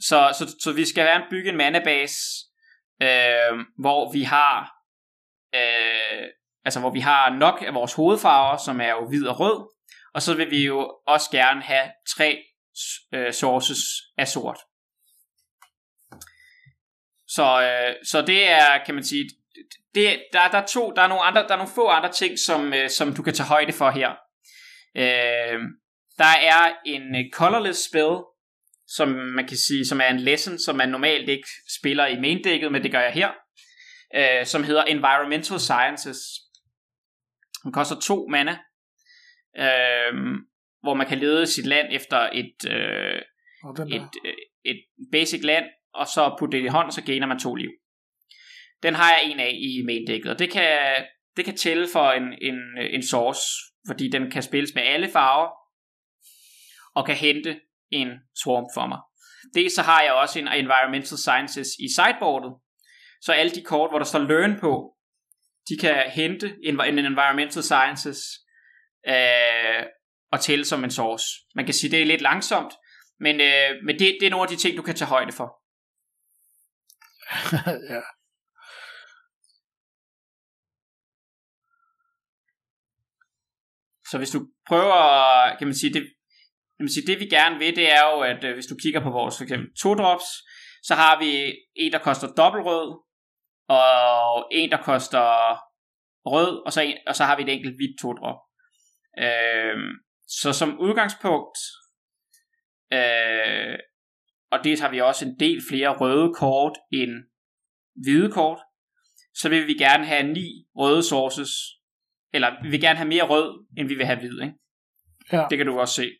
Så, 0.00 0.34
så, 0.38 0.56
så 0.60 0.72
vi 0.72 0.84
skal 0.86 1.04
gerne 1.06 1.24
bygge 1.30 1.50
en 1.50 1.56
manabase, 1.56 2.18
øh, 3.02 3.52
hvor 3.78 4.12
vi 4.12 4.22
har 4.22 4.72
øh, 5.54 6.28
altså 6.64 6.80
hvor 6.80 6.90
vi 6.90 7.00
har 7.00 7.30
nok 7.30 7.62
af 7.66 7.74
vores 7.74 7.94
hovedfarver, 7.94 8.56
som 8.56 8.80
er 8.80 8.90
jo 8.90 9.08
hvid 9.08 9.26
og 9.26 9.40
rød, 9.40 9.68
og 10.14 10.22
så 10.22 10.34
vil 10.34 10.50
vi 10.50 10.66
jo 10.66 10.98
også 11.06 11.30
gerne 11.30 11.62
have 11.62 11.90
tre 12.16 12.44
øh, 13.14 13.32
sources 13.32 13.78
af 14.18 14.28
sort. 14.28 14.58
Så, 17.34 17.62
øh, 17.62 17.94
så 18.04 18.22
det 18.22 18.48
er, 18.48 18.84
kan 18.86 18.94
man 18.94 19.04
sige, 19.04 19.30
det, 19.94 20.22
der, 20.32 20.48
der, 20.48 20.58
er 20.58 20.66
to, 20.66 20.92
der, 20.96 21.02
er 21.02 21.08
nogle 21.08 21.22
andre, 21.22 21.42
der 21.42 21.52
er 21.52 21.56
nogle 21.56 21.72
få 21.74 21.88
andre 21.88 22.12
ting, 22.12 22.38
som, 22.38 22.74
øh, 22.74 22.90
som 22.90 23.14
du 23.14 23.22
kan 23.22 23.34
tage 23.34 23.46
højde 23.46 23.72
for 23.72 23.90
her. 23.90 24.10
Øh, 24.96 25.60
der 26.18 26.34
er 26.42 26.72
en 26.86 27.16
øh, 27.16 27.30
colorless 27.32 27.88
spell, 27.88 28.16
som 28.86 29.08
man 29.08 29.46
kan 29.46 29.56
sige, 29.56 29.86
som 29.86 30.00
er 30.00 30.08
en 30.08 30.20
lesson, 30.20 30.58
som 30.58 30.76
man 30.76 30.88
normalt 30.88 31.28
ikke 31.28 31.48
spiller 31.80 32.06
i 32.06 32.20
main 32.20 32.44
decket, 32.44 32.72
men 32.72 32.82
det 32.82 32.90
gør 32.90 33.00
jeg 33.00 33.12
her, 33.12 33.30
øh, 34.14 34.46
som 34.46 34.64
hedder 34.64 34.84
Environmental 34.84 35.60
Sciences. 35.60 36.18
Den 37.64 37.72
koster 37.72 38.00
to 38.00 38.28
mana, 38.28 38.58
øh, 39.58 40.14
hvor 40.82 40.94
man 40.94 41.06
kan 41.06 41.18
lede 41.18 41.46
sit 41.46 41.66
land 41.66 41.88
efter 41.90 42.18
et, 42.32 42.70
øh, 42.70 43.22
et, 43.88 44.10
øh, 44.24 44.34
et 44.64 44.84
basic 45.12 45.44
land, 45.44 45.64
og 45.94 46.06
så 46.06 46.36
putte 46.38 46.58
det 46.58 46.64
i 46.64 46.68
hånd, 46.68 46.86
og 46.86 46.92
så 46.92 47.02
gainer 47.02 47.26
man 47.26 47.38
to 47.38 47.54
liv. 47.54 47.70
Den 48.82 48.94
har 48.94 49.10
jeg 49.12 49.22
en 49.24 49.40
af 49.40 49.52
i 49.52 49.82
main 49.86 50.06
decket, 50.06 50.30
og 50.30 50.38
det 50.38 50.50
kan, 50.50 51.04
det 51.36 51.44
kan 51.44 51.56
tælle 51.56 51.88
for 51.92 52.10
en, 52.10 52.22
en, 52.42 52.58
en 52.90 53.02
source, 53.02 53.42
fordi 53.86 54.08
den 54.08 54.30
kan 54.30 54.42
spilles 54.42 54.74
med 54.74 54.82
alle 54.82 55.08
farver, 55.08 55.50
og 56.94 57.06
kan 57.06 57.16
hente 57.16 57.60
en 57.90 58.08
swarm 58.42 58.64
for 58.74 58.86
mig. 58.86 58.98
Dels 59.54 59.74
så 59.74 59.82
har 59.82 60.02
jeg 60.02 60.12
også 60.12 60.38
en 60.38 60.48
Environmental 60.48 61.18
Sciences 61.18 61.68
i 61.68 61.88
sideboardet, 61.94 62.52
så 63.20 63.32
alle 63.32 63.52
de 63.52 63.62
kort, 63.62 63.90
hvor 63.90 63.98
der 63.98 64.06
står 64.06 64.18
Learn 64.18 64.60
på, 64.60 64.96
de 65.68 65.76
kan 65.80 66.10
hente 66.10 66.56
en, 66.64 66.80
en 66.80 66.98
Environmental 66.98 67.62
Sciences 67.62 68.18
øh, 69.08 69.82
og 70.32 70.40
tælle 70.40 70.64
som 70.64 70.84
en 70.84 70.90
source. 70.90 71.26
Man 71.54 71.64
kan 71.64 71.74
sige, 71.74 71.90
det 71.90 72.02
er 72.02 72.06
lidt 72.06 72.20
langsomt, 72.20 72.72
men, 73.20 73.40
øh, 73.40 73.70
men 73.84 73.98
det, 73.98 74.16
det 74.20 74.26
er 74.26 74.30
nogle 74.30 74.42
af 74.42 74.48
de 74.48 74.56
ting, 74.56 74.76
du 74.76 74.82
kan 74.82 74.94
tage 74.94 75.08
højde 75.08 75.32
for. 75.32 75.61
ja. 77.94 78.02
Så 84.10 84.18
hvis 84.18 84.30
du 84.30 84.40
prøver, 84.68 85.56
kan 85.58 85.66
man 85.66 85.74
sige, 85.74 85.92
det, 85.92 86.02
kan 86.76 86.84
man 86.86 86.88
sige, 86.88 87.06
det 87.06 87.20
vi 87.20 87.26
gerne 87.26 87.58
vil, 87.58 87.76
det 87.76 87.92
er 87.92 88.04
jo, 88.10 88.20
at 88.20 88.44
øh, 88.44 88.54
hvis 88.54 88.66
du 88.66 88.76
kigger 88.82 89.00
på 89.00 89.10
vores 89.10 89.36
for 89.36 89.42
eksempel 89.42 89.68
to 89.82 89.94
drops, 89.94 90.24
så 90.82 90.94
har 90.94 91.18
vi 91.18 91.30
en, 91.74 91.92
der 91.92 91.98
koster 91.98 92.28
dobbelt 92.32 92.64
rød, 92.66 92.88
og 93.68 94.48
en, 94.52 94.70
der 94.70 94.82
koster 94.82 95.26
rød, 96.26 96.66
og 96.66 96.72
så, 96.72 96.80
en, 96.80 96.98
og 97.06 97.14
så 97.16 97.24
har 97.24 97.36
vi 97.36 97.42
et 97.42 97.48
enkelt 97.48 97.76
hvidt 97.76 98.00
to 98.00 98.12
drop. 98.12 98.40
Øh, 99.18 99.76
så 100.28 100.52
som 100.52 100.78
udgangspunkt, 100.78 101.58
øh, 102.92 103.78
og 104.52 104.64
det 104.64 104.80
har 104.80 104.90
vi 104.90 105.00
også 105.00 105.24
en 105.24 105.40
del 105.40 105.62
flere 105.68 105.96
røde 105.96 106.34
kort 106.34 106.78
end 106.92 107.10
hvide 107.94 108.32
kort, 108.32 108.58
så 109.34 109.48
vil 109.48 109.66
vi 109.66 109.74
gerne 109.74 110.06
have 110.06 110.22
ni 110.22 110.66
røde 110.76 111.02
sources, 111.02 111.50
eller 112.32 112.62
vi 112.62 112.68
vil 112.68 112.80
gerne 112.80 112.96
have 112.96 113.08
mere 113.08 113.22
rød, 113.22 113.66
end 113.78 113.88
vi 113.88 113.94
vil 113.94 114.06
have 114.06 114.18
hvid, 114.18 114.40
ikke? 114.40 114.54
Ja. 115.32 115.46
Det 115.50 115.58
kan 115.58 115.66
du 115.66 115.80
også 115.80 115.94
se. 115.94 116.10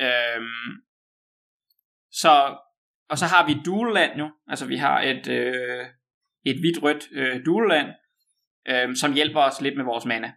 Øhm, 0.00 0.72
så, 2.10 2.58
og 3.10 3.18
så 3.18 3.26
har 3.26 3.46
vi 3.46 3.62
dual 3.64 3.94
land 3.94 4.18
jo, 4.18 4.30
altså 4.46 4.66
vi 4.66 4.76
har 4.76 5.00
et, 5.00 5.28
øh, 5.28 5.86
et 6.44 6.60
hvidt-rødt 6.60 7.08
øh, 7.12 7.44
dual 7.46 7.68
land, 7.68 7.88
øh, 8.68 8.96
som 8.96 9.12
hjælper 9.12 9.40
os 9.40 9.60
lidt 9.60 9.76
med 9.76 9.84
vores 9.84 10.04
mana. 10.04 10.32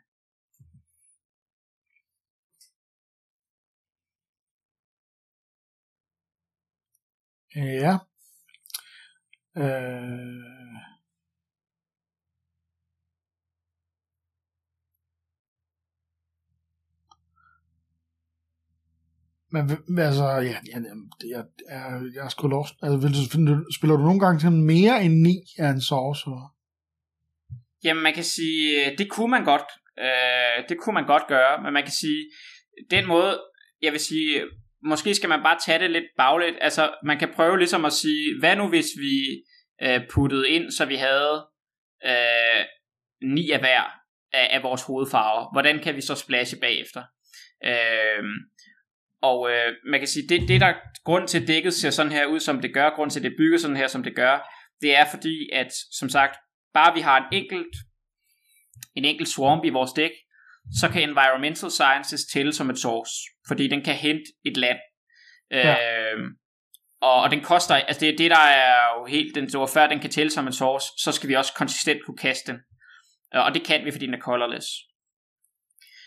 Ja. 7.59 7.97
Øh... 9.57 10.59
Men 19.51 19.99
altså, 19.99 20.23
ja, 20.23 20.41
ja 20.41 20.77
jeg, 21.29 21.45
jeg, 21.69 22.01
jeg 22.13 22.25
er 22.25 22.29
sgu 22.29 22.47
lost. 22.47 22.73
Altså, 22.81 22.97
vil 22.97 23.47
du, 23.47 23.65
spiller 23.77 23.95
du 23.97 24.03
nogle 24.03 24.19
gange 24.19 24.39
til 24.39 24.51
mere 24.51 25.03
end 25.03 25.13
9 25.13 25.29
af 25.57 25.69
en 25.69 25.81
source, 25.81 26.23
eller? 26.25 26.55
Jamen, 27.83 28.03
man 28.03 28.13
kan 28.13 28.23
sige, 28.23 28.85
øh, 28.85 28.97
det 28.97 29.09
kunne 29.09 29.31
man 29.31 29.43
godt. 29.43 29.69
Øh, 29.99 30.69
det 30.69 30.77
kunne 30.79 30.93
man 30.93 31.07
godt 31.07 31.27
gøre, 31.27 31.63
men 31.63 31.73
man 31.73 31.83
kan 31.83 31.91
sige, 31.91 32.21
den 32.91 33.07
måde, 33.07 33.41
jeg 33.81 33.91
vil 33.91 33.99
sige, 33.99 34.41
måske 34.83 35.15
skal 35.15 35.29
man 35.29 35.43
bare 35.43 35.57
tage 35.65 35.79
det 35.79 35.91
lidt 35.91 36.05
bagligt. 36.17 36.57
Altså, 36.61 36.93
man 37.05 37.19
kan 37.19 37.33
prøve 37.35 37.57
ligesom 37.57 37.85
at 37.85 37.93
sige, 37.93 38.39
hvad 38.39 38.55
nu 38.55 38.67
hvis 38.67 38.87
vi 38.99 39.43
øh, 39.81 40.01
puttede 40.11 40.49
ind, 40.49 40.71
så 40.71 40.85
vi 40.85 40.95
havde 40.95 41.47
øh, 42.05 42.65
ni 43.21 43.51
af 43.51 43.59
hver 43.59 43.83
af, 44.33 44.47
af 44.51 44.63
vores 44.63 44.83
hovedfarver. 44.83 45.51
Hvordan 45.53 45.79
kan 45.79 45.95
vi 45.95 46.01
så 46.01 46.15
splashe 46.15 46.57
bagefter? 46.59 47.03
Øh, 47.65 48.23
og 49.21 49.51
øh, 49.51 49.73
man 49.91 49.99
kan 49.99 50.07
sige, 50.07 50.27
det, 50.27 50.47
det 50.47 50.61
der 50.61 50.73
grund 51.03 51.27
til, 51.27 51.41
at 51.41 51.47
dækket 51.47 51.73
ser 51.73 51.89
sådan 51.89 52.11
her 52.11 52.25
ud, 52.25 52.39
som 52.39 52.61
det 52.61 52.73
gør, 52.73 52.89
grund 52.89 53.11
til, 53.11 53.19
at 53.19 53.23
det 53.23 53.35
bygger 53.37 53.57
sådan 53.57 53.77
her, 53.77 53.87
som 53.87 54.03
det 54.03 54.15
gør, 54.15 54.49
det 54.81 54.95
er 54.95 55.05
fordi, 55.11 55.49
at 55.53 55.73
som 55.91 56.09
sagt, 56.09 56.35
bare 56.73 56.95
vi 56.95 57.01
har 57.01 57.17
en 57.17 57.37
enkelt, 57.37 57.75
en 58.95 59.05
enkelt 59.05 59.29
swamp 59.29 59.65
i 59.65 59.69
vores 59.69 59.91
dæk, 59.93 60.11
så 60.79 60.89
kan 60.89 61.09
Environmental 61.09 61.71
Sciences 61.71 62.25
tælle 62.33 62.53
som 62.53 62.69
et 62.69 62.79
source, 62.79 63.11
fordi 63.47 63.67
den 63.67 63.83
kan 63.83 63.95
hente 63.95 64.23
et 64.45 64.57
land. 64.57 64.79
Ja. 65.51 65.75
Øh, 66.13 66.19
og, 67.01 67.21
og 67.21 67.31
den 67.31 67.41
koster, 67.43 67.75
altså 67.75 67.99
det, 67.99 68.17
det 68.17 68.31
der 68.31 68.37
er 68.37 68.99
jo 68.99 69.05
helt, 69.05 69.35
den, 69.35 69.49
så 69.49 69.65
før 69.65 69.87
den 69.87 69.99
kan 69.99 70.09
tælle 70.09 70.31
som 70.31 70.47
en 70.47 70.53
source, 70.53 70.87
så 70.97 71.11
skal 71.11 71.29
vi 71.29 71.33
også 71.33 71.53
konsistent 71.53 72.05
kunne 72.05 72.17
kaste 72.17 72.51
den. 72.51 72.59
Og 73.33 73.53
det 73.53 73.65
kan 73.65 73.85
vi, 73.85 73.91
fordi 73.91 74.05
den 74.05 74.13
er 74.13 74.19
colorless. 74.19 74.67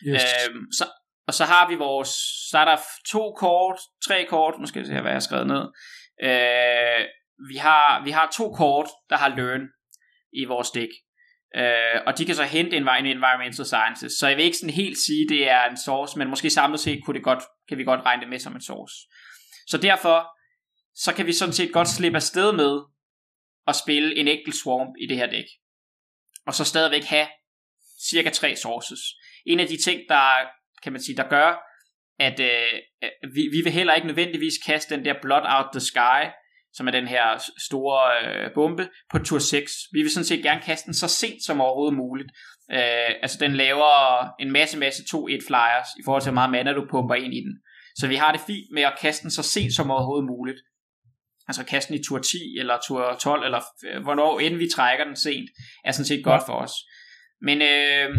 Yes. 0.07 0.23
Øh, 0.23 0.55
så, 0.79 0.85
og 1.27 1.35
så 1.35 1.45
har 1.45 1.69
vi 1.69 1.75
vores, 1.75 2.09
så 2.51 2.59
er 2.59 2.65
der 2.65 2.77
to 3.11 3.33
kort, 3.33 3.79
tre 4.07 4.27
kort, 4.29 4.55
måske 4.61 4.81
skal 4.81 4.87
se 4.87 4.93
hvad 4.93 5.03
jeg 5.03 5.13
har 5.13 5.21
skrevet 5.21 5.47
ned. 5.47 5.65
Øh, 6.23 7.07
vi, 7.49 7.57
har, 7.57 8.05
vi 8.05 8.11
har 8.11 8.31
to 8.37 8.53
kort, 8.53 8.89
der 9.11 9.17
har 9.17 9.29
learn 9.29 9.69
i 10.33 10.45
vores 10.45 10.71
dæk. 10.71 10.89
Øh, 11.57 12.01
og 12.07 12.19
de 12.19 12.25
kan 12.25 12.35
så 12.35 12.45
hente 12.45 12.77
en 12.77 13.07
i 13.07 13.11
environmental 13.11 13.65
sciences. 13.65 14.13
Så 14.13 14.29
jeg 14.29 14.37
vil 14.37 14.45
ikke 14.45 14.57
sådan 14.57 14.75
helt 14.75 14.99
sige, 14.99 15.29
det 15.29 15.51
er 15.51 15.65
en 15.65 15.77
source, 15.77 16.19
men 16.19 16.29
måske 16.29 16.51
samlet 16.51 16.81
set 16.81 17.05
kunne 17.05 17.15
det 17.15 17.25
godt, 17.25 17.43
kan 17.69 17.79
vi 17.79 17.85
godt 17.85 18.01
regne 18.01 18.23
det 18.23 18.29
med 18.29 18.39
som 18.39 18.55
en 18.55 18.61
source. 18.61 18.95
Så 19.67 19.79
derfor, 19.79 20.29
så 20.95 21.15
kan 21.15 21.27
vi 21.27 21.33
sådan 21.33 21.53
set 21.53 21.73
godt 21.73 21.89
slippe 21.89 22.17
afsted 22.17 22.53
med 22.53 22.81
at 23.67 23.77
spille 23.77 24.17
en 24.17 24.29
enkelt 24.29 24.57
swarm 24.57 24.89
i 25.01 25.07
det 25.07 25.17
her 25.17 25.27
dæk. 25.27 25.45
Og 26.47 26.55
så 26.55 26.65
stadigvæk 26.65 27.05
have 27.05 27.29
cirka 28.11 28.31
tre 28.31 28.57
sources. 28.57 29.01
En 29.47 29.61
af 29.61 29.67
de 29.67 29.77
ting, 29.77 30.01
der 30.09 30.31
kan 30.83 30.93
man 30.93 31.03
sige, 31.03 31.17
der 31.17 31.29
gør, 31.29 31.55
at 32.19 32.41
øh, 32.41 32.73
vi, 33.35 33.49
vi 33.53 33.61
vil 33.65 33.73
heller 33.73 33.95
ikke 33.95 34.07
nødvendigvis 34.07 34.55
kaste 34.67 34.97
den 34.97 35.05
der 35.05 35.15
blot 35.23 35.43
Out 35.47 35.67
the 35.73 35.81
Sky, 35.81 36.23
som 36.75 36.87
er 36.87 36.91
den 36.91 37.07
her 37.07 37.43
store 37.59 38.03
øh, 38.25 38.51
bombe, 38.55 38.89
på 39.11 39.18
tur 39.18 39.39
6. 39.39 39.73
Vi 39.93 40.03
vil 40.03 40.11
sådan 40.11 40.25
set 40.25 40.43
gerne 40.43 40.61
kaste 40.61 40.87
den 40.87 40.95
så 40.95 41.09
sent 41.09 41.45
som 41.45 41.61
overhovedet 41.61 41.97
muligt. 41.97 42.31
Øh, 42.73 43.12
altså 43.23 43.39
den 43.41 43.53
laver 43.57 44.27
en 44.41 44.53
masse, 44.53 44.79
masse 44.79 45.03
2-1 45.03 45.47
flyers, 45.47 45.89
i 46.01 46.03
forhold 46.05 46.23
til 46.23 46.31
hvor 46.31 46.35
meget 46.35 46.51
mana 46.51 46.73
du 46.73 46.87
pumper 46.91 47.14
ind 47.14 47.35
i 47.35 47.41
den. 47.41 47.55
Så 47.97 48.09
vi 48.09 48.14
har 48.14 48.33
det 48.33 48.41
fint 48.47 48.66
med 48.73 48.83
at 48.83 48.99
kaste 49.01 49.23
den 49.23 49.31
så 49.31 49.43
sent 49.43 49.75
som 49.75 49.91
overhovedet 49.91 50.27
muligt. 50.27 50.59
Altså 51.49 51.64
kaste 51.64 51.93
den 51.93 52.01
i 52.01 52.05
tur 52.05 52.18
10 52.18 52.59
eller 52.59 52.79
tur 52.87 53.16
12, 53.20 53.45
eller 53.45 53.61
øh, 53.87 54.03
hvornår 54.03 54.41
end 54.41 54.57
vi 54.57 54.68
trækker 54.75 55.05
den 55.05 55.16
sent, 55.16 55.51
er 55.85 55.93
sådan 55.93 56.07
set 56.07 56.25
godt 56.25 56.43
for 56.47 56.53
os. 56.53 56.73
Men, 57.41 57.62
øh, 57.62 58.16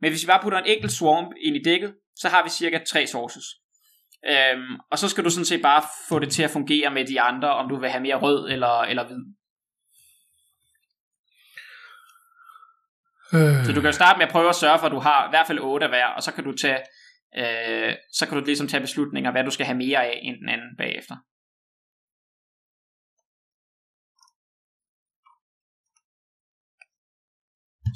men 0.00 0.10
hvis 0.10 0.22
vi 0.22 0.26
bare 0.26 0.42
putter 0.42 0.58
en 0.58 0.66
enkelt 0.66 0.92
swamp 0.92 1.30
ind 1.42 1.56
i 1.56 1.62
dækket, 1.62 1.94
så 2.16 2.28
har 2.28 2.44
vi 2.44 2.50
cirka 2.50 2.78
tre 2.78 3.06
sources. 3.06 3.44
Øhm, 4.24 4.80
og 4.90 4.98
så 4.98 5.08
skal 5.08 5.24
du 5.24 5.30
sådan 5.30 5.44
set 5.44 5.62
bare 5.62 5.82
få 6.08 6.18
det 6.18 6.32
til 6.32 6.42
at 6.42 6.50
fungere 6.50 6.90
med 6.90 7.06
de 7.06 7.20
andre, 7.20 7.50
om 7.54 7.68
du 7.68 7.76
vil 7.80 7.90
have 7.90 8.02
mere 8.02 8.16
rød 8.16 8.50
eller, 8.50 8.80
eller 8.80 9.06
hvid. 9.06 9.22
Øh. 13.34 13.64
Så 13.66 13.72
du 13.72 13.80
kan 13.80 13.92
starte 13.92 14.18
med 14.18 14.26
at 14.26 14.32
prøve 14.32 14.48
at 14.48 14.54
sørge 14.54 14.78
for, 14.78 14.86
at 14.86 14.92
du 14.92 14.98
har 14.98 15.26
i 15.26 15.30
hvert 15.30 15.46
fald 15.46 15.58
8 15.58 15.84
af 15.86 15.90
hver, 15.90 16.06
og 16.06 16.22
så 16.22 16.32
kan 16.32 16.44
du 16.44 16.52
tage, 16.52 16.80
øh, 17.36 17.94
så 18.12 18.26
kan 18.26 18.38
du 18.38 18.44
ligesom 18.44 18.68
tage 18.68 18.80
beslutninger, 18.80 19.30
hvad 19.30 19.44
du 19.44 19.50
skal 19.50 19.66
have 19.66 19.78
mere 19.78 20.06
af 20.06 20.20
end 20.22 20.36
den 20.36 20.48
anden 20.48 20.76
bagefter. 20.78 21.16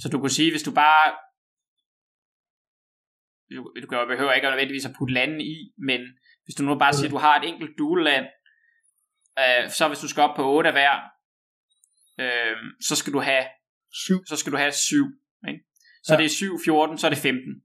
Så 0.02 0.08
du 0.12 0.20
kunne 0.20 0.30
sige, 0.38 0.50
hvis 0.50 0.62
du 0.62 0.72
bare 0.74 1.12
du, 3.56 4.06
behøver 4.08 4.32
ikke 4.32 4.48
nødvendigvis 4.48 4.86
at 4.86 4.94
putte 4.98 5.14
landen 5.14 5.40
i, 5.40 5.72
men 5.78 6.00
hvis 6.44 6.54
du 6.54 6.62
nu 6.62 6.78
bare 6.78 6.92
siger, 6.92 7.06
at 7.06 7.10
du 7.10 7.16
har 7.16 7.40
et 7.40 7.48
enkelt 7.48 7.78
dual 7.78 8.04
land, 8.04 8.26
øh, 9.38 9.70
så 9.70 9.88
hvis 9.88 9.98
du 9.98 10.08
skal 10.08 10.22
op 10.22 10.36
på 10.36 10.52
8 10.56 10.68
af 10.68 10.74
hver, 10.74 10.94
øh, 12.20 12.56
så 12.88 12.96
skal 12.96 13.12
du 13.12 13.20
have 13.20 13.44
7. 14.06 14.26
Så 14.26 14.36
skal 14.36 14.52
du 14.52 14.56
have 14.56 14.72
7. 14.72 14.96
Ikke? 15.48 15.60
Så 16.02 16.12
ja. 16.12 16.18
det 16.18 16.24
er 16.24 16.28
7, 16.28 16.58
14, 16.64 16.98
så 16.98 17.06
er 17.06 17.10
det 17.10 17.18
15. 17.18 17.62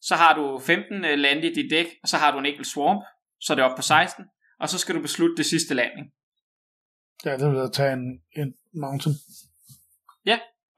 Så 0.00 0.16
har 0.16 0.34
du 0.34 0.58
15 0.58 1.04
øh, 1.04 1.18
lande 1.18 1.50
i 1.50 1.54
dit 1.54 1.70
dæk, 1.70 1.86
og 2.02 2.08
så 2.08 2.16
har 2.16 2.32
du 2.32 2.38
en 2.38 2.46
enkelt 2.46 2.66
swamp, 2.66 3.02
så 3.40 3.52
er 3.52 3.54
det 3.54 3.64
op 3.64 3.76
på 3.76 3.82
16, 3.82 4.24
og 4.60 4.68
så 4.68 4.78
skal 4.78 4.94
du 4.94 5.02
beslutte 5.02 5.36
det 5.36 5.46
sidste 5.46 5.74
landing. 5.74 6.06
Ja, 7.24 7.36
det 7.36 7.50
vil 7.50 7.70
tage 7.72 7.92
en, 7.92 8.22
en 8.36 8.54
mountain. 8.74 9.14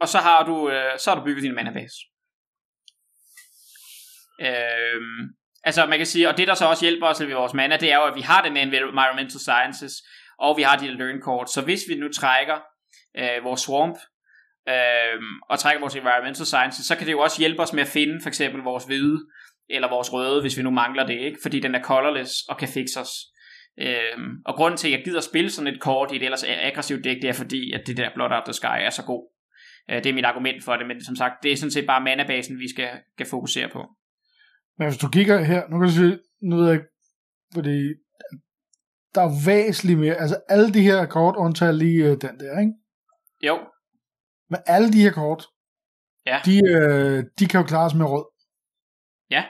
Og 0.02 0.08
så 0.08 0.18
har 0.18 0.44
du, 0.44 0.70
øh, 0.70 0.98
så 0.98 1.10
har 1.10 1.18
du 1.18 1.24
bygget 1.24 1.42
din 1.42 1.54
manabase. 1.54 1.96
Øhm, 4.42 5.22
altså 5.64 5.86
man 5.86 5.98
kan 5.98 6.06
sige, 6.06 6.28
og 6.28 6.36
det 6.36 6.48
der 6.48 6.54
så 6.54 6.66
også 6.66 6.84
hjælper 6.84 7.06
os 7.06 7.20
ved 7.20 7.34
vores 7.34 7.54
mana, 7.54 7.76
det 7.76 7.92
er 7.92 7.96
jo, 7.96 8.04
at 8.04 8.14
vi 8.14 8.20
har 8.20 8.42
den 8.42 8.56
environmental 8.56 9.40
sciences, 9.40 9.92
og 10.38 10.56
vi 10.56 10.62
har 10.62 10.76
de 10.76 10.88
learn 10.88 11.20
kort. 11.20 11.50
Så 11.50 11.62
hvis 11.62 11.80
vi 11.88 11.94
nu 11.94 12.08
trækker 12.08 12.58
øh, 13.16 13.44
vores 13.44 13.60
swamp, 13.60 13.96
øh, 14.68 15.18
og 15.50 15.58
trækker 15.58 15.80
vores 15.80 15.96
environmental 15.96 16.46
sciences, 16.46 16.86
så 16.86 16.96
kan 16.96 17.06
det 17.06 17.12
jo 17.12 17.20
også 17.20 17.38
hjælpe 17.38 17.62
os 17.62 17.72
med 17.72 17.82
at 17.82 17.88
finde 17.88 18.20
for 18.22 18.28
eksempel 18.28 18.62
vores 18.62 18.84
hvide, 18.84 19.18
eller 19.70 19.88
vores 19.88 20.12
røde, 20.12 20.40
hvis 20.40 20.56
vi 20.58 20.62
nu 20.62 20.70
mangler 20.70 21.06
det, 21.06 21.18
ikke? 21.18 21.38
fordi 21.42 21.60
den 21.60 21.74
er 21.74 21.82
colorless 21.82 22.32
og 22.48 22.58
kan 22.58 22.68
fixe 22.68 23.00
os. 23.00 23.12
Øhm, 23.80 24.30
og 24.46 24.54
grunden 24.54 24.78
til, 24.78 24.88
at 24.88 24.92
jeg 24.92 25.04
gider 25.04 25.20
spille 25.20 25.50
sådan 25.50 25.74
et 25.74 25.80
kort 25.80 26.12
i 26.12 26.16
et 26.16 26.22
ellers 26.22 26.44
aggressivt 26.44 27.04
dæk, 27.04 27.16
det 27.22 27.28
er 27.28 27.32
fordi, 27.32 27.72
at 27.72 27.86
det 27.86 27.96
der 27.96 28.10
Blood 28.14 28.30
Out 28.32 28.44
the 28.44 28.52
Sky 28.52 28.78
er 28.86 28.90
så 28.90 29.04
god. 29.04 29.32
Øh, 29.90 29.96
det 29.96 30.06
er 30.06 30.14
mit 30.14 30.24
argument 30.24 30.64
for 30.64 30.76
det, 30.76 30.86
men 30.86 31.04
som 31.04 31.16
sagt, 31.16 31.34
det 31.42 31.52
er 31.52 31.56
sådan 31.56 31.70
set 31.70 31.86
bare 31.86 32.00
manabasen, 32.00 32.58
vi 32.58 32.70
skal, 32.70 32.90
skal 33.16 33.26
fokusere 33.30 33.68
på. 33.68 33.86
Men 34.78 34.88
hvis 34.88 34.98
du 34.98 35.08
kigger 35.08 35.38
her, 35.42 35.68
nu 35.68 35.78
kan 35.78 35.88
du 35.88 35.94
se, 35.94 36.18
nu 36.42 36.56
ved 36.56 36.64
jeg 36.66 36.74
ikke, 36.74 36.88
fordi 37.54 37.88
der 39.14 39.20
er 39.22 39.44
væsentligt 39.46 39.98
mere, 40.00 40.14
altså 40.14 40.40
alle 40.48 40.74
de 40.74 40.82
her 40.82 41.06
kort 41.06 41.36
undtager 41.36 41.72
lige 41.72 42.04
øh, 42.04 42.10
den 42.20 42.40
der, 42.40 42.58
ikke? 42.60 42.72
Jo, 43.42 43.58
Men 44.50 44.60
alle 44.66 44.92
de 44.92 45.02
her 45.02 45.12
kort, 45.12 45.46
Ja. 46.26 46.40
de, 46.44 46.60
øh, 46.68 47.24
de 47.38 47.46
kan 47.48 47.60
jo 47.60 47.66
klares 47.66 47.94
med 47.94 48.06
rød. 48.06 48.24
Ja. 49.30 49.44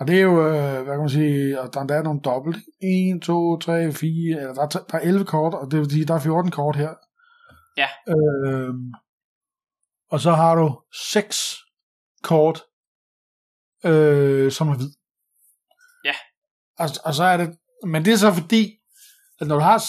Og 0.00 0.06
det 0.06 0.16
er 0.18 0.22
jo, 0.22 0.46
øh, 0.46 0.82
hvad 0.82 0.94
kan 0.94 0.98
man 0.98 1.08
sige, 1.08 1.60
og 1.60 1.74
der, 1.74 1.86
der 1.86 1.94
er 1.94 2.02
nogle 2.02 2.20
dobbelt. 2.20 2.56
1, 2.82 3.22
2, 3.22 3.58
3, 3.58 3.92
4, 3.92 4.40
eller 4.40 4.54
der, 4.54 4.62
er- 4.62 4.84
der 4.90 4.98
er 4.98 5.00
11 5.00 5.24
kort, 5.24 5.54
og 5.54 5.70
det 5.70 5.78
vil 5.80 5.90
sige, 5.90 6.04
der 6.04 6.14
er 6.14 6.20
14 6.20 6.50
kort 6.50 6.76
her. 6.76 6.94
Ja. 7.76 7.88
Øh, 8.08 8.74
og 10.10 10.20
så 10.20 10.30
har 10.30 10.54
du 10.54 10.80
6 11.12 11.56
kort, 12.22 12.62
øh, 13.84 14.52
som 14.52 14.68
er 14.68 14.76
hvid. 14.76 14.90
Ja. 16.04 16.14
Og, 16.78 16.88
og 17.04 17.14
så 17.14 17.24
er 17.24 17.36
det, 17.36 17.56
men 17.86 18.04
det 18.04 18.12
er 18.12 18.16
så 18.16 18.32
fordi, 18.32 18.72
at 19.40 19.46
når 19.46 19.54
du 19.56 19.62
har, 19.62 19.82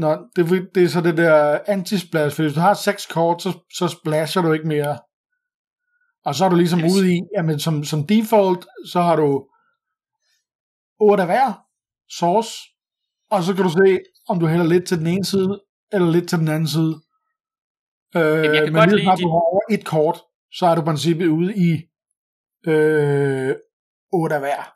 når, 0.00 0.28
det, 0.36 0.42
er 0.52 0.64
det 0.74 0.82
er 0.84 0.88
så 0.88 1.00
det 1.00 1.16
der 1.16 1.58
anti-splash, 1.68 2.36
for 2.36 2.42
hvis 2.42 2.54
du 2.54 2.60
har 2.60 2.74
6 2.74 3.06
kort, 3.06 3.42
så, 3.42 3.52
så 3.78 3.88
splasher 3.88 4.42
du 4.42 4.52
ikke 4.52 4.68
mere. 4.68 4.98
Og 6.24 6.34
så 6.34 6.44
er 6.44 6.48
du 6.48 6.56
ligesom 6.56 6.80
Yes. 6.80 6.92
ude 6.92 7.14
i, 7.16 7.20
jamen 7.36 7.58
som, 7.60 7.84
som 7.84 8.06
default, 8.06 8.66
så 8.92 9.00
har 9.00 9.16
du 9.16 9.46
8 11.00 11.22
af 11.22 11.26
hver 11.28 11.52
source, 12.18 12.50
og 13.30 13.42
så 13.42 13.54
kan 13.54 13.64
du 13.64 13.70
se, 13.70 13.98
om 14.28 14.40
du 14.40 14.46
hælder 14.46 14.64
lidt 14.66 14.86
til 14.88 14.98
den 14.98 15.06
ene 15.06 15.24
side, 15.24 15.60
eller 15.92 16.10
lidt 16.10 16.28
til 16.28 16.38
den 16.38 16.48
anden 16.48 16.68
side. 16.68 16.94
Øh, 18.16 18.44
jeg 18.44 18.54
kan 18.54 18.64
men 18.64 18.74
godt 18.74 18.90
lige 18.90 19.04
snart 19.04 19.18
dit- 19.18 19.22
du 19.24 19.28
har 19.28 19.42
over 19.52 19.60
et 19.70 19.84
kort, 19.86 20.20
så 20.52 20.66
er 20.66 20.74
du 20.74 20.80
i 20.80 20.84
princippet 20.84 21.26
ude 21.26 21.56
i 21.56 21.70
øh, 22.66 23.54
8 24.12 24.34
af 24.34 24.40
hver. 24.40 24.72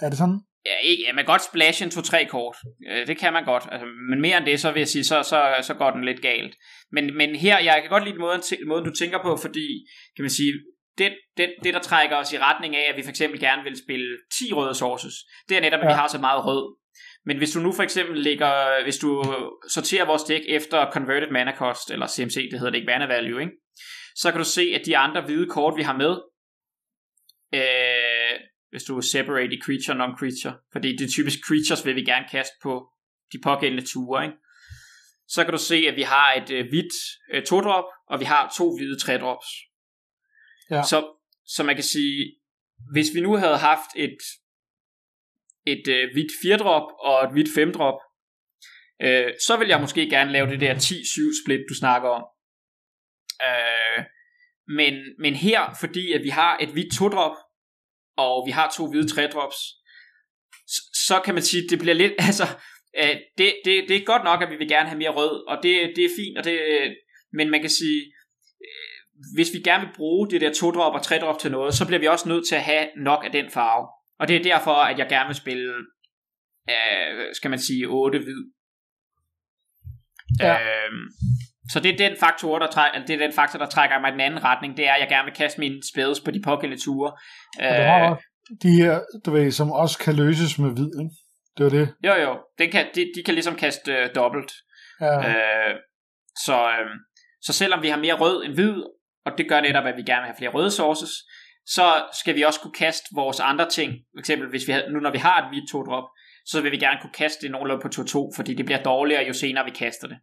Er 0.00 0.08
det 0.08 0.18
sådan? 0.18 0.40
Ja, 0.66 0.76
ikke, 0.82 1.04
ja, 1.06 1.12
man 1.12 1.24
kan 1.24 1.32
godt 1.32 1.44
splash 1.44 1.82
en 1.82 1.88
2-3 1.88 2.26
kort. 2.28 2.56
Øh, 2.90 3.06
Det 3.06 3.18
kan 3.18 3.32
man 3.32 3.44
godt. 3.44 3.64
Altså, 3.72 3.86
men 4.10 4.20
mere 4.20 4.36
end 4.36 4.46
det, 4.46 4.60
så 4.60 4.72
vil 4.72 4.80
jeg 4.80 4.88
sige, 4.88 5.04
så, 5.04 5.22
så, 5.22 5.54
så 5.62 5.74
går 5.74 5.90
den 5.90 6.04
lidt 6.04 6.22
galt. 6.22 6.54
Men, 6.92 7.16
men 7.16 7.36
her, 7.36 7.58
jeg 7.58 7.78
kan 7.80 7.90
godt 7.90 8.04
lide 8.04 8.18
måden, 8.18 8.42
måden, 8.66 8.84
du 8.84 8.94
tænker 8.94 9.18
på, 9.22 9.36
fordi, 9.36 9.66
kan 10.16 10.22
man 10.22 10.30
sige, 10.30 10.52
det, 10.98 11.14
det, 11.36 11.54
det, 11.64 11.74
der 11.74 11.80
trækker 11.80 12.16
os 12.16 12.32
i 12.32 12.38
retning 12.38 12.76
af, 12.76 12.86
at 12.90 12.96
vi 12.96 13.02
for 13.02 13.10
eksempel 13.10 13.40
gerne 13.40 13.62
vil 13.62 13.76
spille 13.84 14.18
10 14.38 14.52
røde 14.52 14.74
sources, 14.74 15.14
det 15.48 15.56
er 15.56 15.60
netop, 15.60 15.80
at 15.80 15.86
vi 15.86 15.90
Ja. 15.92 15.96
har 15.96 16.08
så 16.08 16.18
meget 16.18 16.44
rød. 16.46 16.76
Men 17.24 17.38
hvis 17.38 17.50
du 17.52 17.60
nu 17.60 17.72
for 17.72 17.82
eksempel 17.82 18.18
lægger, 18.18 18.82
hvis 18.82 18.96
du 18.98 19.24
sorterer 19.70 20.06
vores 20.06 20.22
dæk 20.22 20.40
efter 20.48 20.90
converted 20.92 21.30
mana 21.30 21.56
cost, 21.56 21.90
eller 21.90 22.06
CMC, 22.06 22.34
det 22.50 22.58
hedder 22.58 22.70
det 22.70 22.78
ikke, 22.78 22.86
mana 22.92 23.06
value, 23.06 23.40
ikke? 23.40 23.52
så 24.16 24.30
kan 24.30 24.38
du 24.38 24.44
se, 24.44 24.62
at 24.74 24.86
de 24.86 24.96
andre 24.96 25.20
hvide 25.26 25.48
kort, 25.48 25.74
vi 25.76 25.82
har 25.82 25.96
med, 25.96 26.16
øh, 27.54 28.40
hvis 28.70 28.84
du 28.84 29.00
separate 29.00 29.54
i 29.54 29.60
creature 29.64 29.96
og 29.96 30.00
non-creature, 30.00 30.68
fordi 30.72 30.96
det 30.96 31.04
er 31.04 31.08
typisk 31.08 31.38
creatures, 31.46 31.86
vil 31.86 31.96
vi 31.96 32.04
gerne 32.04 32.26
kaste 32.30 32.54
på 32.62 32.88
de 33.32 33.38
pågældende 33.42 33.86
ture, 33.86 34.24
ikke? 34.24 34.36
så 35.28 35.44
kan 35.44 35.52
du 35.52 35.58
se, 35.58 35.74
at 35.74 35.96
vi 35.96 36.02
har 36.02 36.32
et 36.32 36.50
øh, 36.50 36.68
hvidt 36.68 36.94
øh, 37.32 37.42
2-drop, 37.42 37.84
og 38.10 38.20
vi 38.20 38.24
har 38.24 38.52
to 38.58 38.76
hvide 38.76 38.96
3-drops. 39.02 39.48
Ja. 40.70 40.82
Så, 40.82 40.98
så 41.46 41.62
man 41.62 41.74
kan 41.74 41.84
sige, 41.84 42.34
hvis 42.92 43.14
vi 43.14 43.20
nu 43.20 43.36
havde 43.36 43.58
haft 43.58 43.90
et, 43.96 44.18
et 45.66 45.88
øh, 45.88 46.12
hvidt 46.12 46.32
4-drop 46.42 46.86
og 46.98 47.24
et 47.24 47.32
hvidt 47.32 47.48
5-drop, 47.58 47.98
øh, 49.02 49.32
så 49.46 49.56
vil 49.56 49.68
jeg 49.68 49.80
måske 49.80 50.10
gerne 50.10 50.32
lave 50.32 50.50
det 50.50 50.60
der 50.60 50.74
10-7 50.74 51.44
split, 51.44 51.64
du 51.68 51.74
snakker 51.74 52.08
om. 52.08 52.24
Øh, 53.48 54.04
men, 54.68 54.94
men 55.18 55.34
her, 55.34 55.76
fordi 55.80 56.12
at 56.12 56.22
vi 56.22 56.28
har 56.28 56.58
et 56.60 56.68
hvidt 56.68 56.94
2-drop, 56.94 57.36
og 58.16 58.46
vi 58.46 58.50
har 58.50 58.74
to 58.76 58.90
hvide 58.90 59.12
3-drops, 59.12 59.56
så, 60.66 60.82
så 61.06 61.20
kan 61.24 61.34
man 61.34 61.42
sige, 61.42 61.62
at 61.64 61.70
det 61.70 61.78
bliver 61.78 61.94
lidt, 61.94 62.12
altså, 62.28 62.46
øh, 62.98 63.16
det, 63.38 63.54
det, 63.64 63.84
det 63.88 63.96
er 63.96 64.04
godt 64.04 64.24
nok, 64.24 64.42
at 64.42 64.50
vi 64.50 64.56
vil 64.56 64.68
gerne 64.68 64.88
have 64.88 64.98
mere 64.98 65.10
rød, 65.10 65.46
og 65.48 65.56
det, 65.62 65.92
det 65.96 66.04
er 66.04 66.16
fint, 66.16 66.38
og 66.38 66.44
det, 66.44 66.56
men 67.32 67.50
man 67.50 67.60
kan 67.60 67.70
sige, 67.70 68.00
øh, 68.60 69.02
hvis 69.34 69.52
vi 69.54 69.60
gerne 69.60 69.86
vil 69.86 69.96
bruge 69.96 70.30
det 70.30 70.40
der 70.40 70.50
2-drop 70.50 70.94
og 70.94 71.00
3-drop 71.00 71.38
til 71.38 71.50
noget, 71.50 71.74
så 71.74 71.86
bliver 71.86 72.00
vi 72.00 72.06
også 72.06 72.28
nødt 72.28 72.48
til 72.48 72.54
at 72.54 72.62
have 72.62 72.86
nok 72.96 73.24
af 73.24 73.32
den 73.32 73.50
farve. 73.50 73.86
Og 74.20 74.28
det 74.28 74.36
er 74.36 74.42
derfor, 74.42 74.74
at 74.74 74.98
jeg 74.98 75.08
gerne 75.08 75.28
vil 75.28 75.36
spille, 75.36 75.74
øh, 76.70 77.34
skal 77.34 77.50
man 77.50 77.58
sige, 77.58 77.86
8 77.88 78.18
hvid. 78.18 78.42
Ja. 80.40 80.54
Øh, 80.62 80.92
så 81.72 81.80
det 81.80 81.90
er 81.92 82.08
den 82.08 82.16
faktor, 82.20 82.58
der 82.58 82.66
trækker, 82.66 83.04
det 83.06 83.14
er 83.14 83.26
den 83.26 83.32
faktor, 83.32 83.58
der 83.58 83.66
trækker 83.66 84.00
mig 84.00 84.08
i 84.08 84.12
den 84.12 84.20
anden 84.20 84.44
retning, 84.44 84.76
det 84.76 84.88
er, 84.88 84.92
at 84.92 85.00
jeg 85.00 85.08
gerne 85.08 85.24
vil 85.24 85.34
kaste 85.34 85.60
mine 85.60 85.78
spells 85.92 86.20
på 86.20 86.30
de 86.30 86.42
pågældende 86.44 86.84
ture. 86.84 87.12
Og 87.58 87.76
du 87.78 87.82
har 87.82 88.10
også 88.10 88.22
de 88.62 88.70
her, 88.70 89.00
du 89.24 89.30
ved, 89.30 89.50
som 89.50 89.72
også 89.72 89.98
kan 89.98 90.14
løses 90.14 90.58
med 90.58 90.70
hvid, 90.70 90.90
ikke? 91.00 91.14
Det 91.56 91.64
var 91.64 91.70
det. 91.70 91.94
Jo, 92.06 92.14
jo. 92.14 92.38
Den 92.58 92.70
kan, 92.70 92.86
de, 92.94 93.00
de 93.16 93.22
kan 93.24 93.34
ligesom 93.34 93.56
kaste 93.56 93.92
øh, 93.92 94.08
dobbelt. 94.14 94.52
Ja. 95.00 95.18
Øh, 95.28 95.74
så, 96.44 96.56
øh, 96.68 96.86
så 97.40 97.52
selvom 97.52 97.82
vi 97.82 97.88
har 97.88 97.98
mere 97.98 98.14
rød 98.14 98.44
end 98.44 98.54
hvid, 98.54 98.74
og 99.26 99.32
det 99.38 99.48
gør 99.48 99.60
netop, 99.60 99.86
at 99.86 99.96
vi 99.96 100.02
gerne 100.02 100.22
vil 100.22 100.26
have 100.26 100.38
flere 100.38 100.50
røde 100.50 100.70
sources, 100.70 101.10
så 101.66 102.04
skal 102.20 102.36
vi 102.36 102.42
også 102.42 102.60
kunne 102.60 102.78
kaste 102.78 103.06
vores 103.14 103.40
andre 103.40 103.68
ting. 103.70 103.92
For 104.14 104.18
eksempel, 104.18 104.48
hvis 104.48 104.66
vi 104.66 104.72
havde, 104.72 104.92
nu 104.92 105.00
når 105.00 105.10
vi 105.10 105.18
har 105.18 105.42
et 105.42 105.48
hvidt 105.50 105.70
2-drop, 105.74 106.04
så 106.46 106.60
vil 106.60 106.72
vi 106.72 106.76
gerne 106.76 106.98
kunne 107.00 107.12
kaste 107.12 107.42
det 107.42 107.50
nogenlunde 107.50 107.82
på 107.82 107.88
2-2, 107.88 108.36
fordi 108.36 108.54
det 108.54 108.64
bliver 108.64 108.82
dårligere, 108.82 109.24
jo 109.24 109.32
senere 109.32 109.64
vi 109.64 109.70
kaster 109.70 110.08
det. 110.08 110.18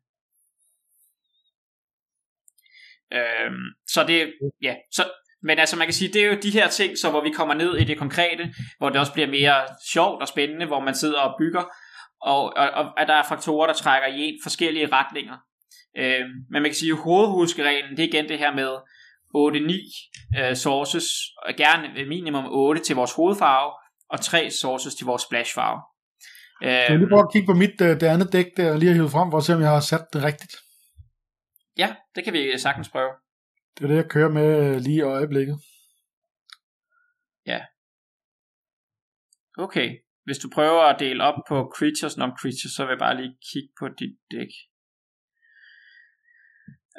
Øhm, 3.14 3.66
så 3.88 4.04
det, 4.08 4.34
ja, 4.62 4.76
så, 4.92 5.04
men 5.44 5.60
altså 5.60 5.76
man 5.78 5.88
kan 5.88 5.94
sige, 5.94 6.14
det 6.14 6.24
er 6.24 6.28
jo 6.28 6.38
de 6.42 6.52
her 6.52 6.68
ting, 6.68 6.98
så 6.98 7.10
hvor 7.10 7.24
vi 7.24 7.30
kommer 7.30 7.54
ned 7.54 7.78
i 7.78 7.84
det 7.84 7.98
konkrete, 7.98 8.54
hvor 8.78 8.90
det 8.90 9.00
også 9.00 9.14
bliver 9.14 9.28
mere 9.28 9.56
sjovt 9.94 10.22
og 10.22 10.28
spændende, 10.28 10.66
hvor 10.66 10.80
man 10.80 10.96
sidder 10.96 11.20
og 11.20 11.36
bygger, 11.40 11.64
og, 12.22 12.44
og, 12.58 12.70
og 12.70 13.02
at 13.02 13.08
der 13.08 13.14
er 13.14 13.24
faktorer, 13.24 13.68
der 13.68 13.74
trækker 13.74 14.08
i 14.08 14.20
en 14.22 14.40
forskellige 14.44 14.90
retninger. 14.92 15.38
Øhm, 15.98 16.30
men 16.52 16.62
man 16.62 16.72
kan 16.72 16.76
sige, 16.76 16.92
at 16.92 16.98
hovedhuskereglen, 16.98 17.98
det 17.98 18.04
er 18.04 18.08
igen 18.08 18.30
det 18.30 18.38
her 18.38 18.54
med 18.56 18.72
8-9 19.36 20.40
øh, 20.40 20.56
sources, 20.56 21.06
og 21.48 21.54
gerne 21.58 22.06
minimum 22.08 22.46
8 22.48 22.82
til 22.82 22.96
vores 22.96 23.14
hovedfarve, 23.14 23.72
og 24.10 24.22
3 24.22 24.50
sources 24.52 24.96
til 24.96 25.06
vores 25.06 25.22
splashfarve. 25.22 25.82
Skal 26.62 26.70
jeg 26.70 26.92
Øhm, 26.92 27.00
lige 27.00 27.10
prøve 27.10 27.26
at 27.28 27.32
kigge 27.34 27.46
på 27.46 27.54
mit, 27.54 27.82
øh, 27.82 28.00
det 28.02 28.04
andet 28.04 28.34
dæk, 28.34 28.46
der 28.58 28.64
jeg 28.64 28.78
lige 28.80 28.90
har 28.90 28.96
hivet 28.96 29.12
frem, 29.12 29.32
for 29.32 29.38
at 29.38 29.44
se, 29.44 29.54
om 29.54 29.62
jeg 29.62 29.70
har 29.70 29.80
sat 29.80 30.06
det 30.14 30.24
rigtigt. 30.24 30.56
Ja, 31.82 31.90
det 32.16 32.24
kan 32.24 32.34
vi 32.34 32.58
sagtens 32.58 32.90
prøve. 32.90 33.12
Det 33.78 33.84
er 33.84 33.88
det, 33.88 33.96
jeg 33.96 34.10
kører 34.10 34.30
med 34.30 34.50
øh, 34.66 34.76
lige 34.82 34.98
i 34.98 35.10
øjeblikket. 35.18 35.58
Okay, 39.58 39.90
hvis 40.24 40.38
du 40.38 40.50
prøver 40.54 40.82
at 40.82 41.00
dele 41.00 41.24
op 41.24 41.40
på 41.48 41.72
creatures, 41.76 42.18
non-creatures, 42.18 42.76
så 42.76 42.84
vil 42.86 42.92
jeg 42.92 43.00
bare 43.00 43.18
lige 43.22 43.36
kigge 43.52 43.70
på 43.80 43.88
dit 44.00 44.16
dæk. 44.32 44.52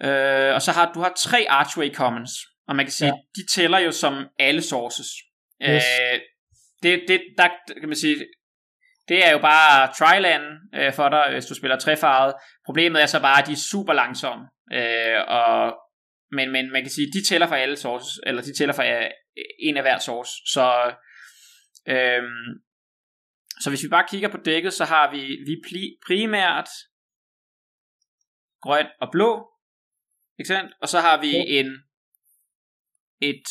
Øh, 0.06 0.54
og 0.56 0.62
så 0.62 0.70
har 0.76 0.92
du 0.92 1.00
har 1.00 1.12
tre 1.16 1.46
Archway 1.48 1.94
Commons, 1.94 2.32
og 2.68 2.76
man 2.76 2.84
kan 2.86 2.92
sige, 2.92 3.08
Ja. 3.08 3.14
ja. 3.14 3.20
de 3.36 3.46
tæller 3.54 3.78
jo 3.78 3.92
som 3.92 4.14
alle 4.38 4.62
sources. 4.62 5.10
Yes. 5.62 5.84
Øh, 6.00 6.20
det, 6.82 7.04
det, 7.08 7.20
der 7.38 7.48
kan 7.80 7.88
man 7.88 7.96
sige, 7.96 8.16
det 9.10 9.26
er 9.26 9.30
jo 9.32 9.38
bare 9.38 9.92
tryland 9.98 10.44
øh, 10.74 10.92
for 10.94 11.08
dig, 11.08 11.24
hvis 11.32 11.46
du 11.46 11.54
spiller 11.54 11.78
trefarvet. 11.78 12.34
Problemet 12.66 13.02
er 13.02 13.06
så 13.06 13.20
bare, 13.20 13.40
at 13.40 13.46
de 13.46 13.52
er 13.52 13.66
super 13.70 13.92
langsomme. 13.92 14.44
Øh, 14.72 15.20
og, 15.28 15.76
men, 16.36 16.52
men 16.52 16.72
man 16.72 16.82
kan 16.82 16.90
sige, 16.90 17.12
de 17.12 17.28
tæller 17.28 17.46
for 17.46 17.54
alle 17.54 17.76
sources, 17.76 18.20
eller 18.26 18.42
de 18.42 18.56
tæller 18.58 18.74
for 18.74 18.82
øh, 18.82 19.10
en 19.58 19.76
af 19.76 19.82
hver 19.82 19.98
source. 19.98 20.32
Så, 20.54 20.66
øh, 21.88 22.22
så 23.62 23.70
hvis 23.70 23.82
vi 23.84 23.88
bare 23.88 24.06
kigger 24.10 24.28
på 24.28 24.36
dækket, 24.44 24.72
så 24.72 24.84
har 24.84 25.10
vi, 25.10 25.20
vi 25.20 25.54
primært 26.06 26.68
grøn 28.62 28.86
og 29.00 29.08
blå. 29.12 29.50
Ikke 30.38 30.48
sandt? 30.48 30.72
Og 30.82 30.88
så 30.88 31.00
har 31.00 31.20
vi 31.20 31.32
en 31.58 31.68
et 33.22 33.48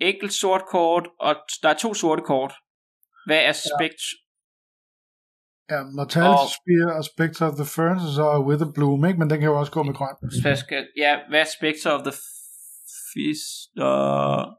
enkelt 0.00 0.32
sort 0.32 0.62
kort, 0.70 1.08
og 1.20 1.36
der 1.62 1.68
er 1.68 1.74
to 1.74 1.94
sorte 1.94 2.22
kort. 2.22 2.54
Hvad 3.26 3.38
er 3.38 3.52
spekt? 3.52 4.02
Ja, 5.70 5.80
Mortality 5.98 6.42
Og- 6.44 6.50
Spear 6.58 6.88
og 6.98 7.04
Spectre 7.12 7.46
of 7.50 7.54
the 7.60 7.68
Ferns, 7.76 8.02
og 8.08 8.12
så 8.18 8.26
With 8.48 8.62
a 8.68 8.70
Bloom, 8.76 9.04
ikke? 9.08 9.18
Men 9.18 9.30
den 9.30 9.38
kan 9.40 9.48
jo 9.48 9.58
også 9.60 9.72
gå 9.72 9.82
med 9.82 9.94
grøn. 9.94 10.56
Skal, 10.56 10.86
ja, 10.96 11.12
hvad 11.30 11.44
Spectre 11.56 11.90
of 11.96 12.02
the 12.08 12.14
Fist? 13.12 13.50
Og... 13.88 14.58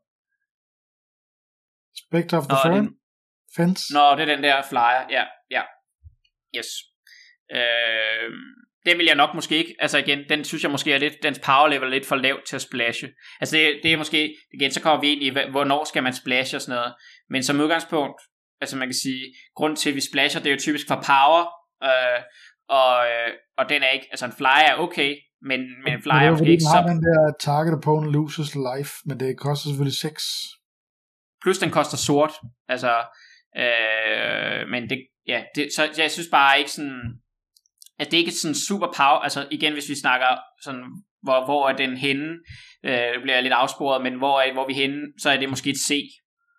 Spectre 2.03 2.37
of 2.37 2.45
the 2.47 2.57
Nå, 2.63 2.69
er 2.69 2.73
Fern? 2.75 2.85
den- 2.85 2.95
Fence? 3.55 3.93
Nå, 3.93 4.05
det 4.15 4.21
er 4.21 4.35
den 4.35 4.43
der 4.43 4.61
flyer. 4.69 5.01
Ja, 5.17 5.23
ja. 5.51 5.61
Yes. 6.57 6.67
Øh, 7.55 8.29
det 8.85 8.97
vil 8.97 9.05
jeg 9.05 9.15
nok 9.15 9.35
måske 9.35 9.55
ikke. 9.57 9.75
Altså 9.79 9.97
igen, 9.97 10.19
den 10.29 10.43
synes 10.43 10.63
jeg 10.63 10.71
måske 10.71 10.93
er 10.93 10.97
lidt, 10.97 11.13
dens 11.23 11.39
power 11.39 11.67
level 11.67 11.87
er 11.87 11.91
lidt 11.91 12.05
for 12.05 12.15
lavt 12.15 12.45
til 12.47 12.55
at 12.55 12.61
splashe. 12.61 13.09
Altså 13.41 13.57
det, 13.57 13.79
det 13.83 13.93
er 13.93 13.97
måske, 13.97 14.35
igen, 14.53 14.71
så 14.71 14.81
kommer 14.81 15.01
vi 15.01 15.07
ind 15.13 15.23
i, 15.23 15.29
hvornår 15.51 15.83
skal 15.83 16.03
man 16.03 16.13
splashe 16.13 16.57
og 16.57 16.61
sådan 16.61 16.75
noget. 16.75 16.93
Men 17.29 17.43
som 17.43 17.59
udgangspunkt, 17.59 18.21
altså 18.63 18.77
man 18.77 18.87
kan 18.87 19.01
sige, 19.05 19.23
grund 19.55 19.75
til 19.77 19.89
at 19.89 19.95
vi 19.95 20.01
splasher, 20.01 20.41
det 20.41 20.49
er 20.49 20.53
jo 20.53 20.65
typisk 20.67 20.87
for 20.87 20.99
power. 21.11 21.41
Øh, 21.89 22.19
og, 22.81 22.95
øh, 23.11 23.29
og 23.59 23.69
den 23.69 23.83
er 23.83 23.89
ikke, 23.89 24.07
altså 24.11 24.25
en 24.25 24.37
flyer 24.39 24.69
er 24.71 24.77
okay, 24.85 25.11
men, 25.49 25.59
men 25.83 25.93
en 25.93 26.01
flyer 26.03 26.19
det 26.19 26.27
er 26.27 26.31
måske 26.31 26.51
ikke 26.51 26.63
så... 26.63 26.83
den 26.87 27.01
der 27.07 27.33
target 27.39 27.73
opponent 27.77 28.13
loses 28.13 28.55
life, 28.69 28.91
men 29.05 29.19
det 29.19 29.37
koster 29.37 29.69
selvfølgelig 29.69 29.99
6. 29.99 30.23
Plus 31.43 31.57
den 31.57 31.71
koster 31.71 31.97
sort. 31.97 32.33
Altså, 32.67 32.93
øh, 33.57 34.61
men 34.71 34.89
det, 34.89 34.97
ja, 35.27 35.43
det, 35.55 35.63
så 35.75 35.81
jeg 35.97 36.11
synes 36.11 36.29
bare 36.31 36.59
ikke 36.59 36.71
sådan, 36.71 37.01
at 37.99 38.11
det 38.11 38.17
ikke 38.17 38.29
er 38.29 38.41
sådan 38.41 38.55
super 38.67 38.87
power, 38.97 39.19
altså 39.27 39.47
igen, 39.51 39.73
hvis 39.73 39.89
vi 39.89 39.95
snakker 39.95 40.27
sådan, 40.63 40.85
hvor, 41.23 41.45
hvor 41.45 41.69
er 41.69 41.75
den 41.75 41.97
henne, 41.97 42.29
øh, 42.85 43.13
det 43.13 43.21
bliver 43.21 43.35
jeg 43.35 43.43
lidt 43.43 43.53
afsporet, 43.53 44.03
men 44.03 44.17
hvor 44.17 44.41
er, 44.41 44.53
hvor 44.53 44.63
er 44.63 44.67
vi 44.67 44.73
henne, 44.73 45.01
så 45.21 45.29
er 45.29 45.37
det 45.37 45.49
måske 45.49 45.69
et 45.69 45.83
C, 45.87 45.91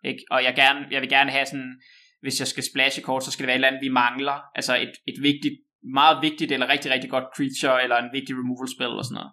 ikke? 0.04 0.24
Og 0.30 0.44
jeg, 0.44 0.54
gerne, 0.54 0.86
jeg 0.90 1.00
vil 1.00 1.08
gerne 1.08 1.30
have 1.30 1.46
sådan, 1.46 1.80
hvis 2.20 2.40
jeg 2.40 2.48
skal 2.48 2.64
splashe 2.70 3.02
kort, 3.02 3.24
så 3.24 3.30
skal 3.30 3.42
det 3.42 3.46
være 3.46 3.54
et 3.54 3.58
eller 3.58 3.68
andet, 3.68 3.82
vi 3.82 3.88
mangler, 3.88 4.38
altså 4.54 4.76
et, 4.76 4.92
et 5.08 5.22
vigtigt, 5.22 5.54
meget 5.94 6.22
vigtigt, 6.22 6.52
eller 6.52 6.68
rigtig, 6.68 6.90
rigtig 6.90 7.10
godt 7.10 7.24
creature, 7.36 7.82
eller 7.82 7.96
en 7.96 8.12
vigtig 8.12 8.34
removal 8.40 8.68
spell, 8.76 8.90
eller 8.90 9.02
sådan 9.02 9.20
noget. 9.20 9.32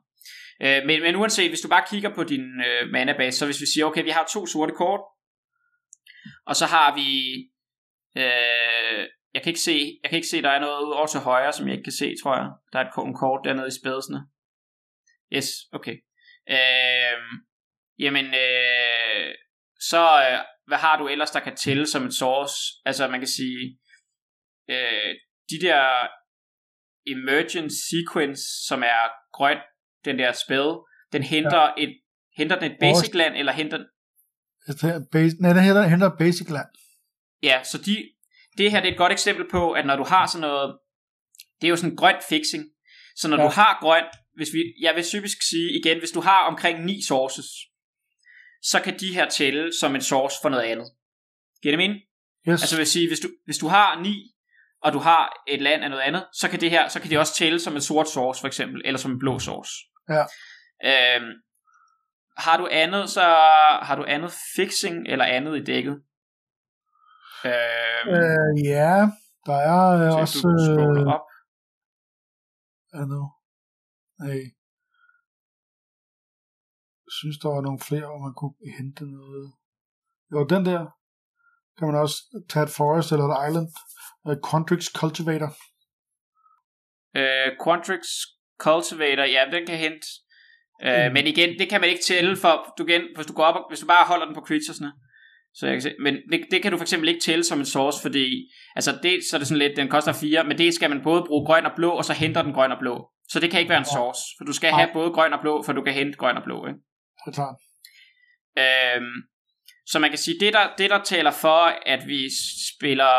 Øh, 0.64 0.81
men, 0.88 1.02
men 1.02 1.15
uanset, 1.15 1.49
hvis 1.49 1.61
du 1.61 1.69
bare 1.69 1.89
kigger 1.89 2.15
på 2.15 2.23
din 2.23 2.45
øh, 2.68 2.89
mana 2.91 3.14
base, 3.18 3.38
så 3.38 3.45
hvis 3.45 3.61
vi 3.61 3.65
siger, 3.73 3.85
okay, 3.85 4.03
vi 4.03 4.10
har 4.10 4.26
to 4.34 4.45
sorte 4.45 4.73
kort, 4.73 5.02
og 6.45 6.56
så 6.56 6.65
har 6.65 6.95
vi 6.99 7.10
øh, 8.22 9.07
jeg 9.34 9.41
kan 9.41 9.49
ikke 9.49 9.60
se, 9.60 9.99
jeg 10.03 10.10
kan 10.10 10.18
ikke 10.18 10.27
se, 10.27 10.41
der 10.41 10.49
er 10.49 10.60
noget 10.60 10.93
over 10.93 11.07
til 11.07 11.19
højre, 11.19 11.53
som 11.53 11.68
jeg 11.68 11.73
ikke 11.73 11.84
kan 11.84 11.99
se, 12.02 12.15
tror 12.23 12.35
jeg. 12.35 12.49
Der 12.73 12.80
er 12.80 12.84
et 12.84 13.07
en 13.07 13.15
kort 13.15 13.41
dernede 13.45 13.68
i 13.68 13.80
spædelsene. 13.81 14.19
Yes, 15.35 15.48
okay. 15.72 15.95
Øh, 16.49 17.18
jamen, 17.99 18.26
øh, 18.26 19.35
så 19.80 20.03
øh, 20.26 20.39
hvad 20.72 20.77
har 20.77 20.98
du 20.98 21.07
ellers, 21.07 21.31
der 21.31 21.39
kan 21.39 21.56
tælle 21.56 21.88
som 21.88 22.06
et 22.06 22.14
source? 22.14 22.56
Altså, 22.85 23.07
man 23.07 23.19
kan 23.19 23.27
sige, 23.27 23.80
øh, 24.69 25.11
de 25.52 25.57
der 25.68 25.81
emergent 27.07 27.72
sequence, 27.89 28.43
som 28.68 28.84
er 28.84 29.03
grøn, 29.34 29.57
den 30.06 30.19
der 30.19 30.31
spæd, 30.31 30.68
den 31.14 31.23
henter 31.23 31.61
ja. 31.61 31.84
et 31.84 31.93
henter 32.38 32.60
den 32.60 32.72
et 32.72 32.77
basic 32.80 33.14
land, 33.14 33.35
eller 33.35 33.52
henter 33.52 33.77
er 34.68 35.06
base, 35.11 35.35
nej, 35.41 35.53
den 35.53 35.64
henter, 35.64 35.84
henter 35.84 36.10
basic 36.19 36.49
land. 36.49 36.68
Ja, 37.43 37.64
så 37.64 37.77
de, 37.77 38.10
det 38.57 38.72
her 38.72 38.80
det 38.80 38.88
er 38.88 38.91
et 38.91 38.98
godt 38.98 39.11
eksempel 39.11 39.45
på, 39.52 39.72
at 39.72 39.85
når 39.85 39.95
du 39.95 40.03
har 40.03 40.27
sådan 40.27 40.41
noget, 40.41 40.77
det 41.61 41.68
er 41.68 41.69
jo 41.69 41.76
sådan 41.76 41.95
grønt 41.95 42.23
fixing. 42.30 42.64
Så 43.15 43.27
når 43.27 43.38
ja. 43.38 43.43
Du 43.43 43.49
har 43.49 43.77
grønt, 43.81 44.14
hvis 44.35 44.49
vi, 44.53 44.61
jeg 44.81 44.95
vil 44.95 45.03
typisk 45.03 45.38
sige 45.49 45.80
igen, 45.80 45.99
hvis 45.99 46.11
du 46.11 46.22
har 46.22 46.41
omkring 46.52 46.85
9 46.85 47.02
sources, 47.02 47.48
så 48.62 48.82
kan 48.84 49.00
de 49.00 49.14
her 49.14 49.30
tælle 49.30 49.72
som 49.80 49.96
en 49.96 50.02
source 50.02 50.36
for 50.42 50.50
noget 50.50 50.64
andet. 50.64 50.88
Giver 51.62 51.72
det 51.72 51.78
mening? 51.78 52.00
Yes. 52.50 52.62
Altså 52.64 52.78
vil 52.78 52.88
sige, 52.88 53.08
hvis 53.10 53.20
du, 53.20 53.28
hvis 53.46 53.58
du 53.58 53.68
har 53.68 54.00
9, 54.02 54.36
og 54.84 54.94
du 54.94 55.00
har 55.00 55.44
et 55.48 55.62
land 55.62 55.84
af 55.84 55.90
noget 55.90 56.04
andet, 56.04 56.28
så 56.34 56.50
kan 56.50 56.62
det 56.62 56.70
her, 56.70 56.88
så 56.88 57.00
kan 57.00 57.10
det 57.10 57.20
også 57.20 57.36
tælle 57.36 57.60
som 57.60 57.76
en 57.76 57.82
sort 57.82 58.10
source 58.10 58.42
for 58.42 58.48
eksempel, 58.48 58.82
eller 58.86 58.98
som 58.98 59.12
en 59.12 59.20
blå 59.20 59.40
source. 59.40 59.72
Ja. 60.10 60.24
Øhm, 61.16 61.32
har 62.38 62.58
du 62.58 62.68
andet, 62.72 63.10
så 63.10 63.22
har 63.82 63.96
du 63.96 64.06
andet 64.08 64.32
fixing 64.56 65.08
eller 65.08 65.26
andet 65.26 65.58
i 65.58 65.64
dækket? 65.64 66.02
Øhm, 67.46 68.10
Øh, 68.16 68.66
ja, 68.66 68.96
der 69.46 69.58
er 69.72 70.06
øh, 70.06 70.12
så 70.12 70.18
også... 70.18 70.40
du 70.42 71.00
Øh, 71.02 71.08
op. 71.16 71.26
andet. 72.94 73.24
Nej. 74.20 74.30
Jeg 74.30 74.42
synes, 77.22 77.38
der 77.43 77.49
var 77.56 77.61
nogle 77.68 77.81
flere, 77.89 78.06
hvor 78.10 78.22
man 78.27 78.35
kunne 78.39 78.57
hente 78.77 79.03
noget. 79.19 79.48
Jo, 80.34 80.39
den 80.53 80.61
der 80.69 80.81
kan 81.77 81.88
man 81.88 81.98
også 82.06 82.18
tage 82.52 82.65
et 82.68 82.77
forest 82.80 83.11
eller 83.11 83.26
et 83.27 83.38
island. 83.48 83.68
Uh, 84.27 84.38
Quantrix 84.48 84.81
Cultivator. 84.99 85.52
Øh, 87.19 87.49
Quantrix 87.64 88.03
Cultivator, 88.65 89.26
ja, 89.35 89.41
den 89.56 89.64
kan 89.69 89.77
hente. 89.85 90.07
Øh, 90.88 91.06
Mm. 91.07 91.14
Men 91.14 91.27
igen, 91.27 91.60
det 91.60 91.69
kan 91.69 91.81
man 91.81 91.89
ikke 91.89 92.03
tælle 92.03 92.38
for, 92.43 92.73
du 92.77 92.85
igen, 92.88 93.03
hvis 93.15 93.27
du 93.27 93.34
går 93.34 93.43
op, 93.43 93.56
og, 93.56 93.65
hvis 93.69 93.80
du 93.80 93.88
bare 93.88 94.06
holder 94.11 94.26
den 94.26 94.35
på 94.35 94.41
creaturesne. 94.48 94.91
Så 95.53 95.65
jeg 95.65 95.73
kan 95.76 95.81
se, 95.81 95.93
men 95.99 96.14
det, 96.31 96.45
det, 96.52 96.61
kan 96.61 96.72
du 96.72 96.77
for 96.77 96.84
eksempel 96.84 97.10
ikke 97.10 97.22
tælle 97.22 97.43
som 97.43 97.60
en 97.60 97.65
source, 97.65 98.02
fordi, 98.02 98.26
altså 98.76 98.91
det, 99.03 99.19
så 99.30 99.35
er 99.35 99.39
det 99.39 99.48
sådan 99.48 99.60
lidt, 99.60 99.77
den 99.77 99.89
koster 99.89 100.14
4, 100.14 100.43
men 100.43 100.57
det 100.57 100.73
skal 100.73 100.89
man 100.89 101.02
både 101.03 101.23
bruge 101.27 101.45
grøn 101.45 101.65
og 101.65 101.72
blå, 101.76 101.89
og 101.89 102.06
så 102.06 102.14
henter 102.14 102.41
den 102.41 102.53
grøn 102.53 102.72
og 102.72 102.80
blå. 102.80 103.10
Så 103.30 103.39
det 103.39 103.52
kan 103.52 103.60
ikke 103.60 103.69
være 103.69 103.80
en 103.85 103.93
source, 103.95 104.22
for 104.38 104.45
du 104.45 104.53
skal 104.53 104.72
have 104.72 104.89
både 104.93 105.10
grøn 105.11 105.34
og 105.34 105.41
blå, 105.41 105.64
for 105.65 105.73
du 105.73 105.81
kan 105.84 105.93
hente 105.93 106.18
grøn 106.18 106.38
og 106.38 106.43
blå, 106.43 106.68
ikke? 106.68 106.80
Det 107.26 107.31
er 107.31 107.35
klart. 107.39 107.57
Øhm, 108.57 109.15
så 109.85 109.99
man 109.99 110.10
kan 110.10 110.18
sige, 110.18 110.39
det 110.39 110.53
der, 110.53 110.76
det 110.77 110.89
der 110.89 111.03
taler 111.03 111.31
for, 111.31 111.61
at 111.85 112.07
vi 112.07 112.30
spiller, 112.76 113.15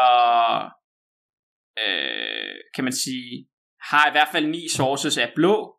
øh, 1.78 2.54
kan 2.74 2.84
man 2.84 2.92
sige, 2.92 3.48
har 3.82 4.08
i 4.08 4.10
hvert 4.10 4.28
fald 4.32 4.46
ni 4.46 4.68
sources 4.68 5.18
af 5.18 5.32
blå, 5.36 5.76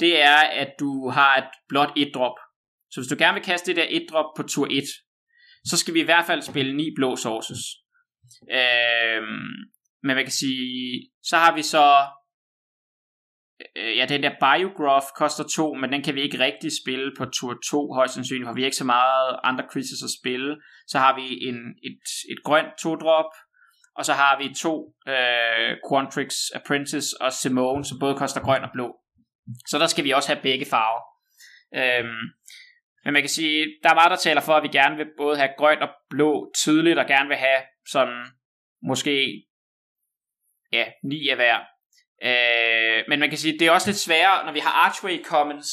det 0.00 0.22
er, 0.22 0.36
at 0.36 0.70
du 0.80 1.08
har 1.08 1.36
et 1.36 1.50
blot 1.68 1.92
et 1.96 2.10
drop. 2.14 2.38
Så 2.90 3.00
hvis 3.00 3.08
du 3.08 3.16
gerne 3.18 3.34
vil 3.34 3.44
kaste 3.44 3.66
det 3.66 3.76
der 3.76 3.86
et 3.88 4.06
drop 4.10 4.30
på 4.36 4.42
tur 4.42 4.66
1, 4.70 4.84
så 5.64 5.76
skal 5.76 5.94
vi 5.94 6.00
i 6.00 6.04
hvert 6.04 6.26
fald 6.26 6.42
spille 6.42 6.76
ni 6.76 6.90
blå 6.96 7.16
sources. 7.16 7.62
Øhm, 8.52 9.50
men 10.02 10.14
man 10.16 10.24
kan 10.24 10.32
sige, 10.32 11.10
så 11.22 11.36
har 11.36 11.54
vi 11.54 11.62
så 11.62 12.06
øh, 13.76 13.96
ja, 13.96 14.06
den 14.06 14.22
der 14.22 14.34
Biograph 14.40 15.06
koster 15.16 15.44
2, 15.44 15.74
men 15.74 15.92
den 15.92 16.02
kan 16.02 16.14
vi 16.14 16.22
ikke 16.22 16.38
rigtig 16.38 16.70
spille 16.84 17.12
på 17.18 17.24
tur 17.24 17.58
2, 17.70 17.92
højst 17.94 18.14
sandsynligt, 18.14 18.48
for 18.48 18.54
vi 18.54 18.60
har 18.60 18.66
ikke 18.66 18.76
så 18.76 18.84
meget 18.84 19.38
andre 19.44 19.64
creatures 19.72 20.02
at 20.08 20.16
spille. 20.20 20.56
Så 20.86 20.98
har 20.98 21.14
vi 21.20 21.26
en, 21.48 21.58
et, 21.88 22.04
et 22.32 22.40
grønt 22.44 22.72
2-drop, 22.84 23.30
og 23.96 24.04
så 24.04 24.12
har 24.12 24.38
vi 24.38 24.54
to 24.54 24.74
øh, 25.08 25.70
Quantrix 25.88 26.30
Apprentice 26.54 27.08
og 27.20 27.32
Simone, 27.32 27.84
som 27.84 27.98
både 27.98 28.14
koster 28.14 28.40
grøn 28.40 28.62
og 28.62 28.70
blå. 28.72 28.96
Så 29.68 29.78
der 29.78 29.86
skal 29.86 30.04
vi 30.04 30.10
også 30.10 30.28
have 30.32 30.42
begge 30.42 30.66
farver. 30.66 31.02
Øhm, 31.74 32.22
men 33.04 33.12
man 33.12 33.22
kan 33.22 33.28
sige, 33.28 33.66
der 33.82 33.90
er 33.90 33.94
meget, 33.94 34.10
der 34.10 34.16
taler 34.16 34.40
for, 34.40 34.52
at 34.52 34.62
vi 34.62 34.68
gerne 34.68 34.96
vil 34.96 35.06
både 35.16 35.36
have 35.36 35.50
grøn 35.58 35.82
og 35.82 35.88
blå 36.10 36.52
tydeligt, 36.56 36.98
og 36.98 37.06
gerne 37.06 37.28
vil 37.28 37.36
have 37.36 37.62
sådan 37.88 38.26
måske 38.82 39.46
ja, 40.72 40.84
ni 41.04 41.28
af 41.28 41.36
hver. 41.36 41.58
Øh, 42.22 43.04
men 43.08 43.20
man 43.20 43.28
kan 43.28 43.38
sige, 43.38 43.58
det 43.58 43.66
er 43.66 43.70
også 43.70 43.88
lidt 43.88 43.98
sværere, 43.98 44.46
når 44.46 44.52
vi 44.52 44.58
har 44.58 44.70
Archway 44.70 45.24
Commons, 45.24 45.66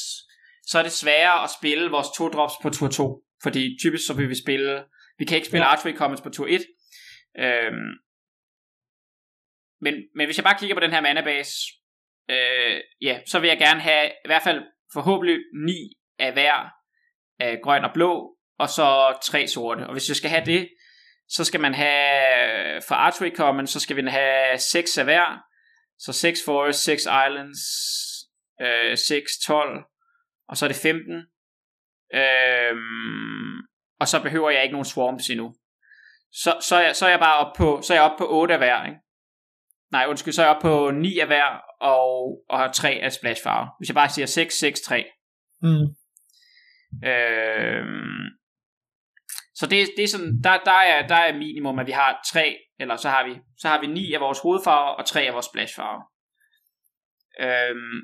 så 0.66 0.80
er 0.80 0.84
det 0.84 0.92
sværere 0.92 1.44
at 1.44 1.50
spille 1.60 1.90
vores 1.90 2.08
to 2.18 2.30
drops 2.30 2.54
på 2.62 2.70
tur 2.70 2.88
2. 2.88 3.24
Fordi 3.44 3.78
typisk 3.82 4.08
så 4.08 4.14
vil 4.14 4.30
vi 4.30 4.36
spille, 4.36 4.84
vi 5.18 5.26
kan 5.26 5.36
ikke 5.36 5.48
spille 5.48 5.66
Ja. 5.66 5.72
Archway 5.72 5.96
Commons 5.96 6.22
på 6.22 6.30
tur 6.30 6.48
1. 6.50 6.66
Øhm, 7.40 7.74
men, 9.82 9.94
men 10.16 10.26
hvis 10.28 10.38
jeg 10.38 10.44
bare 10.44 10.58
kigger 10.60 10.76
på 10.76 10.80
den 10.80 10.92
her 10.92 11.02
manabase, 11.02 11.56
øh, 12.30 12.82
ja, 13.02 13.20
så 13.26 13.40
vil 13.40 13.48
jeg 13.48 13.58
gerne 13.58 13.80
have 13.82 14.08
i 14.08 14.28
hvert 14.28 14.44
fald 14.44 14.64
forhåbentlig 14.94 15.38
9 15.66 15.72
af 16.20 16.34
hver 16.34 16.70
af 17.40 17.60
grøn 17.64 17.84
og 17.84 17.92
blå, 17.94 18.38
og 18.60 18.70
så 18.70 19.18
tre 19.24 19.48
sorte. 19.48 19.88
Og 19.88 19.92
hvis 19.92 20.10
jeg 20.10 20.16
skal 20.16 20.30
have 20.30 20.46
det, 20.46 20.70
så 21.30 21.44
skal 21.44 21.60
man 21.60 21.74
have, 21.74 22.82
for 22.88 22.96
Archway 22.96 23.36
Commons, 23.36 23.70
så 23.70 23.80
skal 23.80 23.96
vi 23.96 24.10
have 24.10 24.58
6 24.58 24.98
af 24.98 25.04
hver, 25.04 25.40
så 26.00 26.14
6 26.14 26.40
Forest, 26.46 26.84
6 26.84 27.02
Islands, 27.02 27.60
øh, 28.62 28.98
6, 28.98 29.32
12, 29.46 29.84
og 30.50 30.58
så 30.58 30.66
er 30.66 30.68
det 30.68 30.78
15. 30.78 31.14
Øhm, 32.14 33.58
og 34.00 34.08
så 34.08 34.22
behøver 34.24 34.50
jeg 34.50 34.64
ikke 34.64 34.74
nogen 34.74 34.86
swarms 34.86 35.30
endnu. 35.30 35.56
Så, 36.32 36.58
så, 36.62 36.76
er, 36.76 36.82
jeg, 36.82 36.96
så 36.96 37.06
er 37.06 37.10
jeg 37.10 37.20
bare 37.20 37.38
oppe 37.38 37.58
på, 37.58 37.82
så 37.82 37.94
er 37.94 37.98
jeg 37.98 38.04
oppe 38.12 38.18
på 38.18 38.28
8 38.30 38.54
af 38.54 38.60
hver, 38.60 38.86
ikke? 38.86 39.00
Nej, 39.92 40.06
undskyld, 40.08 40.34
så 40.34 40.42
er 40.42 40.46
jeg 40.46 40.56
oppe 40.56 40.68
på 40.68 40.92
9 40.92 41.20
af 41.20 41.28
hver, 41.28 41.62
og, 41.82 42.44
og 42.50 42.60
har 42.60 42.72
3 42.72 42.90
af 42.90 43.14
splash 43.14 43.44
farve. 43.44 43.70
Hvis 43.80 43.90
jeg 43.90 43.96
bare 43.96 44.10
siger 44.10 44.26
6, 44.26 44.60
6, 44.60 44.82
3. 44.82 45.06
Mm. 45.62 45.70
Øhm, 47.08 48.17
så 49.60 49.66
det, 49.66 49.88
det 49.98 50.04
er 50.04 50.08
sådan, 50.08 50.42
der, 50.44 50.58
der, 50.58 50.72
er, 50.72 51.08
der 51.08 51.16
er 51.16 51.38
minimum, 51.38 51.80
at 51.80 51.88
vi 51.88 51.92
har 51.92 52.22
tre, 52.34 52.58
eller 52.80 52.96
så 52.96 53.10
har 53.10 53.28
vi, 53.28 53.34
så 53.58 53.68
har 53.68 53.82
vi 53.82 53.88
ni 53.88 54.14
af 54.14 54.20
vores 54.20 54.40
hovedfarver, 54.40 54.90
og 54.90 55.06
tre 55.06 55.22
af 55.22 55.34
vores 55.34 55.46
splashfarver. 55.46 56.02
Øhm, 57.40 58.00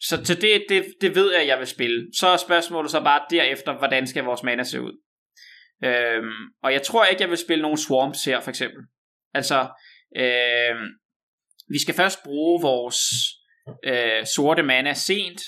så 0.00 0.24
til 0.24 0.40
det, 0.40 0.64
det, 0.68 0.94
det 1.00 1.14
ved 1.14 1.32
jeg, 1.32 1.40
at 1.40 1.46
jeg 1.46 1.58
vil 1.58 1.66
spille. 1.66 2.08
Så 2.18 2.26
er 2.28 2.36
spørgsmålet 2.36 2.90
så 2.90 3.00
bare 3.00 3.26
derefter, 3.30 3.78
hvordan 3.78 4.06
skal 4.06 4.24
vores 4.24 4.42
mana 4.42 4.62
se 4.62 4.80
ud. 4.80 5.02
Øhm, 5.84 6.52
og 6.62 6.72
jeg 6.72 6.82
tror 6.82 7.04
ikke, 7.04 7.22
jeg 7.22 7.30
vil 7.30 7.38
spille 7.38 7.62
nogen 7.62 7.78
swarms 7.78 8.24
her, 8.24 8.40
for 8.40 8.50
eksempel. 8.50 8.82
Altså, 9.34 9.58
øhm, 10.16 10.88
vi 11.68 11.78
skal 11.82 11.94
først 11.94 12.22
bruge 12.24 12.62
vores 12.62 13.00
øh, 13.84 14.26
sorte 14.26 14.62
mana 14.62 14.94
sent. 14.94 15.40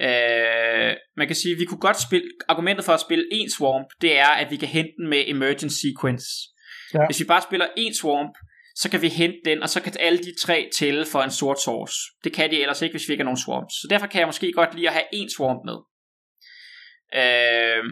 Øh, 0.00 0.96
man 1.16 1.26
kan 1.26 1.36
sige, 1.36 1.52
at 1.52 1.58
vi 1.58 1.64
kunne 1.64 1.80
godt 1.80 2.00
spille, 2.00 2.30
argumentet 2.48 2.84
for 2.84 2.92
at 2.92 3.00
spille 3.00 3.24
en 3.32 3.50
swamp, 3.50 3.86
det 4.00 4.18
er, 4.18 4.28
at 4.28 4.50
vi 4.50 4.56
kan 4.56 4.68
hente 4.68 4.92
den 4.98 5.08
med 5.08 5.24
emergent 5.26 5.72
sequence. 5.72 6.26
Ja. 6.94 7.06
Hvis 7.06 7.20
vi 7.20 7.24
bare 7.24 7.42
spiller 7.42 7.66
en 7.76 7.94
swamp, 7.94 8.34
så 8.74 8.90
kan 8.90 9.02
vi 9.02 9.08
hente 9.08 9.38
den, 9.44 9.62
og 9.62 9.68
så 9.68 9.82
kan 9.82 9.92
alle 10.00 10.18
de 10.18 10.34
tre 10.40 10.70
tælle 10.78 11.06
for 11.06 11.22
en 11.22 11.30
sort 11.30 11.60
source. 11.60 11.96
Det 12.24 12.32
kan 12.32 12.50
de 12.50 12.60
ellers 12.60 12.82
ikke, 12.82 12.92
hvis 12.92 13.08
vi 13.08 13.12
ikke 13.12 13.22
har 13.22 13.30
nogen 13.30 13.44
swamps. 13.44 13.74
Så 13.74 13.86
derfor 13.90 14.06
kan 14.06 14.18
jeg 14.18 14.28
måske 14.28 14.52
godt 14.52 14.74
lide 14.74 14.88
at 14.88 14.92
have 14.92 15.04
en 15.12 15.30
swamp 15.30 15.60
med. 15.64 15.78
Øh, 17.14 17.84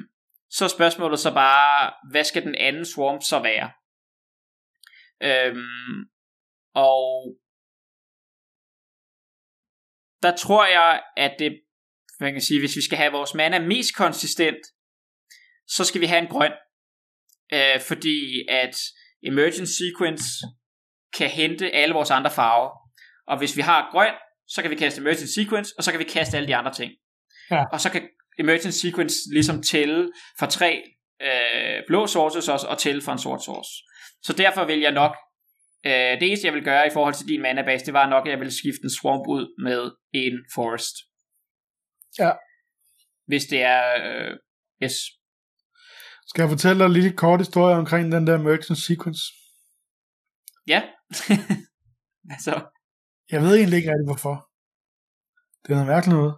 så 0.50 0.64
er 0.64 0.68
spørgsmålet 0.68 1.18
så 1.18 1.34
bare, 1.34 1.92
hvad 2.10 2.24
skal 2.24 2.42
den 2.42 2.54
anden 2.54 2.84
swamp 2.84 3.22
så 3.22 3.38
være? 3.38 3.70
Øh, 5.22 5.56
og 6.74 7.36
der 10.22 10.36
tror 10.36 10.66
jeg, 10.66 11.02
at 11.16 11.36
det, 11.38 11.60
man 12.20 12.32
kan 12.32 12.42
sige, 12.42 12.60
hvis 12.60 12.76
vi 12.76 12.82
skal 12.82 12.98
have 12.98 13.12
vores 13.12 13.34
mana 13.34 13.58
mest 13.58 13.94
konsistent, 13.96 14.58
så 15.66 15.84
skal 15.84 16.00
vi 16.00 16.06
have 16.06 16.22
en 16.22 16.28
grøn. 16.28 16.52
Øh, 17.52 17.80
fordi 17.80 18.46
at 18.48 18.76
Emergent 19.22 19.68
Sequence 19.68 20.24
kan 21.16 21.30
hente 21.30 21.70
alle 21.70 21.94
vores 21.94 22.10
andre 22.10 22.30
farver. 22.30 22.70
Og 23.26 23.38
hvis 23.38 23.56
vi 23.56 23.62
har 23.62 23.88
grøn, 23.90 24.14
så 24.48 24.62
kan 24.62 24.70
vi 24.70 24.76
kaste 24.76 25.00
Emergent 25.00 25.30
Sequence, 25.30 25.74
og 25.78 25.84
så 25.84 25.90
kan 25.90 25.98
vi 25.98 26.04
kaste 26.04 26.36
alle 26.36 26.48
de 26.48 26.56
andre 26.56 26.72
ting. 26.72 26.92
Ja. 27.50 27.64
Og 27.72 27.80
så 27.80 27.90
kan 27.90 28.08
Emergent 28.38 28.74
Sequence 28.74 29.16
ligesom 29.32 29.62
tælle 29.62 30.12
for 30.38 30.46
tre 30.46 30.82
øh, 31.22 31.82
blå 31.86 32.06
sources 32.06 32.48
også, 32.48 32.66
og 32.66 32.78
tælle 32.78 33.02
for 33.02 33.12
en 33.12 33.18
sort 33.18 33.44
source. 33.44 33.70
Så 34.22 34.32
derfor 34.32 34.64
vil 34.64 34.80
jeg 34.80 34.92
nok, 34.92 35.16
øh, 35.86 35.92
det 35.92 36.22
eneste 36.22 36.46
jeg 36.46 36.54
vil 36.54 36.64
gøre 36.64 36.86
i 36.86 36.90
forhold 36.92 37.14
til 37.14 37.28
din 37.28 37.42
mana 37.42 37.62
base, 37.62 37.86
det 37.86 37.94
var 37.94 38.08
nok, 38.08 38.26
at 38.26 38.30
jeg 38.30 38.40
vil 38.40 38.52
skifte 38.52 38.84
en 38.84 38.90
swamp 39.00 39.24
ud 39.28 39.62
med 39.62 39.90
en 40.14 40.34
forest. 40.54 40.96
Ja. 42.18 42.32
Hvis 43.26 43.44
det 43.44 43.62
er, 43.62 43.84
øh, 44.04 44.36
yes. 44.82 44.94
Skal 46.26 46.42
jeg 46.42 46.50
fortælle 46.50 46.78
dig 46.78 46.86
en 46.86 46.92
lille 46.92 47.12
kort 47.12 47.40
historie 47.40 47.76
omkring 47.76 48.12
den 48.12 48.26
der 48.26 48.34
Emergent 48.34 48.78
Sequence? 48.78 49.22
Ja. 50.66 50.82
altså. 52.34 52.70
Jeg 53.30 53.42
ved 53.42 53.56
egentlig 53.56 53.76
ikke 53.76 53.90
rigtig 53.90 54.06
hvorfor. 54.06 54.48
Det 55.62 55.70
er 55.70 55.74
noget 55.74 55.86
mærkeligt 55.86 56.16
noget. 56.18 56.34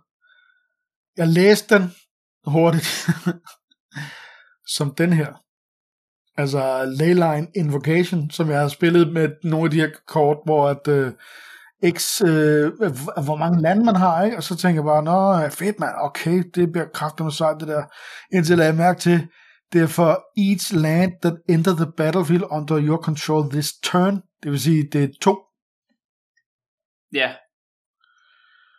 Jeg 1.17 1.29
læste 1.29 1.75
den 1.75 1.83
hurtigt. 2.45 2.89
som 4.77 4.95
den 4.95 5.13
her. 5.13 5.45
Altså 6.37 6.85
Leyline 6.99 7.49
Invocation, 7.57 8.31
som 8.31 8.51
jeg 8.51 8.61
har 8.61 8.69
spillet 8.69 9.13
med 9.13 9.29
nogle 9.45 9.65
af 9.65 9.71
de 9.71 9.81
her 9.81 9.91
kort, 10.07 10.39
hvor 10.45 10.69
at 10.69 10.89
uh, 10.89 11.13
X, 11.89 12.21
uh, 12.21 12.29
hvor 13.27 13.37
mange 13.37 13.63
lande 13.63 13.85
man 13.85 13.97
har, 13.97 14.25
ikke? 14.25 14.37
og 14.37 14.43
så 14.43 14.57
tænker 14.57 14.81
jeg 14.81 14.85
bare, 14.85 15.03
nå, 15.03 15.49
fedt 15.49 15.81
mand, 15.81 15.95
okay, 15.99 16.43
det 16.55 16.73
bliver 16.73 16.87
kraftigt 16.95 17.35
sejt 17.35 17.61
det 17.61 17.69
der, 17.69 17.85
indtil 18.33 18.59
jeg 18.59 18.75
mærke 18.75 19.01
til, 19.01 19.29
det 19.73 19.83
er 19.83 19.87
for 19.87 20.13
each 20.49 20.75
land 20.75 21.13
that 21.23 21.35
enter 21.49 21.75
the 21.77 21.93
battlefield 21.97 22.45
under 22.51 22.87
your 22.89 23.03
control 23.03 23.51
this 23.51 23.73
turn. 23.83 24.15
Det 24.43 24.51
vil 24.51 24.61
sige, 24.61 24.89
det 24.93 25.05
er 25.05 25.09
to. 25.23 25.35
Ja. 27.15 27.35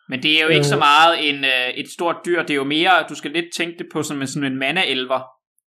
Men 0.09 0.23
det 0.23 0.37
er 0.37 0.41
jo 0.41 0.47
ikke 0.47 0.59
øh, 0.59 0.73
så 0.75 0.77
meget 0.77 1.29
en, 1.29 1.45
øh, 1.45 1.69
et 1.69 1.89
stort 1.91 2.15
dyr. 2.25 2.41
Det 2.41 2.49
er 2.49 2.55
jo 2.55 2.63
mere, 2.63 3.05
du 3.09 3.15
skal 3.15 3.31
lidt 3.31 3.45
tænke 3.57 3.77
det 3.77 3.87
på 3.93 4.03
som 4.03 4.21
en, 4.21 4.27
sådan 4.27 4.51
en 4.51 4.63
mana-elver. 4.63 5.21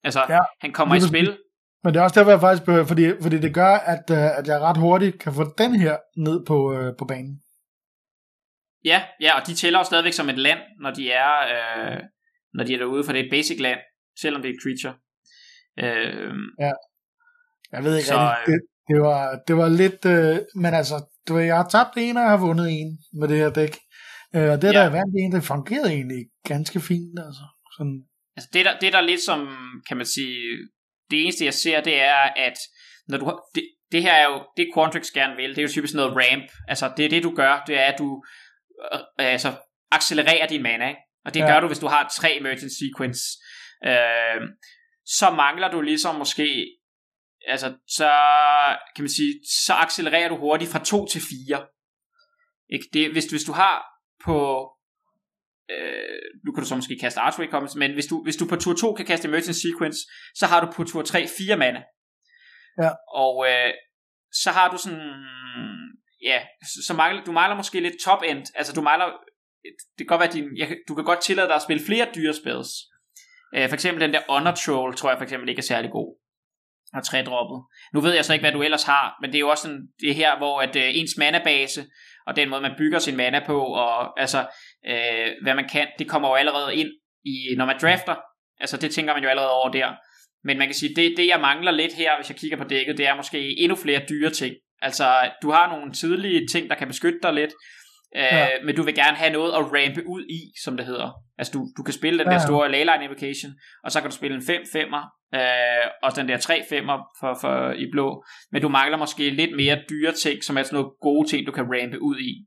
Altså, 0.05 0.27
ja, 0.29 0.39
han 0.61 0.73
kommer 0.73 0.95
i 0.95 1.01
spil. 1.01 1.39
Men 1.85 1.95
det 1.95 2.01
er 2.01 2.05
også 2.05 2.19
derfor, 2.19 2.31
jeg 2.31 2.41
faktisk, 2.41 2.89
fordi, 2.89 3.05
fordi 3.23 3.39
det 3.39 3.55
gør, 3.55 3.75
at, 3.95 4.11
øh, 4.11 4.39
at 4.39 4.47
jeg 4.47 4.61
ret 4.61 4.77
hurtigt 4.77 5.21
kan 5.21 5.35
få 5.35 5.55
den 5.59 5.81
her 5.81 5.97
ned 6.17 6.47
på, 6.47 6.75
øh, 6.77 6.93
på 6.99 7.05
banen. 7.05 7.41
Ja, 8.85 9.03
ja, 9.21 9.41
og 9.41 9.47
de 9.47 9.55
tæller 9.55 9.79
jo 9.79 9.85
stadigvæk 9.85 10.13
som 10.13 10.29
et 10.29 10.39
land, 10.39 10.59
når 10.81 10.91
de 10.91 11.11
er, 11.11 11.33
øh, 11.55 12.01
når 12.55 12.65
de 12.65 12.75
er 12.75 12.79
derude, 12.79 13.05
for 13.05 13.13
det 13.13 13.21
er 13.21 13.25
et 13.25 13.31
basic 13.31 13.61
land, 13.61 13.81
selvom 14.21 14.43
det 14.43 14.49
er 14.49 14.55
et 14.55 14.63
creature. 14.63 14.95
Øh, 15.85 16.35
ja. 16.61 16.73
Jeg 17.73 17.85
ved 17.85 17.97
ikke, 17.97 18.09
så, 18.09 18.19
rigtig, 18.19 18.55
det, 18.55 18.61
det, 18.89 19.01
var, 19.01 19.41
det 19.49 19.57
var 19.57 19.69
lidt, 19.69 20.05
øh, 20.15 20.39
men 20.55 20.75
altså, 20.75 20.97
du 21.29 21.35
ved, 21.35 21.43
jeg 21.43 21.57
har 21.57 21.69
tabt 21.69 21.95
en, 21.97 22.17
og 22.17 22.23
jeg 22.23 22.31
har 22.31 22.47
vundet 22.47 22.67
en 22.81 22.99
med 23.13 23.29
det 23.29 23.37
her 23.37 23.51
dæk. 23.51 23.75
Øh, 24.37 24.51
og 24.53 24.63
det, 24.63 24.69
ja. 24.69 24.79
der 24.79 24.85
er 24.85 24.91
vandt 24.91 25.15
en, 25.19 25.33
det 25.33 25.45
fungerede 25.45 25.93
egentlig 25.93 26.23
ganske 26.49 26.81
fint, 26.81 27.19
altså. 27.27 27.45
Sådan. 27.77 27.99
Altså, 28.37 28.49
det 28.53 28.65
der, 28.65 28.79
det 28.79 28.93
der 28.93 29.01
lidt 29.01 29.21
som, 29.21 29.41
kan 29.89 29.97
man 29.97 30.07
sige, 30.07 30.37
det 31.15 31.23
eneste 31.23 31.45
jeg 31.45 31.55
ser, 31.55 31.81
det 31.81 32.01
er, 32.01 32.21
at 32.47 32.59
når 33.09 33.19
du 33.19 33.41
det, 33.55 33.65
det 33.93 34.03
her 34.03 34.13
er 34.13 34.25
jo, 34.25 34.47
det 34.57 34.71
Quantrix 34.75 35.11
gerne 35.11 35.37
vil, 35.37 35.51
det 35.51 35.59
er 35.59 35.63
jo 35.63 35.69
typisk 35.69 35.95
noget 35.95 36.17
ramp, 36.17 36.51
altså 36.69 36.93
det 36.97 37.05
er 37.05 37.09
det 37.09 37.23
du 37.23 37.35
gør, 37.35 37.63
det 37.67 37.81
er 37.81 37.87
at 37.87 37.99
du 37.99 38.25
øh, 38.93 39.01
altså 39.19 39.53
accelererer 39.91 40.47
din 40.47 40.63
mana, 40.63 40.89
ikke? 40.89 41.01
og 41.25 41.35
det 41.35 41.41
ja. 41.41 41.47
gør 41.47 41.61
du, 41.61 41.67
hvis 41.67 41.79
du 41.79 41.87
har 41.87 42.13
tre 42.19 42.37
emergent 42.37 42.73
sequence, 42.73 43.23
øh, 43.87 44.41
så 45.07 45.31
mangler 45.31 45.71
du 45.71 45.81
ligesom 45.81 46.15
måske, 46.15 46.77
altså 47.49 47.75
så 47.89 48.11
kan 48.95 49.03
man 49.03 49.11
sige, 49.19 49.35
så 49.67 49.73
accelererer 49.73 50.29
du 50.29 50.37
hurtigt 50.37 50.71
fra 50.71 50.85
2 50.85 51.07
til 51.07 51.21
4. 51.49 51.67
Ikke? 52.75 52.87
Det, 52.93 53.13
hvis, 53.13 53.25
hvis 53.25 53.45
du 53.45 53.53
har 53.53 53.85
på, 54.25 54.69
øh, 55.71 56.25
nu 56.45 56.53
kan 56.53 56.63
du 56.63 56.69
så 56.69 56.77
måske 56.77 56.99
kaste 57.01 57.21
Archway 57.21 57.49
Comments, 57.51 57.77
men 57.77 57.93
hvis 57.93 58.07
du, 58.07 58.23
hvis 58.23 58.37
du 58.37 58.47
på 58.47 58.57
tur 58.57 58.75
2 58.75 58.95
kan 58.95 59.07
kaste 59.07 59.29
Emergent 59.29 59.57
Sequence, 59.57 59.99
så 60.35 60.47
har 60.47 60.61
du 60.65 60.73
på 60.73 60.85
tur 60.85 61.03
3 61.03 61.27
4 61.39 61.57
mana. 61.57 61.83
Ja. 62.83 62.91
Og 63.15 63.47
øh, 63.51 63.73
så 64.33 64.51
har 64.51 64.71
du 64.71 64.79
sådan, 64.79 65.15
ja, 66.23 66.39
så 66.87 66.95
mangler, 66.95 67.25
du 67.25 67.33
mangler 67.33 67.57
måske 67.57 67.81
lidt 67.81 67.95
top 68.05 68.23
end, 68.29 68.47
altså 68.55 68.73
du 68.73 68.83
mangler, 68.83 69.07
det 69.99 69.99
kan 69.99 70.07
godt 70.07 70.21
være, 70.21 70.33
din, 70.33 70.57
jeg, 70.57 70.77
du 70.89 70.95
kan 70.95 71.05
godt 71.05 71.21
tillade 71.21 71.49
dig 71.49 71.57
at 71.57 71.63
spille 71.63 71.87
flere 71.87 72.07
dyre 72.15 72.35
spells, 72.35 72.71
Øh, 73.57 73.69
for 73.69 73.75
eksempel 73.75 74.01
den 74.01 74.13
der 74.13 74.23
Honor 74.29 74.55
Troll, 74.55 74.97
tror 74.97 75.11
jeg 75.11 75.19
for 75.19 75.23
eksempel 75.25 75.49
ikke 75.49 75.61
er 75.61 75.71
særlig 75.73 75.91
god 75.91 76.09
har 76.95 77.01
tredroppet. 77.01 77.63
Nu 77.95 78.01
ved 78.01 78.15
jeg 78.15 78.25
så 78.25 78.33
ikke, 78.33 78.43
hvad 78.43 78.53
du 78.53 78.63
ellers 78.63 78.85
har, 78.85 79.19
men 79.21 79.31
det 79.31 79.37
er 79.37 79.41
jo 79.41 79.49
også 79.49 79.63
sådan, 79.63 79.83
det 80.01 80.15
her, 80.15 80.37
hvor 80.37 80.61
at 80.61 80.77
øh, 80.77 80.99
ens 80.99 81.17
mana-base, 81.19 81.85
og 82.27 82.37
den 82.37 82.49
måde, 82.49 82.61
man 82.61 82.75
bygger 82.79 82.99
sin 82.99 83.17
mana 83.17 83.47
på, 83.47 83.65
og 83.65 84.21
altså, 84.21 84.47
øh, 84.89 85.29
hvad 85.43 85.55
man 85.55 85.69
kan, 85.69 85.87
det 85.99 86.09
kommer 86.09 86.29
jo 86.29 86.35
allerede 86.35 86.75
ind, 86.75 86.89
i, 87.25 87.55
når 87.57 87.67
man 87.67 87.79
drafter. 87.83 88.15
Altså, 88.61 88.77
det 88.77 88.91
tænker 88.91 89.15
man 89.15 89.23
jo 89.23 89.29
allerede 89.29 89.53
over 89.53 89.71
der. 89.71 89.93
Men 90.45 90.59
man 90.59 90.69
kan 90.69 90.75
sige, 90.75 90.95
det, 90.97 91.15
det 91.17 91.27
jeg 91.27 91.41
mangler 91.41 91.71
lidt 91.71 91.93
her, 91.93 92.17
hvis 92.17 92.31
jeg 92.31 92.37
kigger 92.37 92.57
på 92.57 92.65
dækket, 92.65 92.99
det 92.99 93.07
er 93.09 93.17
måske 93.17 93.61
endnu 93.61 93.77
flere 93.77 94.03
dyre 94.09 94.31
ting. 94.31 94.55
Altså, 94.83 95.31
du 95.43 95.51
har 95.51 95.77
nogle 95.77 95.93
tidlige 95.93 96.47
ting, 96.53 96.71
der 96.71 96.77
kan 96.77 96.89
beskytte 96.89 97.19
dig 97.23 97.33
lidt, 97.33 97.53
ja. 98.15 98.45
øh, 98.45 98.65
men 98.67 98.77
du 98.77 98.83
vil 98.83 98.95
gerne 98.95 99.17
have 99.17 99.33
noget 99.33 99.53
at 99.53 99.65
rampe 99.77 100.03
ud 100.07 100.25
i, 100.39 100.41
som 100.65 100.77
det 100.77 100.87
hedder. 100.87 101.11
Altså 101.39 101.53
du, 101.53 101.67
du 101.77 101.83
kan 101.83 101.95
spille 101.95 102.19
den 102.19 102.27
ja. 102.27 102.33
der 102.33 102.47
store 102.47 102.71
leyline 102.71 103.05
invocation, 103.05 103.53
og 103.85 103.93
så 103.93 104.01
kan 104.01 104.11
du 104.11 104.17
spille 104.17 104.37
en 104.37 104.43
5-5'er, 104.43 105.05
øh, 105.39 105.87
og 106.03 106.17
den 106.17 106.29
der 106.29 106.39
3-5'er 106.39 106.99
for, 107.21 107.39
for, 107.41 107.73
i 107.73 107.87
blå, 107.93 108.25
men 108.53 108.63
du 108.63 108.69
mangler 108.69 108.99
måske 108.99 109.31
lidt 109.31 109.57
mere 109.57 109.83
dyre 109.91 110.13
ting, 110.13 110.45
som 110.45 110.59
er 110.59 110.63
sådan 110.63 110.77
nogle 110.77 110.93
gode 111.01 111.29
ting, 111.29 111.47
du 111.47 111.53
kan 111.53 111.65
rampe 111.65 112.03
ud 112.03 112.19
i. 112.19 112.47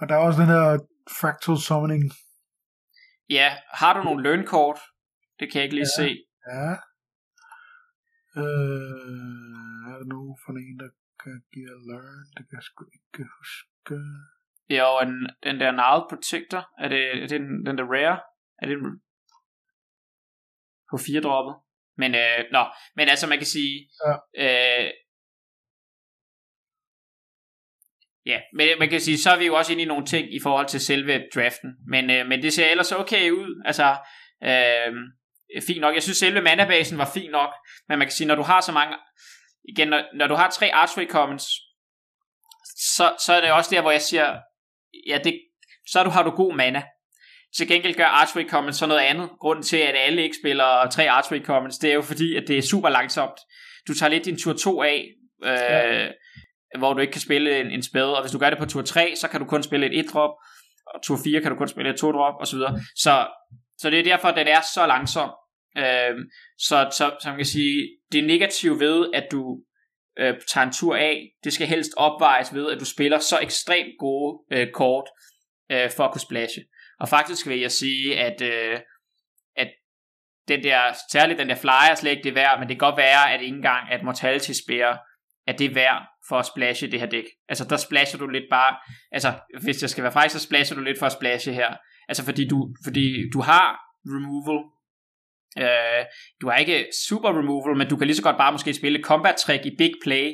Og 0.00 0.08
der 0.08 0.14
er 0.14 0.18
også 0.18 0.40
den 0.40 0.48
her 0.48 0.78
fractal 1.20 1.58
summoning. 1.66 2.02
Ja, 3.30 3.48
har 3.80 3.92
du 3.96 4.02
nogle 4.02 4.22
learn 4.22 4.46
kort? 4.46 4.78
Det 5.38 5.52
kan 5.52 5.58
jeg 5.58 5.64
ikke 5.64 5.76
lige 5.76 5.92
ja. 5.98 6.02
se. 6.02 6.08
Ja. 6.52 6.70
Øh, 8.40 9.90
er 9.90 9.96
der 10.00 10.08
nu 10.14 10.20
for 10.42 10.52
en, 10.52 10.78
der 10.82 10.90
kan 11.22 11.36
give 11.54 11.76
learn? 11.90 12.24
Det 12.36 12.42
kan 12.46 12.56
jeg 12.58 12.66
sgu 12.68 12.84
ikke 12.96 13.24
huske. 13.38 13.96
Ja, 14.70 14.82
og 14.82 15.02
en, 15.02 15.30
den 15.42 15.60
der 15.60 15.72
Gnarled 15.72 16.04
Protector, 16.10 16.62
er 16.78 16.88
det, 16.88 17.22
er 17.22 17.26
det 17.26 17.40
den, 17.40 17.66
den 17.66 17.78
der 17.78 17.84
rare? 17.84 18.20
Er 18.62 18.66
det 18.66 18.72
en, 18.72 19.02
på 20.90 20.96
fire 21.06 21.20
droppet? 21.20 21.54
Men, 21.96 22.14
øh, 22.14 22.44
nå, 22.52 22.64
men 22.96 23.08
altså 23.08 23.26
man 23.26 23.38
kan 23.38 23.46
sige, 23.46 23.88
ja. 24.06 24.14
øh, 24.44 24.90
Ja, 28.26 28.40
men 28.54 28.68
man 28.78 28.88
kan 28.88 29.00
sige, 29.00 29.18
så 29.18 29.30
er 29.30 29.38
vi 29.38 29.46
jo 29.46 29.54
også 29.54 29.72
inde 29.72 29.82
i 29.82 29.86
nogle 29.86 30.06
ting 30.06 30.34
i 30.34 30.40
forhold 30.42 30.66
til 30.66 30.80
selve 30.80 31.24
draften. 31.34 31.70
Men, 31.88 32.10
øh, 32.10 32.26
men 32.26 32.42
det 32.42 32.52
ser 32.52 32.66
ellers 32.66 32.92
okay 32.92 33.30
ud. 33.30 33.62
Altså, 33.64 33.96
øh, 34.44 34.92
fint 35.66 35.80
nok. 35.80 35.94
Jeg 35.94 36.02
synes, 36.02 36.18
selve 36.18 36.40
manabasen 36.40 36.98
var 36.98 37.10
fint 37.14 37.32
nok. 37.32 37.54
Men 37.88 37.98
man 37.98 38.06
kan 38.06 38.12
sige, 38.12 38.26
når 38.26 38.34
du 38.34 38.42
har 38.42 38.60
så 38.60 38.72
mange... 38.72 38.96
Igen, 39.68 39.88
når, 39.88 40.02
når 40.14 40.26
du 40.26 40.34
har 40.34 40.50
tre 40.50 40.70
Archway 40.72 41.08
Commons, 41.08 41.46
så, 42.96 43.16
så 43.26 43.32
er 43.32 43.40
det 43.40 43.52
også 43.52 43.70
der, 43.74 43.80
hvor 43.80 43.90
jeg 43.90 44.02
siger, 44.02 44.40
ja, 45.06 45.18
det, 45.24 45.40
så 45.86 46.02
du, 46.04 46.10
har 46.10 46.22
du 46.22 46.30
god 46.30 46.54
mana. 46.54 46.82
Til 47.56 47.68
gengæld 47.68 47.94
gør 47.94 48.04
Archway 48.04 48.48
Commons 48.48 48.76
så 48.76 48.86
noget 48.86 49.00
andet. 49.00 49.30
Grunden 49.40 49.62
til, 49.62 49.76
at 49.76 49.94
alle 49.98 50.22
ikke 50.22 50.36
spiller 50.42 50.88
tre 50.90 51.10
Archway 51.10 51.44
Commons, 51.44 51.78
det 51.78 51.90
er 51.90 51.94
jo 51.94 52.02
fordi, 52.02 52.36
at 52.36 52.44
det 52.48 52.58
er 52.58 52.62
super 52.62 52.88
langsomt. 52.88 53.38
Du 53.88 53.94
tager 53.94 54.10
lidt 54.10 54.24
din 54.24 54.38
tur 54.38 54.52
2 54.52 54.82
af, 54.82 55.06
øh, 55.44 55.50
ja. 55.50 56.08
hvor 56.78 56.92
du 56.92 57.00
ikke 57.00 57.12
kan 57.12 57.20
spille 57.20 57.60
en, 57.60 57.70
en 57.70 57.82
spæd, 57.82 58.04
og 58.04 58.22
hvis 58.22 58.32
du 58.32 58.38
gør 58.38 58.50
det 58.50 58.58
på 58.58 58.66
tur 58.66 58.82
3, 58.82 59.16
så 59.16 59.28
kan 59.28 59.40
du 59.40 59.46
kun 59.46 59.62
spille 59.62 59.86
et 59.86 60.04
1-drop, 60.04 60.30
og 60.86 61.02
tur 61.02 61.18
4 61.24 61.40
kan 61.40 61.50
du 61.50 61.56
kun 61.56 61.68
spille 61.68 61.90
et 61.90 62.02
2-drop, 62.02 62.34
osv. 62.40 62.58
Så, 62.96 63.26
så 63.78 63.90
det 63.90 63.98
er 63.98 64.04
derfor, 64.04 64.28
at 64.28 64.36
den 64.36 64.46
er 64.46 64.60
så 64.74 64.86
langsom. 64.86 65.30
Øh, 65.78 66.14
så, 66.58 66.88
så, 66.90 67.10
så 67.20 67.28
man 67.28 67.36
kan 67.36 67.46
sige, 67.46 67.88
det 68.12 68.24
negative 68.24 68.80
ved, 68.80 69.10
at 69.14 69.26
du 69.32 69.58
øh, 70.18 70.34
tager 70.52 70.66
en 70.66 70.72
tur 70.72 70.96
af, 70.96 71.30
det 71.44 71.52
skal 71.52 71.66
helst 71.66 71.90
opvejes 71.96 72.54
ved, 72.54 72.70
at 72.70 72.80
du 72.80 72.84
spiller 72.84 73.18
så 73.18 73.38
ekstremt 73.42 73.94
gode 73.98 74.38
øh, 74.52 74.70
kort 74.72 75.08
øh, 75.72 75.90
for 75.90 76.04
at 76.04 76.12
kunne 76.12 76.20
splashe. 76.20 76.64
Og 77.00 77.08
faktisk 77.08 77.46
vil 77.46 77.60
jeg 77.60 77.72
sige, 77.72 78.18
at, 78.18 78.42
øh, 78.42 78.80
at 79.56 79.68
den 80.48 80.64
der, 80.64 80.80
særligt 81.12 81.38
den 81.38 81.48
der 81.48 81.54
flyer 81.54 81.94
slet 81.94 82.10
ikke 82.10 82.22
det 82.22 82.30
er 82.30 82.34
værd, 82.34 82.58
men 82.58 82.68
det 82.68 82.80
kan 82.80 82.88
godt 82.88 82.96
være, 82.96 83.32
at 83.32 83.42
ikke 83.42 83.56
engang 83.56 83.90
at 83.90 84.04
Mortality 84.04 84.52
Spear 84.52 85.00
at 85.46 85.58
det 85.58 85.70
er 85.70 85.74
værd 85.74 86.02
for 86.28 86.36
at 86.36 86.46
splashe 86.46 86.90
det 86.90 87.00
her 87.00 87.06
dæk. 87.06 87.24
Altså 87.48 87.64
der 87.64 87.76
splasher 87.76 88.18
du 88.18 88.26
lidt 88.26 88.44
bare, 88.50 88.76
altså 89.12 89.32
hvis 89.62 89.82
jeg 89.82 89.90
skal 89.90 90.04
være 90.04 90.12
faktisk, 90.12 90.32
så 90.32 90.46
splasher 90.46 90.76
du 90.76 90.82
lidt 90.82 90.98
for 90.98 91.06
at 91.06 91.12
splashe 91.12 91.52
her. 91.52 91.76
Altså 92.08 92.24
fordi 92.24 92.48
du, 92.48 92.74
fordi 92.84 93.30
du 93.32 93.40
har 93.40 93.80
removal, 94.06 94.64
øh, 95.58 96.04
du 96.40 96.48
har 96.48 96.56
ikke 96.56 96.86
super 97.08 97.28
removal, 97.28 97.76
men 97.76 97.88
du 97.88 97.96
kan 97.96 98.06
lige 98.06 98.16
så 98.16 98.22
godt 98.22 98.36
bare 98.36 98.52
måske 98.52 98.74
spille 98.74 99.02
combat 99.02 99.36
trick 99.36 99.66
i 99.66 99.76
big 99.78 99.92
play, 100.04 100.32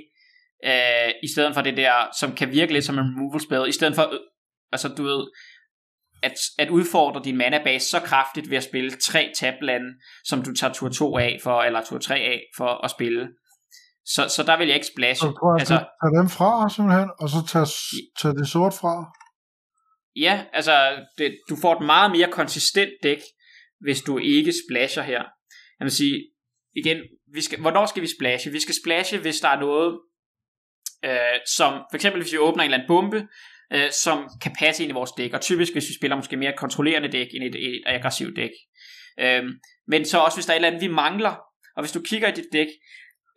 øh, 0.65 1.11
i 1.23 1.29
stedet 1.33 1.55
for 1.55 1.63
det 1.63 1.77
der, 1.77 1.93
som 2.21 2.33
kan 2.33 2.51
virke 2.51 2.73
lidt 2.73 2.85
som 2.85 2.99
en 2.99 3.05
removal 3.05 3.41
spil, 3.41 3.69
i 3.69 3.73
stedet 3.73 3.95
for, 3.95 4.03
øh, 4.03 4.19
altså 4.73 4.89
du 4.89 5.03
ved, 5.03 5.27
at, 6.23 6.35
at 6.59 6.71
udfordre 6.71 7.21
din 7.25 7.37
mana 7.37 7.63
base 7.65 7.89
så 7.89 8.01
kraftigt 8.01 8.51
ved 8.51 8.57
at 8.57 8.65
spille 8.65 8.91
tre 8.91 9.33
tablande, 9.37 9.87
som 10.25 10.43
du 10.43 10.55
tager 10.55 10.73
tur 10.73 10.89
2 10.89 11.17
af 11.17 11.39
for, 11.43 11.63
eller 11.63 11.85
tur 11.85 11.99
3 11.99 12.15
af 12.15 12.41
for 12.57 12.85
at 12.85 12.91
spille. 12.91 13.29
Så, 14.05 14.29
så 14.29 14.43
der 14.43 14.59
vil 14.59 14.67
jeg 14.67 14.75
ikke 14.75 14.93
splashe. 14.95 15.21
Så 15.21 15.33
tror 15.39 15.55
jeg, 15.55 15.61
altså, 15.61 15.75
tage 15.75 16.19
dem 16.21 16.29
fra 16.29 16.69
simpelthen, 16.69 17.11
og 17.21 17.29
så 17.29 17.41
tage, 17.53 17.67
tage 18.21 18.35
det 18.35 18.49
sort 18.49 18.75
fra. 18.81 18.95
Ja, 20.17 20.45
altså 20.53 20.75
det, 21.19 21.39
du 21.51 21.57
får 21.63 21.73
et 21.77 21.87
meget 21.87 22.11
mere 22.11 22.31
konsistent 22.33 22.93
dæk, 23.03 23.23
hvis 23.81 24.01
du 24.03 24.19
ikke 24.19 24.53
splasher 24.67 25.03
her. 25.03 25.23
Jeg 25.79 25.85
vil 25.85 25.91
sige, 25.91 26.31
igen, 26.77 26.99
vi 27.35 27.41
skal, 27.41 27.61
hvornår 27.61 27.87
skal 27.87 28.03
vi 28.03 28.09
splashe? 28.19 28.51
Vi 28.51 28.61
skal 28.61 28.75
splashe, 28.85 29.19
hvis 29.19 29.41
der 29.41 29.49
er 29.49 29.61
noget, 29.61 30.01
øh, 31.05 31.41
som 31.57 31.73
for 31.91 31.95
eksempel 31.95 32.23
hvis 32.23 32.33
vi 32.33 32.39
åbner 32.39 32.63
en 32.63 32.67
eller 32.67 32.79
anden 32.79 32.89
bombe, 32.89 33.29
øh, 33.73 33.91
som 33.93 34.29
kan 34.43 34.53
passe 34.59 34.83
ind 34.83 34.91
i 34.91 34.95
vores 34.95 35.13
dæk, 35.13 35.33
og 35.33 35.41
typisk 35.41 35.73
hvis 35.73 35.89
vi 35.89 35.95
spiller 35.95 36.17
måske 36.17 36.37
mere 36.37 36.55
kontrollerende 36.57 37.09
dæk 37.09 37.29
end 37.35 37.45
et, 37.45 37.57
et 37.69 37.83
aggressivt 37.87 38.37
dæk. 38.37 38.51
Øh, 39.21 39.43
men 39.89 40.05
så 40.05 40.19
også 40.19 40.37
hvis 40.37 40.47
der 40.47 40.53
er 40.53 40.57
et 40.57 40.59
eller 40.59 40.69
andet, 40.69 40.83
vi 40.83 40.95
mangler, 40.95 41.35
og 41.77 41.83
hvis 41.83 41.93
du 41.93 42.01
kigger 42.01 42.29
i 42.29 42.33
dit 42.33 42.51
dæk, 42.53 42.69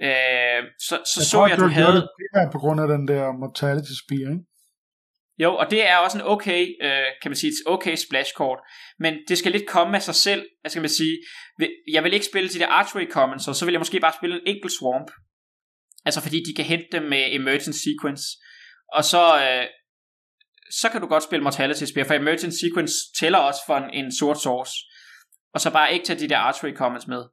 øh, 0.02 0.62
så, 0.80 0.96
så 1.12 1.18
jeg 1.20 1.26
så 1.26 1.32
tror, 1.32 1.48
jeg, 1.48 1.58
du, 1.58 1.64
du 1.64 1.70
havde... 1.70 1.94
Det 1.94 2.52
på 2.52 2.60
grund 2.60 2.82
af 2.82 2.88
den 2.88 3.08
der 3.08 3.32
mortality 3.32 3.94
spear, 4.04 4.32
ikke? 4.32 4.53
Jo, 5.44 5.56
og 5.56 5.72
det 5.72 5.88
er 5.88 5.98
også 5.98 6.18
en 6.18 6.24
okay, 6.24 6.62
øh, 6.82 7.08
kan 7.22 7.32
man 7.32 7.36
sige, 7.36 7.50
et 7.50 7.68
okay 7.74 7.96
splash-kort, 7.96 8.60
men 9.00 9.14
det 9.28 9.38
skal 9.38 9.52
lidt 9.52 9.68
komme 9.68 9.96
af 9.96 10.04
sig 10.04 10.16
selv, 10.16 10.46
altså 10.64 10.76
kan 10.76 10.82
man 10.82 10.90
sige, 10.90 11.18
jeg 11.92 12.04
vil 12.04 12.14
ikke 12.14 12.26
spille 12.26 12.50
de 12.50 12.60
der 12.60 12.68
archery 12.68 13.08
commons, 13.12 13.44
så 13.44 13.66
vil 13.66 13.72
jeg 13.72 13.80
måske 13.80 14.00
bare 14.00 14.14
spille 14.20 14.36
en 14.36 14.48
enkelt 14.48 14.74
swamp, 14.80 15.12
altså 16.06 16.22
fordi 16.22 16.38
de 16.48 16.56
kan 16.56 16.66
hente 16.66 16.88
dem 16.92 17.04
med 17.04 17.36
emergent 17.36 17.76
sequence, 17.76 18.24
og 18.94 19.04
så, 19.04 19.24
øh, 19.46 19.68
så 20.72 20.90
kan 20.90 21.02
du 21.02 21.08
godt 21.08 21.24
spille 21.24 21.44
mortality 21.44 21.84
spear, 21.84 22.06
for 22.06 22.14
emergent 22.14 22.54
sequence 22.54 22.94
tæller 23.20 23.40
også 23.40 23.62
for 23.68 23.78
en, 23.78 23.90
en 23.94 24.16
sort 24.20 24.42
source, 24.42 24.74
og 25.54 25.62
så 25.62 25.72
bare 25.72 25.94
ikke 25.94 26.06
tage 26.06 26.20
de 26.20 26.30
der 26.30 26.38
archery 26.38 26.74
commons 26.76 27.08
med. 27.08 27.24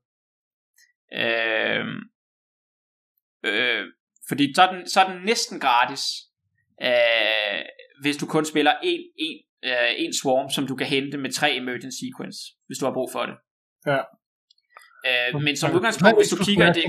Øh, 1.15 1.85
øh, 3.45 3.85
fordi 4.29 4.53
så 4.55 4.63
er, 4.63 4.73
den, 4.73 4.89
så 4.89 5.01
er 5.01 5.13
den 5.13 5.25
næsten 5.25 5.61
gratis, 5.61 6.03
øh, 6.83 7.61
hvis 8.03 8.17
du 8.17 8.27
kun 8.27 8.45
spiller 8.45 8.75
en, 8.83 9.01
en, 9.27 9.37
øh, 9.65 9.93
en 9.97 10.13
swarm, 10.21 10.51
som 10.51 10.67
du 10.67 10.77
kan 10.77 10.87
hente 10.87 11.19
med 11.19 11.33
tre 11.33 11.57
emergent 11.57 11.95
sequence, 12.03 12.39
hvis 12.67 12.79
du 12.79 12.85
har 12.87 12.93
brug 12.93 13.11
for 13.13 13.27
det. 13.27 13.37
Ja. 13.87 14.01
Øh, 15.09 15.43
men 15.43 15.57
som 15.57 15.75
udgangspunkt, 15.77 16.19
hvis 16.19 16.29
du 16.29 16.45
kigger 16.45 16.67
i 16.71 16.73
det... 16.79 16.85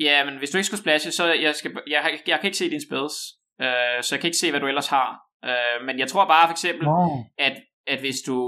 Ja, 0.00 0.24
men 0.24 0.38
hvis 0.38 0.50
du 0.50 0.58
ikke 0.58 0.66
skulle 0.66 0.80
splashe, 0.80 1.12
så 1.12 1.32
jeg, 1.32 1.54
skal, 1.54 1.70
jeg, 1.86 2.00
jeg, 2.12 2.20
jeg 2.26 2.38
kan 2.40 2.46
ikke 2.48 2.58
se 2.58 2.70
dine 2.70 2.86
spells, 2.88 3.14
øh, 3.60 4.02
så 4.02 4.08
jeg 4.14 4.20
kan 4.20 4.28
ikke 4.28 4.42
se, 4.42 4.50
hvad 4.50 4.60
du 4.60 4.66
ellers 4.66 4.86
har. 4.86 5.08
Øh, 5.44 5.86
men 5.86 5.98
jeg 5.98 6.08
tror 6.08 6.26
bare 6.26 6.48
for 6.48 6.52
eksempel, 6.52 6.86
wow. 6.86 7.24
at, 7.38 7.56
at 7.86 8.00
hvis 8.00 8.20
du 8.26 8.38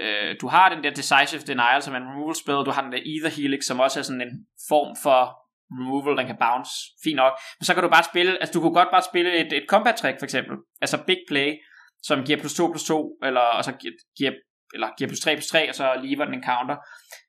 øh, 0.00 0.36
du 0.40 0.46
har 0.48 0.74
den 0.74 0.84
der 0.84 0.90
Decisive 0.90 1.42
Denial 1.42 1.82
som 1.82 1.94
en 1.94 2.08
removal 2.10 2.34
spell, 2.34 2.64
du 2.66 2.70
har 2.70 2.82
den 2.82 2.92
der 2.92 3.02
Ether 3.12 3.30
Helix, 3.36 3.64
som 3.64 3.80
også 3.80 3.98
er 3.98 4.02
sådan 4.02 4.20
en 4.28 4.46
form 4.68 4.96
for 5.02 5.43
removal, 5.80 6.16
den 6.18 6.26
kan 6.26 6.38
bounce, 6.44 6.72
fint 7.04 7.16
nok. 7.16 7.32
Men 7.58 7.64
så 7.64 7.74
kan 7.74 7.82
du 7.82 7.88
bare 7.88 8.10
spille, 8.12 8.32
altså 8.40 8.52
du 8.52 8.60
kunne 8.60 8.78
godt 8.80 8.88
bare 8.94 9.08
spille 9.10 9.30
et, 9.40 9.52
et 9.52 9.66
combat 9.68 9.96
trick 9.96 10.16
for 10.18 10.26
eksempel, 10.28 10.56
altså 10.80 10.96
big 11.06 11.20
play, 11.28 11.48
som 12.02 12.24
giver 12.24 12.38
plus 12.38 12.54
2 12.54 12.70
plus 12.72 12.84
2, 12.84 13.18
eller 13.22 13.40
og 13.40 13.64
så 13.64 13.72
giver, 14.18 14.32
eller 14.74 14.88
giver 14.98 15.08
plus 15.08 15.20
3 15.20 15.36
plus 15.36 15.46
3, 15.46 15.68
og 15.68 15.74
så 15.74 15.86
lever 16.02 16.24
den 16.24 16.34
en 16.34 16.44
counter. 16.44 16.76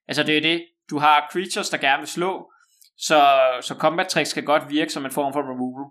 Altså 0.08 0.24
det 0.24 0.38
er 0.38 0.42
det, 0.42 0.66
du 0.90 1.00
har 1.00 1.30
creatures, 1.32 1.70
der 1.70 1.78
gerne 1.78 2.02
vil 2.02 2.08
slå, 2.08 2.52
så, 2.98 3.20
så 3.62 3.76
combat 3.76 4.08
tricks 4.08 4.30
skal 4.30 4.46
godt 4.46 4.70
virke 4.70 4.92
som 4.92 5.06
en 5.06 5.12
form 5.12 5.34
for 5.34 5.42
removal. 5.42 5.86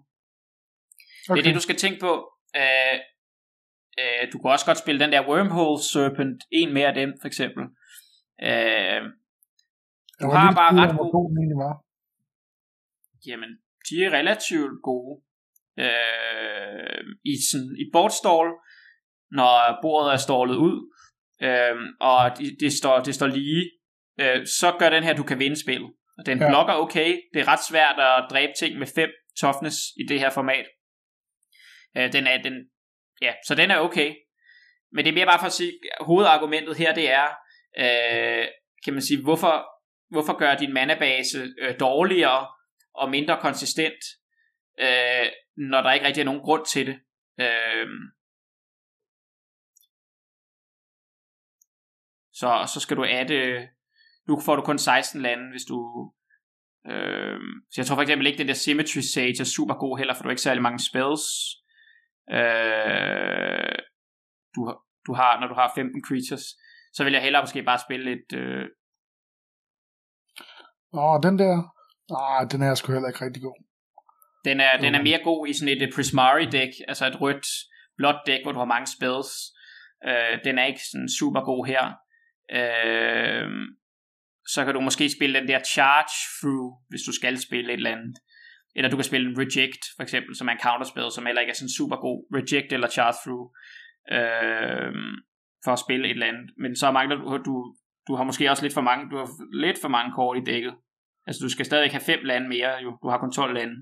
Okay. 1.28 1.36
Det 1.36 1.40
er 1.40 1.48
det, 1.48 1.55
du 1.55 1.66
skal 1.68 1.76
tænke 1.76 2.01
på. 2.01 2.12
Øh, 2.56 2.98
øh, 4.01 4.32
du 4.32 4.39
kan 4.39 4.51
også 4.51 4.66
godt 4.66 4.78
spille 4.78 5.01
den 5.05 5.12
der 5.12 5.28
Wormhole 5.28 5.82
Serpent, 5.82 6.39
en 6.51 6.74
mere 6.74 6.89
af 6.89 6.94
dem 6.94 7.10
for 7.20 7.26
eksempel. 7.26 7.64
Øh, 8.48 9.01
du 10.20 10.26
har 10.31 10.55
bare 10.60 10.72
ret 10.82 10.97
god... 10.98 11.85
Jamen, 13.26 13.51
de 13.90 14.05
er 14.05 14.10
relativt 14.10 14.82
gode. 14.82 15.22
Øh, 15.78 17.05
i, 17.24 17.34
sådan, 17.51 17.76
i 17.78 17.84
boardstall, 17.92 18.48
når 19.30 19.78
bordet 19.82 20.12
er 20.12 20.16
stålet 20.16 20.56
ud, 20.56 20.76
øh, 21.42 21.76
og 22.01 22.38
det, 22.38 22.56
det, 22.60 22.72
står, 22.72 23.01
det 23.01 23.14
står 23.14 23.26
lige, 23.26 23.70
øh, 24.20 24.46
så 24.46 24.76
gør 24.78 24.90
den 24.90 25.05
her, 25.05 25.14
du 25.14 25.22
kan 25.22 25.38
vinde 25.38 25.60
spillet. 25.60 25.90
Og 26.18 26.26
den 26.26 26.38
ja. 26.38 26.48
blokker 26.48 26.74
okay. 26.74 27.20
Det 27.34 27.40
er 27.40 27.48
ret 27.48 27.64
svært 27.68 27.98
at 27.98 28.26
dræbe 28.30 28.52
ting 28.59 28.78
med 28.78 28.86
5 28.94 29.10
toughness 29.40 29.76
i 29.96 30.02
det 30.09 30.20
her 30.20 30.30
format. 30.30 30.66
Øh, 31.96 32.12
den 32.12 32.26
er, 32.26 32.42
den, 32.42 32.55
ja, 33.22 33.32
så 33.46 33.55
den 33.55 33.70
er 33.70 33.78
okay. 33.78 34.14
Men 34.92 35.05
det 35.05 35.10
er 35.10 35.14
mere 35.14 35.26
bare 35.26 35.38
for 35.38 35.46
at 35.46 35.52
sige, 35.52 35.72
hovedargumentet 36.01 36.76
her, 36.76 36.94
det 36.94 37.10
er, 37.10 37.28
øh, 37.78 38.46
kan 38.84 38.92
man 38.92 39.02
sige, 39.02 39.22
hvorfor, 39.22 39.64
hvorfor 40.10 40.38
gør 40.38 40.55
din 40.55 40.74
manabase 40.74 41.38
øh, 41.59 41.74
dårligere 41.80 42.46
og 42.95 43.11
mindre 43.11 43.41
konsistent, 43.41 44.03
øh, 44.81 45.27
når 45.57 45.83
der 45.83 45.93
ikke 45.93 46.07
rigtig 46.07 46.21
er 46.21 46.25
nogen 46.25 46.43
grund 46.43 46.65
til 46.66 46.87
det. 46.87 46.97
Øh, 47.41 47.89
så, 52.33 52.71
så 52.75 52.81
skal 52.81 52.97
du 52.97 53.05
adde, 53.09 53.69
nu 54.29 54.41
får 54.41 54.57
du 54.57 54.62
kun 54.62 54.79
16 54.79 55.23
lande, 55.23 55.51
hvis 55.51 55.65
du, 55.65 55.79
øh, 56.87 57.41
så 57.71 57.77
jeg 57.77 57.87
tror 57.87 57.97
for 57.97 58.03
eksempel 58.03 58.27
ikke, 58.27 58.39
den 58.39 58.49
der 58.49 58.55
Symmetry 58.55 59.01
Sage 59.01 59.41
er 59.41 59.45
super 59.45 59.75
god 59.75 59.99
heller, 59.99 60.15
for 60.15 60.23
du 60.23 60.29
har 60.29 60.33
ikke 60.33 60.49
særlig 60.49 60.62
mange 60.62 60.79
spells. 60.79 61.25
Øh, 62.31 63.79
du, 64.55 64.61
du 65.07 65.12
har, 65.15 65.41
når 65.41 65.49
du 65.49 65.55
har 65.55 65.73
15 65.75 66.05
creatures, 66.09 66.45
så 66.93 67.05
vil 67.05 67.12
jeg 67.12 67.23
hellere 67.23 67.43
måske 67.43 67.62
bare 67.62 67.79
spille 67.87 68.12
et... 68.12 68.33
Øh... 68.35 68.66
Åh, 70.93 71.21
den 71.23 71.39
der, 71.39 71.73
ah, 72.10 72.51
den 72.51 72.62
er 72.62 72.74
sgu 72.74 72.93
heller 72.93 73.09
ikke 73.09 73.24
rigtig 73.24 73.43
god. 73.43 73.59
Den 74.44 74.60
er, 74.60 74.76
den 74.81 74.94
er 74.94 75.02
mere 75.02 75.20
god 75.24 75.47
i 75.48 75.52
sådan 75.52 75.82
et 75.82 75.94
Prismari 75.94 76.44
deck, 76.44 76.72
altså 76.89 77.06
et 77.06 77.20
rødt, 77.20 77.47
blåt 77.97 78.20
deck, 78.26 78.44
hvor 78.44 78.52
du 78.52 78.59
har 78.59 78.72
mange 78.74 78.86
spells. 78.86 79.31
Øh, 80.09 80.44
den 80.44 80.59
er 80.59 80.64
ikke 80.64 80.85
sådan 80.93 81.09
super 81.18 81.40
god 81.40 81.66
her. 81.66 81.85
Øh, 82.59 83.48
så 84.55 84.64
kan 84.64 84.74
du 84.74 84.81
måske 84.81 85.10
spille 85.16 85.40
den 85.40 85.48
der 85.48 85.60
Charge 85.74 86.14
Through, 86.39 86.72
hvis 86.89 87.02
du 87.06 87.12
skal 87.12 87.39
spille 87.39 87.72
et 87.72 87.76
eller 87.76 87.97
andet. 87.97 88.16
Eller 88.76 88.90
du 88.90 88.97
kan 88.97 89.05
spille 89.05 89.31
en 89.31 89.39
Reject, 89.39 89.82
for 89.97 90.02
eksempel, 90.02 90.36
som 90.36 90.48
er 90.48 90.52
en 90.52 90.64
counterspil, 90.66 91.10
som 91.14 91.26
heller 91.26 91.40
ikke 91.40 91.51
er 91.51 91.60
sådan 91.60 91.76
super 91.78 91.97
god. 91.97 92.18
Reject 92.39 92.72
eller 92.72 92.89
Charge 92.89 93.18
Through. 93.24 93.47
Øh, 94.16 94.93
for 95.64 95.72
at 95.72 95.78
spille 95.78 96.05
et 96.09 96.10
eller 96.10 96.26
andet. 96.26 96.51
Men 96.62 96.76
så 96.76 96.86
mangler 96.90 97.16
du, 97.16 97.36
du, 97.48 97.55
du 98.09 98.12
har 98.16 98.24
måske 98.24 98.51
også 98.51 98.62
lidt 98.62 98.74
for 98.74 98.86
mange, 98.90 99.10
du 99.10 99.16
har 99.16 99.28
lidt 99.64 99.78
for 99.81 99.89
mange 99.89 100.12
kort 100.12 100.39
i 100.39 100.44
dækket. 100.51 100.74
Altså 101.26 101.40
du 101.44 101.48
skal 101.48 101.66
stadig 101.66 101.90
have 101.90 102.01
fem 102.01 102.20
lande 102.24 102.48
mere, 102.48 102.72
jo. 102.84 102.98
Du 103.02 103.09
har 103.09 103.18
kun 103.18 103.32
12 103.32 103.55
lande. 103.55 103.76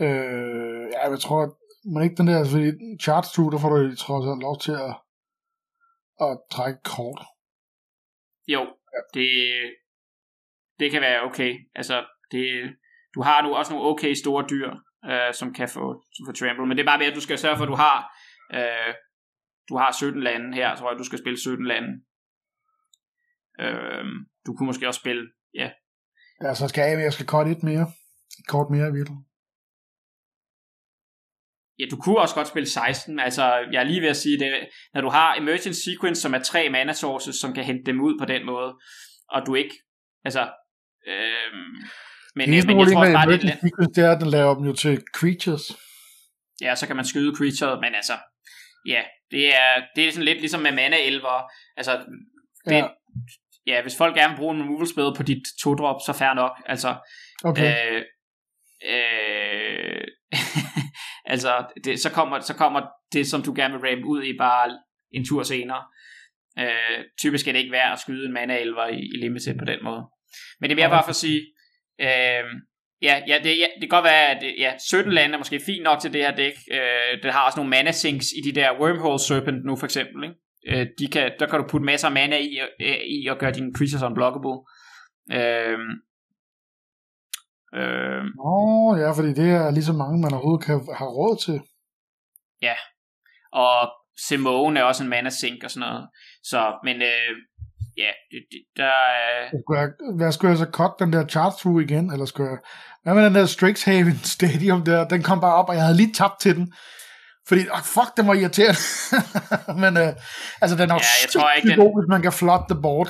Øh, 0.00 0.84
ja, 0.94 1.10
jeg 1.10 1.20
tror, 1.20 1.40
man 1.92 2.04
ikke 2.04 2.16
den 2.16 2.26
der, 2.26 2.38
altså, 2.38 2.58
chart 3.02 3.24
through, 3.32 3.52
der 3.52 3.58
får 3.58 3.68
du 3.68 3.96
trods 3.96 4.26
alt 4.30 4.42
lov 4.42 4.56
til 4.60 4.72
at, 4.86 4.92
at 6.26 6.32
trække 6.50 6.80
kort. 6.94 7.20
Jo, 8.54 8.60
ja. 8.94 9.00
det, 9.14 9.30
det 10.80 10.90
kan 10.90 11.00
være 11.00 11.22
okay. 11.22 11.52
Altså, 11.74 12.06
det, 12.32 12.44
du 13.14 13.22
har 13.22 13.42
nu 13.42 13.54
også 13.54 13.72
nogle 13.72 13.88
okay 13.88 14.14
store 14.14 14.46
dyr, 14.50 14.70
øh, 15.10 15.34
som 15.34 15.54
kan 15.54 15.68
få, 15.68 16.04
som 16.14 16.26
får 16.26 16.32
trample, 16.32 16.66
men 16.66 16.76
det 16.76 16.82
er 16.82 16.90
bare 16.92 17.00
ved, 17.00 17.06
at 17.06 17.14
du 17.14 17.20
skal 17.20 17.38
sørge 17.38 17.56
for, 17.56 17.64
at 17.64 17.72
du 17.74 17.80
har, 17.86 17.98
øh, 18.54 18.94
du 19.68 19.76
har 19.76 19.92
17 19.92 20.22
lande 20.22 20.54
her, 20.54 20.76
tror 20.76 20.90
jeg, 20.90 20.98
du 20.98 21.04
skal 21.04 21.18
spille 21.18 21.40
17 21.40 21.66
lande. 21.66 21.90
Øh, 23.60 24.04
du 24.46 24.50
kunne 24.54 24.66
måske 24.66 24.88
også 24.88 25.00
spille, 25.00 25.24
ja. 25.54 25.70
Ja, 26.42 26.54
så 26.54 26.68
skal 26.68 26.90
jeg, 26.90 27.02
jeg 27.02 27.12
skal 27.12 27.26
kort 27.26 27.48
et 27.48 27.62
mere. 27.62 27.86
Et 28.38 28.46
kort 28.46 28.70
mere 28.70 28.88
i 28.88 28.92
virkeligheden. 28.92 29.24
Ja, 31.78 31.84
du 31.90 31.96
kunne 31.96 32.18
også 32.18 32.34
godt 32.34 32.48
spille 32.48 32.68
16. 32.68 33.20
Altså, 33.20 33.44
jeg 33.72 33.80
er 33.80 33.84
lige 33.84 34.02
ved 34.02 34.08
at 34.08 34.16
sige 34.16 34.38
det. 34.38 34.68
Når 34.94 35.00
du 35.00 35.08
har 35.08 35.34
Emergent 35.34 35.76
Sequence, 35.76 36.22
som 36.22 36.34
er 36.34 36.42
tre 36.42 36.68
mana 36.70 36.92
sources, 36.92 37.36
som 37.36 37.54
kan 37.54 37.64
hente 37.64 37.84
dem 37.86 38.00
ud 38.00 38.18
på 38.18 38.24
den 38.24 38.46
måde, 38.46 38.78
og 39.30 39.46
du 39.46 39.54
ikke, 39.54 39.74
altså, 40.24 40.42
øh, 41.08 41.52
Men, 42.34 42.52
Det 42.52 42.66
men 42.66 42.78
jeg 42.78 42.86
tror 42.92 43.04
bare, 43.12 43.32
det 43.32 43.44
er 43.44 43.56
Sequence, 43.66 43.94
det 43.94 44.04
er, 44.04 44.12
at 44.12 44.20
den 44.20 44.30
laver 44.30 44.54
dem 44.54 44.64
jo 44.64 44.72
til 44.72 45.02
creatures. 45.14 45.66
ja, 46.60 46.74
så 46.74 46.86
kan 46.86 46.96
man 46.96 47.04
skyde 47.04 47.36
creature, 47.36 47.80
men 47.80 47.94
altså, 47.94 48.16
ja, 48.86 49.02
det 49.30 49.54
er, 49.54 49.72
det 49.96 50.08
er 50.08 50.12
sådan 50.12 50.24
lidt 50.24 50.40
ligesom 50.40 50.60
med 50.60 50.72
mana 50.72 50.96
elver. 51.06 51.50
Altså, 51.76 51.92
det, 52.64 52.72
Ja. 52.72 52.88
Ja. 53.68 53.82
hvis 53.82 53.96
folk 53.96 54.14
gerne 54.14 54.32
vil 54.32 54.38
bruge 54.38 54.54
en 54.54 54.62
removal 54.62 54.86
spell 54.86 55.16
på 55.16 55.22
dit 55.22 55.42
to 55.62 55.74
drop, 55.74 55.96
så 56.06 56.12
fair 56.12 56.34
nok. 56.34 56.62
Altså, 56.66 56.94
Okay. 57.44 57.74
Øh, 57.92 58.02
øh, 58.92 60.04
altså, 61.32 61.66
det, 61.84 62.00
så, 62.00 62.10
kommer, 62.10 62.40
så 62.40 62.54
kommer 62.54 62.80
det, 63.12 63.26
som 63.26 63.42
du 63.42 63.52
gerne 63.56 63.74
vil 63.74 63.88
ramp 63.88 64.04
ud 64.04 64.22
i, 64.22 64.36
bare 64.38 64.78
en 65.12 65.24
tur 65.28 65.42
senere. 65.42 65.82
Øh, 66.58 67.04
typisk 67.20 67.48
er 67.48 67.52
det 67.52 67.58
ikke 67.58 67.72
værd 67.72 67.92
at 67.92 67.98
skyde 67.98 68.26
en 68.26 68.32
mana 68.32 68.60
elver 68.60 68.86
i, 68.86 68.98
i 68.98 69.16
limited 69.22 69.58
på 69.58 69.64
den 69.64 69.78
måde. 69.84 70.02
Men 70.60 70.70
det 70.70 70.74
er 70.74 70.76
mere 70.76 70.86
Okay. 70.86 70.94
bare 70.94 71.04
for 71.04 71.10
at 71.10 71.16
sige, 71.16 71.40
øh, 72.00 72.44
ja, 73.02 73.22
ja, 73.28 73.38
det, 73.44 73.58
ja, 73.58 73.66
det 73.80 73.80
kan 73.80 73.88
godt 73.88 74.04
være, 74.04 74.26
at 74.30 74.42
ja, 74.58 74.72
17 74.78 75.12
lande 75.12 75.34
er 75.34 75.38
måske 75.38 75.60
fint 75.66 75.82
nok 75.82 76.00
til 76.00 76.12
det 76.12 76.20
her 76.20 76.34
dæk. 76.36 76.54
Øh, 76.72 77.22
det 77.22 77.32
har 77.32 77.46
også 77.46 77.58
nogle 77.58 77.70
mana 77.70 77.92
sinks 77.92 78.26
i 78.38 78.50
de 78.50 78.60
der 78.60 78.80
Wormhole 78.80 79.18
Serpent 79.18 79.64
nu 79.64 79.76
for 79.76 79.84
eksempel. 79.84 80.24
Ikke? 80.24 80.36
Øh, 80.66 80.86
de 80.98 81.06
kan, 81.12 81.32
der 81.38 81.46
kan 81.46 81.58
du 81.58 81.66
putte 81.68 81.86
masser 81.86 82.08
af 82.08 82.14
mana 82.14 82.36
i, 82.36 82.60
øh, 82.80 83.00
i 83.06 83.26
og 83.26 83.38
gøre 83.38 83.52
dine 83.52 83.72
creatures 83.76 84.02
unblockable. 84.02 84.58
Øh, 85.32 85.78
øh, 87.78 88.24
Åh, 88.50 88.98
ja, 89.00 89.10
fordi 89.10 89.32
det 89.40 89.50
er 89.50 89.70
lige 89.70 89.84
så 89.84 89.92
mange, 89.92 90.20
man 90.20 90.32
overhovedet 90.32 90.66
kan 90.66 90.74
have 90.98 91.10
råd 91.10 91.36
til. 91.46 91.60
og 93.52 93.92
Simone 94.26 94.80
er 94.80 94.84
også 94.84 95.02
en 95.02 95.10
mana 95.10 95.30
sink 95.30 95.64
og 95.64 95.70
sådan 95.70 95.88
noget. 95.88 96.08
Så, 96.42 96.60
men 96.84 96.96
øh, 96.96 97.32
ja, 97.96 98.10
det, 98.30 98.40
det, 98.50 98.60
der 98.76 98.94
er... 99.24 99.48
Skulle 99.64 99.80
jeg, 99.80 99.90
hvad 100.16 100.32
skulle 100.32 100.50
jeg 100.50 100.58
så 100.58 100.70
cut 100.72 100.92
den 100.98 101.12
der 101.12 101.26
chart 101.26 101.52
through 101.58 101.82
igen? 101.82 102.12
Eller 102.12 102.26
skulle 102.26 102.50
jeg, 102.50 102.58
hvad 103.02 103.14
med 103.14 103.24
den 103.24 103.34
der 103.34 103.46
Strixhaven 103.46 104.18
Stadium 104.36 104.84
der? 104.84 105.08
Den 105.08 105.22
kom 105.22 105.40
bare 105.40 105.54
op, 105.54 105.68
og 105.68 105.74
jeg 105.74 105.82
havde 105.82 105.96
lige 105.96 106.12
tabt 106.12 106.40
til 106.40 106.56
den. 106.56 106.72
Fordi, 107.48 107.60
oh, 107.72 107.82
fuck, 107.94 108.10
den 108.16 108.26
var 108.28 108.34
irriterende. 108.34 108.80
Men 109.82 109.96
øh, 109.96 110.12
altså, 110.62 110.76
den 110.80 110.90
er 110.90 110.94
Ja, 110.94 111.00
jeg 111.24 111.30
tror 111.32 111.50
ikke, 111.50 111.68
sindssygt 111.68 111.78
den- 111.78 111.86
god, 111.86 111.92
hvis 112.02 112.08
man 112.14 112.22
kan 112.22 112.32
flot 112.32 112.64
the 112.72 112.78
board. 112.82 113.08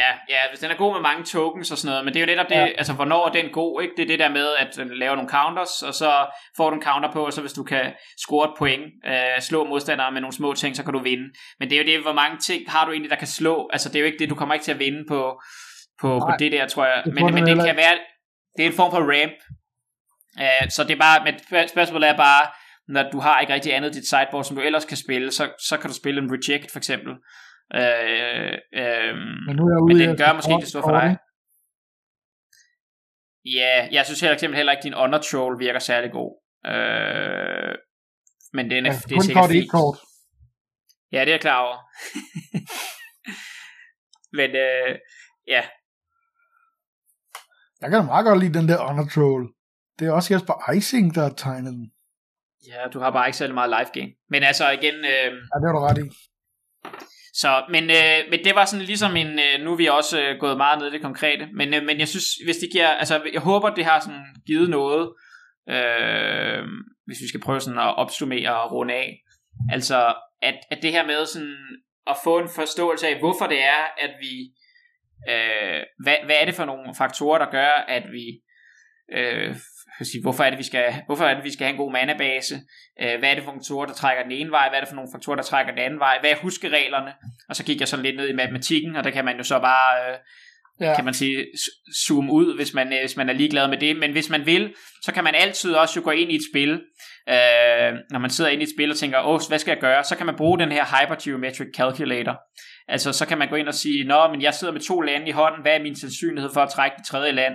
Ja, 0.00 0.10
ja, 0.28 0.40
hvis 0.50 0.60
den 0.60 0.70
er 0.70 0.76
god 0.76 0.92
med 0.94 1.00
mange 1.00 1.24
tokens 1.24 1.70
og 1.70 1.78
sådan 1.78 1.88
noget, 1.90 2.04
men 2.04 2.14
det 2.14 2.20
er 2.20 2.24
jo 2.26 2.30
netop 2.34 2.48
det, 2.48 2.54
Ja. 2.54 2.66
altså 2.80 2.92
hvornår 2.92 3.28
er 3.28 3.32
den 3.32 3.48
god, 3.52 3.82
ikke? 3.82 3.94
Det 3.96 4.02
er 4.02 4.06
det 4.06 4.18
der 4.18 4.28
med, 4.28 4.48
at 4.58 4.68
den 4.76 4.98
laver 4.98 5.14
nogle 5.14 5.30
counters, 5.30 5.82
og 5.82 5.94
så 5.94 6.26
får 6.56 6.70
du 6.70 6.76
en 6.76 6.82
counter 6.82 7.12
på, 7.12 7.26
og 7.26 7.32
så 7.32 7.40
hvis 7.40 7.52
du 7.52 7.62
kan 7.64 7.92
score 8.24 8.44
et 8.48 8.54
point, 8.58 8.82
øh, 9.06 9.40
slå 9.40 9.64
modstandere 9.66 10.12
med 10.12 10.20
nogle 10.20 10.34
små 10.36 10.54
ting, 10.54 10.76
så 10.76 10.82
kan 10.84 10.92
du 10.92 10.98
vinde. 11.02 11.24
Men 11.58 11.70
det 11.70 11.74
er 11.78 11.82
jo 11.84 11.88
det, 11.92 12.02
hvor 12.02 12.12
mange 12.12 12.38
ting 12.38 12.70
har 12.70 12.84
du 12.84 12.90
egentlig, 12.92 13.10
der 13.10 13.16
kan 13.16 13.26
slå, 13.28 13.68
altså 13.72 13.88
det 13.88 13.96
er 13.96 14.00
jo 14.00 14.06
ikke 14.06 14.18
det, 14.18 14.30
du 14.30 14.34
kommer 14.34 14.54
ikke 14.54 14.64
til 14.64 14.72
at 14.72 14.78
vinde 14.78 15.04
på, 15.08 15.20
på, 16.00 16.08
på 16.18 16.26
Nej, 16.28 16.36
det 16.36 16.52
der, 16.52 16.68
tror 16.68 16.84
jeg. 16.86 17.02
det 17.04 17.14
Men, 17.14 17.24
men 17.24 17.36
det 17.36 17.48
heller 17.48 17.66
kan 17.66 17.76
være, 17.76 17.98
det 18.56 18.62
er 18.64 18.70
en 18.70 18.76
form 18.76 18.90
for 18.90 18.98
ramp, 18.98 19.36
øh, 20.40 20.70
så 20.70 20.84
det 20.84 20.90
er 20.94 21.00
bare, 21.00 21.24
men 21.24 21.34
spørg- 21.38 21.68
spørgsmålet 21.68 22.08
er 22.08 22.16
bare, 22.16 22.42
når 22.94 23.10
du 23.12 23.18
har 23.26 23.40
ikke 23.40 23.54
rigtig 23.54 23.74
andet 23.74 23.90
i 23.90 23.98
dit 23.98 24.08
sideboard, 24.08 24.44
som 24.44 24.56
du 24.56 24.62
ellers 24.62 24.84
kan 24.84 24.96
spille, 24.96 25.30
så, 25.30 25.44
så 25.68 25.74
kan 25.78 25.90
du 25.90 25.96
spille 25.96 26.18
en 26.22 26.30
reject 26.36 26.70
for 26.72 26.78
eksempel. 26.82 27.12
Øh, 27.80 28.54
øh, 28.82 29.14
Men 29.46 29.52
nu 29.56 29.62
er 29.66 29.72
jeg 29.74 29.80
ude 29.84 29.94
men 29.94 30.08
den 30.08 30.16
gør 30.16 30.32
måske 30.32 30.52
ikke 30.52 30.66
det 30.66 30.68
store 30.74 30.82
for 30.88 31.00
dig. 31.00 31.16
Ja, 33.58 33.74
jeg 33.96 34.02
synes 34.06 34.20
heller, 34.20 34.34
eksempel 34.34 34.56
heller 34.56 34.72
ikke, 34.72 34.80
at 34.80 34.84
din 34.84 34.92
Honor 35.00 35.18
Troll 35.18 35.58
virker 35.58 35.78
særlig 35.90 36.10
god. 36.18 36.32
Øh, 36.72 37.74
men 38.56 38.70
den 38.70 38.86
er, 38.86 38.90
Altså, 38.90 39.08
det 39.08 39.16
er 39.16 39.20
sikkert 39.20 39.50
fint. 39.50 39.70
kort. 39.70 39.98
Ja, 41.12 41.20
det 41.20 41.28
er 41.28 41.32
jeg 41.32 41.40
klar 41.40 41.58
over. 41.66 41.76
men 44.38 44.50
øh, 44.66 44.90
ja, 45.54 45.62
Jeg 47.80 47.90
kan 47.90 48.04
meget 48.04 48.24
godt 48.26 48.40
lide 48.42 48.58
den 48.58 48.68
der 48.68 48.78
Honor 48.86 49.08
Troll. 49.14 49.44
Det 49.98 50.08
er 50.08 50.12
også 50.12 50.34
Jesper 50.34 50.70
Icing, 50.76 51.14
der 51.14 51.22
har 51.22 51.34
tegnet 51.36 51.72
den. 51.72 51.92
Ja, 52.68 52.88
du 52.92 52.98
har 53.00 53.10
bare 53.10 53.28
ikke 53.28 53.36
særlig 53.36 53.54
meget 53.54 53.74
life 53.78 53.90
game. 54.00 54.12
Men 54.30 54.42
altså 54.42 54.70
igen, 54.70 54.94
øh, 54.94 55.28
Ja, 55.50 55.56
det 55.60 55.66
har 55.68 55.72
du 55.72 55.78
ret 55.78 55.98
i. 55.98 56.08
Så, 57.34 57.64
men, 57.68 57.84
øh, 57.84 58.30
men 58.30 58.44
det 58.44 58.54
var 58.54 58.64
sådan 58.64 58.86
ligesom 58.86 59.16
en, 59.16 59.38
øh, 59.38 59.64
nu 59.64 59.72
er 59.72 59.76
vi 59.76 59.86
også 59.86 60.22
øh, 60.22 60.38
gået 60.40 60.56
meget 60.56 60.78
ned 60.78 60.88
i 60.88 60.92
det 60.92 61.02
konkrete, 61.02 61.48
men, 61.54 61.74
øh, 61.74 61.82
men 61.84 61.98
jeg 61.98 62.08
synes, 62.08 62.26
hvis 62.44 62.56
det 62.56 62.68
giver, 62.72 62.88
altså 62.88 63.22
jeg 63.32 63.40
håber, 63.40 63.70
det 63.70 63.84
har 63.84 64.00
sådan 64.00 64.26
givet 64.46 64.70
noget, 64.70 65.12
øh, 65.68 66.62
hvis 67.06 67.20
vi 67.22 67.28
skal 67.28 67.40
prøve 67.40 67.60
sådan 67.60 67.78
at 67.78 67.96
opsummere 67.96 68.62
og 68.62 68.72
runde 68.72 68.94
af, 68.94 69.22
altså 69.72 70.14
at, 70.42 70.54
at 70.70 70.78
det 70.82 70.92
her 70.92 71.06
med 71.06 71.26
sådan 71.26 71.56
at 72.06 72.16
få 72.24 72.38
en 72.38 72.48
forståelse 72.48 73.08
af, 73.08 73.18
hvorfor 73.18 73.46
det 73.46 73.62
er, 73.62 73.82
at 73.98 74.10
vi, 74.20 74.34
øh, 75.32 75.82
hvad, 76.04 76.16
hvad 76.24 76.36
er 76.40 76.44
det 76.44 76.54
for 76.54 76.64
nogle 76.64 76.94
faktorer, 76.98 77.38
der 77.38 77.50
gør, 77.50 77.84
at 77.88 78.02
vi, 78.12 78.42
øh, 79.18 79.56
sige, 80.00 80.22
hvorfor 80.22 80.44
er 80.44 80.50
det, 80.50 80.58
vi 80.58 80.64
skal, 80.64 80.94
hvorfor 81.06 81.24
er 81.24 81.34
det, 81.34 81.44
vi 81.44 81.52
skal 81.52 81.64
have 81.66 81.72
en 81.72 81.76
god 81.76 81.92
manabase, 81.92 82.54
øh, 83.02 83.18
hvad 83.18 83.30
er 83.30 83.34
det 83.34 83.44
for 83.44 83.52
faktorer, 83.52 83.86
der 83.86 83.94
trækker 83.94 84.22
den 84.22 84.32
ene 84.32 84.50
vej, 84.50 84.68
hvad 84.68 84.78
er 84.78 84.82
det 84.82 84.88
for 84.88 84.96
nogle 84.96 85.10
faktorer, 85.14 85.36
der 85.36 85.42
trækker 85.42 85.72
den 85.72 85.82
anden 85.82 85.98
vej, 85.98 86.18
hvad 86.20 86.30
er 86.30 86.36
huskereglerne, 86.36 87.12
og 87.48 87.56
så 87.56 87.64
gik 87.64 87.80
jeg 87.80 87.88
sådan 87.88 88.04
lidt 88.04 88.16
ned 88.16 88.28
i 88.28 88.32
matematikken, 88.32 88.96
og 88.96 89.04
der 89.04 89.10
kan 89.10 89.24
man 89.24 89.36
jo 89.36 89.42
så 89.42 89.58
bare, 89.58 90.10
øh, 90.12 90.18
Ja. 90.80 90.94
kan 90.94 91.04
man 91.04 91.14
sige, 91.14 91.46
zoome 92.06 92.32
ud, 92.32 92.56
hvis 92.56 92.74
man, 92.74 92.92
øh, 92.92 93.00
hvis 93.00 93.16
man 93.16 93.28
er 93.28 93.32
ligeglad 93.32 93.68
med 93.68 93.78
det, 93.78 93.96
men 93.96 94.12
hvis 94.12 94.30
man 94.30 94.46
vil, 94.46 94.74
så 95.02 95.12
kan 95.12 95.24
man 95.24 95.34
altid 95.34 95.74
også 95.74 96.00
jo 96.00 96.04
gå 96.04 96.10
ind 96.10 96.32
i 96.32 96.34
et 96.34 96.42
spil, 96.52 96.70
øh, 97.28 97.92
når 98.10 98.18
man 98.18 98.30
sidder 98.30 98.50
inde 98.50 98.60
i 98.60 98.64
et 98.64 98.72
spil 98.76 98.90
og 98.90 98.96
tænker, 98.96 99.26
åh, 99.26 99.40
hvad 99.48 99.58
skal 99.58 99.72
jeg 99.72 99.80
gøre, 99.80 100.04
så 100.04 100.16
kan 100.16 100.26
man 100.26 100.36
bruge 100.36 100.58
den 100.58 100.72
her 100.72 100.84
Hypergeometric 100.84 101.68
Calculator, 101.76 102.36
altså 102.88 103.12
så 103.12 103.26
kan 103.26 103.38
man 103.38 103.48
gå 103.48 103.56
ind 103.56 103.68
og 103.68 103.74
sige, 103.74 104.04
nå, 104.04 104.28
men 104.28 104.42
jeg 104.42 104.54
sidder 104.54 104.72
med 104.72 104.80
to 104.80 105.00
lande 105.00 105.28
i 105.28 105.30
hånden, 105.30 105.62
hvad 105.62 105.72
er 105.72 105.82
min 105.82 105.96
sandsynlighed 105.96 106.50
for 106.54 106.60
at 106.60 106.70
trække 106.70 106.96
det 106.98 107.06
tredje 107.06 107.32
land, 107.32 107.54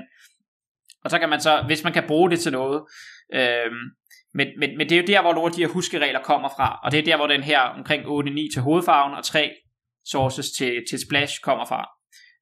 og 1.07 1.11
så 1.11 1.19
kan 1.19 1.29
man 1.29 1.41
så, 1.41 1.63
hvis 1.65 1.83
man 1.83 1.93
kan 1.93 2.03
bruge 2.07 2.29
det 2.31 2.39
til 2.39 2.51
noget, 2.51 2.81
øh, 3.33 3.71
men, 4.33 4.47
men, 4.59 4.77
men 4.77 4.89
det 4.89 4.91
er 4.91 5.01
jo 5.01 5.07
der, 5.07 5.21
hvor 5.21 5.33
nogle 5.33 5.47
af 5.47 5.53
de 5.53 5.61
her 5.61 5.67
huskeregler 5.67 6.21
kommer 6.23 6.49
fra, 6.57 6.79
og 6.83 6.91
det 6.91 6.99
er 6.99 7.03
der, 7.03 7.17
hvor 7.17 7.27
den 7.27 7.43
her 7.43 7.59
omkring 7.59 8.03
8-9 8.03 8.53
til 8.53 8.61
hovedfarven, 8.61 9.13
og 9.17 9.23
3 9.23 9.51
sources 10.05 10.47
til, 10.57 10.73
til 10.89 10.99
splash 11.05 11.33
kommer 11.43 11.65
fra, 11.65 11.81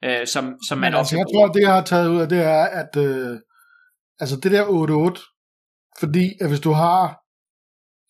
øh, 0.06 0.28
som, 0.28 0.44
som 0.68 0.78
man 0.78 0.92
Men 0.92 1.00
også 1.00 1.00
altså, 1.00 1.16
jeg 1.18 1.26
bruger. 1.26 1.48
tror, 1.48 1.54
det 1.54 1.62
jeg 1.62 1.74
har 1.74 1.84
taget 1.84 2.10
ud 2.10 2.20
af, 2.22 2.30
det 2.30 2.42
er, 2.44 2.64
at 2.82 2.94
øh, 3.08 3.40
altså 4.20 4.36
det 4.44 4.52
der 4.52 4.64
8-8, 4.66 6.00
fordi 6.00 6.26
at 6.42 6.48
hvis 6.50 6.66
du 6.68 6.72
har, 6.72 7.02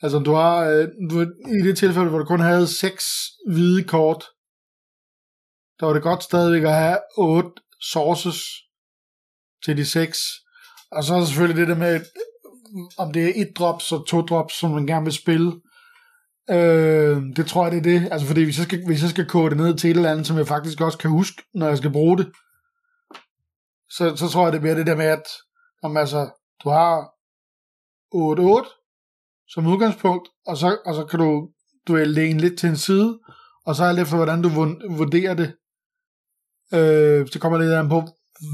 altså 0.04 0.20
du 0.20 0.34
har, 0.34 0.56
øh, 0.70 0.88
du, 1.10 1.16
i 1.58 1.60
det 1.68 1.78
tilfælde, 1.78 2.10
hvor 2.10 2.20
du 2.20 2.26
kun 2.26 2.40
havde 2.40 2.68
6 2.68 3.06
hvide 3.52 3.84
kort, 3.84 4.24
der 5.80 5.86
var 5.86 5.94
det 5.94 6.04
godt 6.04 6.24
stadigvæk 6.24 6.64
at 6.64 6.76
have 6.84 7.00
8 7.18 7.50
sources 7.94 8.40
til 9.66 9.78
de 9.78 9.86
6. 9.86 10.18
Og 10.96 11.04
så 11.04 11.14
er 11.14 11.18
der 11.18 11.26
selvfølgelig 11.26 11.60
det 11.62 11.68
der 11.68 11.76
med, 11.76 12.02
om 12.98 13.14
det 13.14 13.24
er 13.24 13.34
et 13.36 13.58
drop, 13.58 13.82
så 13.82 14.04
to 14.04 14.22
drops, 14.22 14.54
som 14.60 14.72
man 14.72 14.88
gerne 14.88 15.06
vil 15.06 15.14
spille. 15.14 15.62
Øh, 16.50 17.18
det 17.36 17.48
tror 17.48 17.64
jeg, 17.64 17.72
det 17.72 17.78
er 17.78 18.00
det. 18.00 18.12
Altså 18.12 18.28
fordi 18.28 18.44
hvis 18.44 18.58
jeg, 18.58 18.66
skal, 18.66 18.86
hvis 18.86 19.02
jeg 19.02 19.10
skal 19.10 19.26
kode 19.26 19.50
det 19.50 19.58
ned 19.58 19.78
til 19.78 19.90
et 19.90 19.96
eller 19.96 20.12
andet, 20.12 20.28
som 20.28 20.38
jeg 20.38 20.48
faktisk 20.48 20.82
også 20.82 20.98
kan 20.98 21.10
huske, 21.10 21.44
når 21.54 21.68
jeg 21.68 21.78
skal 21.78 21.92
bruge 21.92 22.18
det, 22.18 22.32
så, 23.90 24.16
så 24.16 24.28
tror 24.28 24.44
jeg, 24.44 24.54
det 24.54 24.62
bliver 24.62 24.76
det 24.76 24.88
der 24.88 24.96
med, 24.96 25.06
at 25.06 25.24
om 25.84 25.98
altså, 25.98 26.30
du 26.64 26.70
har 26.70 27.16
8-8 28.16 28.82
som 29.48 29.68
udgangspunkt, 29.68 30.30
og 30.48 30.58
så, 30.58 30.78
og 30.86 30.96
så 30.96 31.06
kan 31.06 31.20
du, 31.20 31.50
duelle 31.88 32.22
vil 32.22 32.30
en 32.30 32.40
lidt 32.40 32.60
til 32.60 32.70
en 32.70 32.78
side, 32.78 33.20
og 33.66 33.76
så 33.76 33.84
alt 33.84 34.00
efter, 34.00 34.16
hvordan 34.16 34.42
du 34.42 34.50
vurderer 34.90 35.34
det, 35.34 35.56
øh, 36.74 37.28
så 37.28 37.40
kommer 37.40 37.58
det 37.58 37.74
an 37.74 37.90
på, 37.90 38.04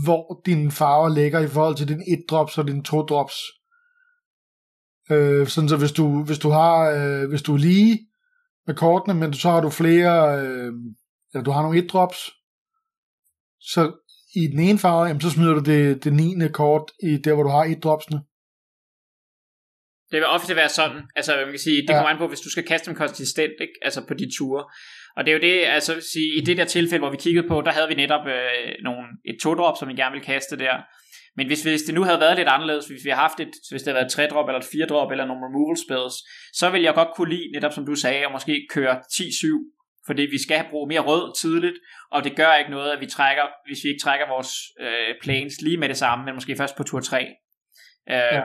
hvor 0.05 0.41
dine 0.45 0.71
farver 0.71 1.09
ligger 1.09 1.39
i 1.39 1.47
forhold 1.47 1.75
til 1.75 1.87
din 1.87 2.01
1-drops 2.01 2.57
og 2.57 2.67
din 2.67 2.85
2-drops. 2.89 3.35
Øh, 5.11 5.47
sådan 5.47 5.69
så 5.69 5.77
hvis 5.77 5.91
du, 5.91 6.23
hvis 6.23 6.39
du 6.39 6.49
har, 6.49 6.89
øh, 6.89 7.29
hvis 7.29 7.41
du 7.41 7.53
er 7.53 7.57
lige 7.57 8.07
med 8.67 8.75
kortene, 8.75 9.13
men 9.19 9.33
så 9.33 9.49
har 9.49 9.61
du 9.61 9.69
flere, 9.69 10.39
øh, 10.41 10.71
eller 11.33 11.43
du 11.43 11.51
har 11.51 11.61
nogle 11.61 11.79
1-drops, 11.79 12.19
så 13.59 13.81
i 14.35 14.47
den 14.47 14.59
ene 14.59 14.79
farve, 14.79 15.05
jamen, 15.05 15.21
så 15.21 15.29
smider 15.29 15.53
du 15.53 15.59
det, 15.59 16.03
det 16.03 16.13
9. 16.13 16.47
kort 16.53 16.91
i 17.03 17.17
der, 17.17 17.33
hvor 17.33 17.43
du 17.43 17.49
har 17.49 17.65
1-dropsene. 17.65 18.19
Det 20.11 20.17
vil 20.19 20.25
ofte 20.27 20.55
være 20.55 20.69
sådan, 20.69 21.01
altså 21.15 21.35
man 21.35 21.49
kan 21.49 21.59
sige, 21.59 21.81
det 21.81 21.89
Ja. 21.89 21.93
kommer 21.93 22.09
an 22.09 22.17
på, 22.17 22.27
hvis 22.27 22.39
du 22.39 22.49
skal 22.49 22.63
kaste 22.67 22.85
dem 22.89 22.95
konsistent, 22.95 23.53
ikke? 23.61 23.73
altså 23.81 24.05
på 24.07 24.13
de 24.13 24.27
ture. 24.37 24.63
Og 25.15 25.25
det 25.25 25.31
er 25.31 25.35
jo 25.35 25.41
det, 25.41 25.65
altså 25.77 25.93
sige, 26.13 26.29
i 26.37 26.41
det 26.45 26.57
der 26.57 26.65
tilfælde, 26.65 27.01
hvor 27.01 27.11
vi 27.11 27.17
kiggede 27.17 27.47
på, 27.47 27.61
der 27.61 27.71
havde 27.71 27.87
vi 27.87 27.95
netop 27.95 28.27
øh, 28.27 28.71
nogle, 28.83 29.03
et 29.33 29.39
to-drop, 29.43 29.77
som 29.77 29.87
vi 29.87 29.93
gerne 29.93 30.13
ville 30.13 30.25
kaste 30.25 30.57
der. 30.57 30.75
Men 31.35 31.47
hvis, 31.47 31.63
hvis 31.63 31.81
det 31.81 31.95
nu 31.95 32.03
havde 32.03 32.19
været 32.19 32.37
lidt 32.37 32.47
anderledes, 32.47 32.85
hvis 32.87 33.05
vi 33.05 33.09
har 33.09 33.21
haft 33.27 33.39
et, 33.39 33.51
hvis 33.71 33.81
det 33.83 33.93
havde 33.93 33.95
været 34.01 34.17
et 34.19 34.31
3-drop 34.31 34.47
eller 34.49 34.59
et 34.59 34.65
4-drop 34.65 35.11
eller 35.11 35.25
nogle 35.25 35.45
removal 35.47 35.77
spells, 35.85 36.15
så 36.59 36.69
ville 36.69 36.85
jeg 36.85 36.93
godt 36.93 37.11
kunne 37.15 37.29
lide, 37.35 37.51
netop 37.53 37.73
som 37.73 37.85
du 37.85 37.95
sagde, 37.95 38.25
at 38.25 38.31
måske 38.31 38.67
køre 38.69 38.95
10-7, 38.99 40.05
fordi 40.07 40.21
vi 40.21 40.41
skal 40.43 40.57
have 40.57 40.69
bruge 40.69 40.87
mere 40.87 40.99
rød 40.99 41.35
tidligt, 41.41 41.77
og 42.11 42.23
det 42.23 42.35
gør 42.35 42.53
ikke 42.55 42.71
noget, 42.71 42.91
at 42.91 42.99
vi 42.99 43.05
trækker, 43.05 43.43
hvis 43.67 43.79
vi 43.83 43.89
ikke 43.89 44.03
trækker 44.03 44.27
vores 44.27 44.51
øh, 44.79 45.15
planes 45.21 45.61
lige 45.61 45.77
med 45.77 45.89
det 45.89 45.97
samme, 45.97 46.25
men 46.25 46.33
måske 46.33 46.55
først 46.55 46.75
på 46.75 46.83
tur 46.83 46.99
3. 46.99 47.21
Øh, 47.21 47.27
Ja. 48.09 48.41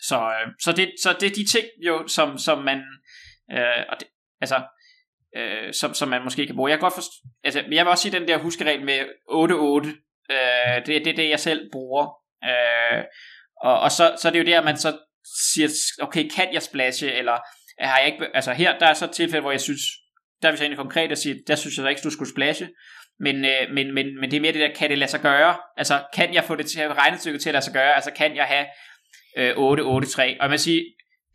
så, 0.00 0.18
øh, 0.18 0.52
så, 0.60 0.72
det, 0.72 0.92
så 1.02 1.16
det 1.20 1.26
er 1.30 1.34
de 1.34 1.46
ting 1.46 1.66
jo, 1.86 2.06
som, 2.06 2.38
som 2.38 2.58
man, 2.64 2.78
øh, 3.52 3.82
og 3.88 3.96
det, 4.00 4.08
altså, 4.40 4.62
øh, 5.36 5.72
som, 5.74 5.94
som 5.94 6.08
man 6.08 6.24
måske 6.24 6.46
kan 6.46 6.56
bruge. 6.56 6.70
Jeg 6.70 6.78
kan 6.78 6.82
godt 6.84 6.94
forst- 6.94 7.26
altså, 7.44 7.62
men 7.62 7.72
jeg 7.72 7.84
vil 7.84 7.90
også 7.90 8.02
sige 8.02 8.18
den 8.18 8.28
der 8.28 8.38
huskeregel 8.38 8.84
med 8.84 8.98
Øh, 10.30 10.86
det, 10.86 11.04
det 11.04 11.06
er 11.06 11.16
det, 11.16 11.30
jeg 11.30 11.40
selv 11.40 11.70
bruger. 11.72 12.04
Øh, 12.44 13.04
og, 13.62 13.80
og 13.80 13.92
så, 13.92 14.16
så 14.20 14.28
er 14.28 14.32
det 14.32 14.38
jo 14.38 14.44
der, 14.44 14.62
man 14.62 14.76
så 14.76 14.98
siger, 15.54 15.68
okay, 16.02 16.28
kan 16.28 16.52
jeg 16.52 16.62
splashe, 16.62 17.12
eller 17.12 17.38
har 17.80 17.98
jeg 17.98 18.06
ikke, 18.06 18.26
altså 18.34 18.52
her, 18.52 18.78
der 18.78 18.86
er 18.86 18.94
så 18.94 19.04
et 19.04 19.10
tilfælde, 19.10 19.40
hvor 19.40 19.50
jeg 19.50 19.60
synes, 19.60 19.80
der 20.42 20.48
er 20.48 20.52
vi 20.52 20.56
så 20.56 20.64
egentlig 20.64 20.78
konkret 20.78 21.12
at 21.12 21.18
sige, 21.18 21.42
der 21.46 21.54
synes 21.54 21.76
jeg 21.76 21.84
da 21.84 21.90
ikke, 21.90 22.02
du 22.04 22.10
skulle 22.10 22.30
splashe, 22.30 22.68
men, 23.20 23.44
øh, 23.44 23.70
men, 23.74 23.94
men, 23.94 24.20
men 24.20 24.30
det 24.30 24.36
er 24.36 24.40
mere 24.40 24.52
det 24.52 24.60
der, 24.60 24.74
kan 24.74 24.90
det 24.90 24.98
lade 24.98 25.10
sig 25.10 25.20
gøre? 25.20 25.56
Altså, 25.76 26.02
kan 26.14 26.34
jeg 26.34 26.44
få 26.44 26.56
det 26.56 26.66
til 26.66 26.80
at 26.80 26.96
regnestykket 26.96 27.42
til 27.42 27.48
at 27.48 27.52
lade 27.52 27.64
sig 27.64 27.72
gøre? 27.74 27.94
Altså, 27.94 28.10
kan 28.10 28.36
jeg 28.36 28.44
have 28.44 28.66
øh, 29.36 29.56
8, 29.56 29.80
8, 29.80 30.08
3? 30.08 30.36
Og 30.40 30.50
man 30.50 30.58
siger, 30.58 30.82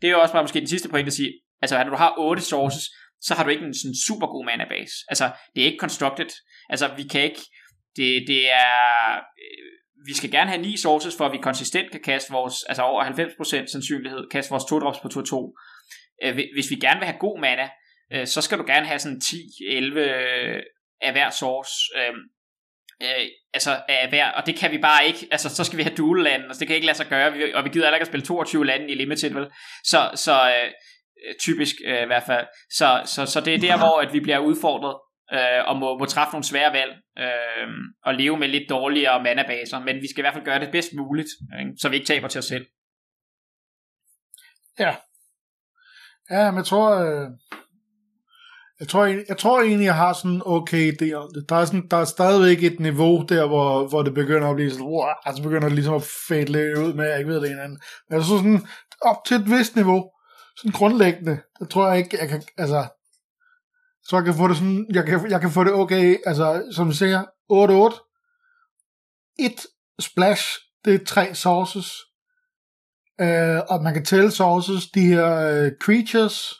det 0.02 0.08
er 0.08 0.12
jo 0.12 0.20
også 0.20 0.32
bare 0.32 0.42
måske 0.42 0.60
den 0.60 0.68
sidste 0.68 0.88
point 0.88 1.06
at 1.06 1.12
sige, 1.12 1.32
altså, 1.62 1.78
når 1.78 1.90
du 1.90 1.96
har 1.96 2.14
8 2.18 2.42
sources, 2.42 2.84
så 3.20 3.34
har 3.34 3.44
du 3.44 3.50
ikke 3.50 3.64
en 3.64 3.74
sådan 3.74 3.96
super 4.06 4.26
god 4.26 4.44
mana 4.44 4.64
base. 4.68 4.94
Altså, 5.08 5.30
det 5.54 5.62
er 5.62 5.66
ikke 5.66 5.80
constructed. 5.80 6.30
Altså, 6.68 6.90
vi 6.96 7.02
kan 7.02 7.22
ikke, 7.22 7.40
det, 7.96 8.24
det 8.26 8.52
er, 8.52 9.14
øh, 9.16 9.68
vi 10.06 10.14
skal 10.14 10.30
gerne 10.30 10.50
have 10.50 10.62
9 10.62 10.76
sources, 10.76 11.16
for 11.16 11.26
at 11.26 11.32
vi 11.32 11.38
konsistent 11.38 11.90
kan 11.90 12.02
kaste 12.02 12.32
vores, 12.32 12.54
altså 12.68 12.82
over 12.82 13.04
90% 13.04 13.66
sandsynlighed, 13.72 14.28
kaste 14.30 14.50
vores 14.50 14.64
2 14.64 14.78
drops 14.78 14.98
på 14.98 15.08
2-2. 15.08 16.24
Øh, 16.24 16.34
hvis 16.34 16.70
vi 16.70 16.76
gerne 16.76 17.00
vil 17.00 17.06
have 17.06 17.18
god 17.18 17.40
mana, 17.40 17.68
øh, 18.12 18.26
så 18.26 18.40
skal 18.40 18.58
du 18.58 18.64
gerne 18.66 18.86
have 18.86 18.98
sådan 18.98 19.20
10-11 19.24 19.98
øh, 19.98 20.62
af 21.00 21.12
hver 21.12 21.30
source. 21.30 21.72
Øh, 21.96 22.14
øh, 23.02 23.26
altså 23.54 23.82
af 23.88 24.08
hver, 24.08 24.30
og 24.30 24.46
det 24.46 24.56
kan 24.56 24.70
vi 24.70 24.78
bare 24.78 25.06
ikke, 25.06 25.28
altså 25.30 25.48
så 25.48 25.64
skal 25.64 25.78
vi 25.78 25.82
have 25.82 25.96
dual 25.96 26.22
land, 26.22 26.42
altså 26.42 26.60
det 26.60 26.66
kan 26.66 26.76
ikke 26.76 26.86
lade 26.86 26.96
sig 26.96 27.06
gøre, 27.06 27.32
vi, 27.32 27.52
og 27.52 27.64
vi 27.64 27.68
gider 27.68 27.94
ikke 27.94 28.02
at 28.02 28.06
spille 28.06 28.26
22 28.26 28.66
lande 28.66 28.88
i 28.88 28.94
limited, 28.94 29.34
vel? 29.34 29.46
Så, 29.84 30.10
så 30.14 30.32
øh, 30.32 30.70
Øh, 31.26 31.34
typisk 31.40 31.74
øh, 31.84 32.02
i 32.02 32.06
hvert 32.06 32.22
fald, 32.26 32.46
så, 32.70 33.02
så, 33.04 33.26
så 33.26 33.40
det 33.40 33.54
er 33.54 33.58
der, 33.58 33.78
hvor 33.78 34.00
at 34.00 34.12
vi 34.12 34.20
bliver 34.20 34.38
udfordret, 34.38 34.96
øh, 35.32 35.68
og 35.68 35.76
må, 35.76 35.98
må 35.98 36.04
træffe 36.04 36.32
nogle 36.32 36.44
svære 36.44 36.72
valg, 36.72 36.92
øh, 37.18 37.68
og 38.04 38.14
leve 38.14 38.38
med 38.38 38.48
lidt 38.48 38.70
dårligere 38.70 39.22
manabaser, 39.22 39.78
men 39.78 39.96
vi 39.96 40.08
skal 40.08 40.20
i 40.20 40.22
hvert 40.22 40.34
fald 40.34 40.44
gøre 40.44 40.60
det 40.60 40.70
bedst 40.70 40.90
muligt, 40.94 41.28
øh, 41.54 41.66
så 41.80 41.88
vi 41.88 41.96
ikke 41.96 42.06
taber 42.06 42.28
til 42.28 42.38
os 42.38 42.44
selv. 42.44 42.66
Ja. 44.78 44.94
Ja, 46.30 46.50
men 46.50 46.58
jeg 46.58 46.64
tror, 46.64 46.90
øh, 46.96 47.28
jeg 48.80 48.88
tror, 48.88 49.04
jeg, 49.04 49.24
jeg 49.28 49.38
tror 49.38 49.60
egentlig, 49.60 49.84
jeg 49.86 49.94
har 49.94 50.12
sådan 50.12 50.42
okay 50.44 50.92
idé 50.92 51.12
om 51.12 51.28
det. 51.34 51.48
Der 51.48 51.56
er, 51.56 51.64
sådan, 51.64 51.88
der 51.90 51.96
er 51.96 52.04
stadigvæk 52.04 52.62
et 52.62 52.80
niveau 52.80 53.24
der, 53.28 53.46
hvor, 53.46 53.88
hvor 53.88 54.02
det 54.02 54.14
begynder 54.14 54.48
at 54.48 54.56
blive 54.56 54.70
sådan, 54.70 54.86
wow, 54.86 55.08
altså 55.26 55.42
begynder 55.42 55.68
det 55.68 55.72
ligesom 55.72 55.94
at 55.94 56.08
fade 56.28 56.52
lidt 56.52 56.78
ud 56.78 56.92
med, 56.92 57.08
jeg 57.08 57.18
ikke 57.18 57.30
ved 57.30 57.40
det 57.40 57.50
ene 57.50 57.68
Men 57.68 57.78
jeg 58.10 58.24
synes 58.24 58.40
sådan, 58.40 58.66
op 59.02 59.16
til 59.26 59.36
et 59.36 59.50
vist 59.50 59.76
niveau, 59.76 60.10
sådan 60.58 60.72
grundlæggende, 60.72 61.40
der 61.58 61.66
tror 61.66 61.88
jeg 61.88 61.98
ikke, 61.98 62.18
jeg 62.20 62.28
kan, 62.28 62.42
altså, 62.56 62.88
så 64.02 64.16
jeg 64.16 64.24
kan 64.24 64.34
få 64.34 64.48
det 64.48 64.56
sådan, 64.56 64.86
jeg 64.94 65.06
kan, 65.06 65.30
jeg 65.30 65.40
kan 65.40 65.50
få 65.50 65.64
det 65.64 65.72
okay, 65.72 66.16
altså, 66.26 66.68
som 66.72 66.86
du 66.86 66.94
siger, 66.94 67.24
8-8, 67.52 69.34
et 69.38 69.66
splash, 70.00 70.58
det 70.84 70.94
er 70.94 71.04
tre 71.04 71.34
sources, 71.34 71.92
øh, 73.20 73.60
og 73.68 73.82
man 73.82 73.94
kan 73.94 74.04
tælle 74.04 74.30
sources, 74.30 74.86
de 74.86 75.00
her 75.00 75.26
øh, 75.34 75.72
creatures, 75.82 76.54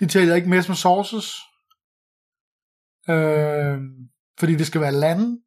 de 0.00 0.06
tæller 0.06 0.34
ikke 0.34 0.48
med 0.48 0.62
som 0.62 0.74
sources. 0.74 1.34
Øh, 3.08 3.78
fordi 4.38 4.54
det 4.54 4.66
skal 4.66 4.80
være 4.80 4.92
lande. 4.92 5.40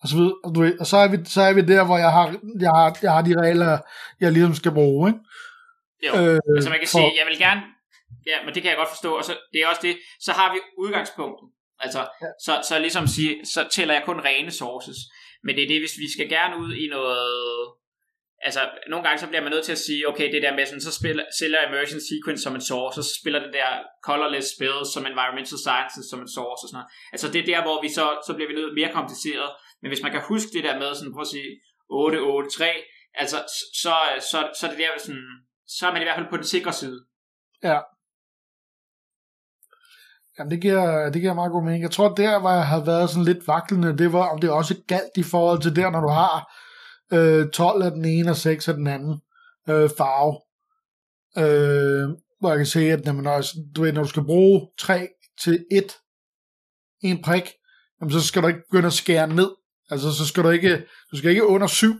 Og 0.00 0.08
så, 0.08 0.16
videre, 0.16 0.34
og, 0.44 0.54
du 0.54 0.60
ved, 0.60 0.80
og 0.80 0.86
så, 0.86 0.96
er 0.96 1.08
vi, 1.08 1.24
så 1.24 1.42
er 1.42 1.52
vi 1.52 1.60
der, 1.60 1.84
hvor 1.84 1.98
jeg 1.98 2.12
har, 2.12 2.36
jeg 2.60 2.70
har, 2.70 2.98
jeg 3.02 3.12
har 3.12 3.22
de 3.22 3.40
regler, 3.40 3.78
jeg 4.20 4.32
ligesom 4.32 4.54
skal 4.54 4.72
bruge. 4.72 5.08
Ikke? 5.10 5.20
Jo, 6.06 6.12
øh, 6.20 6.40
altså 6.56 6.70
man 6.70 6.78
kan 6.78 6.88
for... 6.88 6.98
sige, 6.98 7.12
jeg 7.18 7.26
vil 7.28 7.38
gerne, 7.38 7.62
ja, 8.30 8.36
men 8.44 8.54
det 8.54 8.60
kan 8.62 8.70
jeg 8.70 8.78
godt 8.82 8.94
forstå, 8.94 9.10
og 9.20 9.24
så, 9.24 9.32
det 9.52 9.58
er 9.62 9.66
også 9.66 9.82
det, 9.88 9.94
så 10.20 10.32
har 10.32 10.48
vi 10.54 10.58
udgangspunktet. 10.78 11.46
Altså, 11.84 12.00
ja. 12.22 12.26
så, 12.46 12.52
så 12.68 12.78
ligesom 12.78 13.06
sige, 13.06 13.46
så 13.54 13.68
tæller 13.70 13.94
jeg 13.94 14.04
kun 14.04 14.20
rene 14.20 14.50
sources. 14.50 14.98
Men 15.44 15.54
det 15.56 15.62
er 15.64 15.68
det, 15.68 15.80
hvis 15.80 15.98
vi 15.98 16.08
skal 16.14 16.28
gerne 16.28 16.54
ud 16.62 16.74
i 16.74 16.86
noget, 16.96 17.72
altså, 18.48 18.62
nogle 18.90 19.04
gange 19.06 19.18
så 19.20 19.26
bliver 19.26 19.42
man 19.42 19.52
nødt 19.52 19.64
til 19.64 19.76
at 19.78 19.84
sige, 19.86 20.08
okay, 20.08 20.32
det 20.32 20.42
der 20.42 20.54
med 20.54 20.66
sådan, 20.66 20.86
så 20.88 20.92
spiller, 21.00 21.24
sælger 21.38 21.66
Immersion 21.68 22.00
Sequence 22.08 22.42
som 22.42 22.54
en 22.54 22.66
source, 22.70 22.94
så 23.02 23.02
spiller 23.20 23.40
det 23.44 23.52
der 23.52 23.70
Colorless 24.06 24.48
Spells 24.54 24.88
som 24.94 25.06
Environmental 25.06 25.58
Sciences 25.66 26.06
som 26.10 26.20
en 26.24 26.30
source 26.36 26.62
og 26.64 26.68
sådan 26.68 26.78
noget. 26.78 26.90
Altså, 27.14 27.26
det 27.32 27.40
er 27.40 27.48
der, 27.52 27.60
hvor 27.66 27.76
vi 27.84 27.88
så, 27.98 28.06
så 28.26 28.32
bliver 28.34 28.48
vi 28.50 28.58
nødt 28.60 28.78
mere 28.80 28.92
kompliceret. 28.98 29.50
Men 29.80 29.88
hvis 29.90 30.02
man 30.04 30.12
kan 30.12 30.22
huske 30.30 30.50
det 30.56 30.64
der 30.68 30.76
med, 30.82 30.90
sådan, 30.94 31.14
prøv 31.14 31.26
at 31.28 31.34
sige, 31.36 31.50
8, 31.90 32.18
8, 32.18 32.50
3, 32.50 32.70
altså, 33.22 33.38
så, 33.82 33.94
så, 34.30 34.38
så 34.58 34.62
er 34.66 34.70
det 34.70 34.80
der 34.82 34.90
sådan, 35.06 35.28
så 35.66 35.86
er 35.88 35.92
man 35.92 36.02
i 36.02 36.04
hvert 36.04 36.16
fald 36.16 36.30
på 36.30 36.36
den 36.36 36.44
sikre 36.44 36.72
side. 36.72 37.04
Ja. 37.62 37.80
Jamen, 40.38 40.50
det 40.50 40.60
giver, 40.60 41.10
det 41.10 41.20
giver 41.20 41.34
meget 41.34 41.52
god 41.52 41.64
mening. 41.64 41.82
Jeg 41.82 41.90
tror, 41.90 42.14
der, 42.14 42.40
hvor 42.40 42.50
jeg 42.50 42.66
havde 42.66 42.86
været 42.86 43.10
sådan 43.10 43.24
lidt 43.24 43.48
vaklende, 43.48 43.98
det 43.98 44.12
var, 44.12 44.28
om 44.28 44.40
det 44.40 44.50
også 44.50 44.74
galt 44.86 45.16
i 45.16 45.22
forhold 45.22 45.62
til 45.62 45.76
der, 45.76 45.90
når 45.90 46.00
du 46.00 46.08
har 46.08 46.52
øh, 47.12 47.50
12 47.50 47.82
af 47.82 47.90
den 47.90 48.04
ene 48.04 48.30
og 48.30 48.36
6 48.36 48.68
af 48.68 48.74
den 48.74 48.86
anden 48.86 49.20
øh, 49.68 49.90
farve. 49.98 50.40
Øh, 51.38 52.16
hvor 52.40 52.48
jeg 52.48 52.58
kan 52.58 52.66
se, 52.66 52.80
at 52.80 53.06
jamen, 53.06 53.22
når, 53.22 53.44
du 53.76 53.82
ved, 53.82 53.92
når 53.92 54.02
du 54.02 54.08
skal 54.08 54.24
bruge 54.24 54.68
3 54.78 55.08
til 55.42 55.64
1, 55.70 55.96
en 57.00 57.22
prik, 57.22 57.52
jamen, 58.00 58.12
så 58.12 58.26
skal 58.26 58.42
du 58.42 58.48
ikke 58.48 58.60
begynde 58.70 58.86
at 58.86 58.92
skære 58.92 59.28
ned. 59.28 59.50
Altså, 59.90 60.12
så 60.12 60.26
skal 60.26 60.42
du 60.42 60.48
ikke, 60.48 60.86
du 61.10 61.16
skal 61.16 61.30
ikke 61.30 61.46
under 61.46 61.66
7, 61.66 61.94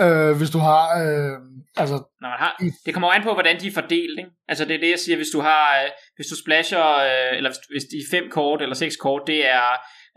øh, 0.00 0.36
hvis 0.38 0.50
du 0.50 0.58
har, 0.58 0.84
øh, 1.02 1.36
altså... 1.76 1.96
Når 2.20 2.28
man 2.28 2.38
har, 2.38 2.62
det 2.86 2.92
kommer 2.94 3.08
an 3.08 3.22
på, 3.22 3.32
hvordan 3.32 3.60
de 3.60 3.66
er 3.66 3.72
fordelt, 3.72 4.18
ikke? 4.18 4.30
Altså, 4.48 4.64
det 4.64 4.74
er 4.74 4.80
det, 4.80 4.90
jeg 4.90 4.98
siger, 4.98 5.16
hvis 5.16 5.32
du 5.32 5.40
har, 5.40 5.82
øh, 5.84 5.90
hvis 6.16 6.26
du 6.26 6.36
splasher, 6.36 6.86
øh, 7.08 7.36
eller 7.36 7.50
hvis, 7.50 7.58
hvis 7.70 7.84
de 7.84 7.98
fem 8.10 8.30
kort, 8.30 8.62
eller 8.62 8.74
seks 8.74 8.96
kort, 8.96 9.22
det 9.26 9.48
er 9.48 9.68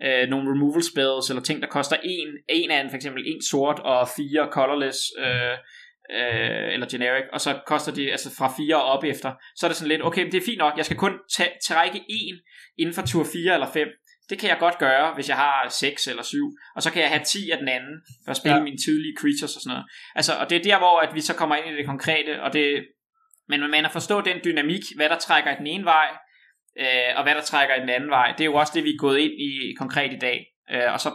øh, 0.06 0.30
nogle 0.30 0.52
removal 0.52 0.84
spells, 0.84 1.30
eller 1.30 1.44
ting, 1.44 1.62
der 1.62 1.68
koster 1.68 1.98
en, 2.04 2.28
en 2.50 2.72
af 2.72 2.80
en, 2.82 2.90
for 2.90 2.96
eksempel 2.96 3.24
en 3.26 3.42
sort 3.52 3.80
og 3.80 4.10
fire 4.18 4.48
colorless, 4.52 5.00
øh, 5.20 5.58
øh, 6.12 6.74
eller 6.74 6.88
generic, 6.90 7.24
og 7.34 7.42
så 7.42 7.60
koster 7.66 7.92
de 7.92 8.12
altså 8.12 8.30
fra 8.38 8.54
4 8.58 8.76
og 8.76 8.84
op 8.84 9.04
efter, 9.04 9.34
så 9.56 9.66
er 9.66 9.70
det 9.70 9.78
sådan 9.78 9.90
lidt, 9.90 10.06
okay, 10.06 10.24
men 10.24 10.32
det 10.32 10.38
er 10.38 10.46
fint 10.46 10.58
nok, 10.58 10.78
jeg 10.78 10.86
skal 10.86 10.98
kun 10.98 11.14
trække 11.68 12.02
en 12.10 12.36
inden 12.78 12.96
for 12.96 13.02
tur 13.02 13.26
4 13.34 13.54
eller 13.54 13.72
5, 13.74 13.88
det 14.30 14.40
kan 14.40 14.50
jeg 14.50 14.58
godt 14.60 14.78
gøre, 14.78 15.14
hvis 15.16 15.30
jeg 15.30 15.38
har 15.38 15.70
6 15.70 16.08
eller 16.08 16.24
7, 16.24 16.38
og 16.76 16.84
så 16.84 16.92
kan 16.92 17.02
jeg 17.02 17.10
have 17.10 17.24
10 17.24 17.52
af 17.52 17.58
den 17.58 17.68
anden, 17.68 17.96
for 18.26 18.32
at 18.32 18.38
spille 18.38 18.58
ja. 18.58 18.64
mine 18.64 18.78
tidlige 18.86 19.16
creatures 19.20 19.56
og 19.56 19.62
sådan 19.62 19.74
noget. 19.74 19.86
Altså, 20.16 20.34
og 20.42 20.50
det 20.50 20.56
er 20.58 20.64
der, 20.64 20.78
hvor 20.78 21.00
at 21.00 21.16
vi 21.16 21.22
så 21.22 21.34
kommer 21.36 21.56
ind 21.56 21.68
i 21.74 21.78
det 21.78 21.86
konkrete, 21.86 22.44
og 22.44 22.54
det, 22.54 22.86
men 23.50 23.60
man 23.72 23.86
at 23.86 23.92
forstå 23.92 24.22
den 24.22 24.38
dynamik, 24.46 24.84
hvad 24.96 25.10
der 25.10 25.18
trækker 25.18 25.52
i 25.52 25.60
den 25.62 25.68
ene 25.68 25.86
vej, 25.86 26.08
øh, 26.80 27.12
og 27.18 27.24
hvad 27.24 27.36
der 27.36 27.42
trækker 27.42 27.76
i 27.76 27.80
den 27.80 27.90
anden 27.90 28.10
vej. 28.10 28.28
Det 28.32 28.42
er 28.42 28.52
jo 28.52 28.56
også 28.56 28.74
det, 28.76 28.84
vi 28.84 28.90
er 28.90 29.04
gået 29.06 29.20
ind 29.20 29.34
i 29.50 29.52
konkret 29.82 30.14
i 30.14 30.20
dag. 30.28 30.46
Øh, 30.74 30.94
og 30.94 31.00
så 31.00 31.10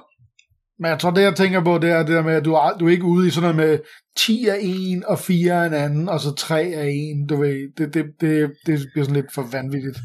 men 0.81 0.91
jeg 0.91 0.99
tror, 0.99 1.11
det 1.11 1.23
jeg 1.23 1.37
tænker 1.37 1.65
på, 1.65 1.79
det 1.79 1.91
er 1.91 1.99
det 1.99 2.09
der 2.09 2.23
med, 2.23 2.35
at 2.35 2.45
du 2.45 2.53
er, 2.53 2.79
du 2.79 2.87
er 2.87 2.91
ikke 2.91 3.05
ude 3.05 3.29
i 3.29 3.31
sådan 3.31 3.55
noget 3.55 3.69
med 3.69 3.79
10 4.17 4.47
af 4.47 4.59
en, 4.61 5.05
og 5.07 5.19
4 5.19 5.63
af 5.63 5.67
en 5.67 5.75
anden, 5.75 6.09
og 6.09 6.21
så 6.21 6.35
3 6.35 6.61
af 6.61 6.89
en, 6.93 7.27
du 7.27 7.37
ved, 7.37 7.75
det, 7.79 7.95
det, 7.95 8.05
det, 8.21 8.53
det 8.67 8.79
bliver 8.93 9.05
sådan 9.05 9.17
lidt 9.17 9.35
for 9.35 9.43
vanvittigt. 9.53 9.99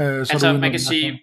Øh, 0.00 0.26
så 0.26 0.32
altså, 0.32 0.52
man 0.52 0.70
kan 0.70 0.80
sige, 0.80 1.18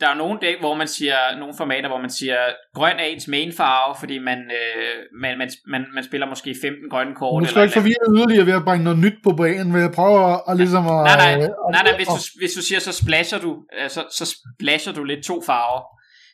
der 0.00 0.08
er 0.08 0.14
nogle 0.14 0.38
dæk, 0.40 0.60
hvor 0.60 0.74
man 0.74 0.88
siger, 0.88 1.16
nogle 1.38 1.54
formater, 1.56 1.88
hvor 1.88 2.00
man 2.00 2.10
siger, 2.10 2.36
grøn 2.74 2.96
er 2.98 3.04
ens 3.04 3.28
main 3.28 3.52
farve, 3.52 3.94
fordi 4.00 4.18
man, 4.18 4.38
øh, 4.38 4.94
man, 5.22 5.38
man, 5.38 5.50
man, 5.66 5.82
man 5.94 6.04
spiller 6.04 6.26
måske 6.26 6.54
15 6.62 6.90
grønne 6.90 7.14
kort. 7.14 7.42
Nu 7.42 7.48
skal 7.48 7.62
ikke 7.62 7.72
forvirre 7.72 8.04
yderligere 8.16 8.46
ved 8.46 8.52
at 8.52 8.64
bringe 8.64 8.84
noget 8.84 8.98
nyt 8.98 9.18
på 9.24 9.32
banen, 9.32 9.74
ved 9.74 9.84
at 9.84 9.92
prøve 9.92 10.32
at, 10.32 10.40
at 10.48 10.56
ligesom. 10.56 10.84
Nej, 10.84 11.16
nej, 11.16 11.34
øh, 11.34 11.48
nej, 11.74 11.82
nej 11.82 11.96
hvis, 11.96 12.06
du, 12.06 12.18
hvis 12.40 12.52
du 12.52 12.62
siger, 12.62 12.80
så 12.80 12.92
splasher 12.92 13.38
du, 13.38 13.50
øh, 13.78 13.90
så, 13.90 14.00
så 14.18 14.24
splasher 14.38 14.92
du 14.92 15.04
lidt 15.04 15.24
to 15.24 15.42
farver. 15.46 15.82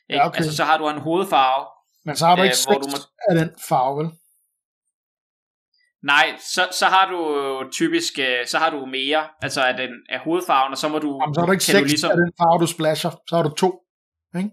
Ikke? 0.09 0.21
Ja, 0.21 0.27
okay. 0.27 0.37
Altså, 0.37 0.55
så 0.55 0.63
har 0.63 0.77
du 0.77 0.89
en 0.89 1.01
hovedfarve. 1.07 1.65
Men 2.05 2.15
så 2.15 2.25
har 2.25 2.35
du 2.35 2.41
ikke 2.41 2.55
øh, 2.69 2.75
du 2.75 2.87
må... 2.93 2.97
af 3.29 3.35
den 3.39 3.49
farve, 3.69 3.93
vel? 3.99 4.09
Nej, 6.05 6.35
så, 6.39 6.67
så 6.71 6.85
har 6.85 7.09
du 7.11 7.19
typisk, 7.71 8.19
øh, 8.19 8.47
så 8.47 8.57
har 8.57 8.69
du 8.69 8.85
mere, 8.85 9.27
altså 9.41 9.61
af, 9.61 9.77
den, 9.77 9.89
af 10.09 10.19
hovedfarven, 10.19 10.71
og 10.71 10.77
så 10.77 10.87
må 10.87 10.99
du... 10.99 11.19
Jamen, 11.21 11.35
så 11.35 11.41
har 11.41 11.45
du 11.45 11.51
ikke 11.51 11.63
seks 11.63 11.89
ligesom... 11.89 12.11
af 12.11 12.17
den 12.17 12.31
farve, 12.39 12.59
du 12.61 12.67
splasher, 12.67 13.11
så 13.29 13.35
har 13.35 13.43
du 13.43 13.49
to, 13.49 13.69
ikke? 14.37 14.49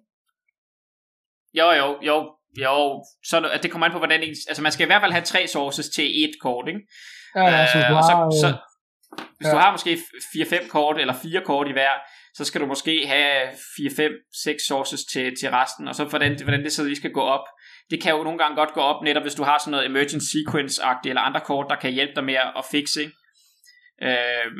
Jo, 1.54 1.70
jo, 1.70 1.98
jo, 2.02 2.16
jo, 2.60 3.04
så 3.24 3.58
det 3.62 3.70
kommer 3.70 3.86
an 3.86 3.92
på, 3.92 3.98
hvordan 3.98 4.22
en, 4.22 4.34
altså 4.48 4.62
man 4.62 4.72
skal 4.72 4.84
i 4.84 4.86
hvert 4.86 5.02
fald 5.02 5.12
have 5.12 5.24
tre 5.24 5.46
sources 5.46 5.88
til 5.88 6.24
et 6.24 6.34
kort, 6.40 6.68
ikke? 6.68 6.80
Ja, 7.36 7.44
ja 7.44 7.66
så, 7.72 7.78
øh, 7.78 7.96
og 7.96 8.02
så, 8.02 8.38
så, 8.40 8.48
hvis 9.36 9.46
ja. 9.46 9.52
du 9.52 9.56
har 9.56 9.72
måske 9.72 9.98
4-5 10.36 10.68
kort, 10.68 11.00
eller 11.00 11.14
fire 11.14 11.42
kort 11.44 11.68
i 11.68 11.72
hver, 11.72 11.94
så 12.34 12.44
skal 12.44 12.60
du 12.60 12.66
måske 12.66 13.06
have 13.06 13.48
4-5-6 13.48 14.66
sources 14.68 15.04
til, 15.04 15.36
til 15.40 15.50
resten, 15.50 15.88
og 15.88 15.94
så 15.94 16.04
hvordan, 16.04 16.42
hvordan 16.42 16.64
det 16.64 16.72
så 16.72 16.84
lige 16.84 16.96
skal 16.96 17.12
gå 17.12 17.20
op 17.20 17.44
det 17.90 18.02
kan 18.02 18.12
jo 18.12 18.22
nogle 18.22 18.38
gange 18.38 18.56
godt 18.56 18.72
gå 18.74 18.80
op, 18.80 19.02
netop 19.04 19.22
hvis 19.22 19.34
du 19.34 19.42
har 19.42 19.58
sådan 19.58 19.70
noget 19.70 19.86
emergent 19.86 20.22
sequence-agtigt, 20.22 21.08
eller 21.08 21.22
andre 21.22 21.40
kort, 21.40 21.66
der 21.70 21.76
kan 21.76 21.92
hjælpe 21.92 22.12
dig 22.16 22.24
med 22.24 22.34
at 22.34 22.64
fixe. 22.70 23.00
Øh, 24.02 24.50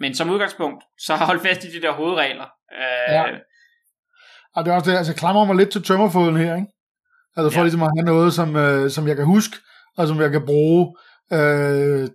men 0.00 0.14
som 0.14 0.30
udgangspunkt, 0.30 0.84
så 0.98 1.16
hold 1.30 1.40
fast 1.40 1.64
i 1.64 1.70
de 1.70 1.82
der 1.82 1.92
hovedregler. 1.92 2.46
Øh, 2.72 3.14
ja. 3.14 3.24
Og 4.54 4.64
det 4.64 4.70
er 4.70 4.74
også 4.74 4.90
det, 4.90 4.96
altså 4.96 5.14
klamrer 5.14 5.44
mig 5.44 5.56
lidt 5.56 5.70
til 5.70 5.82
tømmerfoden 5.82 6.36
her, 6.36 6.54
ikke? 6.54 6.68
Altså 7.36 7.50
for 7.50 7.60
ja. 7.60 7.64
ligesom 7.64 7.82
at 7.82 7.90
have 7.96 8.06
noget, 8.06 8.32
som, 8.32 8.56
øh, 8.56 8.90
som 8.90 9.08
jeg 9.08 9.16
kan 9.16 9.24
huske, 9.24 9.56
og 9.96 10.08
som 10.08 10.20
jeg 10.20 10.30
kan 10.30 10.46
bruge, 10.46 10.96
øh, 11.32 12.08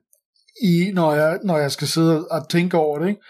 i, 0.64 0.92
når, 0.94 1.14
jeg, 1.14 1.40
når 1.44 1.58
jeg 1.58 1.72
skal 1.72 1.88
sidde 1.88 2.28
og 2.32 2.50
tænke 2.50 2.78
over 2.78 3.00
det, 3.00 3.08
ikke? 3.10 3.22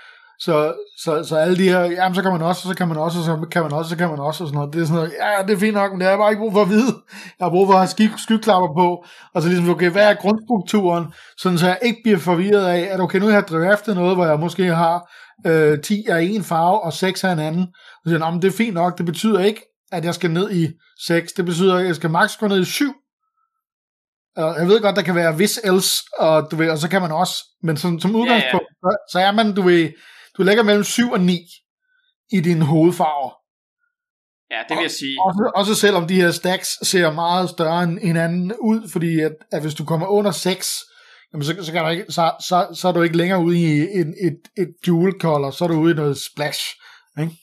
Så, 0.46 0.74
så, 1.04 1.24
så 1.24 1.36
alle 1.36 1.58
de 1.58 1.70
her, 1.70 1.80
jamen 1.80 2.16
så 2.16 2.22
kan 2.22 2.32
man 2.32 2.42
også, 2.42 2.62
så 2.68 2.76
kan 2.76 2.88
man 2.88 2.98
også, 2.98 3.20
og 3.20 3.26
så 3.26 3.48
kan 3.52 3.62
man 3.62 3.72
også, 3.72 3.90
så 3.90 3.98
kan 3.98 4.10
man 4.10 4.20
også, 4.20 4.44
og 4.44 4.48
sådan 4.48 4.58
noget. 4.58 4.74
Det 4.74 4.82
er 4.82 4.86
sådan 4.86 4.96
noget, 4.96 5.14
ja, 5.22 5.44
det 5.48 5.54
er 5.54 5.60
fint 5.60 5.74
nok, 5.74 5.92
men 5.92 6.00
det 6.00 6.06
har 6.06 6.12
jeg 6.12 6.20
bare 6.20 6.32
ikke 6.32 6.40
brug 6.40 6.54
for 6.54 6.62
at 6.62 6.70
vide. 6.70 6.94
Jeg 7.40 7.46
har 7.46 7.50
brug 7.50 7.68
for 7.68 7.74
at 7.74 7.80
have 7.80 7.88
sky, 7.88 8.10
skyklapper 8.18 8.74
på, 8.82 9.06
og 9.34 9.42
så 9.42 9.48
ligesom, 9.48 9.70
okay, 9.70 9.90
hvad 9.90 10.10
er 10.10 10.14
grundstrukturen, 10.14 11.06
sådan 11.38 11.58
så 11.58 11.68
jeg 11.68 11.80
ikke 11.82 12.00
bliver 12.04 12.18
forvirret 12.20 12.66
af, 12.66 12.90
at 12.94 13.00
okay, 13.00 13.20
nu 13.20 13.26
har 13.26 13.34
jeg 13.34 13.48
draftet 13.48 13.96
noget, 13.96 14.16
hvor 14.16 14.26
jeg 14.26 14.40
måske 14.40 14.66
har 14.66 15.12
øh, 15.48 15.82
10 15.82 16.06
af 16.10 16.22
en 16.22 16.44
farve, 16.44 16.84
og 16.84 16.94
6 16.94 17.24
af 17.24 17.32
en 17.32 17.40
anden. 17.40 17.62
Og 17.62 18.02
så 18.06 18.10
siger 18.10 18.32
jeg, 18.32 18.42
det 18.42 18.48
er 18.48 18.58
fint 18.58 18.74
nok, 18.74 18.98
det 18.98 19.06
betyder 19.06 19.40
ikke, 19.40 19.62
at 19.92 20.06
jeg 20.06 20.14
skal 20.16 20.32
ned 20.32 20.52
i 20.52 20.68
6, 21.08 21.34
det 21.34 21.46
betyder, 21.46 21.76
at 21.76 21.86
jeg 21.86 21.96
skal 21.96 22.10
maks 22.10 22.38
gå 22.38 22.48
ned 22.48 22.62
i 22.62 22.66
7, 22.66 22.94
og 24.38 24.56
jeg 24.60 24.68
ved 24.68 24.82
godt, 24.82 24.96
der 24.96 25.02
kan 25.02 25.16
være 25.16 25.36
hvis 25.36 25.60
else, 25.64 26.04
og, 26.20 26.48
du 26.52 26.56
ved, 26.56 26.70
og 26.70 26.78
så 26.78 26.90
kan 26.90 27.02
man 27.02 27.12
også, 27.12 27.34
men 27.64 27.78
som, 27.78 28.00
som 28.00 28.16
udgangspunkt, 28.16 28.66
ja, 28.84 28.90
ja. 28.90 28.96
så 29.12 29.20
er 29.20 29.32
man, 29.32 29.56
du 29.56 29.62
ved, 29.62 29.90
du 30.38 30.44
lægger 30.44 30.64
mellem 30.64 30.84
7 30.84 31.12
og 31.12 31.20
9 31.20 31.40
i 32.32 32.40
dine 32.40 32.66
hovedfarver. 32.66 33.32
Ja, 34.52 34.60
det 34.70 34.78
vil 34.78 34.82
jeg 34.82 34.92
sige. 34.92 35.18
Også, 35.28 35.52
også 35.56 35.76
selvom 35.76 36.08
de 36.08 36.22
her 36.22 36.32
stacks 36.32 36.70
ser 36.88 37.12
meget 37.12 37.50
større 37.50 37.84
end 37.84 38.00
hinanden 38.00 38.54
ud, 38.62 38.90
fordi 38.90 39.20
at, 39.20 39.36
at 39.52 39.62
hvis 39.62 39.74
du 39.74 39.86
kommer 39.86 40.08
under 40.08 40.32
6, 40.32 40.80
jamen 41.34 41.46
så, 41.46 41.56
så, 41.62 41.72
kan 41.72 41.84
du 41.84 41.90
ikke, 41.90 42.06
så, 42.10 42.32
så, 42.40 42.68
så 42.74 42.88
er 42.88 42.92
du 42.92 43.02
ikke 43.02 43.18
længere 43.18 43.44
ude 43.44 43.60
i 43.60 43.82
en, 44.00 44.14
et, 44.28 44.40
et 44.58 44.74
dual 44.86 45.14
color, 45.22 45.52
så 45.52 45.64
er 45.64 45.68
du 45.68 45.74
ude 45.74 45.92
i 45.92 45.96
noget 45.96 46.18
splash. 46.18 46.62
Ikke? 47.20 47.34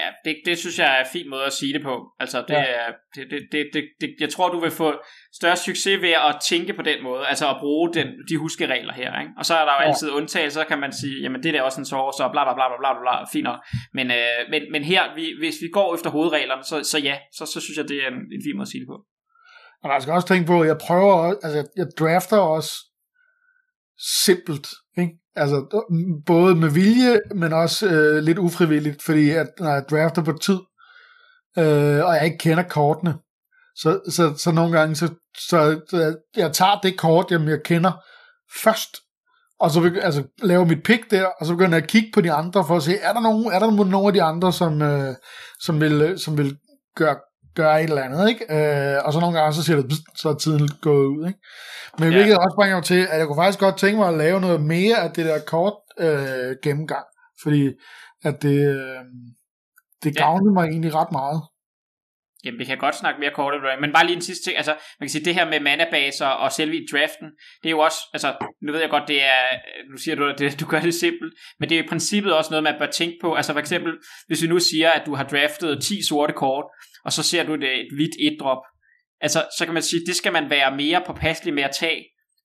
Ja, 0.00 0.08
det, 0.24 0.36
det 0.46 0.58
synes 0.58 0.78
jeg 0.78 0.88
er 0.96 1.00
en 1.00 1.12
fin 1.12 1.30
måde 1.30 1.44
at 1.44 1.52
sige 1.52 1.72
det 1.72 1.82
på. 1.82 1.94
Altså, 2.20 2.38
det, 2.48 2.54
ja. 2.54 2.64
er, 2.64 2.88
det, 3.14 3.30
det, 3.30 3.40
det, 3.52 3.70
det, 3.74 3.82
det, 4.00 4.08
jeg 4.20 4.28
tror, 4.28 4.48
du 4.48 4.60
vil 4.60 4.70
få 4.70 4.88
større 5.34 5.56
succes 5.56 6.02
ved 6.02 6.14
at 6.28 6.36
tænke 6.50 6.72
på 6.72 6.82
den 6.82 7.02
måde, 7.02 7.26
altså 7.26 7.50
at 7.50 7.56
bruge 7.60 7.94
den, 7.94 8.08
de 8.28 8.36
huskeregler 8.38 8.92
her. 8.92 9.20
Ikke? 9.20 9.32
Og 9.38 9.44
så 9.46 9.54
er 9.54 9.64
der 9.64 9.72
jo 9.72 9.80
ja. 9.80 9.88
altid 9.88 10.10
undtagelser, 10.10 10.60
så 10.60 10.68
kan 10.68 10.78
man 10.78 10.92
sige, 10.92 11.22
jamen 11.22 11.42
det 11.42 11.56
er 11.56 11.62
også 11.62 11.80
en 11.80 11.86
sår, 11.86 12.10
så 12.18 12.28
bla 12.32 12.44
bla 12.44 12.54
bla 12.54 12.66
bla 12.68 12.76
bla 12.82 13.00
bla, 13.02 13.24
fint 13.32 13.44
nok. 13.44 13.58
Men, 13.92 14.10
øh, 14.10 14.40
men, 14.50 14.62
men 14.72 14.84
her, 14.84 15.14
vi, 15.14 15.24
hvis 15.40 15.56
vi 15.62 15.68
går 15.72 15.94
efter 15.94 16.10
hovedreglerne, 16.10 16.64
så, 16.64 16.82
så 16.82 16.98
ja, 16.98 17.16
så, 17.32 17.46
så 17.46 17.60
synes 17.60 17.76
jeg, 17.78 17.88
det 17.88 17.96
er 18.04 18.08
en, 18.08 18.20
en 18.36 18.42
fin 18.46 18.56
måde 18.56 18.68
at 18.68 18.72
sige 18.72 18.80
det 18.80 18.88
på. 18.88 18.98
Og 19.82 19.90
jeg 19.92 20.02
skal 20.02 20.14
også 20.14 20.28
tænke 20.28 20.46
på, 20.46 20.60
at 20.60 20.68
jeg 20.68 20.78
prøver, 20.86 21.16
altså 21.44 21.68
jeg 21.76 21.86
drafter 21.98 22.38
også 22.38 22.72
simpelt, 24.24 24.66
ikke? 24.98 25.12
Altså, 25.36 25.84
både 26.26 26.54
med 26.54 26.68
vilje, 26.68 27.20
men 27.34 27.52
også 27.52 27.88
øh, 27.88 28.22
lidt 28.22 28.38
ufrivilligt, 28.38 29.02
fordi 29.02 29.30
at, 29.30 29.46
når 29.58 29.70
jeg 29.70 29.84
drafter 29.90 30.22
på 30.22 30.32
tid, 30.32 30.58
øh, 31.58 32.04
og 32.04 32.14
jeg 32.14 32.24
ikke 32.24 32.38
kender 32.38 32.62
kortene, 32.62 33.14
så, 33.76 34.00
så, 34.10 34.34
så 34.36 34.52
nogle 34.52 34.78
gange, 34.78 34.96
så, 34.96 35.08
så, 35.38 35.80
så 35.90 36.16
jeg 36.36 36.52
tager 36.52 36.80
det 36.82 36.98
kort, 36.98 37.30
jamen, 37.30 37.48
jeg 37.48 37.62
kender 37.64 37.92
først, 38.62 38.96
og 39.60 39.70
så 39.70 40.00
altså, 40.02 40.24
laver 40.42 40.64
mit 40.64 40.82
pick 40.82 41.10
der, 41.10 41.26
og 41.26 41.46
så 41.46 41.52
begynder 41.52 41.76
jeg 41.76 41.82
at 41.82 41.90
kigge 41.90 42.10
på 42.14 42.20
de 42.20 42.32
andre, 42.32 42.64
for 42.66 42.76
at 42.76 42.82
se, 42.82 42.96
er 42.96 43.12
der 43.12 43.20
nogen, 43.20 43.52
er 43.52 43.58
der 43.58 43.70
nogen 43.70 44.06
af 44.06 44.12
de 44.12 44.22
andre, 44.22 44.52
som, 44.52 44.82
øh, 44.82 45.14
som, 45.60 45.80
vil, 45.80 46.02
øh, 46.02 46.18
som 46.18 46.38
vil 46.38 46.56
gøre, 46.96 47.16
gøre 47.54 47.82
et 47.82 47.88
eller 47.88 48.02
andet, 48.02 48.28
ikke? 48.28 48.44
Øh, 48.50 48.98
og 49.04 49.12
så 49.12 49.20
nogle 49.20 49.38
gange, 49.38 49.54
så 49.54 49.62
siger 49.62 49.82
det, 49.82 49.92
så 50.16 50.28
er 50.28 50.34
tiden 50.34 50.68
gået 50.82 51.06
ud, 51.06 51.26
ikke? 51.26 51.38
Men 51.98 52.12
ja. 52.12 52.16
hvilket 52.16 52.36
også 52.36 52.54
bringer 52.54 52.76
mig 52.76 52.84
til, 52.84 53.06
at 53.10 53.18
jeg 53.18 53.26
kunne 53.26 53.42
faktisk 53.42 53.58
godt 53.58 53.78
tænke 53.78 53.98
mig 53.98 54.08
at 54.08 54.18
lave 54.18 54.40
noget 54.40 54.60
mere 54.60 54.96
af 54.96 55.10
det 55.10 55.24
der 55.24 55.38
kort 55.46 55.74
øh, 55.98 56.56
gennemgang, 56.62 57.06
fordi 57.42 57.70
at 58.24 58.42
det, 58.42 58.68
øh, 58.68 59.04
det 60.04 60.16
gavnede 60.16 60.50
ja. 60.50 60.54
mig 60.54 60.70
egentlig 60.70 60.94
ret 60.94 61.12
meget. 61.12 61.42
Jamen, 62.44 62.58
vi 62.58 62.64
kan 62.64 62.78
godt 62.78 62.94
snakke 62.94 63.20
mere 63.20 63.30
kort 63.30 63.54
men 63.80 63.92
bare 63.92 64.06
lige 64.06 64.16
en 64.16 64.22
sidste 64.22 64.44
ting, 64.44 64.56
altså, 64.56 64.70
man 64.70 65.06
kan 65.06 65.08
sige, 65.08 65.24
det 65.24 65.34
her 65.34 65.50
med 65.50 65.60
manabaser 65.60 66.26
og 66.26 66.52
selve 66.52 66.86
draften, 66.92 67.28
det 67.62 67.68
er 67.68 67.70
jo 67.70 67.78
også, 67.78 67.98
altså, 68.12 68.46
nu 68.62 68.72
ved 68.72 68.80
jeg 68.80 68.90
godt, 68.90 69.08
det 69.08 69.24
er, 69.24 69.42
nu 69.90 69.96
siger 69.96 70.14
du, 70.14 70.24
at 70.24 70.38
det, 70.38 70.60
du 70.60 70.66
gør 70.66 70.80
det 70.80 70.94
simpelt, 70.94 71.34
men 71.60 71.68
det 71.68 71.78
er 71.78 71.82
i 71.82 71.86
princippet 71.88 72.32
også 72.32 72.50
noget, 72.50 72.62
man 72.62 72.74
bør 72.78 72.86
tænke 72.86 73.16
på, 73.20 73.34
altså 73.34 73.52
for 73.52 73.60
eksempel, 73.60 73.92
hvis 74.26 74.42
vi 74.42 74.46
nu 74.46 74.58
siger, 74.58 74.90
at 74.90 75.06
du 75.06 75.14
har 75.14 75.24
draftet 75.24 75.82
10 75.82 76.06
sorte 76.08 76.32
kort, 76.32 76.64
og 77.04 77.12
så 77.12 77.22
ser 77.22 77.42
du 77.44 77.54
det 77.54 77.80
et 77.80 77.88
hvidt 77.96 78.16
et 78.20 78.36
drop, 78.40 78.62
altså, 79.20 79.44
så 79.58 79.64
kan 79.64 79.74
man 79.74 79.82
sige, 79.82 80.06
det 80.06 80.16
skal 80.16 80.32
man 80.32 80.50
være 80.50 80.76
mere 80.76 81.02
påpasselig 81.06 81.54
med 81.54 81.62
at 81.62 81.76
tage, 81.80 82.04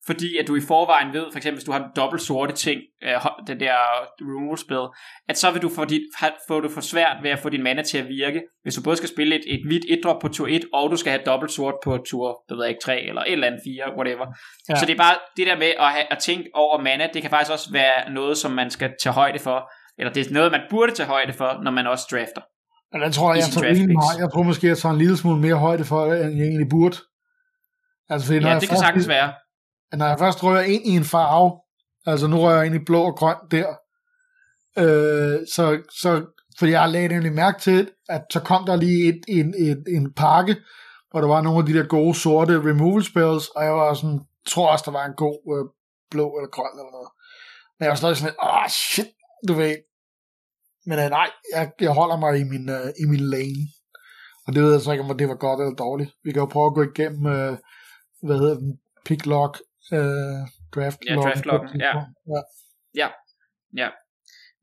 fordi 0.10 0.38
at 0.38 0.48
du 0.48 0.56
i 0.56 0.62
forvejen 0.68 1.14
ved, 1.14 1.26
for 1.32 1.38
eksempel 1.38 1.58
hvis 1.58 1.64
du 1.64 1.72
har 1.72 1.92
dobbelt 1.96 2.22
sorte 2.22 2.54
ting, 2.54 2.80
øh, 3.04 3.14
det 3.48 3.60
der 3.60 3.78
removal 4.22 4.58
spil, 4.58 4.84
at 5.30 5.38
så 5.38 5.52
vil 5.52 5.62
du 5.62 5.70
få, 5.78 5.86
dit, 5.86 6.02
få 6.48 6.62
det 6.62 6.72
for 6.72 6.82
svært 6.82 7.18
ved 7.24 7.32
at 7.32 7.40
få 7.40 7.50
din 7.50 7.64
mana 7.64 7.82
til 7.84 7.98
at 7.98 8.08
virke, 8.08 8.42
hvis 8.64 8.76
du 8.76 8.82
både 8.84 8.98
skal 8.98 9.10
spille 9.10 9.36
et, 9.36 9.46
et 9.48 9.62
hvidt 9.68 9.86
et 9.90 10.00
drop 10.04 10.20
på 10.22 10.28
tur 10.28 10.48
1, 10.50 10.66
og 10.74 10.92
du 10.92 10.98
skal 10.98 11.12
have 11.12 11.24
dobbelt 11.26 11.52
sort 11.52 11.74
på 11.84 11.98
tur, 12.10 12.44
det 12.50 12.58
ved 12.58 12.64
jeg 12.64 12.70
ikke, 12.70 12.82
3 12.84 13.02
eller 13.02 13.22
et 13.22 13.32
eller 13.32 13.48
andet 13.48 13.62
4, 13.66 13.98
whatever. 13.98 14.26
Ja. 14.70 14.76
Så 14.76 14.86
det 14.86 14.94
er 14.94 14.98
bare 14.98 15.16
det 15.38 15.48
der 15.48 15.58
med 15.58 15.72
at, 15.80 15.90
have, 15.96 16.06
at 16.14 16.18
tænke 16.18 16.50
over 16.54 16.82
mana, 16.82 17.08
det 17.14 17.22
kan 17.22 17.32
faktisk 17.32 17.52
også 17.52 17.70
være 17.72 18.12
noget, 18.14 18.38
som 18.38 18.52
man 18.52 18.70
skal 18.70 18.90
tage 19.04 19.14
højde 19.14 19.40
for, 19.40 19.72
eller 19.98 20.14
det 20.14 20.28
er 20.28 20.34
noget, 20.34 20.52
man 20.52 20.62
burde 20.70 20.92
tage 20.92 21.08
højde 21.08 21.34
for, 21.34 21.50
når 21.64 21.72
man 21.72 21.88
også 21.88 22.06
drafter. 22.12 22.42
Ja, 22.94 22.98
den 23.06 23.12
tror 23.12 23.34
jeg, 23.34 23.38
jeg, 23.42 23.50
tager 23.54 23.88
meget. 23.88 24.20
jeg 24.20 24.30
tror 24.34 24.44
måske, 24.44 24.68
jeg 24.68 24.78
tager 24.78 24.94
en 24.94 25.00
lille 25.04 25.18
smule 25.18 25.42
mere 25.42 25.56
højde 25.56 25.86
for, 25.86 26.00
end 26.06 26.38
jeg 26.40 26.46
egentlig 26.52 26.70
burde. 26.70 26.98
Altså, 28.12 28.28
fordi 28.28 28.40
ja, 28.48 28.60
det 28.60 28.70
kan 28.70 28.78
sagtens 28.78 29.08
være 29.08 29.34
når 29.94 30.08
jeg 30.08 30.20
først 30.20 30.44
rører 30.44 30.62
ind 30.62 30.86
i 30.86 30.96
en 30.96 31.04
farve, 31.04 31.60
altså 32.06 32.28
nu 32.28 32.38
rører 32.38 32.58
jeg 32.58 32.66
ind 32.66 32.76
i 32.76 32.86
blå 32.86 33.02
og 33.04 33.16
grøn 33.16 33.36
der, 33.52 33.68
øh, 34.78 35.40
så, 35.54 35.82
så 36.02 36.26
fordi 36.60 36.72
jeg 36.72 36.90
lagde 36.90 37.08
nemlig 37.08 37.34
mærke 37.34 37.60
til, 37.60 37.92
at 38.10 38.22
så 38.32 38.40
kom 38.40 38.66
der 38.66 38.76
lige 38.76 39.10
et, 39.10 39.22
en, 39.28 39.54
en, 39.58 39.78
en 39.96 40.14
pakke, 40.14 40.56
hvor 41.12 41.22
der 41.22 41.28
var 41.28 41.42
nogle 41.42 41.60
af 41.60 41.66
de 41.66 41.74
der 41.74 41.88
gode 41.88 42.16
sorte 42.16 42.60
removal 42.70 43.04
spells, 43.04 43.48
og 43.48 43.64
jeg 43.64 43.74
var 43.74 43.94
sådan, 43.94 44.20
tror 44.48 44.72
også, 44.72 44.84
der 44.86 44.92
var 44.92 45.06
en 45.06 45.14
god 45.18 45.40
øh, 45.56 45.66
blå 46.12 46.38
eller 46.38 46.50
grøn 46.50 46.80
eller 46.80 46.92
noget. 46.92 47.12
Men 47.76 47.84
jeg 47.84 47.90
var 47.90 47.96
stadig 47.96 48.18
sådan, 48.18 48.36
åh 48.44 48.64
oh, 48.64 48.70
shit, 48.70 49.10
du 49.48 49.54
ved. 49.54 49.76
Men 50.86 51.00
øh, 51.00 51.10
nej, 51.10 51.30
jeg, 51.56 51.72
jeg 51.80 51.92
holder 51.92 52.18
mig 52.18 52.40
i 52.40 52.44
min, 52.44 52.70
øh, 52.70 52.88
i 53.04 53.06
min 53.06 53.20
lane. 53.20 53.64
Og 54.48 54.56
det 54.56 54.64
ved 54.64 54.72
jeg 54.72 54.82
så 54.82 54.92
ikke, 54.92 55.04
om 55.04 55.18
det 55.18 55.30
var 55.30 55.36
godt 55.36 55.60
eller 55.60 55.76
dårligt. 55.76 56.12
Vi 56.24 56.32
kan 56.32 56.40
jo 56.40 56.46
prøve 56.46 56.68
at 56.68 56.74
gå 56.74 56.84
igennem, 56.84 57.26
øh, 57.26 57.58
hvad 58.26 58.38
hedder 58.38 58.58
den, 58.64 58.80
pick 59.06 59.26
lock, 59.26 59.54
øh, 59.94 60.00
draft 60.76 61.00
ja, 61.10 61.16
draft 61.16 61.46
ja. 61.80 61.94
ja. 62.34 62.42
Ja, 62.96 63.08
ja. 63.78 63.90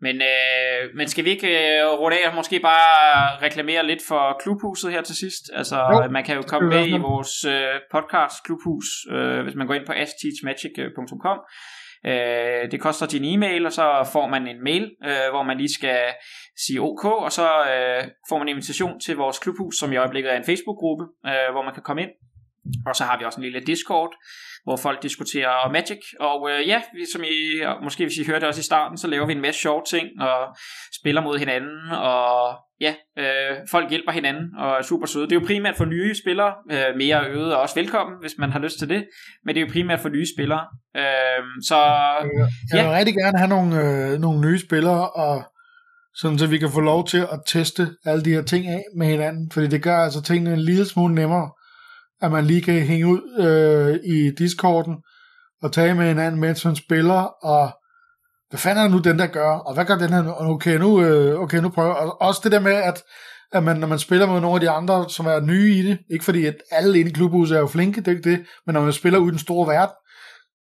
Men, 0.01 0.16
øh, 0.16 0.97
men 0.97 1.09
skal 1.09 1.24
vi 1.24 1.31
ikke 1.31 1.48
øh, 1.48 1.86
runde 1.86 2.16
af 2.24 2.35
måske 2.35 2.61
bare 2.61 3.43
reklamere 3.43 3.86
lidt 3.86 4.03
for 4.09 4.36
klubhuset 4.43 4.93
her 4.93 5.03
til 5.03 5.16
sidst? 5.16 5.43
Altså, 5.53 5.77
jo, 5.77 6.11
man 6.11 6.24
kan 6.24 6.36
jo 6.36 6.43
komme 6.43 6.69
med 6.69 6.89
i 6.89 6.98
vores 6.98 7.44
øh, 7.44 7.74
podcast 7.93 8.44
klubhus, 8.44 8.86
øh, 9.11 9.43
hvis 9.43 9.55
man 9.55 9.66
går 9.66 9.74
ind 9.74 9.86
på 9.86 9.93
asteachmagic.com. 9.93 11.39
Øh, 12.11 12.70
det 12.70 12.81
koster 12.81 13.07
din 13.07 13.24
e-mail, 13.24 13.66
og 13.66 13.73
så 13.73 14.09
får 14.12 14.27
man 14.28 14.47
en 14.47 14.65
mail, 14.65 14.85
øh, 15.05 15.28
hvor 15.32 15.43
man 15.43 15.57
lige 15.57 15.74
skal 15.74 16.01
sige 16.66 16.81
OK, 16.81 17.05
og 17.05 17.32
så 17.32 17.48
øh, 17.73 18.03
får 18.28 18.39
man 18.39 18.48
en 18.48 18.55
invitation 18.57 19.01
til 19.01 19.16
vores 19.16 19.39
klubhus, 19.39 19.78
som 19.78 19.93
i 19.93 19.97
øjeblikket 19.97 20.32
er 20.32 20.36
en 20.36 20.44
Facebook-gruppe, 20.51 21.05
øh, 21.27 21.48
hvor 21.53 21.62
man 21.65 21.74
kan 21.74 21.82
komme 21.82 22.03
ind. 22.03 22.11
Og 22.86 22.97
så 22.97 23.05
har 23.05 23.19
vi 23.19 23.24
også 23.24 23.40
en 23.40 23.44
lille 23.44 23.61
Discord, 23.61 24.12
hvor 24.66 24.76
folk 24.76 25.02
diskuterer 25.02 25.72
Magic. 25.72 26.02
Og 26.20 26.51
øh, 26.51 26.68
ja, 26.68 26.78
som 27.12 27.22
I, 27.24 27.36
måske 27.82 28.05
hvis 28.05 28.16
I 28.16 28.26
hørte 28.26 28.48
også 28.48 28.60
i 28.60 28.70
starten, 28.70 28.98
så 28.98 29.06
laver 29.06 29.26
vi 29.26 29.32
en 29.32 29.40
masse 29.40 29.60
sjove 29.60 29.82
ting, 29.90 30.06
og 30.20 30.56
spiller 31.01 31.22
mod 31.22 31.38
hinanden, 31.38 31.90
og 31.90 32.56
ja, 32.80 32.94
øh, 33.18 33.56
folk 33.70 33.90
hjælper 33.90 34.12
hinanden, 34.12 34.47
og 34.59 34.70
er 34.78 34.82
super 34.82 35.06
søde. 35.06 35.24
Det 35.24 35.32
er 35.36 35.40
jo 35.40 35.47
primært 35.47 35.76
for 35.76 35.84
nye 35.84 36.14
spillere, 36.14 36.52
øh, 36.70 36.97
mere 36.97 37.26
øget 37.28 37.55
og 37.55 37.60
også 37.60 37.74
velkommen, 37.74 38.16
hvis 38.20 38.34
man 38.38 38.51
har 38.51 38.59
lyst 38.59 38.78
til 38.78 38.88
det. 38.88 39.06
Men 39.44 39.55
det 39.55 39.60
er 39.60 39.66
jo 39.66 39.72
primært 39.72 40.01
for 40.01 40.09
nye 40.09 40.26
spillere. 40.36 40.64
Øh, 40.97 41.43
så 41.68 41.78
Jeg 42.72 42.84
vil 42.84 42.93
rigtig 42.93 43.14
gerne 43.14 43.38
have 43.38 43.48
nogle, 43.48 43.70
øh, 43.82 44.20
nogle 44.20 44.40
nye 44.40 44.59
spillere, 44.59 45.10
og 45.10 45.44
sådan 46.14 46.38
så 46.38 46.47
vi 46.47 46.59
kan 46.59 46.70
få 46.70 46.80
lov 46.80 47.06
til 47.06 47.18
at 47.18 47.40
teste 47.47 47.82
alle 48.05 48.24
de 48.24 48.30
her 48.30 48.43
ting 48.43 48.66
af 48.66 48.82
med 48.97 49.06
hinanden, 49.06 49.51
fordi 49.52 49.66
det 49.66 49.82
gør 49.82 49.97
altså 49.97 50.22
tingene 50.22 50.52
en 50.52 50.60
lille 50.60 50.84
smule 50.84 51.14
nemmere 51.14 51.51
at 52.22 52.32
man 52.32 52.44
lige 52.44 52.62
kan 52.62 52.74
hænge 52.74 53.06
ud 53.06 53.20
øh, 53.38 54.14
i 54.14 54.30
Discorden 54.38 54.97
og 55.62 55.72
tale 55.72 55.94
med 55.94 56.06
hinanden, 56.06 56.40
mens 56.40 56.64
man 56.64 56.76
spiller, 56.76 57.20
og 57.44 57.70
hvad 58.51 58.59
fanden 58.59 58.78
er 58.78 58.82
det 58.82 58.93
nu, 58.93 58.98
den 58.98 59.18
der 59.18 59.26
gør, 59.26 59.51
og 59.51 59.74
hvad 59.74 59.84
gør 59.84 59.97
den 59.97 60.12
her, 60.12 60.32
okay, 60.40 60.78
nu, 60.78 61.02
øh, 61.02 61.40
okay, 61.40 61.59
nu 61.59 61.68
prøver, 61.68 61.94
og 61.94 62.22
også 62.22 62.40
det 62.44 62.52
der 62.52 62.60
med, 62.60 62.72
at, 62.72 63.02
at 63.52 63.62
man, 63.62 63.76
når 63.76 63.86
man 63.86 63.98
spiller 63.98 64.26
med 64.26 64.40
nogle 64.40 64.56
af 64.56 64.60
de 64.60 64.70
andre, 64.70 65.10
som 65.10 65.26
er 65.26 65.40
nye 65.40 65.74
i 65.74 65.82
det, 65.82 65.98
ikke 66.10 66.24
fordi, 66.24 66.47
at 66.47 66.55
alle 66.70 66.98
inde 66.98 67.10
i 67.10 67.14
klubhuset 67.14 67.56
er 67.56 67.60
jo 67.60 67.66
flinke, 67.66 68.01
det 68.01 68.09
er 68.09 68.16
ikke 68.16 68.30
det, 68.30 68.44
men 68.66 68.74
når 68.74 68.80
man 68.80 68.93
spiller 68.93 69.18
ud 69.18 69.28
i 69.28 69.30
den 69.30 69.38
store 69.38 69.68
verden, 69.68 69.94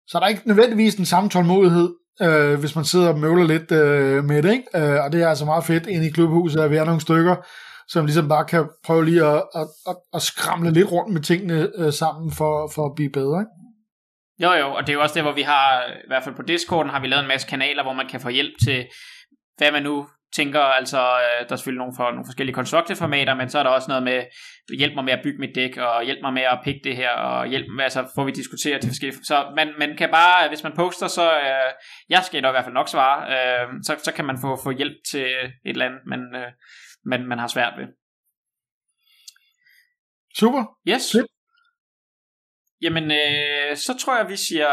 så 0.08 0.18
er 0.18 0.20
der 0.20 0.28
ikke 0.28 0.48
nødvendigvis 0.48 0.94
den 0.94 1.06
samme 1.06 1.30
tålmodighed, 1.30 1.88
øh, 2.22 2.60
hvis 2.60 2.76
man 2.76 2.84
sidder 2.84 3.08
og 3.08 3.18
møvler 3.18 3.44
lidt 3.44 3.72
øh, 3.72 4.24
med 4.24 4.42
det, 4.42 4.52
ikke? 4.52 4.64
Øh, 4.76 5.04
og 5.04 5.12
det 5.12 5.22
er 5.22 5.28
altså 5.28 5.44
meget 5.44 5.64
fedt 5.64 5.86
inde 5.86 6.06
i 6.06 6.10
klubhuset, 6.10 6.60
at 6.60 6.70
være 6.70 6.86
nogle 6.86 7.00
stykker, 7.00 7.36
som 7.88 8.06
ligesom 8.06 8.28
bare 8.28 8.44
kan 8.44 8.68
prøve 8.84 9.04
lige 9.04 9.24
at, 9.24 9.42
at, 9.54 9.66
at, 9.90 9.96
at 10.14 10.22
skramle 10.22 10.70
lidt 10.70 10.92
rundt 10.92 11.12
med 11.12 11.20
tingene 11.20 11.70
øh, 11.78 11.92
sammen 11.92 12.32
for, 12.32 12.70
for 12.74 12.86
at 12.86 12.94
blive 12.96 13.10
bedre. 13.10 13.40
Ikke? 13.40 13.54
Jo 14.42 14.52
jo, 14.52 14.72
og 14.72 14.80
det 14.82 14.88
er 14.88 14.94
jo 14.94 15.02
også 15.02 15.14
det, 15.14 15.22
hvor 15.22 15.32
vi 15.32 15.42
har, 15.42 15.84
i 15.86 16.08
hvert 16.08 16.24
fald 16.24 16.34
på 16.34 16.42
Discorden, 16.42 16.90
har 16.90 17.00
vi 17.00 17.06
lavet 17.06 17.22
en 17.22 17.28
masse 17.28 17.48
kanaler, 17.48 17.82
hvor 17.82 17.92
man 17.92 18.08
kan 18.08 18.20
få 18.20 18.28
hjælp 18.28 18.54
til, 18.64 18.86
hvad 19.58 19.72
man 19.72 19.82
nu 19.82 20.06
tænker, 20.36 20.60
altså, 20.60 20.98
øh, 20.98 21.46
der 21.46 21.52
er 21.52 21.56
selvfølgelig 21.56 21.78
nogle, 21.84 21.96
for, 21.96 22.10
nogle 22.10 22.26
forskellige 22.26 22.54
constructed 22.54 22.96
formater, 22.96 23.34
men 23.34 23.48
så 23.48 23.58
er 23.58 23.62
der 23.62 23.70
også 23.70 23.88
noget 23.88 24.02
med, 24.02 24.24
hjælp 24.78 24.94
mig 24.94 25.04
med 25.04 25.12
at 25.12 25.20
bygge 25.22 25.38
mit 25.38 25.54
dæk, 25.54 25.76
og 25.76 26.04
hjælp 26.04 26.18
mig 26.22 26.32
med 26.32 26.42
at 26.42 26.60
pikke 26.64 26.80
det 26.84 26.96
her, 26.96 27.10
og 27.10 27.46
hjælp 27.46 27.66
med, 27.76 27.84
altså, 27.84 28.00
får 28.14 28.24
vi 28.24 28.30
diskutere 28.30 28.78
de 28.78 28.86
forskellige, 28.86 29.24
så 29.24 29.52
man, 29.56 29.68
man 29.78 29.96
kan 29.96 30.10
bare, 30.10 30.44
øh, 30.44 30.48
hvis 30.48 30.62
man 30.62 30.72
poster, 30.76 31.06
så, 31.06 31.32
øh, 31.32 31.70
jeg 32.08 32.22
skal 32.24 32.42
da 32.42 32.48
i 32.48 32.50
hvert 32.50 32.64
fald 32.64 32.74
nok 32.80 32.88
svare, 32.88 33.18
øh, 33.34 33.66
så, 33.82 33.92
så 34.04 34.12
kan 34.12 34.24
man 34.24 34.38
få, 34.40 34.58
få 34.64 34.70
hjælp 34.70 34.96
til 35.10 35.26
et 35.66 35.74
eller 35.74 35.86
andet, 35.86 36.00
men, 36.06 36.20
øh, 36.40 36.50
man, 37.10 37.26
man 37.28 37.38
har 37.38 37.46
svært 37.48 37.74
ved. 37.78 37.86
Super. 40.38 40.62
Yes. 40.88 41.12
Fedt. 41.12 41.26
Jamen, 42.82 43.04
øh, 43.04 43.76
så 43.76 43.96
tror 44.00 44.16
jeg, 44.18 44.28
vi 44.28 44.36
siger 44.36 44.68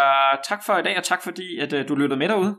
tak 0.50 0.66
for 0.66 0.78
i 0.78 0.84
dag, 0.84 0.98
og 0.98 1.04
tak 1.04 1.24
fordi, 1.24 1.60
at 1.60 1.74
øh, 1.74 1.88
du 1.88 1.96
lyttede 1.96 2.20
med 2.20 2.30
derude. 2.30 2.56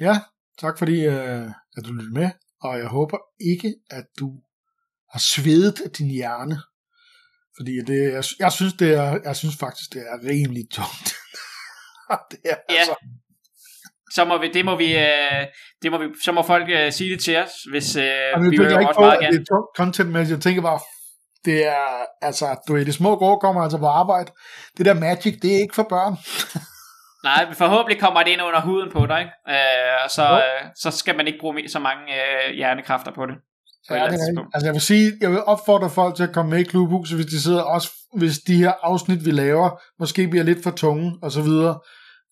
Ja, 0.00 0.14
tak 0.58 0.78
fordi 0.78 1.06
øh, 1.06 1.46
at 1.76 1.82
du 1.86 1.92
lyttede 1.92 2.14
med, 2.20 2.30
og 2.60 2.78
jeg 2.78 2.88
håber 2.88 3.18
ikke, 3.52 3.74
at 3.90 4.06
du 4.20 4.28
har 5.12 5.22
svedet 5.32 5.98
din 5.98 6.10
hjerne, 6.10 6.56
fordi 7.56 7.72
det, 7.90 8.12
jeg, 8.16 8.24
jeg, 8.38 8.52
synes, 8.52 8.74
det 8.82 8.90
er, 8.94 9.18
jeg 9.24 9.36
synes 9.36 9.56
faktisk, 9.60 9.88
det 9.92 10.02
er 10.12 10.16
rimelig 10.30 10.64
tungt. 10.70 11.08
det 12.30 12.40
er, 12.44 12.56
Ja. 12.70 12.74
altså, 12.78 12.94
Så 14.14 14.24
må 14.24 14.38
vi, 14.38 14.50
det 14.52 14.64
må 14.64 14.76
vi, 14.76 14.96
øh, 14.96 15.46
det 15.82 15.92
må 15.92 15.98
vi, 15.98 16.06
så 16.24 16.32
må 16.32 16.42
folk 16.42 16.68
øh, 16.70 16.92
sige 16.92 17.10
det 17.10 17.20
til 17.24 17.36
os, 17.36 17.52
hvis 17.70 17.96
øh, 17.96 18.04
jeg 18.04 18.34
vi 18.40 18.48
vil 18.48 18.52
ikke 18.52 18.76
også 18.76 18.94
på, 18.94 19.00
meget 19.00 19.20
gerne. 19.20 19.38
det 19.38 19.48
er 19.50 19.70
content, 19.76 20.10
men 20.10 20.30
jeg 20.30 20.40
tænker 20.40 20.62
bare, 20.62 20.80
det 21.44 21.66
er, 21.66 21.86
altså, 22.22 22.46
du 22.68 22.76
er 22.76 22.84
de 22.84 22.92
små 22.92 23.16
grå 23.16 23.38
kommer 23.38 23.62
altså 23.62 23.78
på 23.78 23.86
arbejde. 23.86 24.32
Det 24.78 24.86
der 24.86 24.94
magic, 24.94 25.40
det 25.42 25.54
er 25.54 25.60
ikke 25.60 25.74
for 25.74 25.86
børn. 25.94 26.16
Nej, 27.28 27.46
men 27.46 27.54
forhåbentlig 27.54 28.00
kommer 28.00 28.22
det 28.22 28.30
ind 28.30 28.42
under 28.42 28.60
huden 28.60 28.90
på 28.92 29.06
dig, 29.06 29.18
ikke? 29.20 29.32
Øh, 29.48 30.04
og 30.04 30.10
så, 30.10 30.22
øh, 30.22 30.70
så 30.76 30.90
skal 30.90 31.16
man 31.16 31.26
ikke 31.26 31.38
bruge 31.40 31.68
så 31.68 31.78
mange 31.78 32.02
øh, 32.14 32.54
hjernekræfter 32.54 33.12
på 33.12 33.26
det. 33.26 33.34
På 33.88 33.94
Ja, 33.94 34.04
det 34.04 34.14
er, 34.14 34.44
altså 34.54 34.66
jeg 34.66 34.72
vil 34.72 34.80
sige, 34.80 35.12
jeg 35.20 35.30
vil 35.30 35.44
opfordre 35.44 35.90
folk 35.90 36.16
til 36.16 36.22
at 36.22 36.32
komme 36.32 36.50
med 36.50 36.58
i 36.58 36.62
klubhuset, 36.62 37.16
hvis 37.16 37.26
de 37.26 37.42
sidder 37.42 37.62
også, 37.62 37.88
hvis 38.16 38.38
de 38.38 38.56
her 38.56 38.72
afsnit, 38.82 39.24
vi 39.24 39.30
laver, 39.30 39.80
måske 39.98 40.28
bliver 40.28 40.44
lidt 40.44 40.62
for 40.62 40.70
tunge, 40.70 41.18
og 41.22 41.32
så 41.32 41.42
videre. 41.42 41.78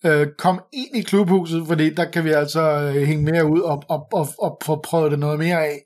Øh, 0.06 0.26
kom 0.38 0.60
ind 0.72 0.96
i 0.96 1.02
klubhuset, 1.02 1.66
fordi 1.66 1.94
der 1.94 2.04
kan 2.04 2.24
vi 2.24 2.30
altså 2.30 2.60
øh, 2.60 3.06
hænge 3.06 3.24
mere 3.32 3.44
ud 3.44 3.60
og, 3.60 3.82
og, 3.88 4.08
og, 4.12 4.28
og 4.38 4.58
få 4.64 4.80
prøvet 4.84 5.10
det 5.10 5.18
noget 5.18 5.38
mere 5.38 5.66
af. 5.66 5.78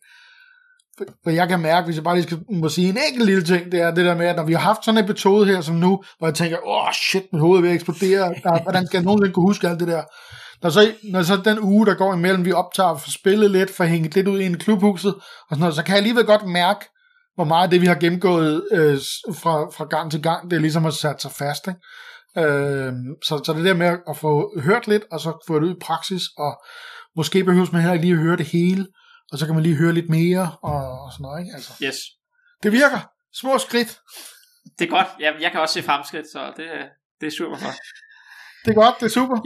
For, 0.98 1.04
for 1.24 1.30
jeg 1.30 1.48
kan 1.48 1.60
mærke, 1.60 1.84
hvis 1.84 1.96
jeg 1.96 2.04
bare 2.04 2.14
lige 2.14 2.24
skal, 2.24 2.38
må 2.50 2.68
sige 2.68 2.88
en 2.88 2.98
enkelt 3.08 3.26
lille 3.26 3.44
ting, 3.44 3.72
det 3.72 3.80
er 3.80 3.90
det 3.94 4.04
der 4.04 4.16
med, 4.16 4.26
at 4.26 4.36
når 4.36 4.44
vi 4.44 4.52
har 4.52 4.60
haft 4.60 4.84
sådan 4.84 4.98
en 4.98 5.04
episode 5.04 5.46
her 5.46 5.60
som 5.60 5.74
nu, 5.74 6.02
hvor 6.18 6.26
jeg 6.26 6.34
tænker, 6.34 6.56
åh 6.66 6.86
oh, 6.86 6.92
shit, 6.92 7.22
mit 7.32 7.40
hoved 7.40 7.58
er 7.58 7.62
ved 7.62 7.70
at 7.70 7.74
eksplodere, 7.74 8.34
der, 8.44 8.62
hvordan 8.62 8.86
skal 8.86 8.98
jeg 8.98 9.04
nogensinde 9.04 9.34
kunne 9.34 9.48
huske 9.48 9.68
alt 9.68 9.80
det 9.80 9.88
der? 9.88 10.02
Når 10.62 10.70
så, 10.70 10.92
når 11.12 11.22
så 11.22 11.36
den 11.44 11.60
uge, 11.60 11.86
der 11.86 11.94
går 11.94 12.14
imellem, 12.14 12.44
vi 12.44 12.52
optager 12.52 12.96
for 12.96 13.10
spillet 13.10 13.50
lidt, 13.50 13.70
for 13.70 13.84
hængt 13.84 14.14
lidt 14.14 14.28
ud 14.28 14.40
i 14.40 14.46
en 14.46 14.58
klubhuset, 14.58 15.14
og 15.14 15.22
sådan 15.50 15.60
noget, 15.60 15.74
så 15.74 15.82
kan 15.82 15.92
jeg 15.92 15.98
alligevel 15.98 16.24
godt 16.24 16.46
mærke, 16.46 16.84
hvor 17.34 17.44
meget 17.44 17.64
af 17.64 17.70
det, 17.70 17.80
vi 17.80 17.86
har 17.86 17.94
gennemgået 17.94 18.68
øh, 18.72 18.98
fra, 19.34 19.70
fra 19.76 19.84
gang 19.84 20.10
til 20.10 20.22
gang, 20.22 20.50
det 20.50 20.56
er 20.56 20.60
ligesom 20.60 20.86
at 20.86 20.94
sat 20.94 21.22
sig 21.22 21.30
fast. 21.30 21.66
Ikke? 21.68 21.80
Øh, 22.38 22.92
så, 23.24 23.42
så 23.44 23.52
det 23.56 23.64
der 23.64 23.74
med 23.74 23.98
at 24.08 24.16
få 24.16 24.60
hørt 24.60 24.86
lidt, 24.86 25.02
og 25.12 25.20
så 25.20 25.44
få 25.46 25.58
det 25.60 25.66
ud 25.66 25.70
i 25.76 25.80
praksis, 25.80 26.22
og 26.38 26.62
måske 27.16 27.44
behøves 27.44 27.72
man 27.72 27.80
heller 27.80 27.92
ikke 27.94 28.04
lige 28.06 28.14
at 28.18 28.22
høre 28.22 28.36
det 28.36 28.46
hele, 28.46 28.86
og 29.32 29.38
så 29.38 29.46
kan 29.46 29.54
man 29.54 29.62
lige 29.64 29.76
høre 29.76 29.92
lidt 29.92 30.08
mere, 30.10 30.50
og, 30.62 30.80
og 31.04 31.12
sådan 31.12 31.22
noget. 31.22 31.40
Ikke? 31.40 31.52
Altså, 31.54 31.72
Yes. 31.84 31.96
det 32.62 32.72
virker. 32.72 33.00
Små 33.34 33.58
skridt. 33.58 33.98
Det 34.78 34.84
er 34.86 34.90
godt. 34.90 35.06
Jeg, 35.20 35.34
jeg 35.40 35.50
kan 35.50 35.60
også 35.60 35.72
se 35.74 35.82
fremskridt, 35.82 36.26
så 36.32 36.52
det, 36.56 36.66
det 37.20 37.26
er 37.26 37.30
super 37.38 37.56
godt. 37.64 37.76
Det 38.64 38.70
er 38.70 38.74
godt, 38.74 38.94
det 39.00 39.06
er 39.06 39.10
super. 39.10 39.36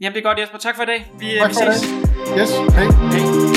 Jamen 0.00 0.14
det 0.14 0.20
er 0.20 0.28
godt, 0.28 0.38
Jesper. 0.38 0.58
Tak 0.58 0.76
for 0.76 0.82
i 0.82 0.86
dag. 0.86 1.12
Vi, 1.18 1.26
Tak 1.40 1.50
vi 1.50 1.54
for 1.54 1.70
i 1.70 1.74
ses. 1.74 1.80
dag. 1.82 2.38
Yes, 2.40 2.50
hej. 2.50 2.84
Hej. 2.84 3.55